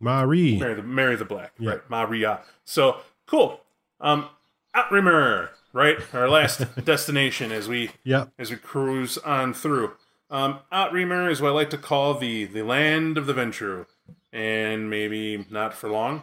Marie. 0.00 0.58
mary 0.58 0.74
the 0.74 0.82
mary 0.82 1.16
the 1.16 1.24
black 1.24 1.52
Yeah. 1.58 1.70
right 1.70 1.90
maria. 1.90 2.40
So 2.64 2.98
cool. 3.26 3.60
Um 4.00 4.28
Outremer, 4.74 5.50
right? 5.72 5.96
Our 6.14 6.28
last 6.28 6.62
destination 6.84 7.50
as 7.52 7.66
we 7.68 7.90
as 8.38 8.50
we 8.50 8.56
cruise 8.56 9.16
on 9.18 9.54
through 9.54 9.92
um 10.30 10.58
Outremer 10.72 11.30
is 11.30 11.40
what 11.40 11.48
i 11.50 11.52
like 11.52 11.70
to 11.70 11.78
call 11.78 12.14
the 12.14 12.44
the 12.44 12.62
land 12.62 13.16
of 13.18 13.26
the 13.26 13.34
Ventrue 13.34 13.86
and 14.32 14.90
maybe 14.90 15.46
not 15.50 15.72
for 15.74 15.88
long 15.88 16.22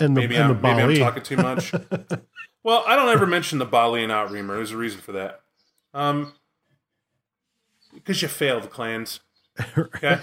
And 0.00 0.16
the, 0.16 0.20
Maybe 0.22 0.36
and 0.36 0.44
I'm, 0.44 0.48
the 0.62 0.62
maybe 0.62 1.02
I'm 1.02 1.08
talking 1.08 1.22
too 1.22 1.36
much. 1.36 1.72
well, 2.62 2.84
I 2.86 2.96
don't 2.96 3.10
ever 3.10 3.26
mention 3.26 3.58
the 3.58 3.66
Baali 3.66 4.02
and 4.02 4.10
Outremer. 4.10 4.56
There's 4.56 4.70
a 4.70 4.78
reason 4.78 5.00
for 5.02 5.12
that. 5.12 5.40
Um, 5.92 6.32
because 7.94 8.22
you 8.22 8.28
failed 8.28 8.62
the 8.62 8.68
clans. 8.68 9.20
Okay, 9.76 10.20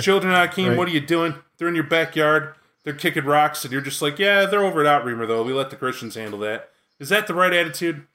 children 0.00 0.32
of 0.32 0.38
Haqim, 0.50 0.76
what 0.76 0.86
are 0.86 0.92
you 0.92 1.00
doing? 1.00 1.34
They're 1.58 1.66
in 1.68 1.74
your 1.74 1.82
backyard. 1.84 2.54
they're 2.84 2.94
kicking 2.94 3.24
rocks, 3.24 3.64
and 3.64 3.72
you're 3.72 3.82
just 3.82 4.00
like, 4.00 4.18
yeah, 4.18 4.46
they're 4.46 4.64
over 4.64 4.84
at 4.86 5.02
Outremer 5.02 5.26
though. 5.26 5.42
We 5.42 5.52
let 5.52 5.70
the 5.70 5.76
Christians 5.76 6.14
handle 6.14 6.38
that. 6.38 6.70
Is 7.00 7.08
that 7.08 7.26
the 7.26 7.34
right 7.34 7.52
attitude? 7.52 8.06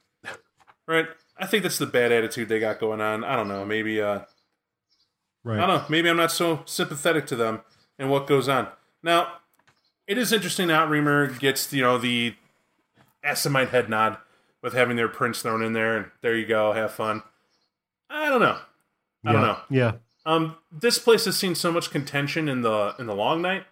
Right. 0.88 1.06
I 1.40 1.46
think 1.46 1.64
that's 1.64 1.78
the 1.78 1.86
bad 1.86 2.12
attitude 2.12 2.48
they 2.48 2.60
got 2.60 2.78
going 2.78 3.00
on. 3.00 3.24
I 3.24 3.34
don't 3.34 3.48
know. 3.48 3.64
Maybe 3.64 4.00
uh, 4.00 4.20
Right. 5.42 5.58
I 5.58 5.66
don't 5.66 5.80
know. 5.82 5.84
Maybe 5.88 6.08
I'm 6.08 6.16
not 6.16 6.32
so 6.32 6.62
sympathetic 6.66 7.26
to 7.28 7.36
them 7.36 7.62
and 7.98 8.10
what 8.10 8.26
goes 8.26 8.48
on. 8.48 8.68
Now, 9.02 9.38
it 10.06 10.18
is 10.18 10.32
interesting 10.32 10.68
that 10.68 10.90
Reamer 10.90 11.28
gets 11.28 11.72
you 11.72 11.82
know 11.82 11.98
the 11.98 12.34
Assamite 13.24 13.68
head 13.68 13.88
nod 13.88 14.18
with 14.62 14.74
having 14.74 14.96
their 14.96 15.08
prince 15.08 15.40
thrown 15.40 15.62
in 15.62 15.72
there, 15.72 15.96
and 15.96 16.06
there 16.20 16.36
you 16.36 16.46
go, 16.46 16.72
have 16.72 16.92
fun. 16.92 17.22
I 18.10 18.28
don't 18.28 18.40
know. 18.40 18.58
I 19.24 19.32
don't 19.32 19.42
know. 19.42 19.58
Yeah. 19.70 19.92
Um, 20.26 20.56
this 20.70 20.98
place 20.98 21.24
has 21.26 21.36
seen 21.36 21.54
so 21.54 21.72
much 21.72 21.90
contention 21.90 22.48
in 22.48 22.60
the 22.62 22.94
in 22.98 23.06
the 23.06 23.14
long 23.14 23.40
night 23.40 23.64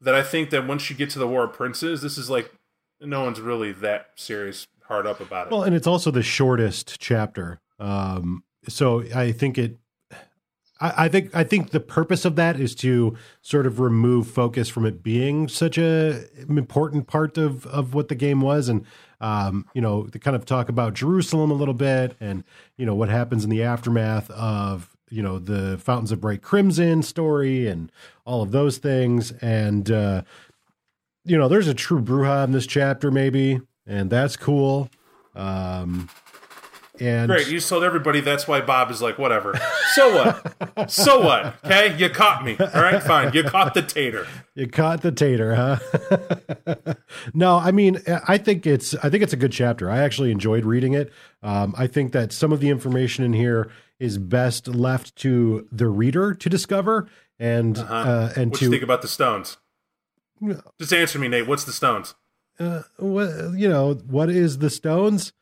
that 0.00 0.14
I 0.14 0.22
think 0.22 0.50
that 0.50 0.66
once 0.66 0.90
you 0.90 0.96
get 0.96 1.10
to 1.10 1.18
the 1.18 1.28
War 1.28 1.44
of 1.44 1.52
Princes, 1.52 2.02
this 2.02 2.18
is 2.18 2.28
like 2.28 2.52
no 3.00 3.22
one's 3.22 3.40
really 3.40 3.70
that 3.72 4.10
serious 4.16 4.66
hard 4.94 5.06
up 5.06 5.20
about 5.20 5.46
it. 5.48 5.52
Well, 5.52 5.64
and 5.64 5.74
it's 5.74 5.86
also 5.86 6.10
the 6.10 6.22
shortest 6.22 7.00
chapter. 7.00 7.60
Um, 7.78 8.44
so 8.68 9.04
I 9.14 9.32
think 9.32 9.58
it. 9.58 9.78
I, 10.80 11.08
think 11.08 11.34
I 11.34 11.44
think 11.44 11.70
the 11.70 11.80
purpose 11.80 12.26
of 12.26 12.36
that 12.36 12.60
is 12.60 12.74
to 12.76 13.16
sort 13.40 13.66
of 13.66 13.80
remove 13.80 14.26
focus 14.26 14.68
from 14.68 14.84
it 14.84 15.02
being 15.02 15.48
such 15.48 15.78
a 15.78 16.24
important 16.46 17.06
part 17.06 17.38
of 17.38 17.64
of 17.66 17.94
what 17.94 18.08
the 18.08 18.14
game 18.14 18.42
was, 18.42 18.68
and 18.68 18.84
um, 19.20 19.66
you 19.72 19.80
know, 19.80 20.04
to 20.08 20.18
kind 20.18 20.36
of 20.36 20.44
talk 20.44 20.68
about 20.68 20.92
Jerusalem 20.92 21.50
a 21.50 21.54
little 21.54 21.74
bit, 21.74 22.16
and 22.20 22.44
you 22.76 22.84
know 22.84 22.94
what 22.94 23.08
happens 23.08 23.44
in 23.44 23.50
the 23.50 23.62
aftermath 23.62 24.28
of 24.30 24.94
you 25.08 25.22
know 25.22 25.38
the 25.38 25.78
Fountains 25.78 26.12
of 26.12 26.20
Bright 26.20 26.42
Crimson 26.42 27.02
story, 27.02 27.66
and 27.66 27.90
all 28.26 28.42
of 28.42 28.50
those 28.50 28.76
things, 28.76 29.32
and 29.40 29.90
uh, 29.90 30.22
you 31.24 31.38
know, 31.38 31.48
there's 31.48 31.68
a 31.68 31.74
true 31.74 32.00
Brujah 32.00 32.44
in 32.44 32.52
this 32.52 32.66
chapter, 32.66 33.10
maybe, 33.10 33.60
and 33.86 34.10
that's 34.10 34.36
cool. 34.36 34.88
Um, 35.34 36.08
and 37.00 37.28
Great, 37.28 37.48
you 37.48 37.58
told 37.58 37.82
everybody 37.82 38.20
that's 38.20 38.46
why 38.46 38.60
Bob 38.60 38.88
is 38.92 39.02
like, 39.02 39.18
whatever. 39.18 39.58
So 39.94 40.14
what? 40.14 40.90
so 40.90 41.20
what? 41.20 41.56
Okay, 41.64 41.96
you 41.98 42.08
caught 42.08 42.44
me. 42.44 42.56
All 42.58 42.66
right, 42.82 43.02
fine. 43.02 43.32
You 43.32 43.42
caught 43.42 43.74
the 43.74 43.82
tater. 43.82 44.26
you 44.54 44.68
caught 44.68 45.02
the 45.02 45.10
tater, 45.10 45.54
huh? 45.56 46.94
no, 47.34 47.56
I 47.58 47.72
mean, 47.72 47.98
I 48.28 48.38
think 48.38 48.64
it's 48.66 48.94
I 49.02 49.10
think 49.10 49.24
it's 49.24 49.32
a 49.32 49.36
good 49.36 49.50
chapter. 49.52 49.90
I 49.90 49.98
actually 49.98 50.30
enjoyed 50.30 50.64
reading 50.64 50.92
it. 50.94 51.12
Um, 51.42 51.74
I 51.76 51.88
think 51.88 52.12
that 52.12 52.32
some 52.32 52.52
of 52.52 52.60
the 52.60 52.68
information 52.68 53.24
in 53.24 53.32
here 53.32 53.70
is 53.98 54.16
best 54.18 54.68
left 54.68 55.16
to 55.16 55.66
the 55.72 55.88
reader 55.88 56.32
to 56.34 56.48
discover 56.48 57.08
and 57.40 57.76
Uh-huh. 57.78 57.92
uh, 57.94 58.32
and 58.36 58.50
What 58.52 58.60
do 58.60 58.64
you 58.66 58.70
to 58.70 58.74
think 58.76 58.84
about 58.84 59.02
the 59.02 59.08
Stones? 59.08 59.56
Just 60.78 60.92
answer 60.92 61.18
me, 61.18 61.26
Nate. 61.26 61.48
What's 61.48 61.64
the 61.64 61.72
Stones? 61.72 62.14
Uh, 62.60 62.82
what 62.98 63.28
you 63.54 63.68
know 63.68 63.94
what 63.94 64.30
is 64.30 64.58
the 64.58 64.70
Stones? 64.70 65.32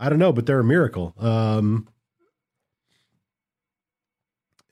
I 0.00 0.08
don't 0.08 0.18
know, 0.18 0.32
but 0.32 0.46
they're 0.46 0.60
a 0.60 0.64
miracle. 0.64 1.14
Um, 1.18 1.88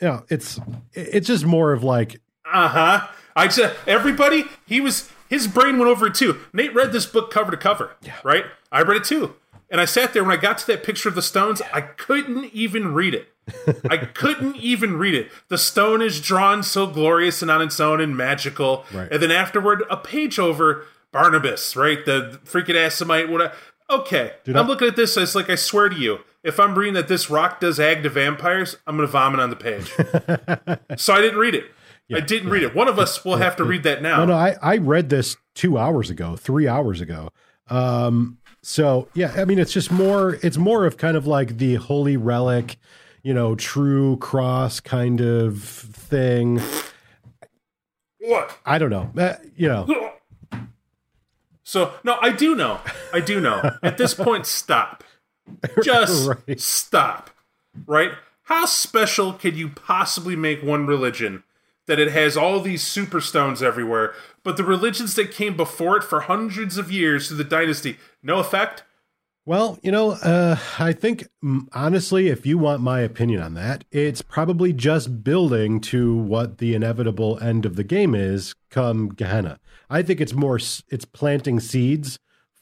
yeah, 0.00 0.20
it's 0.28 0.60
it's 0.92 1.26
just 1.26 1.44
more 1.46 1.72
of 1.72 1.82
like 1.82 2.20
Uh 2.44 2.68
huh. 2.68 3.06
I 3.34 3.48
just 3.48 3.74
everybody. 3.86 4.44
He 4.66 4.80
was 4.80 5.10
his 5.28 5.46
brain 5.48 5.78
went 5.78 5.90
over 5.90 6.06
it 6.08 6.14
too. 6.14 6.40
Nate 6.52 6.74
read 6.74 6.92
this 6.92 7.06
book 7.06 7.30
cover 7.30 7.50
to 7.50 7.56
cover. 7.56 7.96
Yeah. 8.02 8.14
Right. 8.22 8.44
I 8.70 8.82
read 8.82 8.98
it 8.98 9.04
too, 9.04 9.34
and 9.70 9.80
I 9.80 9.84
sat 9.86 10.12
there 10.12 10.22
when 10.24 10.36
I 10.36 10.40
got 10.40 10.58
to 10.58 10.66
that 10.68 10.82
picture 10.84 11.08
of 11.08 11.14
the 11.14 11.22
stones. 11.22 11.62
I 11.72 11.80
couldn't 11.80 12.46
even 12.52 12.92
read 12.94 13.14
it. 13.14 13.28
I 13.88 13.96
couldn't 13.98 14.56
even 14.60 14.98
read 14.98 15.14
it. 15.14 15.30
The 15.48 15.58
stone 15.58 16.02
is 16.02 16.20
drawn 16.20 16.62
so 16.62 16.86
glorious 16.86 17.42
and 17.42 17.50
on 17.50 17.62
its 17.62 17.78
own 17.80 18.00
and 18.00 18.16
magical, 18.16 18.84
Right. 18.92 19.10
and 19.10 19.22
then 19.22 19.30
afterward, 19.30 19.82
a 19.90 19.96
page 19.96 20.38
over 20.38 20.84
Barnabas, 21.16 21.74
right? 21.76 22.04
The 22.04 22.38
freaking 22.44 22.74
Assamite. 22.74 23.30
What? 23.30 23.54
Okay, 23.88 24.32
Dude, 24.44 24.54
I'm 24.56 24.66
I- 24.66 24.68
looking 24.68 24.86
at 24.88 24.96
this. 24.96 25.16
It's 25.16 25.34
like 25.34 25.48
I 25.48 25.54
swear 25.54 25.88
to 25.88 25.96
you, 25.96 26.18
if 26.42 26.60
I'm 26.60 26.76
reading 26.76 26.92
that 26.94 27.08
this 27.08 27.30
rock 27.30 27.58
does 27.60 27.80
ag 27.80 28.02
to 28.02 28.10
vampires, 28.10 28.76
I'm 28.86 28.96
gonna 28.96 29.06
vomit 29.08 29.40
on 29.40 29.48
the 29.48 29.56
page. 29.56 29.90
so 31.00 31.14
I 31.14 31.22
didn't 31.22 31.38
read 31.38 31.54
it. 31.54 31.64
I 32.14 32.20
didn't 32.20 32.50
read 32.50 32.62
it. 32.62 32.74
One 32.74 32.86
of 32.86 32.98
us 32.98 33.24
will 33.24 33.36
have 33.36 33.56
to 33.56 33.64
read 33.64 33.82
that 33.84 34.02
now. 34.02 34.18
No, 34.18 34.26
no, 34.26 34.34
I, 34.34 34.56
I 34.62 34.76
read 34.76 35.08
this 35.08 35.36
two 35.54 35.78
hours 35.78 36.10
ago, 36.10 36.36
three 36.36 36.68
hours 36.68 37.00
ago. 37.00 37.30
Um, 37.68 38.38
so 38.62 39.08
yeah, 39.14 39.32
I 39.36 39.44
mean, 39.46 39.58
it's 39.58 39.72
just 39.72 39.90
more, 39.90 40.38
it's 40.42 40.56
more 40.58 40.84
of 40.84 40.98
kind 40.98 41.16
of 41.16 41.26
like 41.26 41.56
the 41.58 41.76
holy 41.76 42.16
relic, 42.16 42.76
you 43.22 43.32
know, 43.34 43.54
true 43.56 44.18
cross 44.18 44.78
kind 44.80 45.20
of 45.20 45.62
thing. 45.64 46.60
What? 48.20 48.56
I 48.66 48.78
don't 48.78 48.90
know, 48.90 49.10
uh, 49.16 49.34
you 49.56 49.66
know, 49.68 49.86
So 51.66 51.94
no, 52.04 52.16
I 52.22 52.30
do 52.30 52.54
know. 52.54 52.78
I 53.12 53.18
do 53.18 53.40
know. 53.40 53.76
At 53.82 53.98
this 53.98 54.14
point, 54.14 54.46
stop. 54.46 55.02
Just 55.82 56.28
Right. 56.28 56.60
stop. 56.60 57.30
Right? 57.86 58.12
How 58.44 58.66
special 58.66 59.32
can 59.32 59.56
you 59.56 59.68
possibly 59.70 60.36
make 60.36 60.62
one 60.62 60.86
religion 60.86 61.42
that 61.86 61.98
it 61.98 62.12
has 62.12 62.36
all 62.36 62.60
these 62.60 62.84
superstones 62.84 63.62
everywhere, 63.62 64.14
but 64.44 64.56
the 64.56 64.62
religions 64.64 65.16
that 65.16 65.32
came 65.32 65.56
before 65.56 65.96
it 65.96 66.04
for 66.04 66.20
hundreds 66.20 66.78
of 66.78 66.92
years 66.92 67.26
through 67.28 67.36
the 67.38 67.44
dynasty, 67.44 67.96
no 68.22 68.38
effect? 68.38 68.84
Well, 69.44 69.78
you 69.82 69.90
know, 69.90 70.12
uh, 70.12 70.56
I 70.78 70.92
think 70.92 71.26
mm, 71.44 71.66
honestly, 71.72 72.28
if 72.28 72.46
you 72.46 72.58
want 72.58 72.80
my 72.80 73.00
opinion 73.00 73.42
on 73.42 73.54
that, 73.54 73.84
it's 73.90 74.22
probably 74.22 74.72
just 74.72 75.24
building 75.24 75.80
to 75.82 76.16
what 76.16 76.58
the 76.58 76.74
inevitable 76.74 77.38
end 77.40 77.66
of 77.66 77.74
the 77.74 77.84
game 77.84 78.14
is 78.14 78.54
come 78.70 79.08
Gehenna. 79.08 79.58
I 79.88 80.02
think 80.02 80.20
it's 80.20 80.32
more 80.32 80.56
it's 80.56 81.04
planting 81.04 81.60
seeds 81.60 82.18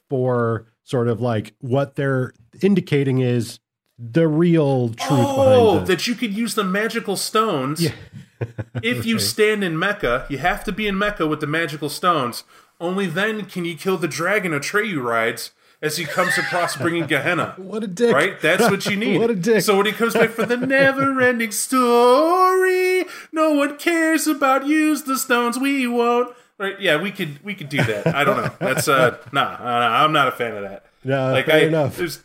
for 0.09 0.67
sort 0.83 1.09
of 1.09 1.21
like 1.21 1.55
what 1.61 1.97
they're 1.97 2.33
indicating 2.61 3.21
is 3.21 3.59
the 3.99 4.29
real 4.29 4.89
truth 4.91 5.11
Oh, 5.11 5.81
that 5.81 6.07
you 6.07 6.15
could 6.15 6.35
use 6.35 6.55
the 6.55 6.65
magical 6.65 7.17
stones. 7.17 7.87
if 8.83 9.07
you 9.07 9.19
stand 9.19 9.63
in 9.65 9.79
Mecca, 9.79 10.27
you 10.29 10.39
have 10.39 10.65
to 10.65 10.73
be 10.73 10.87
in 10.87 10.99
Mecca 10.99 11.27
with 11.27 11.41
the 11.41 11.47
magical 11.47 11.89
stones. 11.89 12.45
Only 12.81 13.07
then 13.07 13.47
can 13.47 13.65
you 13.65 13.77
kill 13.77 13.97
the 13.97 14.09
dragon 14.09 14.53
Atreyu 14.53 15.03
rides 15.03 15.53
as 15.81 15.97
he 15.97 16.05
comes 16.05 16.37
across 16.39 16.77
bringing 16.85 17.07
Gehenna. 17.07 17.55
what 17.57 17.85
a 17.85 17.87
dick! 17.87 18.13
Right? 18.13 18.41
That's 18.41 18.69
what 18.71 18.85
you 18.87 18.97
need. 19.05 19.19
What 19.19 19.31
a 19.31 19.37
dick. 19.37 19.63
So 19.63 19.77
when 19.77 19.87
he 19.87 19.93
comes 19.93 20.15
back 20.15 20.31
for 20.31 20.45
the 20.45 20.57
never 20.57 21.21
ending 21.21 21.53
story, 21.53 23.05
no 23.33 23.53
one 23.53 23.77
cares 23.79 24.27
about 24.27 24.67
use 24.67 25.05
the 25.05 25.19
stones, 25.19 25.59
we 25.59 25.87
won't. 25.87 26.35
Right? 26.59 26.81
Yeah, 26.81 27.01
we 27.01 27.11
could 27.11 27.43
we 27.45 27.55
could 27.55 27.69
do 27.69 27.83
that. 27.83 28.07
I 28.15 28.25
don't 28.25 28.37
know. 28.37 28.51
That's 28.61 28.89
uh 28.89 29.19
nah, 29.33 29.57
uh, 29.61 29.89
I'm 30.05 30.13
not 30.13 30.29
a 30.29 30.33
fan 30.33 30.57
of 30.57 30.63
that. 30.63 30.87
No, 31.03 31.33
like 31.33 31.47
fair 31.47 31.57
I 31.57 31.67
enough. 31.67 31.97
there's 31.97 32.23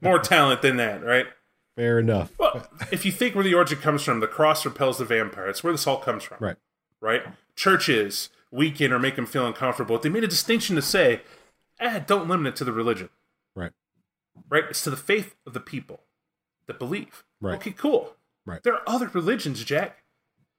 more 0.00 0.18
talent 0.18 0.62
than 0.62 0.76
that, 0.76 1.04
right? 1.04 1.26
Fair 1.76 1.98
enough. 1.98 2.32
Well, 2.38 2.66
if 2.92 3.04
you 3.04 3.10
think 3.10 3.34
where 3.34 3.42
the 3.42 3.54
origin 3.54 3.78
comes 3.78 4.02
from, 4.02 4.20
the 4.20 4.28
cross 4.28 4.64
repels 4.64 4.98
the 4.98 5.04
vampire. 5.04 5.48
It's 5.48 5.64
where 5.64 5.72
this 5.72 5.86
all 5.86 5.98
comes 5.98 6.22
from. 6.22 6.38
Right. 6.40 6.56
Right? 7.00 7.22
Churches 7.56 8.30
weaken 8.52 8.92
or 8.92 8.98
make 9.00 9.16
them 9.16 9.26
feel 9.26 9.46
uncomfortable. 9.46 9.98
They 9.98 10.08
made 10.08 10.22
a 10.22 10.28
distinction 10.28 10.76
to 10.76 10.82
say, 10.82 11.22
eh, 11.80 11.98
don't 12.06 12.28
limit 12.28 12.46
it 12.46 12.56
to 12.56 12.64
the 12.64 12.72
religion. 12.72 13.08
Right. 13.56 13.72
Right? 14.48 14.64
It's 14.70 14.84
to 14.84 14.90
the 14.90 14.96
faith 14.96 15.34
of 15.44 15.52
the 15.52 15.60
people 15.60 16.00
that 16.66 16.78
believe. 16.78 17.24
Right. 17.40 17.56
Okay, 17.56 17.72
cool. 17.72 18.14
Right. 18.46 18.62
There 18.62 18.74
are 18.74 18.82
other 18.86 19.10
religions, 19.12 19.64
Jack, 19.64 20.03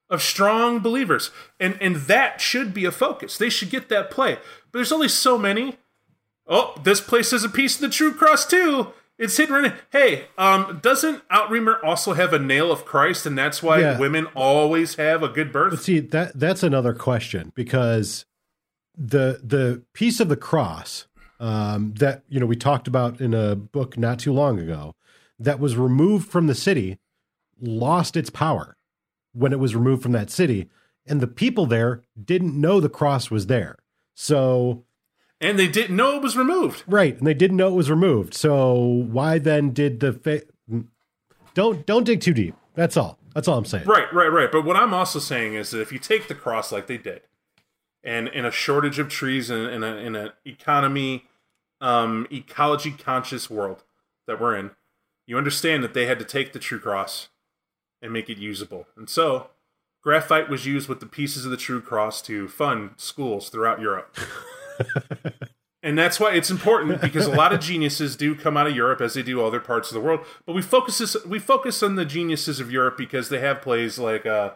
of 0.08 0.22
strong 0.22 0.78
believers. 0.80 1.30
And 1.58 1.76
and 1.80 1.96
that 1.96 2.40
should 2.40 2.72
be 2.74 2.84
a 2.84 2.92
focus. 2.92 3.36
They 3.38 3.50
should 3.50 3.70
get 3.70 3.88
that 3.88 4.10
play. 4.10 4.34
But 4.70 4.78
there's 4.78 4.92
only 4.92 5.08
so 5.08 5.36
many. 5.38 5.76
Oh, 6.46 6.74
this 6.84 7.00
place 7.00 7.32
is 7.32 7.42
a 7.44 7.48
piece 7.48 7.74
of 7.76 7.80
the 7.82 7.88
true 7.88 8.12
cross 8.14 8.46
too. 8.46 8.88
It's 9.18 9.36
hidden. 9.36 9.54
right 9.62 9.72
Hey, 9.90 10.26
um, 10.36 10.78
doesn't 10.82 11.26
Outremer 11.28 11.82
also 11.82 12.12
have 12.12 12.32
a 12.34 12.38
nail 12.38 12.70
of 12.70 12.84
Christ, 12.84 13.24
and 13.24 13.36
that's 13.36 13.62
why 13.62 13.80
Yeah. 13.80 13.98
women 13.98 14.26
always 14.34 14.96
have 14.96 15.22
a 15.22 15.28
good 15.28 15.52
birth? 15.52 15.80
See 15.82 16.00
that 16.00 16.38
that's 16.38 16.62
another 16.62 16.92
question 16.92 17.50
because 17.54 18.26
the 18.96 19.40
the 19.42 19.82
piece 19.94 20.20
of 20.20 20.28
the 20.28 20.36
cross 20.36 21.06
um, 21.40 21.94
that 21.98 22.22
you 22.28 22.38
know 22.40 22.46
we 22.46 22.56
talked 22.56 22.86
about 22.88 23.20
in 23.20 23.34
a 23.34 23.56
book 23.56 23.98
not 23.98 24.18
too 24.18 24.32
long 24.32 24.58
ago 24.60 24.94
that 25.38 25.58
was 25.60 25.76
removed 25.76 26.28
from 26.28 26.46
the 26.46 26.54
city 26.54 26.98
lost 27.60 28.16
its 28.16 28.30
power 28.30 28.75
when 29.36 29.52
it 29.52 29.58
was 29.58 29.74
removed 29.74 30.02
from 30.02 30.12
that 30.12 30.30
city, 30.30 30.68
and 31.06 31.20
the 31.20 31.26
people 31.26 31.66
there 31.66 32.02
didn't 32.22 32.58
know 32.60 32.80
the 32.80 32.88
cross 32.88 33.30
was 33.30 33.46
there. 33.46 33.76
So 34.14 34.84
And 35.40 35.58
they 35.58 35.68
didn't 35.68 35.94
know 35.96 36.16
it 36.16 36.22
was 36.22 36.36
removed. 36.36 36.82
right, 36.86 37.16
and 37.16 37.26
they 37.26 37.34
didn't 37.34 37.56
know 37.58 37.68
it 37.68 37.74
was 37.76 37.90
removed. 37.90 38.34
So 38.34 38.74
why 38.74 39.38
then 39.38 39.72
did 39.72 40.00
the 40.00 40.12
fa- 40.12 40.42
don't 41.54 41.86
don't 41.86 42.04
dig 42.04 42.20
too 42.20 42.34
deep? 42.34 42.54
That's 42.74 42.96
all. 42.96 43.18
That's 43.34 43.48
all 43.48 43.58
I'm 43.58 43.64
saying. 43.64 43.86
Right, 43.86 44.12
right, 44.12 44.28
right. 44.32 44.50
But 44.50 44.64
what 44.64 44.76
I'm 44.76 44.94
also 44.94 45.18
saying 45.18 45.54
is 45.54 45.70
that 45.70 45.80
if 45.80 45.92
you 45.92 45.98
take 45.98 46.28
the 46.28 46.34
cross 46.34 46.72
like 46.72 46.86
they 46.86 46.98
did, 46.98 47.22
and 48.02 48.28
in 48.28 48.44
a 48.44 48.50
shortage 48.50 48.98
of 48.98 49.08
trees 49.08 49.50
and 49.50 49.66
in, 49.68 49.82
a, 49.82 49.96
in 49.96 50.16
an 50.16 50.30
economy, 50.44 51.24
um, 51.80 52.26
ecology 52.32 52.92
conscious 52.92 53.50
world 53.50 53.84
that 54.26 54.40
we're 54.40 54.56
in, 54.56 54.70
you 55.26 55.36
understand 55.36 55.82
that 55.84 55.92
they 55.92 56.06
had 56.06 56.18
to 56.18 56.24
take 56.24 56.52
the 56.52 56.58
true 56.58 56.78
cross 56.78 57.28
and 58.06 58.12
make 58.12 58.30
it 58.30 58.38
usable. 58.38 58.86
And 58.96 59.08
so, 59.10 59.48
graphite 60.02 60.48
was 60.48 60.64
used 60.66 60.88
with 60.88 61.00
the 61.00 61.06
pieces 61.06 61.44
of 61.44 61.50
the 61.50 61.56
True 61.56 61.80
Cross 61.82 62.22
to 62.22 62.48
fund 62.48 62.90
schools 62.96 63.48
throughout 63.50 63.80
Europe. 63.80 64.16
and 65.82 65.98
that's 65.98 66.18
why 66.18 66.32
it's 66.34 66.50
important 66.50 67.00
because 67.00 67.26
a 67.26 67.30
lot 67.30 67.52
of 67.52 67.60
geniuses 67.60 68.16
do 68.16 68.34
come 68.34 68.56
out 68.56 68.66
of 68.66 68.74
Europe 68.74 69.00
as 69.00 69.14
they 69.14 69.22
do 69.22 69.44
other 69.44 69.60
parts 69.60 69.90
of 69.90 69.94
the 69.94 70.00
world. 70.00 70.20
But 70.46 70.54
we 70.54 70.62
focus 70.62 70.98
this, 70.98 71.16
we 71.26 71.38
focus 71.38 71.82
on 71.82 71.96
the 71.96 72.04
geniuses 72.04 72.60
of 72.60 72.72
Europe 72.72 72.96
because 72.96 73.28
they 73.28 73.40
have 73.40 73.60
plays 73.62 73.98
like 73.98 74.26
uh, 74.26 74.52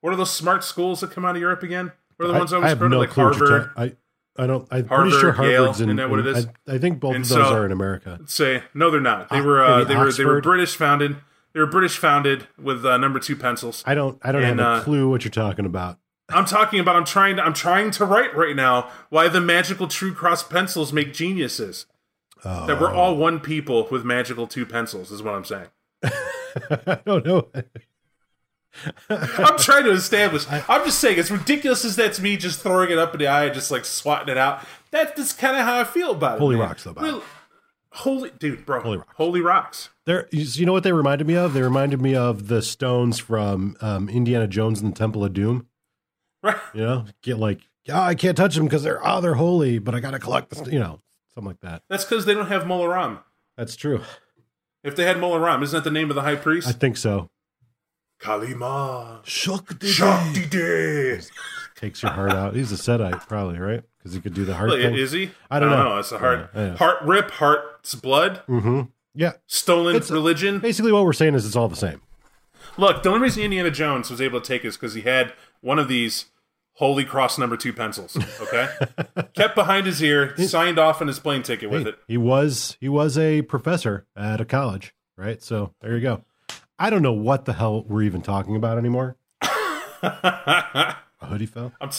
what 0.00 0.12
are 0.12 0.16
those 0.16 0.32
smart 0.32 0.64
schools 0.64 1.00
that 1.00 1.10
come 1.10 1.24
out 1.24 1.36
of 1.36 1.40
Europe 1.40 1.62
again? 1.62 1.92
What 2.16 2.26
are 2.28 2.32
the 2.32 2.38
ones 2.38 2.52
I, 2.52 2.56
I 2.56 2.58
always 2.58 2.70
have 2.78 2.90
no 2.90 2.98
like 2.98 3.10
clue 3.10 3.24
Harvard? 3.24 3.70
I 3.76 3.92
I 4.36 4.46
don't. 4.48 4.66
I'm 4.70 4.86
Harvard, 4.88 5.10
pretty 5.10 5.20
sure 5.20 5.32
Harvard's 5.32 5.52
Yale, 5.52 5.64
in. 5.66 5.70
isn't 5.70 5.96
that 5.96 6.10
what 6.10 6.18
it 6.20 6.26
is? 6.26 6.46
I, 6.68 6.74
I 6.74 6.78
think 6.78 6.98
both 7.00 7.14
And 7.14 7.22
of 7.24 7.28
those 7.30 7.46
so- 7.48 7.54
are 7.54 7.64
in 7.66 7.72
America. 7.72 8.20
Say 8.26 8.62
no, 8.74 8.90
they're 8.90 9.00
not. 9.00 9.28
They 9.30 9.38
Uh, 9.38 9.44
were 9.44 9.62
uh, 9.64 9.84
they 9.84 9.96
were 9.96 10.12
they 10.12 10.24
were 10.24 10.40
British 10.40 10.76
founded. 10.76 11.16
They 11.54 11.60
were 11.60 11.66
British 11.66 11.96
founded 11.98 12.48
with 12.60 12.84
uh, 12.84 12.96
number 12.98 13.20
two 13.20 13.36
pencils. 13.36 13.84
I 13.86 13.94
don't. 13.94 14.18
I 14.22 14.32
don't 14.32 14.42
And, 14.42 14.58
have 14.58 14.68
a 14.68 14.72
uh, 14.72 14.82
clue 14.82 15.08
what 15.08 15.24
you're 15.24 15.30
talking 15.30 15.64
about. 15.64 15.98
I'm 16.28 16.46
talking 16.46 16.80
about. 16.80 16.96
I'm 16.96 17.04
trying. 17.04 17.36
To, 17.36 17.42
I'm 17.44 17.54
trying 17.54 17.92
to 17.92 18.04
write 18.04 18.34
right 18.36 18.56
now 18.56 18.90
why 19.08 19.28
the 19.28 19.40
magical 19.40 19.86
True 19.86 20.12
Cross 20.12 20.44
pencils 20.44 20.92
make 20.92 21.14
geniuses. 21.14 21.86
Oh. 22.44 22.66
That 22.66 22.80
we're 22.80 22.92
all 22.92 23.16
one 23.16 23.40
people 23.40 23.86
with 23.90 24.04
magical 24.04 24.46
two 24.46 24.66
pencils 24.66 25.10
is 25.10 25.22
what 25.22 25.34
I'm 25.34 25.44
saying. 25.44 25.68
I 26.04 26.98
don't 27.06 27.24
know. 27.24 27.48
I'm 29.08 29.56
trying 29.56 29.84
to 29.84 29.92
establish. 29.92 30.46
I'm 30.68 30.84
just 30.84 30.98
saying, 30.98 31.18
as 31.18 31.30
ridiculous 31.30 31.84
as 31.84 31.96
that's 31.96 32.20
me 32.20 32.36
just 32.36 32.60
throwing 32.60 32.90
it 32.90 32.98
up 32.98 33.14
in 33.14 33.20
the 33.20 33.28
eye 33.28 33.44
and 33.44 33.54
just 33.54 33.70
like 33.70 33.84
swatting 33.84 34.28
it 34.28 34.36
out. 34.36 34.62
That, 34.90 35.16
that's 35.16 35.32
kind 35.32 35.56
of 35.56 35.64
how 35.64 35.78
I 35.78 35.84
feel 35.84 36.10
about 36.10 36.36
it. 36.36 36.40
Holy 36.40 36.56
man. 36.56 36.66
rocks, 36.68 36.84
though, 36.84 36.92
Bob. 36.92 37.22
Holy, 37.90 38.30
dude, 38.38 38.66
bro. 38.66 38.80
Holy 38.82 38.96
rocks. 38.98 39.12
Holy 39.16 39.40
rocks. 39.40 39.88
There, 40.06 40.28
you 40.30 40.42
you 40.42 40.66
know 40.66 40.72
what 40.72 40.82
they 40.82 40.92
reminded 40.92 41.26
me 41.26 41.36
of? 41.36 41.54
They 41.54 41.62
reminded 41.62 42.00
me 42.00 42.14
of 42.14 42.48
the 42.48 42.60
stones 42.60 43.18
from 43.18 43.76
um, 43.80 44.08
Indiana 44.08 44.46
Jones 44.46 44.80
and 44.80 44.92
the 44.92 44.96
Temple 44.98 45.24
of 45.24 45.32
Doom. 45.32 45.66
Right. 46.42 46.56
You 46.74 46.82
know, 46.82 47.04
get 47.22 47.38
like, 47.38 47.60
oh, 47.88 48.00
I 48.00 48.14
can't 48.14 48.36
touch 48.36 48.54
them 48.54 48.64
because 48.64 48.82
they're 48.82 49.00
oh, 49.06 49.20
they're 49.22 49.34
holy, 49.34 49.78
but 49.78 49.94
I 49.94 50.00
got 50.00 50.10
to 50.10 50.18
collect 50.18 50.50
the, 50.50 50.56
st-, 50.56 50.72
you 50.72 50.78
know, 50.78 51.00
something 51.34 51.48
like 51.48 51.60
that. 51.60 51.82
That's 51.88 52.04
because 52.04 52.26
they 52.26 52.34
don't 52.34 52.48
have 52.48 52.66
Mola 52.66 52.88
Ram. 52.88 53.20
That's 53.56 53.76
true. 53.76 54.02
If 54.82 54.94
they 54.96 55.04
had 55.04 55.18
Mola 55.18 55.40
Ram, 55.40 55.62
isn't 55.62 55.74
that 55.76 55.84
the 55.84 55.90
name 55.90 56.10
of 56.10 56.16
the 56.16 56.22
high 56.22 56.36
priest? 56.36 56.68
I 56.68 56.72
think 56.72 56.98
so. 56.98 57.30
Kalima. 58.20 59.24
Shakti 59.24 59.86
Shakti 59.88 61.20
takes 61.74 62.02
your 62.02 62.12
heart 62.12 62.32
out. 62.32 62.54
He's 62.54 62.72
a 62.72 62.76
Setite, 62.76 63.26
probably 63.28 63.58
right 63.58 63.82
because 63.98 64.14
he 64.14 64.20
could 64.20 64.34
do 64.34 64.44
the 64.44 64.54
heart 64.54 64.70
Look, 64.70 64.80
thing. 64.80 64.94
is 64.94 65.12
he? 65.12 65.30
I 65.50 65.58
don't 65.60 65.70
know. 65.70 65.98
It's 65.98 66.12
a 66.12 66.18
heart, 66.18 66.50
Yeah, 66.54 66.66
yeah. 66.66 66.76
heart 66.76 66.98
rip, 67.02 67.30
heart's 67.32 67.94
blood, 67.94 68.42
mm-hmm. 68.48 68.82
Yeah, 69.14 69.32
stolen 69.46 69.96
It's- 69.96 70.10
religion. 70.10 70.58
basically 70.58 70.92
what 70.92 71.04
we're 71.04 71.12
saying 71.12 71.34
is 71.34 71.46
it's 71.46 71.56
all 71.56 71.68
the 71.68 71.76
same. 71.76 72.00
Look, 72.76 73.02
the 73.04 73.08
only 73.10 73.20
reason 73.22 73.42
Indiana 73.44 73.70
Jones 73.70 74.10
was 74.10 74.20
able 74.20 74.40
to 74.40 74.46
take 74.46 74.64
is 74.64 74.76
because 74.76 74.94
he 74.94 75.02
had 75.02 75.32
one 75.60 75.78
of 75.78 75.86
these 75.86 76.26
Holy 76.78 77.04
Cross 77.04 77.38
number 77.38 77.56
two 77.56 77.72
pencils. 77.72 78.16
Okay, 78.40 78.68
kept 79.34 79.54
behind 79.54 79.86
his 79.86 80.02
ear, 80.02 80.36
signed 80.38 80.76
off 80.78 81.00
on 81.00 81.06
his 81.06 81.20
plane 81.20 81.44
ticket 81.44 81.70
with 81.70 81.84
Hey, 81.84 81.90
it. 81.90 81.98
He 82.08 82.16
was 82.16 82.76
he 82.80 82.88
was 82.88 83.16
a 83.16 83.42
professor 83.42 84.06
at 84.16 84.40
a 84.40 84.44
college, 84.44 84.92
right? 85.16 85.40
So 85.40 85.72
there 85.80 85.94
you 85.94 86.00
go. 86.00 86.24
I 86.76 86.90
don't 86.90 87.02
know 87.02 87.12
what 87.12 87.44
the 87.44 87.52
hell 87.52 87.84
we're 87.84 88.02
even 88.02 88.22
talking 88.22 88.56
about 88.56 88.76
anymore. 88.78 89.16
A 90.02 90.96
hoodie 91.22 91.46
fell. 91.46 91.72
I'm, 91.80 91.90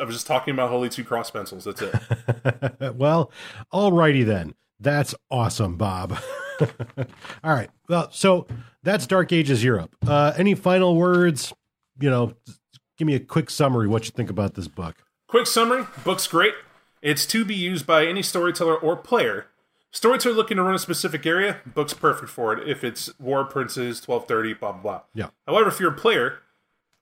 I 0.00 0.04
was 0.04 0.14
just 0.14 0.26
talking 0.26 0.52
about 0.54 0.70
Holy 0.70 0.88
Two 0.88 1.04
Cross 1.04 1.30
pencils. 1.32 1.64
That's 1.64 1.82
it. 1.82 2.94
well, 2.96 3.30
alrighty 3.72 4.24
then. 4.24 4.54
That's 4.80 5.14
awesome, 5.30 5.76
Bob. 5.76 6.16
All 6.60 7.54
right. 7.54 7.70
Well, 7.88 8.10
so 8.10 8.46
that's 8.82 9.06
Dark 9.06 9.32
Ages 9.32 9.62
Europe. 9.62 9.94
Uh, 10.06 10.32
any 10.36 10.54
final 10.54 10.96
words? 10.96 11.52
You 12.00 12.10
know, 12.10 12.32
give 12.96 13.06
me 13.06 13.14
a 13.14 13.20
quick 13.20 13.50
summary. 13.50 13.88
What 13.88 14.06
you 14.06 14.10
think 14.10 14.30
about 14.30 14.54
this 14.54 14.68
book? 14.68 14.96
Quick 15.26 15.46
summary: 15.46 15.86
book's 16.04 16.26
great. 16.26 16.54
It's 17.02 17.26
to 17.26 17.44
be 17.44 17.54
used 17.54 17.86
by 17.86 18.06
any 18.06 18.22
storyteller 18.22 18.76
or 18.76 18.96
player. 18.96 19.46
Storyteller 19.92 20.34
looking 20.34 20.56
to 20.56 20.62
run 20.62 20.74
a 20.74 20.78
specific 20.78 21.26
area, 21.26 21.60
book's 21.66 21.94
perfect 21.94 22.30
for 22.30 22.52
it. 22.52 22.68
If 22.68 22.84
it's 22.84 23.18
War 23.18 23.44
Princes, 23.44 24.00
twelve 24.00 24.26
thirty, 24.26 24.54
blah 24.54 24.72
blah 24.72 24.82
blah. 24.82 25.00
Yeah. 25.14 25.30
However, 25.46 25.68
if 25.68 25.80
you're 25.80 25.92
a 25.92 25.96
player, 25.96 26.38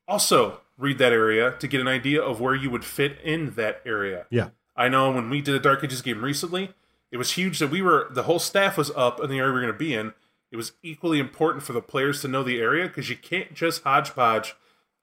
also 0.06 0.60
read 0.78 0.98
that 0.98 1.12
area 1.12 1.52
to 1.58 1.66
get 1.66 1.80
an 1.80 1.88
idea 1.88 2.22
of 2.22 2.40
where 2.40 2.54
you 2.54 2.70
would 2.70 2.84
fit 2.84 3.18
in 3.22 3.54
that 3.54 3.82
area. 3.84 4.26
Yeah. 4.30 4.50
I 4.76 4.88
know 4.88 5.10
when 5.10 5.28
we 5.28 5.40
did 5.42 5.54
a 5.54 5.58
Dark 5.58 5.82
Ages 5.82 6.02
game 6.02 6.24
recently, 6.24 6.72
it 7.10 7.16
was 7.16 7.32
huge 7.32 7.58
that 7.58 7.70
we 7.70 7.80
were 7.82 8.06
the 8.10 8.24
whole 8.24 8.38
staff 8.38 8.76
was 8.76 8.90
up 8.96 9.20
in 9.20 9.30
the 9.30 9.38
area 9.38 9.52
we 9.52 9.58
are 9.58 9.62
going 9.62 9.72
to 9.72 9.78
be 9.78 9.94
in. 9.94 10.12
It 10.50 10.56
was 10.56 10.72
equally 10.82 11.18
important 11.18 11.62
for 11.62 11.72
the 11.72 11.82
players 11.82 12.20
to 12.22 12.28
know 12.28 12.42
the 12.42 12.60
area 12.60 12.86
because 12.88 13.10
you 13.10 13.16
can't 13.16 13.54
just 13.54 13.82
hodgepodge 13.82 14.54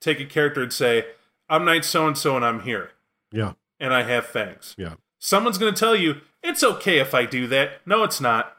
take 0.01 0.19
a 0.19 0.25
character 0.25 0.61
and 0.63 0.73
say, 0.73 1.05
"I'm 1.49 1.65
Knight 1.65 1.85
so 1.85 2.07
and 2.07 2.17
so 2.17 2.35
and 2.35 2.43
I'm 2.45 2.61
here 2.61 2.91
Yeah. 3.31 3.53
and 3.79 3.93
I 3.93 4.03
have 4.03 4.25
fangs." 4.25 4.75
Yeah. 4.77 4.95
Someone's 5.19 5.57
going 5.57 5.73
to 5.73 5.79
tell 5.79 5.95
you 5.95 6.21
it's 6.43 6.63
okay 6.63 6.99
if 6.99 7.13
I 7.15 7.25
do 7.25 7.47
that. 7.47 7.81
No, 7.85 8.03
it's 8.03 8.19
not. 8.21 8.51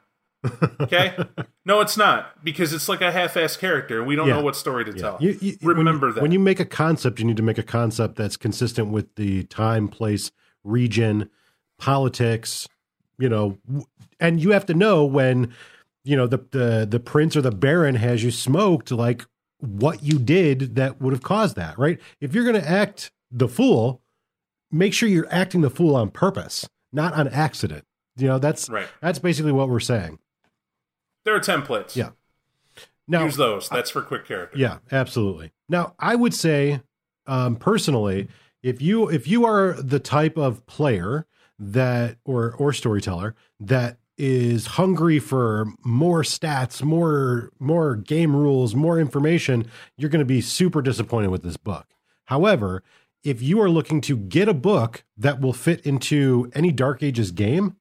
Okay, 0.81 1.17
no, 1.65 1.81
it's 1.81 1.97
not 1.97 2.45
because 2.45 2.73
it's 2.73 2.89
like 2.89 3.01
a 3.01 3.11
half-assed 3.11 3.59
character. 3.59 4.05
We 4.05 4.15
don't 4.15 4.29
Yeah. 4.29 4.35
know 4.37 4.43
what 4.45 4.55
story 4.55 4.85
to 4.85 4.93
tell. 4.93 5.17
You, 5.21 5.37
you, 5.41 5.57
when 5.61 5.77
Remember 5.79 6.09
you- 6.09 6.13
that. 6.15 6.23
when 6.23 6.31
you 6.33 6.39
make 6.39 6.61
a 6.61 6.65
concept, 6.65 7.19
you 7.19 7.25
need 7.25 7.37
to 7.37 7.43
make 7.43 7.59
a 7.59 7.63
concept 7.65 8.15
that's 8.17 8.37
consistent 8.37 8.89
with 8.89 9.13
the 9.17 9.43
time, 9.45 9.89
place, 9.89 10.31
region, 10.63 11.31
politics. 11.79 12.69
You 13.19 13.29
know, 13.29 13.59
and 14.21 14.41
you 14.41 14.51
have 14.53 14.67
to 14.67 14.75
know 14.75 15.05
when 15.05 15.53
you 16.05 16.17
know 16.17 16.27
the 16.27 16.39
the 16.51 16.87
the 16.89 17.01
prince 17.01 17.37
or 17.37 17.41
the 17.41 17.51
baron 17.51 17.95
has 17.97 18.23
you 18.23 18.31
smoked, 18.31 18.91
like 18.91 19.25
what 19.59 20.03
you 20.03 20.19
did 20.19 20.75
that 20.77 21.01
would 21.01 21.13
have 21.13 21.23
caused 21.23 21.57
that. 21.57 21.79
Right? 21.79 21.99
If 22.21 22.35
you're 22.35 22.45
going 22.45 22.61
to 22.61 22.69
act 22.69 23.11
the 23.31 23.49
fool, 23.49 24.03
make 24.71 24.93
sure 24.93 25.09
you're 25.09 25.29
acting 25.31 25.63
the 25.63 25.71
fool 25.71 25.97
on 25.97 26.11
purpose, 26.11 26.69
not 26.93 27.15
on 27.15 27.29
accident. 27.29 27.85
You 28.17 28.29
know, 28.29 28.39
that's 28.39 28.69
Right. 28.69 28.89
that's 29.01 29.19
basically 29.19 29.53
what 29.53 29.69
we're 29.69 29.81
saying. 29.81 30.19
there 31.25 31.35
are 31.35 31.41
templates. 31.41 31.97
Yeah. 31.97 32.11
Now, 33.09 33.25
Use 33.25 33.37
those. 33.37 33.69
That's 33.69 33.91
for 33.91 34.03
quick 34.03 34.27
character. 34.27 34.59
Yeah, 34.59 34.79
absolutely. 34.91 35.53
Now, 35.69 35.95
I 35.99 36.17
would 36.17 36.35
say 36.35 36.81
um, 37.27 37.57
personally, 37.57 38.29
if 38.63 38.83
you 38.83 39.09
if 39.09 39.27
you 39.29 39.45
are 39.47 39.73
the 39.75 40.01
type 40.01 40.37
of 40.37 40.67
player 40.67 41.27
that 41.59 42.19
or 42.25 42.53
or 42.55 42.73
storyteller 42.73 43.35
that 43.61 43.99
is 44.19 44.67
hungry 44.67 45.19
for 45.19 45.67
more 45.85 46.23
stats, 46.23 46.83
more 46.83 47.51
more 47.59 47.97
game 47.97 48.35
rules, 48.35 48.75
more 48.75 48.99
information, 48.99 49.67
you're 49.97 50.11
going 50.11 50.21
to 50.21 50.25
be 50.25 50.41
super 50.41 50.83
disappointed 50.83 51.31
with 51.31 51.43
this 51.43 51.57
book. 51.57 51.87
However, 52.27 52.83
if 53.25 53.43
you 53.43 53.61
are 53.61 53.71
looking 53.71 54.01
to 54.03 54.17
get 54.17 54.49
a 54.49 54.55
book 54.55 55.05
that 55.17 55.41
will 55.41 55.53
fit 55.53 55.81
into 55.85 56.51
any 56.55 56.73
Dark 56.73 57.03
Ages 57.03 57.31
game 57.31 57.77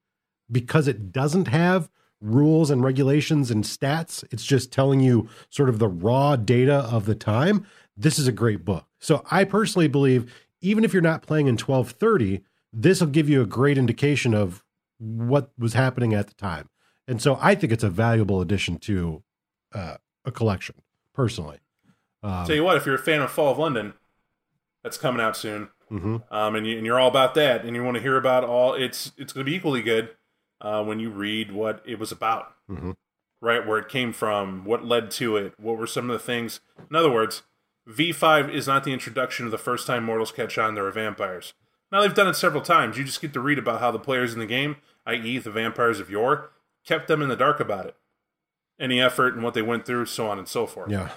because 0.52 0.88
it 0.88 1.12
doesn't 1.12 1.48
have 1.48 1.90
rules 2.22 2.72
and 2.72 2.84
regulations 2.84 3.52
and 3.52 3.64
stats. 3.64 4.24
It's 4.32 4.46
just 4.46 4.72
telling 4.72 5.00
you 5.00 5.30
sort 5.50 5.70
of 5.70 5.80
the 5.80 5.88
raw 5.88 6.36
data 6.36 6.78
of 6.92 7.06
the 7.06 7.16
time. 7.16 7.66
This 7.96 8.18
is 8.18 8.28
a 8.28 8.32
great 8.32 8.66
book. 8.66 8.86
So 9.00 9.24
I 9.30 9.44
personally 9.44 9.88
believe 9.88 10.34
even 10.62 10.84
if 10.84 10.94
you're 10.94 11.02
not 11.02 11.22
playing 11.22 11.48
in 11.48 11.54
1230, 11.54 12.42
this 12.78 13.00
will 13.00 13.08
give 13.08 13.30
you 13.30 13.42
a 13.42 13.46
great 13.46 13.78
indication 13.78 14.34
of 14.34 14.64
what 14.98 15.50
was 15.58 15.74
happening 15.74 16.14
at 16.14 16.28
the 16.28 16.34
time. 16.36 16.70
And 17.08 17.22
so 17.22 17.38
I 17.42 17.56
think 17.56 17.72
it's 17.72 17.84
a 17.84 17.90
valuable 17.90 18.42
addition 18.42 18.78
to 18.80 19.24
uh, 19.74 19.96
a 20.26 20.32
collection, 20.32 20.76
personally. 21.14 21.60
Um, 22.22 22.46
Tell 22.46 22.56
you 22.56 22.64
what, 22.64 22.76
if 22.78 22.86
you're 22.86 22.96
a 22.96 23.00
fan 23.00 23.22
of 23.22 23.32
Fall 23.32 23.52
of 23.52 23.58
London, 23.58 23.94
that's 24.84 24.98
coming 24.98 25.22
out 25.22 25.38
soon, 25.38 25.70
mhm. 25.92 26.24
um, 26.32 26.56
and, 26.56 26.68
you, 26.68 26.78
and 26.78 26.86
you're 26.86 27.00
all 27.00 27.08
about 27.08 27.34
that, 27.36 27.64
and 27.64 27.76
you 27.76 27.84
want 27.84 27.96
to 27.96 28.02
hear 28.02 28.18
about 28.18 28.44
all, 28.44 28.74
it's 28.74 29.12
it's 29.18 29.32
going 29.34 29.46
to 29.46 29.50
be 29.50 29.56
equally 29.56 29.82
good 29.82 30.10
uh, 30.62 30.84
when 30.84 31.00
you 31.00 31.10
read 31.10 31.52
what 31.52 31.82
it 31.86 31.98
was 31.98 32.12
about, 32.12 32.54
Mhm. 32.70 32.96
right? 33.42 33.66
Where 33.66 33.80
it 33.80 33.90
came 33.90 34.12
from, 34.14 34.66
what 34.66 34.84
led 34.86 35.12
to 35.12 35.38
it, 35.38 35.54
what 35.60 35.78
were 35.78 35.88
some 35.88 36.10
of 36.10 36.14
the 36.20 36.24
things. 36.24 36.60
In 36.90 36.96
other 36.96 37.12
words, 37.12 37.44
V5 37.88 38.52
is 38.54 38.68
not 38.68 38.84
the 38.84 38.94
introduction 38.94 39.46
of 39.46 39.52
the 39.52 39.58
first 39.58 39.88
time 39.88 40.04
mortals 40.04 40.32
catch 40.32 40.58
on 40.58 40.76
there 40.76 40.86
are 40.86 40.92
vampires. 40.92 41.54
Now 41.96 42.02
they've 42.02 42.14
done 42.14 42.28
it 42.28 42.36
several 42.36 42.62
times. 42.62 42.98
You 42.98 43.06
just 43.06 43.22
get 43.22 43.32
to 43.32 43.40
read 43.40 43.58
about 43.58 43.80
how 43.80 43.90
the 43.90 44.00
players 44.00 44.34
in 44.34 44.40
the 44.40 44.46
game, 44.46 44.76
i.e., 45.06 45.38
the 45.38 45.50
vampires 45.50 46.02
of 46.02 46.10
yore, 46.10 46.52
kept 46.86 47.08
them 47.08 47.22
in 47.22 47.30
the 47.30 47.38
dark 47.38 47.62
about 47.62 47.86
it, 47.86 47.96
any 48.78 49.00
effort 49.00 49.34
and 49.34 49.42
what 49.42 49.54
they 49.54 49.62
went 49.62 49.86
through, 49.86 50.08
so 50.08 50.28
on 50.28 50.38
and 50.38 50.46
so 50.46 50.68
forth. 50.68 50.92
Yeah. 50.92 51.12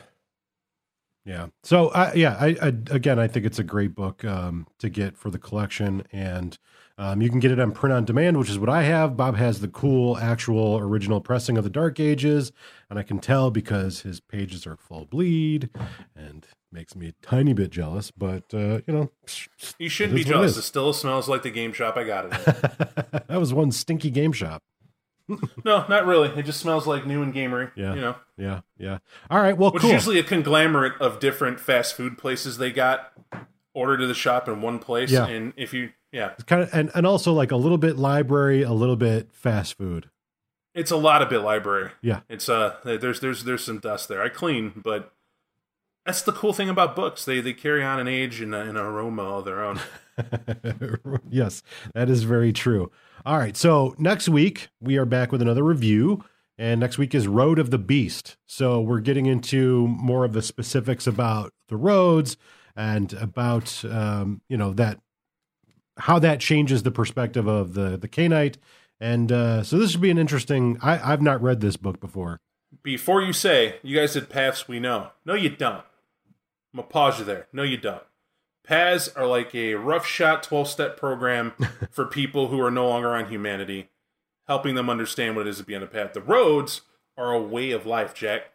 Yeah. 1.25 1.49
So, 1.65 1.89
I 1.89 2.13
yeah, 2.13 2.37
I, 2.39 2.57
I 2.63 2.69
again, 2.69 3.19
I 3.19 3.27
think 3.27 3.45
it's 3.45 3.59
a 3.59 3.65
great 3.65 3.97
book 3.97 4.25
um, 4.25 4.69
to 4.79 4.89
get 4.89 5.17
for 5.17 5.31
the 5.31 5.39
collection, 5.39 6.05
and 6.13 6.57
um, 6.97 7.21
you 7.21 7.29
can 7.29 7.41
get 7.41 7.51
it 7.51 7.59
on 7.59 7.73
print 7.73 7.93
on 7.93 8.05
demand, 8.05 8.39
which 8.39 8.49
is 8.49 8.57
what 8.57 8.69
I 8.69 8.85
have. 8.85 9.17
Bob 9.17 9.35
has 9.35 9.61
the 9.61 9.67
cool, 9.67 10.17
actual, 10.17 10.79
original 10.79 11.21
pressing 11.21 11.59
of 11.59 11.65
the 11.65 11.71
Dark 11.71 11.99
Ages, 11.99 12.53
and 12.89 13.01
I 13.01 13.03
can 13.03 13.19
tell 13.19 13.51
because 13.51 14.03
his 14.03 14.21
pages 14.21 14.65
are 14.65 14.77
full 14.77 15.07
bleed, 15.07 15.71
and 16.15 16.47
makes 16.73 16.95
me 16.97 17.09
a 17.09 17.13
tiny 17.27 17.53
bit 17.53 17.71
jealous. 17.71 18.11
But 18.11 18.45
uh, 18.53 18.81
you 18.87 18.95
know, 18.95 19.11
You 19.79 19.89
shouldn't 19.89 20.15
be 20.17 20.23
it 20.23 20.27
jealous. 20.27 20.53
is. 20.53 20.59
It 20.59 20.63
still 20.63 20.93
smells 20.93 21.29
like 21.29 21.43
the 21.43 21.51
game 21.51 21.73
shop 21.73 21.97
I 21.97 22.05
got 22.05 22.27
it 22.27 22.33
in. 22.33 23.21
that 23.29 23.39
was 23.41 23.53
one 23.55 23.73
stinky 23.73 24.11
game 24.11 24.33
shop. 24.33 24.63
no, 25.65 25.85
not 25.89 26.07
really. 26.07 26.29
It 26.39 26.45
just 26.47 26.59
smells 26.61 26.87
like 26.87 27.07
new 27.07 27.23
and 27.23 27.35
gamery. 27.35 27.71
Yeah. 27.77 27.95
You 27.95 28.01
know, 28.01 28.15
Yeah, 28.39 28.61
yeah. 28.79 28.99
All 29.31 29.39
right, 29.41 29.57
well, 29.59 29.71
which 29.73 29.83
cool. 29.83 29.91
is 29.91 29.95
usually 29.95 30.19
a 30.19 30.23
conglomerate 30.25 30.95
of 31.03 31.21
different 31.21 31.61
fast 31.61 31.95
food 31.97 32.17
places 32.17 32.57
they 32.57 32.71
got 32.73 33.13
ordered 33.75 33.99
to 33.99 34.07
the 34.07 34.15
shop 34.15 34.49
in 34.49 34.63
one 34.63 34.79
place. 34.79 35.11
Yeah. 35.11 35.27
And 35.27 35.53
if 35.57 35.75
you, 35.75 35.91
yeah, 36.13 36.31
It's 36.33 36.45
kind 36.45 36.63
of 36.63 36.71
and, 36.73 36.91
and 36.95 37.07
also 37.07 37.35
like 37.35 37.51
a 37.51 37.57
little 37.57 37.77
bit 37.77 37.99
library, 37.99 38.63
a 38.63 38.73
little 38.73 38.97
bit 38.97 39.31
fast 39.31 39.77
food. 39.77 40.09
it's 40.75 40.91
a 40.91 40.97
lot 40.97 41.21
of 41.21 41.29
bit 41.29 41.41
library. 41.43 41.91
Yeah. 42.01 42.21
It's 42.31 42.49
uh, 42.49 42.77
there's 42.83 43.21
there's 43.21 43.45
there's 43.45 43.63
some 43.63 43.81
dust 43.81 44.09
there. 44.09 44.23
I 44.23 44.31
clean, 44.31 44.73
but 44.83 45.13
that's 46.09 46.23
the 46.23 46.33
cool 46.33 46.55
thing 46.55 46.71
about 46.71 46.97
books. 46.97 47.27
They 47.27 47.43
they 47.43 47.53
carry 47.53 47.85
on 47.85 48.01
an 48.01 48.09
age 48.09 48.41
and 48.41 48.55
an 48.55 48.79
aroma 48.79 49.25
of 49.25 49.45
their 49.45 49.63
own. 49.63 49.79
yes, 51.29 51.63
that 51.93 52.09
is 52.09 52.23
very 52.23 52.51
true. 52.51 52.91
All 53.27 53.37
right, 53.37 53.55
so 53.55 53.95
next 53.99 54.27
week 54.27 54.71
we 54.81 54.97
are 54.97 55.05
back 55.05 55.31
with 55.31 55.43
another 55.43 55.63
review, 55.63 56.25
and 56.57 56.81
next 56.81 56.97
week 56.97 57.15
is 57.15 57.29
Road 57.29 57.59
of 57.59 57.71
the 57.71 57.79
Beast. 57.79 58.39
So 58.47 58.81
we're 58.81 59.01
getting 59.01 59.27
into 59.27 59.87
more 59.87 60.25
of 60.25 60.33
the 60.33 60.41
specifics 60.41 61.07
about 61.07 61.53
the 61.69 61.77
roads 61.77 62.39
and 62.75 63.13
about 63.13 63.85
um, 63.85 64.41
you 64.49 64.57
know 64.57 64.73
that 64.73 65.01
how 65.99 66.19
that 66.21 66.41
changes 66.41 66.85
the 66.85 66.91
perspective 66.91 67.47
of 67.47 67.75
the 67.75 67.99
the 67.99 68.09
Cainite. 68.09 68.57
And 68.99 69.31
uh, 69.31 69.63
so 69.63 69.77
this 69.77 69.91
should 69.91 70.01
be 70.01 70.11
an 70.11 70.17
interesting. 70.17 70.79
I, 70.81 71.13
I've 71.13 71.23
not 71.23 71.43
read 71.43 71.61
this 71.61 71.77
book 71.77 72.01
before. 72.01 72.41
Before 72.83 73.21
you 73.21 73.35
say 73.35 73.77
you 73.83 73.99
guys 73.99 74.15
did 74.15 74.31
paths, 74.31 74.67
we 74.67 74.81
know. 74.81 75.11
No, 75.27 75.35
you 75.35 75.51
don't. 75.51 75.85
I'm 76.73 76.81
gonna 76.81 76.89
pause 76.89 77.19
you 77.19 77.25
there. 77.25 77.49
No, 77.53 77.63
you 77.63 77.77
don't. 77.77 78.03
Paths 78.65 79.09
are 79.09 79.27
like 79.27 79.55
a 79.55 79.75
rough 79.75 80.07
shot 80.07 80.43
12 80.43 80.69
step 80.69 80.97
program 80.97 81.53
for 81.91 82.05
people 82.05 82.49
who 82.49 82.61
are 82.61 82.71
no 82.71 82.89
longer 82.89 83.15
on 83.15 83.31
humanity, 83.31 83.89
helping 84.47 84.75
them 84.75 84.91
understand 84.91 85.37
what 85.37 85.47
it 85.47 85.51
is 85.51 85.59
to 85.59 85.65
be 85.65 85.75
on 85.75 85.83
a 85.83 85.87
path. 85.87 86.13
The 86.13 86.21
roads 86.21 86.83
are 87.17 87.33
a 87.33 87.43
way 87.43 87.71
of 87.71 87.87
life, 87.87 88.15
Jack. 88.15 88.53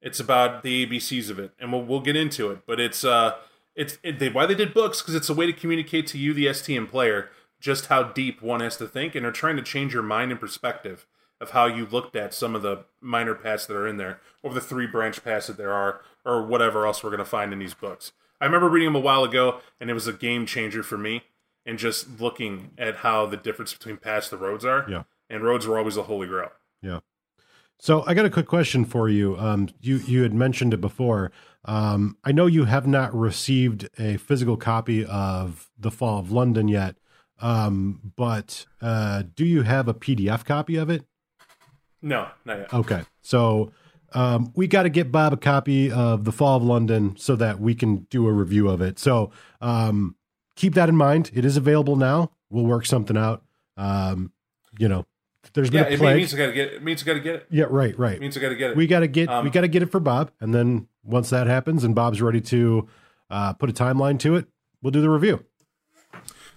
It's 0.00 0.20
about 0.20 0.62
the 0.62 0.86
ABCs 0.86 1.28
of 1.28 1.40
it, 1.40 1.52
and 1.58 1.72
we'll, 1.72 1.82
we'll 1.82 2.00
get 2.00 2.14
into 2.14 2.50
it. 2.50 2.60
But 2.66 2.78
it's 2.78 3.04
uh, 3.04 3.32
it's 3.74 3.98
it, 4.02 4.18
they, 4.18 4.28
why 4.28 4.46
they 4.46 4.54
did 4.54 4.72
books 4.74 5.02
because 5.02 5.14
it's 5.14 5.28
a 5.28 5.34
way 5.34 5.46
to 5.46 5.52
communicate 5.52 6.06
to 6.08 6.18
you, 6.18 6.32
the 6.32 6.46
STM 6.46 6.88
player, 6.88 7.30
just 7.60 7.86
how 7.86 8.04
deep 8.04 8.40
one 8.40 8.60
has 8.60 8.76
to 8.76 8.86
think, 8.86 9.14
and 9.14 9.24
they're 9.24 9.32
trying 9.32 9.56
to 9.56 9.62
change 9.62 9.92
your 9.92 10.02
mind 10.02 10.30
and 10.30 10.40
perspective 10.40 11.06
of 11.40 11.50
how 11.50 11.66
you 11.66 11.86
looked 11.86 12.16
at 12.16 12.34
some 12.34 12.54
of 12.54 12.62
the 12.62 12.84
minor 13.00 13.34
paths 13.34 13.66
that 13.66 13.76
are 13.76 13.86
in 13.86 13.96
there, 13.96 14.20
or 14.42 14.52
the 14.52 14.60
three 14.60 14.86
branch 14.86 15.22
paths 15.24 15.46
that 15.46 15.56
there 15.56 15.72
are, 15.72 16.00
or 16.24 16.42
whatever 16.44 16.86
else 16.86 17.02
we're 17.02 17.10
going 17.10 17.18
to 17.18 17.24
find 17.24 17.52
in 17.52 17.58
these 17.58 17.74
books. 17.74 18.12
I 18.40 18.44
remember 18.46 18.68
reading 18.68 18.88
them 18.92 18.96
a 18.96 19.00
while 19.04 19.24
ago, 19.24 19.60
and 19.80 19.90
it 19.90 19.94
was 19.94 20.06
a 20.06 20.12
game 20.12 20.46
changer 20.46 20.82
for 20.82 20.96
me. 20.98 21.24
And 21.66 21.78
just 21.78 22.18
looking 22.20 22.70
at 22.78 22.96
how 22.96 23.26
the 23.26 23.36
difference 23.36 23.74
between 23.74 23.98
paths 23.98 24.30
the 24.30 24.38
roads 24.38 24.64
are, 24.64 24.86
Yeah. 24.88 25.02
and 25.28 25.42
roads 25.42 25.66
were 25.66 25.76
always 25.76 25.96
the 25.96 26.04
holy 26.04 26.26
grail. 26.26 26.50
Yeah. 26.80 27.00
So 27.78 28.04
I 28.06 28.14
got 28.14 28.24
a 28.24 28.30
quick 28.30 28.46
question 28.46 28.84
for 28.86 29.08
you. 29.08 29.36
Um, 29.38 29.68
you 29.80 29.96
you 29.98 30.22
had 30.22 30.32
mentioned 30.32 30.72
it 30.72 30.80
before. 30.80 31.30
Um, 31.66 32.16
I 32.24 32.32
know 32.32 32.46
you 32.46 32.64
have 32.64 32.86
not 32.86 33.14
received 33.14 33.88
a 33.98 34.16
physical 34.16 34.56
copy 34.56 35.04
of 35.04 35.68
The 35.78 35.90
Fall 35.90 36.18
of 36.20 36.32
London 36.32 36.68
yet, 36.68 36.96
um, 37.40 38.12
but 38.16 38.64
uh, 38.80 39.24
do 39.34 39.44
you 39.44 39.62
have 39.62 39.88
a 39.88 39.94
PDF 39.94 40.44
copy 40.46 40.76
of 40.76 40.88
it? 40.88 41.04
No, 42.00 42.28
not 42.44 42.58
yet. 42.60 42.72
Okay, 42.74 43.02
so 43.20 43.70
um, 44.14 44.52
we 44.56 44.66
got 44.66 44.84
to 44.84 44.88
get 44.88 45.10
Bob 45.12 45.32
a 45.32 45.36
copy 45.36 45.90
of 45.90 46.24
The 46.24 46.32
Fall 46.32 46.56
of 46.56 46.62
London 46.62 47.16
so 47.16 47.36
that 47.36 47.60
we 47.60 47.74
can 47.74 48.06
do 48.10 48.26
a 48.26 48.32
review 48.32 48.68
of 48.68 48.80
it. 48.80 48.98
So 48.98 49.30
um, 49.60 50.16
keep 50.56 50.74
that 50.74 50.88
in 50.88 50.96
mind. 50.96 51.30
It 51.34 51.44
is 51.44 51.56
available 51.56 51.96
now. 51.96 52.30
We'll 52.50 52.64
work 52.66 52.86
something 52.86 53.16
out. 53.16 53.42
Um, 53.76 54.32
you 54.78 54.88
know, 54.88 55.04
there's 55.54 55.70
been 55.70 55.84
Yeah, 55.84 55.90
a 55.90 55.92
it 55.92 55.98
plague. 55.98 56.16
means 56.16 56.34
I 56.34 56.38
got 56.38 56.46
to 56.46 56.52
get 56.52 56.68
it. 56.68 56.74
it. 56.74 56.82
Means 56.82 57.02
I 57.02 57.06
got 57.06 57.14
to 57.14 57.20
get 57.20 57.34
it. 57.36 57.46
yeah, 57.50 57.66
right, 57.68 57.98
right 57.98 58.14
It 58.14 58.20
means 58.20 58.36
I 58.36 58.40
got 58.40 58.48
to 58.50 58.56
get 58.56 58.70
it. 58.70 58.76
we 58.76 58.86
got 58.86 59.00
to 59.00 59.08
get 59.08 59.28
Um, 59.28 59.44
we 59.44 59.50
got 59.50 59.60
to 59.62 59.68
get 59.68 59.82
it 59.82 59.90
for 59.90 60.00
Bob, 60.00 60.30
and 60.40 60.54
then 60.54 60.88
once 61.04 61.30
that 61.30 61.46
happens 61.46 61.84
and 61.84 61.94
Bob's 61.94 62.20
ready 62.22 62.40
to 62.42 62.88
uh, 63.30 63.52
put 63.54 63.68
a 63.70 63.72
timeline 63.72 64.18
to 64.20 64.36
it, 64.36 64.46
we'll 64.82 64.90
do 64.90 65.00
the 65.00 65.10
review. 65.10 65.44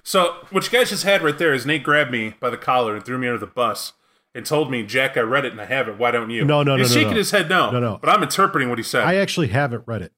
So, 0.03 0.37
what 0.49 0.65
you 0.65 0.71
guys 0.77 0.89
just 0.89 1.03
had 1.03 1.21
right 1.21 1.37
there 1.37 1.53
is 1.53 1.65
Nate 1.65 1.83
grabbed 1.83 2.11
me 2.11 2.33
by 2.39 2.49
the 2.49 2.57
collar 2.57 2.95
and 2.95 3.05
threw 3.05 3.17
me 3.17 3.27
under 3.27 3.37
the 3.39 3.45
bus 3.47 3.93
and 4.33 4.45
told 4.45 4.71
me, 4.71 4.83
Jack, 4.83 5.17
I 5.17 5.21
read 5.21 5.45
it 5.45 5.51
and 5.51 5.61
I 5.61 5.65
have 5.65 5.87
it. 5.87 5.97
Why 5.97 6.11
don't 6.11 6.29
you? 6.29 6.45
No, 6.45 6.63
no, 6.63 6.75
He's 6.77 6.89
no, 6.89 6.95
no, 6.95 6.99
shaking 7.01 7.11
no. 7.11 7.17
his 7.17 7.31
head 7.31 7.49
no. 7.49 7.71
No, 7.71 7.79
no. 7.79 7.97
But 8.01 8.09
I'm 8.09 8.23
interpreting 8.23 8.69
what 8.69 8.77
he 8.79 8.83
said. 8.83 9.03
I 9.03 9.15
actually 9.15 9.47
haven't 9.47 9.83
read 9.85 10.01
it. 10.01 10.13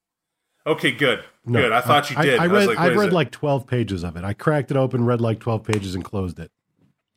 okay, 0.66 0.92
good. 0.92 1.24
No, 1.46 1.62
good. 1.62 1.72
I 1.72 1.82
thought 1.82 2.10
you 2.10 2.16
did. 2.18 2.40
I, 2.40 2.44
I, 2.44 2.48
read 2.48 2.52
was 2.52 2.68
like, 2.68 2.80
I 2.80 2.88
read 2.90 3.12
like 3.14 3.32
twelve 3.32 3.68
pages 3.68 4.04
of 4.04 4.16
it. 4.16 4.24
I 4.24 4.34
cracked 4.34 4.72
it 4.72 4.78
open, 4.78 5.06
read 5.06 5.20
like 5.22 5.40
twelve 5.40 5.64
pages, 5.64 5.94
and 5.96 6.04
closed 6.06 6.40
it. 6.40 6.52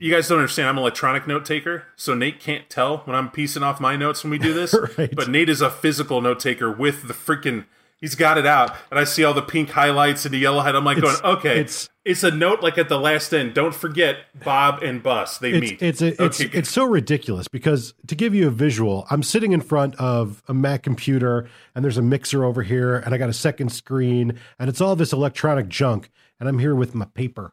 you 0.00 0.12
guys 0.12 0.26
don't 0.28 0.38
understand. 0.38 0.68
I'm 0.68 0.76
an 0.78 0.82
electronic 0.82 1.26
note 1.28 1.44
taker, 1.44 1.84
so 1.94 2.14
Nate 2.14 2.40
can't 2.40 2.68
tell 2.68 2.98
when 3.04 3.14
I'm 3.14 3.30
piecing 3.30 3.62
off 3.62 3.78
my 3.80 3.94
notes 3.94 4.24
when 4.24 4.30
we 4.32 4.38
do 4.38 4.52
this. 4.52 4.74
Right. 4.98 5.14
But 5.14 5.28
Nate 5.28 5.48
is 5.48 5.60
a 5.60 5.70
physical 5.70 6.20
note 6.20 6.40
taker 6.40 6.70
with 6.72 7.06
the 7.08 7.14
freaking. 7.14 7.66
He's 7.98 8.14
got 8.14 8.36
it 8.36 8.46
out, 8.46 8.74
and 8.90 8.98
I 8.98 9.04
see 9.04 9.22
all 9.24 9.32
the 9.32 9.42
pink 9.42 9.70
highlights 9.70 10.24
and 10.26 10.34
the 10.34 10.38
yellow 10.38 10.60
head. 10.62 10.74
I'm 10.74 10.84
like 10.84 10.98
It's- 10.98 11.20
going, 11.20 11.36
okay, 11.38 11.60
it's- 11.60 11.88
it's 12.06 12.22
a 12.22 12.30
note 12.30 12.62
like 12.62 12.78
at 12.78 12.88
the 12.88 12.98
last 12.98 13.34
end. 13.34 13.52
Don't 13.52 13.74
forget 13.74 14.16
Bob 14.44 14.82
and 14.82 15.02
Bus. 15.02 15.38
They 15.38 15.50
It's 15.50 15.70
meet. 15.72 15.82
it's 15.82 16.00
a, 16.00 16.22
it's 16.24 16.40
Okay, 16.40 16.58
it's 16.58 16.70
so 16.70 16.84
ridiculous 16.84 17.48
because 17.48 17.94
to 18.06 18.14
give 18.14 18.34
you 18.34 18.46
a 18.46 18.50
visual, 18.50 19.06
I'm 19.10 19.22
sitting 19.22 19.52
in 19.52 19.60
front 19.60 19.94
of 19.96 20.42
a 20.48 20.54
Mac 20.54 20.82
computer 20.84 21.48
and 21.74 21.84
there's 21.84 21.98
a 21.98 22.02
mixer 22.02 22.44
over 22.44 22.62
here 22.62 22.96
and 22.96 23.12
I 23.14 23.18
got 23.18 23.28
a 23.28 23.32
second 23.34 23.70
screen 23.72 24.38
and 24.58 24.68
it's 24.70 24.80
all 24.80 24.94
this 24.96 25.12
electronic 25.12 25.68
junk 25.68 26.10
and 26.40 26.48
I'm 26.48 26.58
here 26.60 26.74
with 26.74 26.94
my 26.94 27.06
paper 27.06 27.52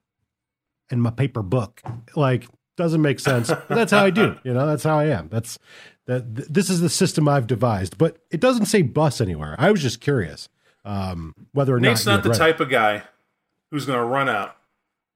and 0.89 1.01
my 1.01 1.09
paper 1.11 1.41
book. 1.41 1.81
Like 2.15 2.47
doesn't 2.77 3.01
make 3.01 3.19
sense. 3.19 3.49
But 3.49 3.67
that's 3.69 3.91
how 3.91 4.05
I 4.05 4.09
do. 4.11 4.37
You 4.43 4.53
know, 4.53 4.65
that's 4.67 4.83
how 4.83 4.99
I 4.99 5.05
am. 5.05 5.29
That's 5.29 5.57
that. 6.05 6.35
th- 6.35 6.47
This 6.49 6.69
is 6.69 6.79
the 6.81 6.89
system 6.89 7.27
I've 7.27 7.47
devised, 7.47 7.97
but 7.97 8.17
it 8.29 8.39
doesn't 8.39 8.65
say 8.67 8.81
bus 8.81 9.19
anywhere. 9.21 9.55
I 9.57 9.71
was 9.71 9.81
just 9.81 9.99
curious 10.01 10.47
um, 10.85 11.33
whether 11.53 11.75
or 11.75 11.79
Nate's 11.79 12.05
not 12.05 12.23
you 12.23 12.29
not 12.29 12.33
the 12.33 12.39
type 12.39 12.59
of 12.59 12.69
guy 12.69 13.03
who's 13.73 13.87
going 13.87 13.97
to 13.97 14.05
run 14.05 14.29
out 14.29 14.55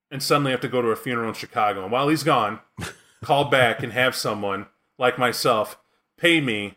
and 0.10 0.24
suddenly 0.24 0.50
have 0.50 0.60
to 0.60 0.68
go 0.68 0.82
to 0.82 0.88
a 0.88 0.96
funeral 0.96 1.30
in 1.30 1.36
Chicago. 1.36 1.84
And 1.84 1.92
while 1.92 2.08
he's 2.08 2.24
gone, 2.24 2.60
call 3.24 3.46
back 3.46 3.84
and 3.84 3.94
have 3.94 4.16
someone 4.16 4.66
like 4.98 5.20
myself 5.20 5.78
pay 6.18 6.42
me 6.42 6.76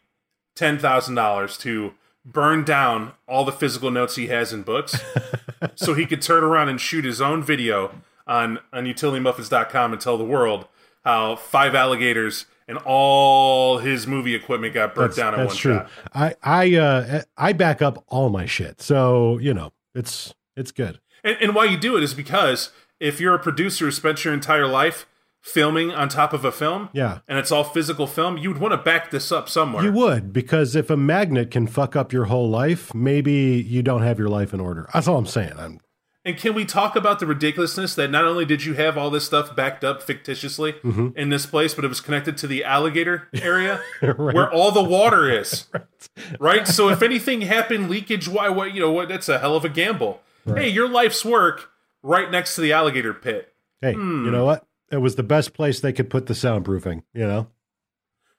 $10,000 0.57 1.59
to 1.61 1.95
burn 2.23 2.65
down 2.65 3.13
all 3.27 3.47
the 3.47 3.53
physical 3.53 3.91
notes 3.91 4.17
he 4.17 4.27
has 4.27 4.53
in 4.53 4.61
books 4.61 5.01
so 5.75 5.95
he 5.95 6.05
could 6.05 6.21
turn 6.21 6.45
around 6.45 6.69
and 6.69 6.83
shoot 6.83 7.07
his 7.07 7.23
own 7.23 7.43
video 7.43 8.03
on, 8.27 8.59
on 8.75 8.85
utilitymuffins.com 8.85 9.93
and 9.93 10.03
tell 10.03 10.19
the 10.19 10.25
world 10.25 10.67
how 11.03 11.35
five 11.35 11.75
alligators 11.75 12.45
and 12.69 12.77
all 12.85 13.79
his 13.79 14.07
movie 14.07 14.35
equipment 14.35 14.75
got 14.75 14.95
burnt 14.95 15.13
That's, 15.13 15.17
down 15.17 15.33
in 15.33 15.41
that's 15.41 15.55
one 15.55 15.57
true. 15.57 15.75
shot. 15.77 15.91
I 16.13 16.35
I 16.43 16.75
uh, 16.77 17.23
I 17.39 17.55
back 17.55 17.81
up 17.81 18.05
all 18.07 18.29
my 18.29 18.45
shit, 18.45 18.83
so 18.83 19.39
you 19.39 19.55
know 19.55 19.73
it's 19.95 20.35
it's 20.57 20.71
good. 20.71 21.01
And, 21.25 21.37
and 21.41 21.55
why 21.55 21.65
you 21.65 21.77
do 21.77 21.97
it 21.97 22.03
is 22.03 22.15
because 22.15 22.71
if 22.99 23.21
you're 23.21 23.35
a 23.35 23.39
producer 23.39 23.87
who 23.87 23.91
spent 23.91 24.25
your 24.25 24.35
entire 24.35 24.67
life 24.67 25.07
filming 25.43 25.91
on 25.91 26.09
top 26.09 26.33
of 26.35 26.45
a 26.45 26.53
film, 26.53 26.91
Yeah. 26.93 27.21
and 27.27 27.39
it's 27.39 27.51
all 27.51 27.65
physical 27.65 28.07
film, 28.07 28.37
you'd 28.37 28.59
want 28.59 28.73
to 28.73 28.77
back 28.79 29.11
this 29.11 29.33
up 29.33 29.49
somewhere. 29.49 29.83
You 29.83 29.93
would 29.93 30.33
because 30.35 30.77
if 30.77 30.91
a 30.91 30.97
magnet 30.99 31.51
can 31.51 31.67
fuck 31.67 31.97
up 31.97 32.13
your 32.13 32.27
whole 32.27 32.51
life, 32.51 32.93
maybe 32.95 33.33
you 33.67 33.83
don't 33.83 34.03
have 34.03 34.19
your 34.19 34.29
life 34.29 34.53
in 34.53 34.61
order. 34.61 34.89
That's 34.93 35.09
all 35.09 35.17
I'm 35.17 35.25
saying. 35.27 35.55
I'm, 35.59 35.81
and 36.27 36.37
can 36.37 36.53
we 36.53 36.67
talk 36.67 36.95
about 36.95 37.19
the 37.21 37.27
ridiculousness 37.27 37.95
that 37.95 38.11
not 38.11 38.27
only 38.27 38.45
did 38.45 38.67
you 38.67 38.75
have 38.75 38.99
all 38.99 39.09
this 39.09 39.25
stuff 39.25 39.57
backed 39.57 39.83
up 39.83 40.03
fictitiously 40.03 40.75
Mm-hmm. 40.85 41.09
in 41.17 41.31
this 41.31 41.47
place, 41.47 41.73
but 41.73 41.87
it 41.87 41.89
was 41.89 42.03
connected 42.03 42.37
to 42.37 42.47
the 42.47 42.63
alligator 42.63 43.29
area 43.35 43.81
where 44.03 44.53
all 44.53 44.71
the 44.73 44.83
water 44.83 45.31
is, 45.31 45.69
right. 46.39 46.69
So 46.69 46.91
if 46.91 47.01
anything 47.01 47.41
happened, 47.41 47.89
leakage, 47.89 48.29
why? 48.29 48.51
What 48.51 48.75
you 48.75 48.81
know? 48.81 48.91
What? 48.93 49.09
That's 49.09 49.31
a 49.31 49.39
hell 49.39 49.57
of 49.57 49.65
a 49.65 49.71
gamble. 49.71 50.21
Hey, 50.47 50.69
your 50.69 50.89
life's 50.89 51.25
work 51.25 51.71
right 52.03 52.31
next 52.31 52.55
to 52.57 52.61
the 52.61 52.73
alligator 52.73 53.13
pit. 53.15 53.53
hey, 53.81 53.93
Hmm. 53.95 54.25
you 54.25 54.31
know 54.31 54.45
what? 54.45 54.67
It 54.91 54.99
was 54.99 55.15
the 55.17 55.23
best 55.23 55.53
place 55.55 55.81
they 55.81 55.93
could 55.93 56.11
put 56.11 56.27
the 56.27 56.35
soundproofing. 56.35 57.03
You 57.15 57.27
know. 57.27 57.47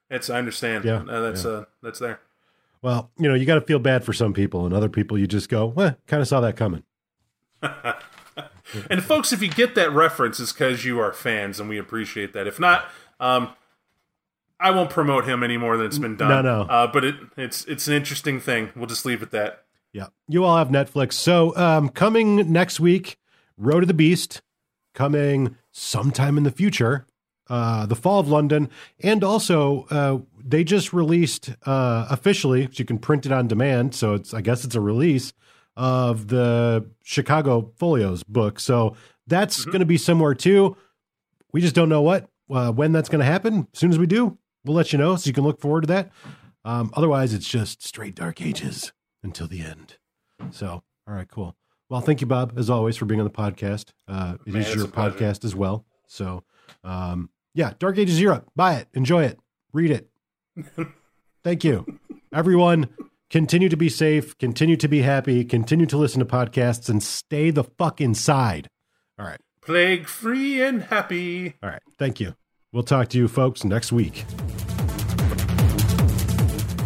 It's 0.10 0.30
I 0.30 0.38
understand. 0.40 0.84
Yeah, 0.86 1.04
Uh, 1.08 1.22
that's 1.22 1.46
uh, 1.46 1.66
that's 1.82 2.00
there. 2.00 2.20
Well, 2.82 3.12
you 3.18 3.30
know, 3.30 3.36
you 3.36 3.46
got 3.46 3.56
to 3.56 3.62
feel 3.62 3.80
bad 3.80 4.04
for 4.04 4.12
some 4.12 4.34
people, 4.34 4.66
and 4.66 4.74
other 4.74 4.90
people 4.90 5.18
you 5.18 5.28
just 5.28 5.48
go, 5.50 5.68
well, 5.68 5.96
kind 6.08 6.20
of 6.22 6.28
saw 6.28 6.42
that 6.42 6.56
coming. 6.58 6.84
And 8.90 9.04
folks, 9.04 9.34
if 9.34 9.42
you 9.42 9.50
get 9.50 9.76
that 9.76 9.92
reference, 9.92 10.40
it's 10.40 10.54
because 10.54 10.86
you 10.86 10.98
are 11.00 11.12
fans, 11.12 11.60
and 11.60 11.68
we 11.68 11.78
appreciate 11.78 12.32
that. 12.32 12.48
If 12.48 12.58
not, 12.58 12.86
um, 13.20 13.50
I 14.62 14.72
won't 14.72 14.90
promote 14.90 15.26
him 15.26 15.44
any 15.44 15.58
more 15.58 15.76
than 15.76 15.86
it's 15.88 15.98
been 15.98 16.16
done. 16.16 16.30
No, 16.30 16.42
no. 16.42 16.70
Uh, 16.70 16.88
but 16.88 17.04
it, 17.04 17.16
it's 17.36 17.66
it's 17.66 17.90
an 17.90 17.94
interesting 17.94 18.40
thing. 18.40 18.70
We'll 18.74 18.86
just 18.86 19.06
leave 19.06 19.22
it 19.22 19.26
at 19.26 19.32
that. 19.32 19.64
Yeah. 19.94 20.08
You 20.28 20.46
all 20.46 20.58
have 20.58 20.70
Netflix. 20.70 21.14
So, 21.14 21.56
um, 21.58 21.90
coming 21.90 22.52
next 22.52 22.80
week, 22.80 23.18
Road 23.58 23.82
to 23.82 23.86
the 23.86 23.94
Beast, 23.94 24.42
coming 24.94 25.56
sometime 25.72 26.38
in 26.38 26.44
the 26.44 26.52
future, 26.52 27.06
uh, 27.50 27.86
The 27.86 27.96
Fall 27.96 28.20
of 28.20 28.30
London, 28.30 28.70
and 29.02 29.24
also 29.24 29.84
uh, 29.90 30.20
they 30.42 30.64
just 30.64 30.94
released 30.94 31.50
uh, 31.66 32.08
officially, 32.10 32.66
so 32.68 32.72
you 32.78 32.86
can 32.86 32.98
print 33.00 33.26
it 33.26 33.32
on 33.32 33.48
demand. 33.48 33.94
So 33.94 34.14
it's, 34.14 34.34
I 34.34 34.42
guess 34.42 34.64
it's 34.64 34.76
a 34.76 34.82
release 34.82 35.34
of 35.76 36.28
the 36.28 36.86
Chicago 37.04 37.72
Folios 37.78 38.24
book. 38.24 38.60
So 38.60 38.96
that's 39.28 39.66
going 39.66 39.80
to 39.80 39.86
be 39.86 39.98
somewhere 39.98 40.34
too. 40.34 40.76
We 41.54 41.62
just 41.62 41.76
don't 41.76 41.90
know 41.90 42.02
what. 42.02 42.30
uh, 42.50 42.72
when 42.72 42.92
that's 42.92 43.10
going 43.10 43.20
to 43.20 43.26
happen. 43.26 43.68
As 43.74 43.80
soon 43.80 43.92
as 43.92 44.00
we 44.00 44.08
do, 44.08 44.38
we'll 44.66 44.76
let 44.76 44.92
you 44.92 45.00
know 45.00 45.16
so 45.16 45.28
you 45.28 45.34
can 45.34 45.44
look 45.44 45.60
forward 45.62 45.82
to 45.82 45.88
that. 45.88 46.12
Um, 46.66 46.92
otherwise, 46.94 47.34
it's 47.34 47.48
just 47.48 47.86
straight 47.86 48.16
dark 48.16 48.42
ages 48.42 48.92
until 49.24 49.48
the 49.48 49.62
end. 49.62 49.98
So, 50.52 50.84
all 51.08 51.14
right, 51.14 51.28
cool. 51.30 51.56
Well, 51.90 52.02
thank 52.02 52.22
you, 52.22 52.28
Bob, 52.28 52.54
as 52.58 52.70
always, 52.70 52.96
for 52.98 53.06
being 53.06 53.20
on 53.20 53.26
the 53.26 53.32
podcast. 53.32 53.90
Uh, 54.08 54.38
it 54.46 54.54
Man, 54.54 54.62
is 54.62 54.74
your 54.74 54.88
podcast 54.88 55.44
as 55.44 55.56
well. 55.56 55.86
So, 56.08 56.44
um, 56.84 57.30
yeah, 57.54 57.74
Dark 57.80 57.98
Ages 57.98 58.20
Europe. 58.22 58.50
Buy 58.56 58.76
it, 58.76 58.88
enjoy 58.94 59.24
it, 59.26 59.40
read 59.74 59.92
it. 59.92 60.10
thank 61.44 61.64
you, 61.64 61.86
everyone. 62.34 62.90
Continue 63.30 63.70
to 63.70 63.78
be 63.78 63.88
safe. 63.88 64.38
Continue 64.38 64.76
to 64.76 64.88
be 64.90 65.02
happy. 65.02 65.46
Continue 65.46 65.86
to 65.86 65.98
listen 65.98 66.20
to 66.20 66.26
podcasts 66.26 66.90
and 66.90 67.02
stay 67.02 67.50
the 67.50 67.64
fuck 67.64 68.02
inside. 68.02 68.68
All 69.18 69.26
right. 69.26 69.40
Plague 69.62 70.08
free 70.08 70.62
and 70.62 70.84
happy. 70.84 71.56
All 71.64 71.70
right. 71.70 71.82
Thank 71.98 72.20
you. 72.20 72.36
We'll 72.74 72.84
talk 72.84 73.10
to 73.10 73.18
you 73.18 73.28
folks 73.28 73.64
next 73.64 73.92
week. 73.92 74.26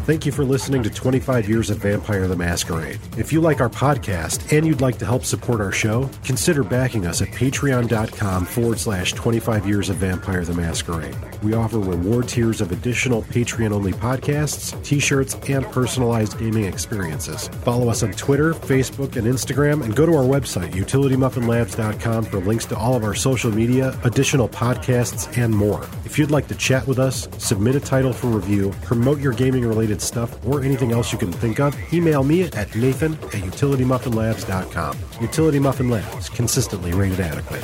Thank 0.06 0.24
you 0.24 0.32
for 0.32 0.46
listening 0.46 0.84
to 0.84 0.92
25 0.92 1.50
Years 1.50 1.72
of 1.72 1.80
Vampire 1.80 2.28
the 2.28 2.36
Masquerade. 2.36 3.00
If 3.18 3.34
you 3.34 3.42
like 3.42 3.60
our 3.60 3.72
podcast 3.72 4.56
and 4.56 4.64
you'd 4.64 4.80
like 4.80 5.00
to 5.00 5.06
help 5.06 5.26
support 5.26 5.60
our 5.60 5.72
show, 5.72 6.12
consider 6.24 6.64
backing 6.64 7.08
us 7.08 7.24
at 7.24 7.30
patreon.com 7.30 8.46
forward 8.46 8.78
slash 8.78 9.14
25 9.14 9.66
Years 9.66 9.90
of 9.90 9.96
Vampire 9.96 10.46
the 10.46 10.54
Masquerade. 10.54 11.16
We 11.42 11.56
offer 11.56 11.80
reward 11.80 12.28
tiers 12.28 12.62
of 12.62 12.72
additional 12.72 13.24
Patreon 13.24 13.72
only 13.72 13.94
podcasts, 13.94 14.80
t 14.84 15.00
shirts, 15.00 15.38
and 15.50 15.66
personalized 15.72 16.38
gaming 16.38 16.66
experiences. 16.66 17.48
Follow 17.64 17.90
us 17.90 18.04
on 18.04 18.12
Twitter, 18.12 18.54
Facebook, 18.54 19.16
and 19.16 19.26
Instagram, 19.26 19.84
and 19.84 19.96
go 19.96 20.06
to 20.06 20.14
our 20.14 20.24
website, 20.24 20.72
utilitymuffinlabs.com, 20.74 22.26
for 22.26 22.38
links 22.42 22.66
to 22.66 22.78
all 22.78 22.96
of 22.96 23.04
our 23.04 23.16
social 23.16 23.52
media, 23.52 24.00
additional 24.04 24.50
podcasts, 24.50 25.36
and 25.36 25.52
more. 25.52 25.82
If 26.06 26.20
you'd 26.20 26.30
like 26.30 26.48
to 26.50 26.56
chat 26.56 26.86
with 26.86 27.00
us, 27.00 27.28
submit 27.40 27.76
a 27.76 27.80
title 27.80 28.14
for 28.14 28.28
review, 28.28 28.72
promote 28.84 29.20
your 29.20 29.34
gaming 29.34 29.68
related 29.68 29.95
stuff, 30.02 30.46
or 30.46 30.64
anything 30.64 30.92
else 30.92 31.12
you 31.12 31.18
can 31.18 31.32
think 31.32 31.60
of, 31.60 31.76
email 31.94 32.24
me 32.24 32.44
at 32.44 32.76
nathan 32.76 33.14
at 33.14 33.44
utilitymuffinlabs.com. 33.44 34.98
Utility 35.22 35.60
Muffin 35.60 35.90
Labs, 35.90 36.30
consistently 36.30 36.94
rated 36.94 37.20
adequate. 37.20 37.64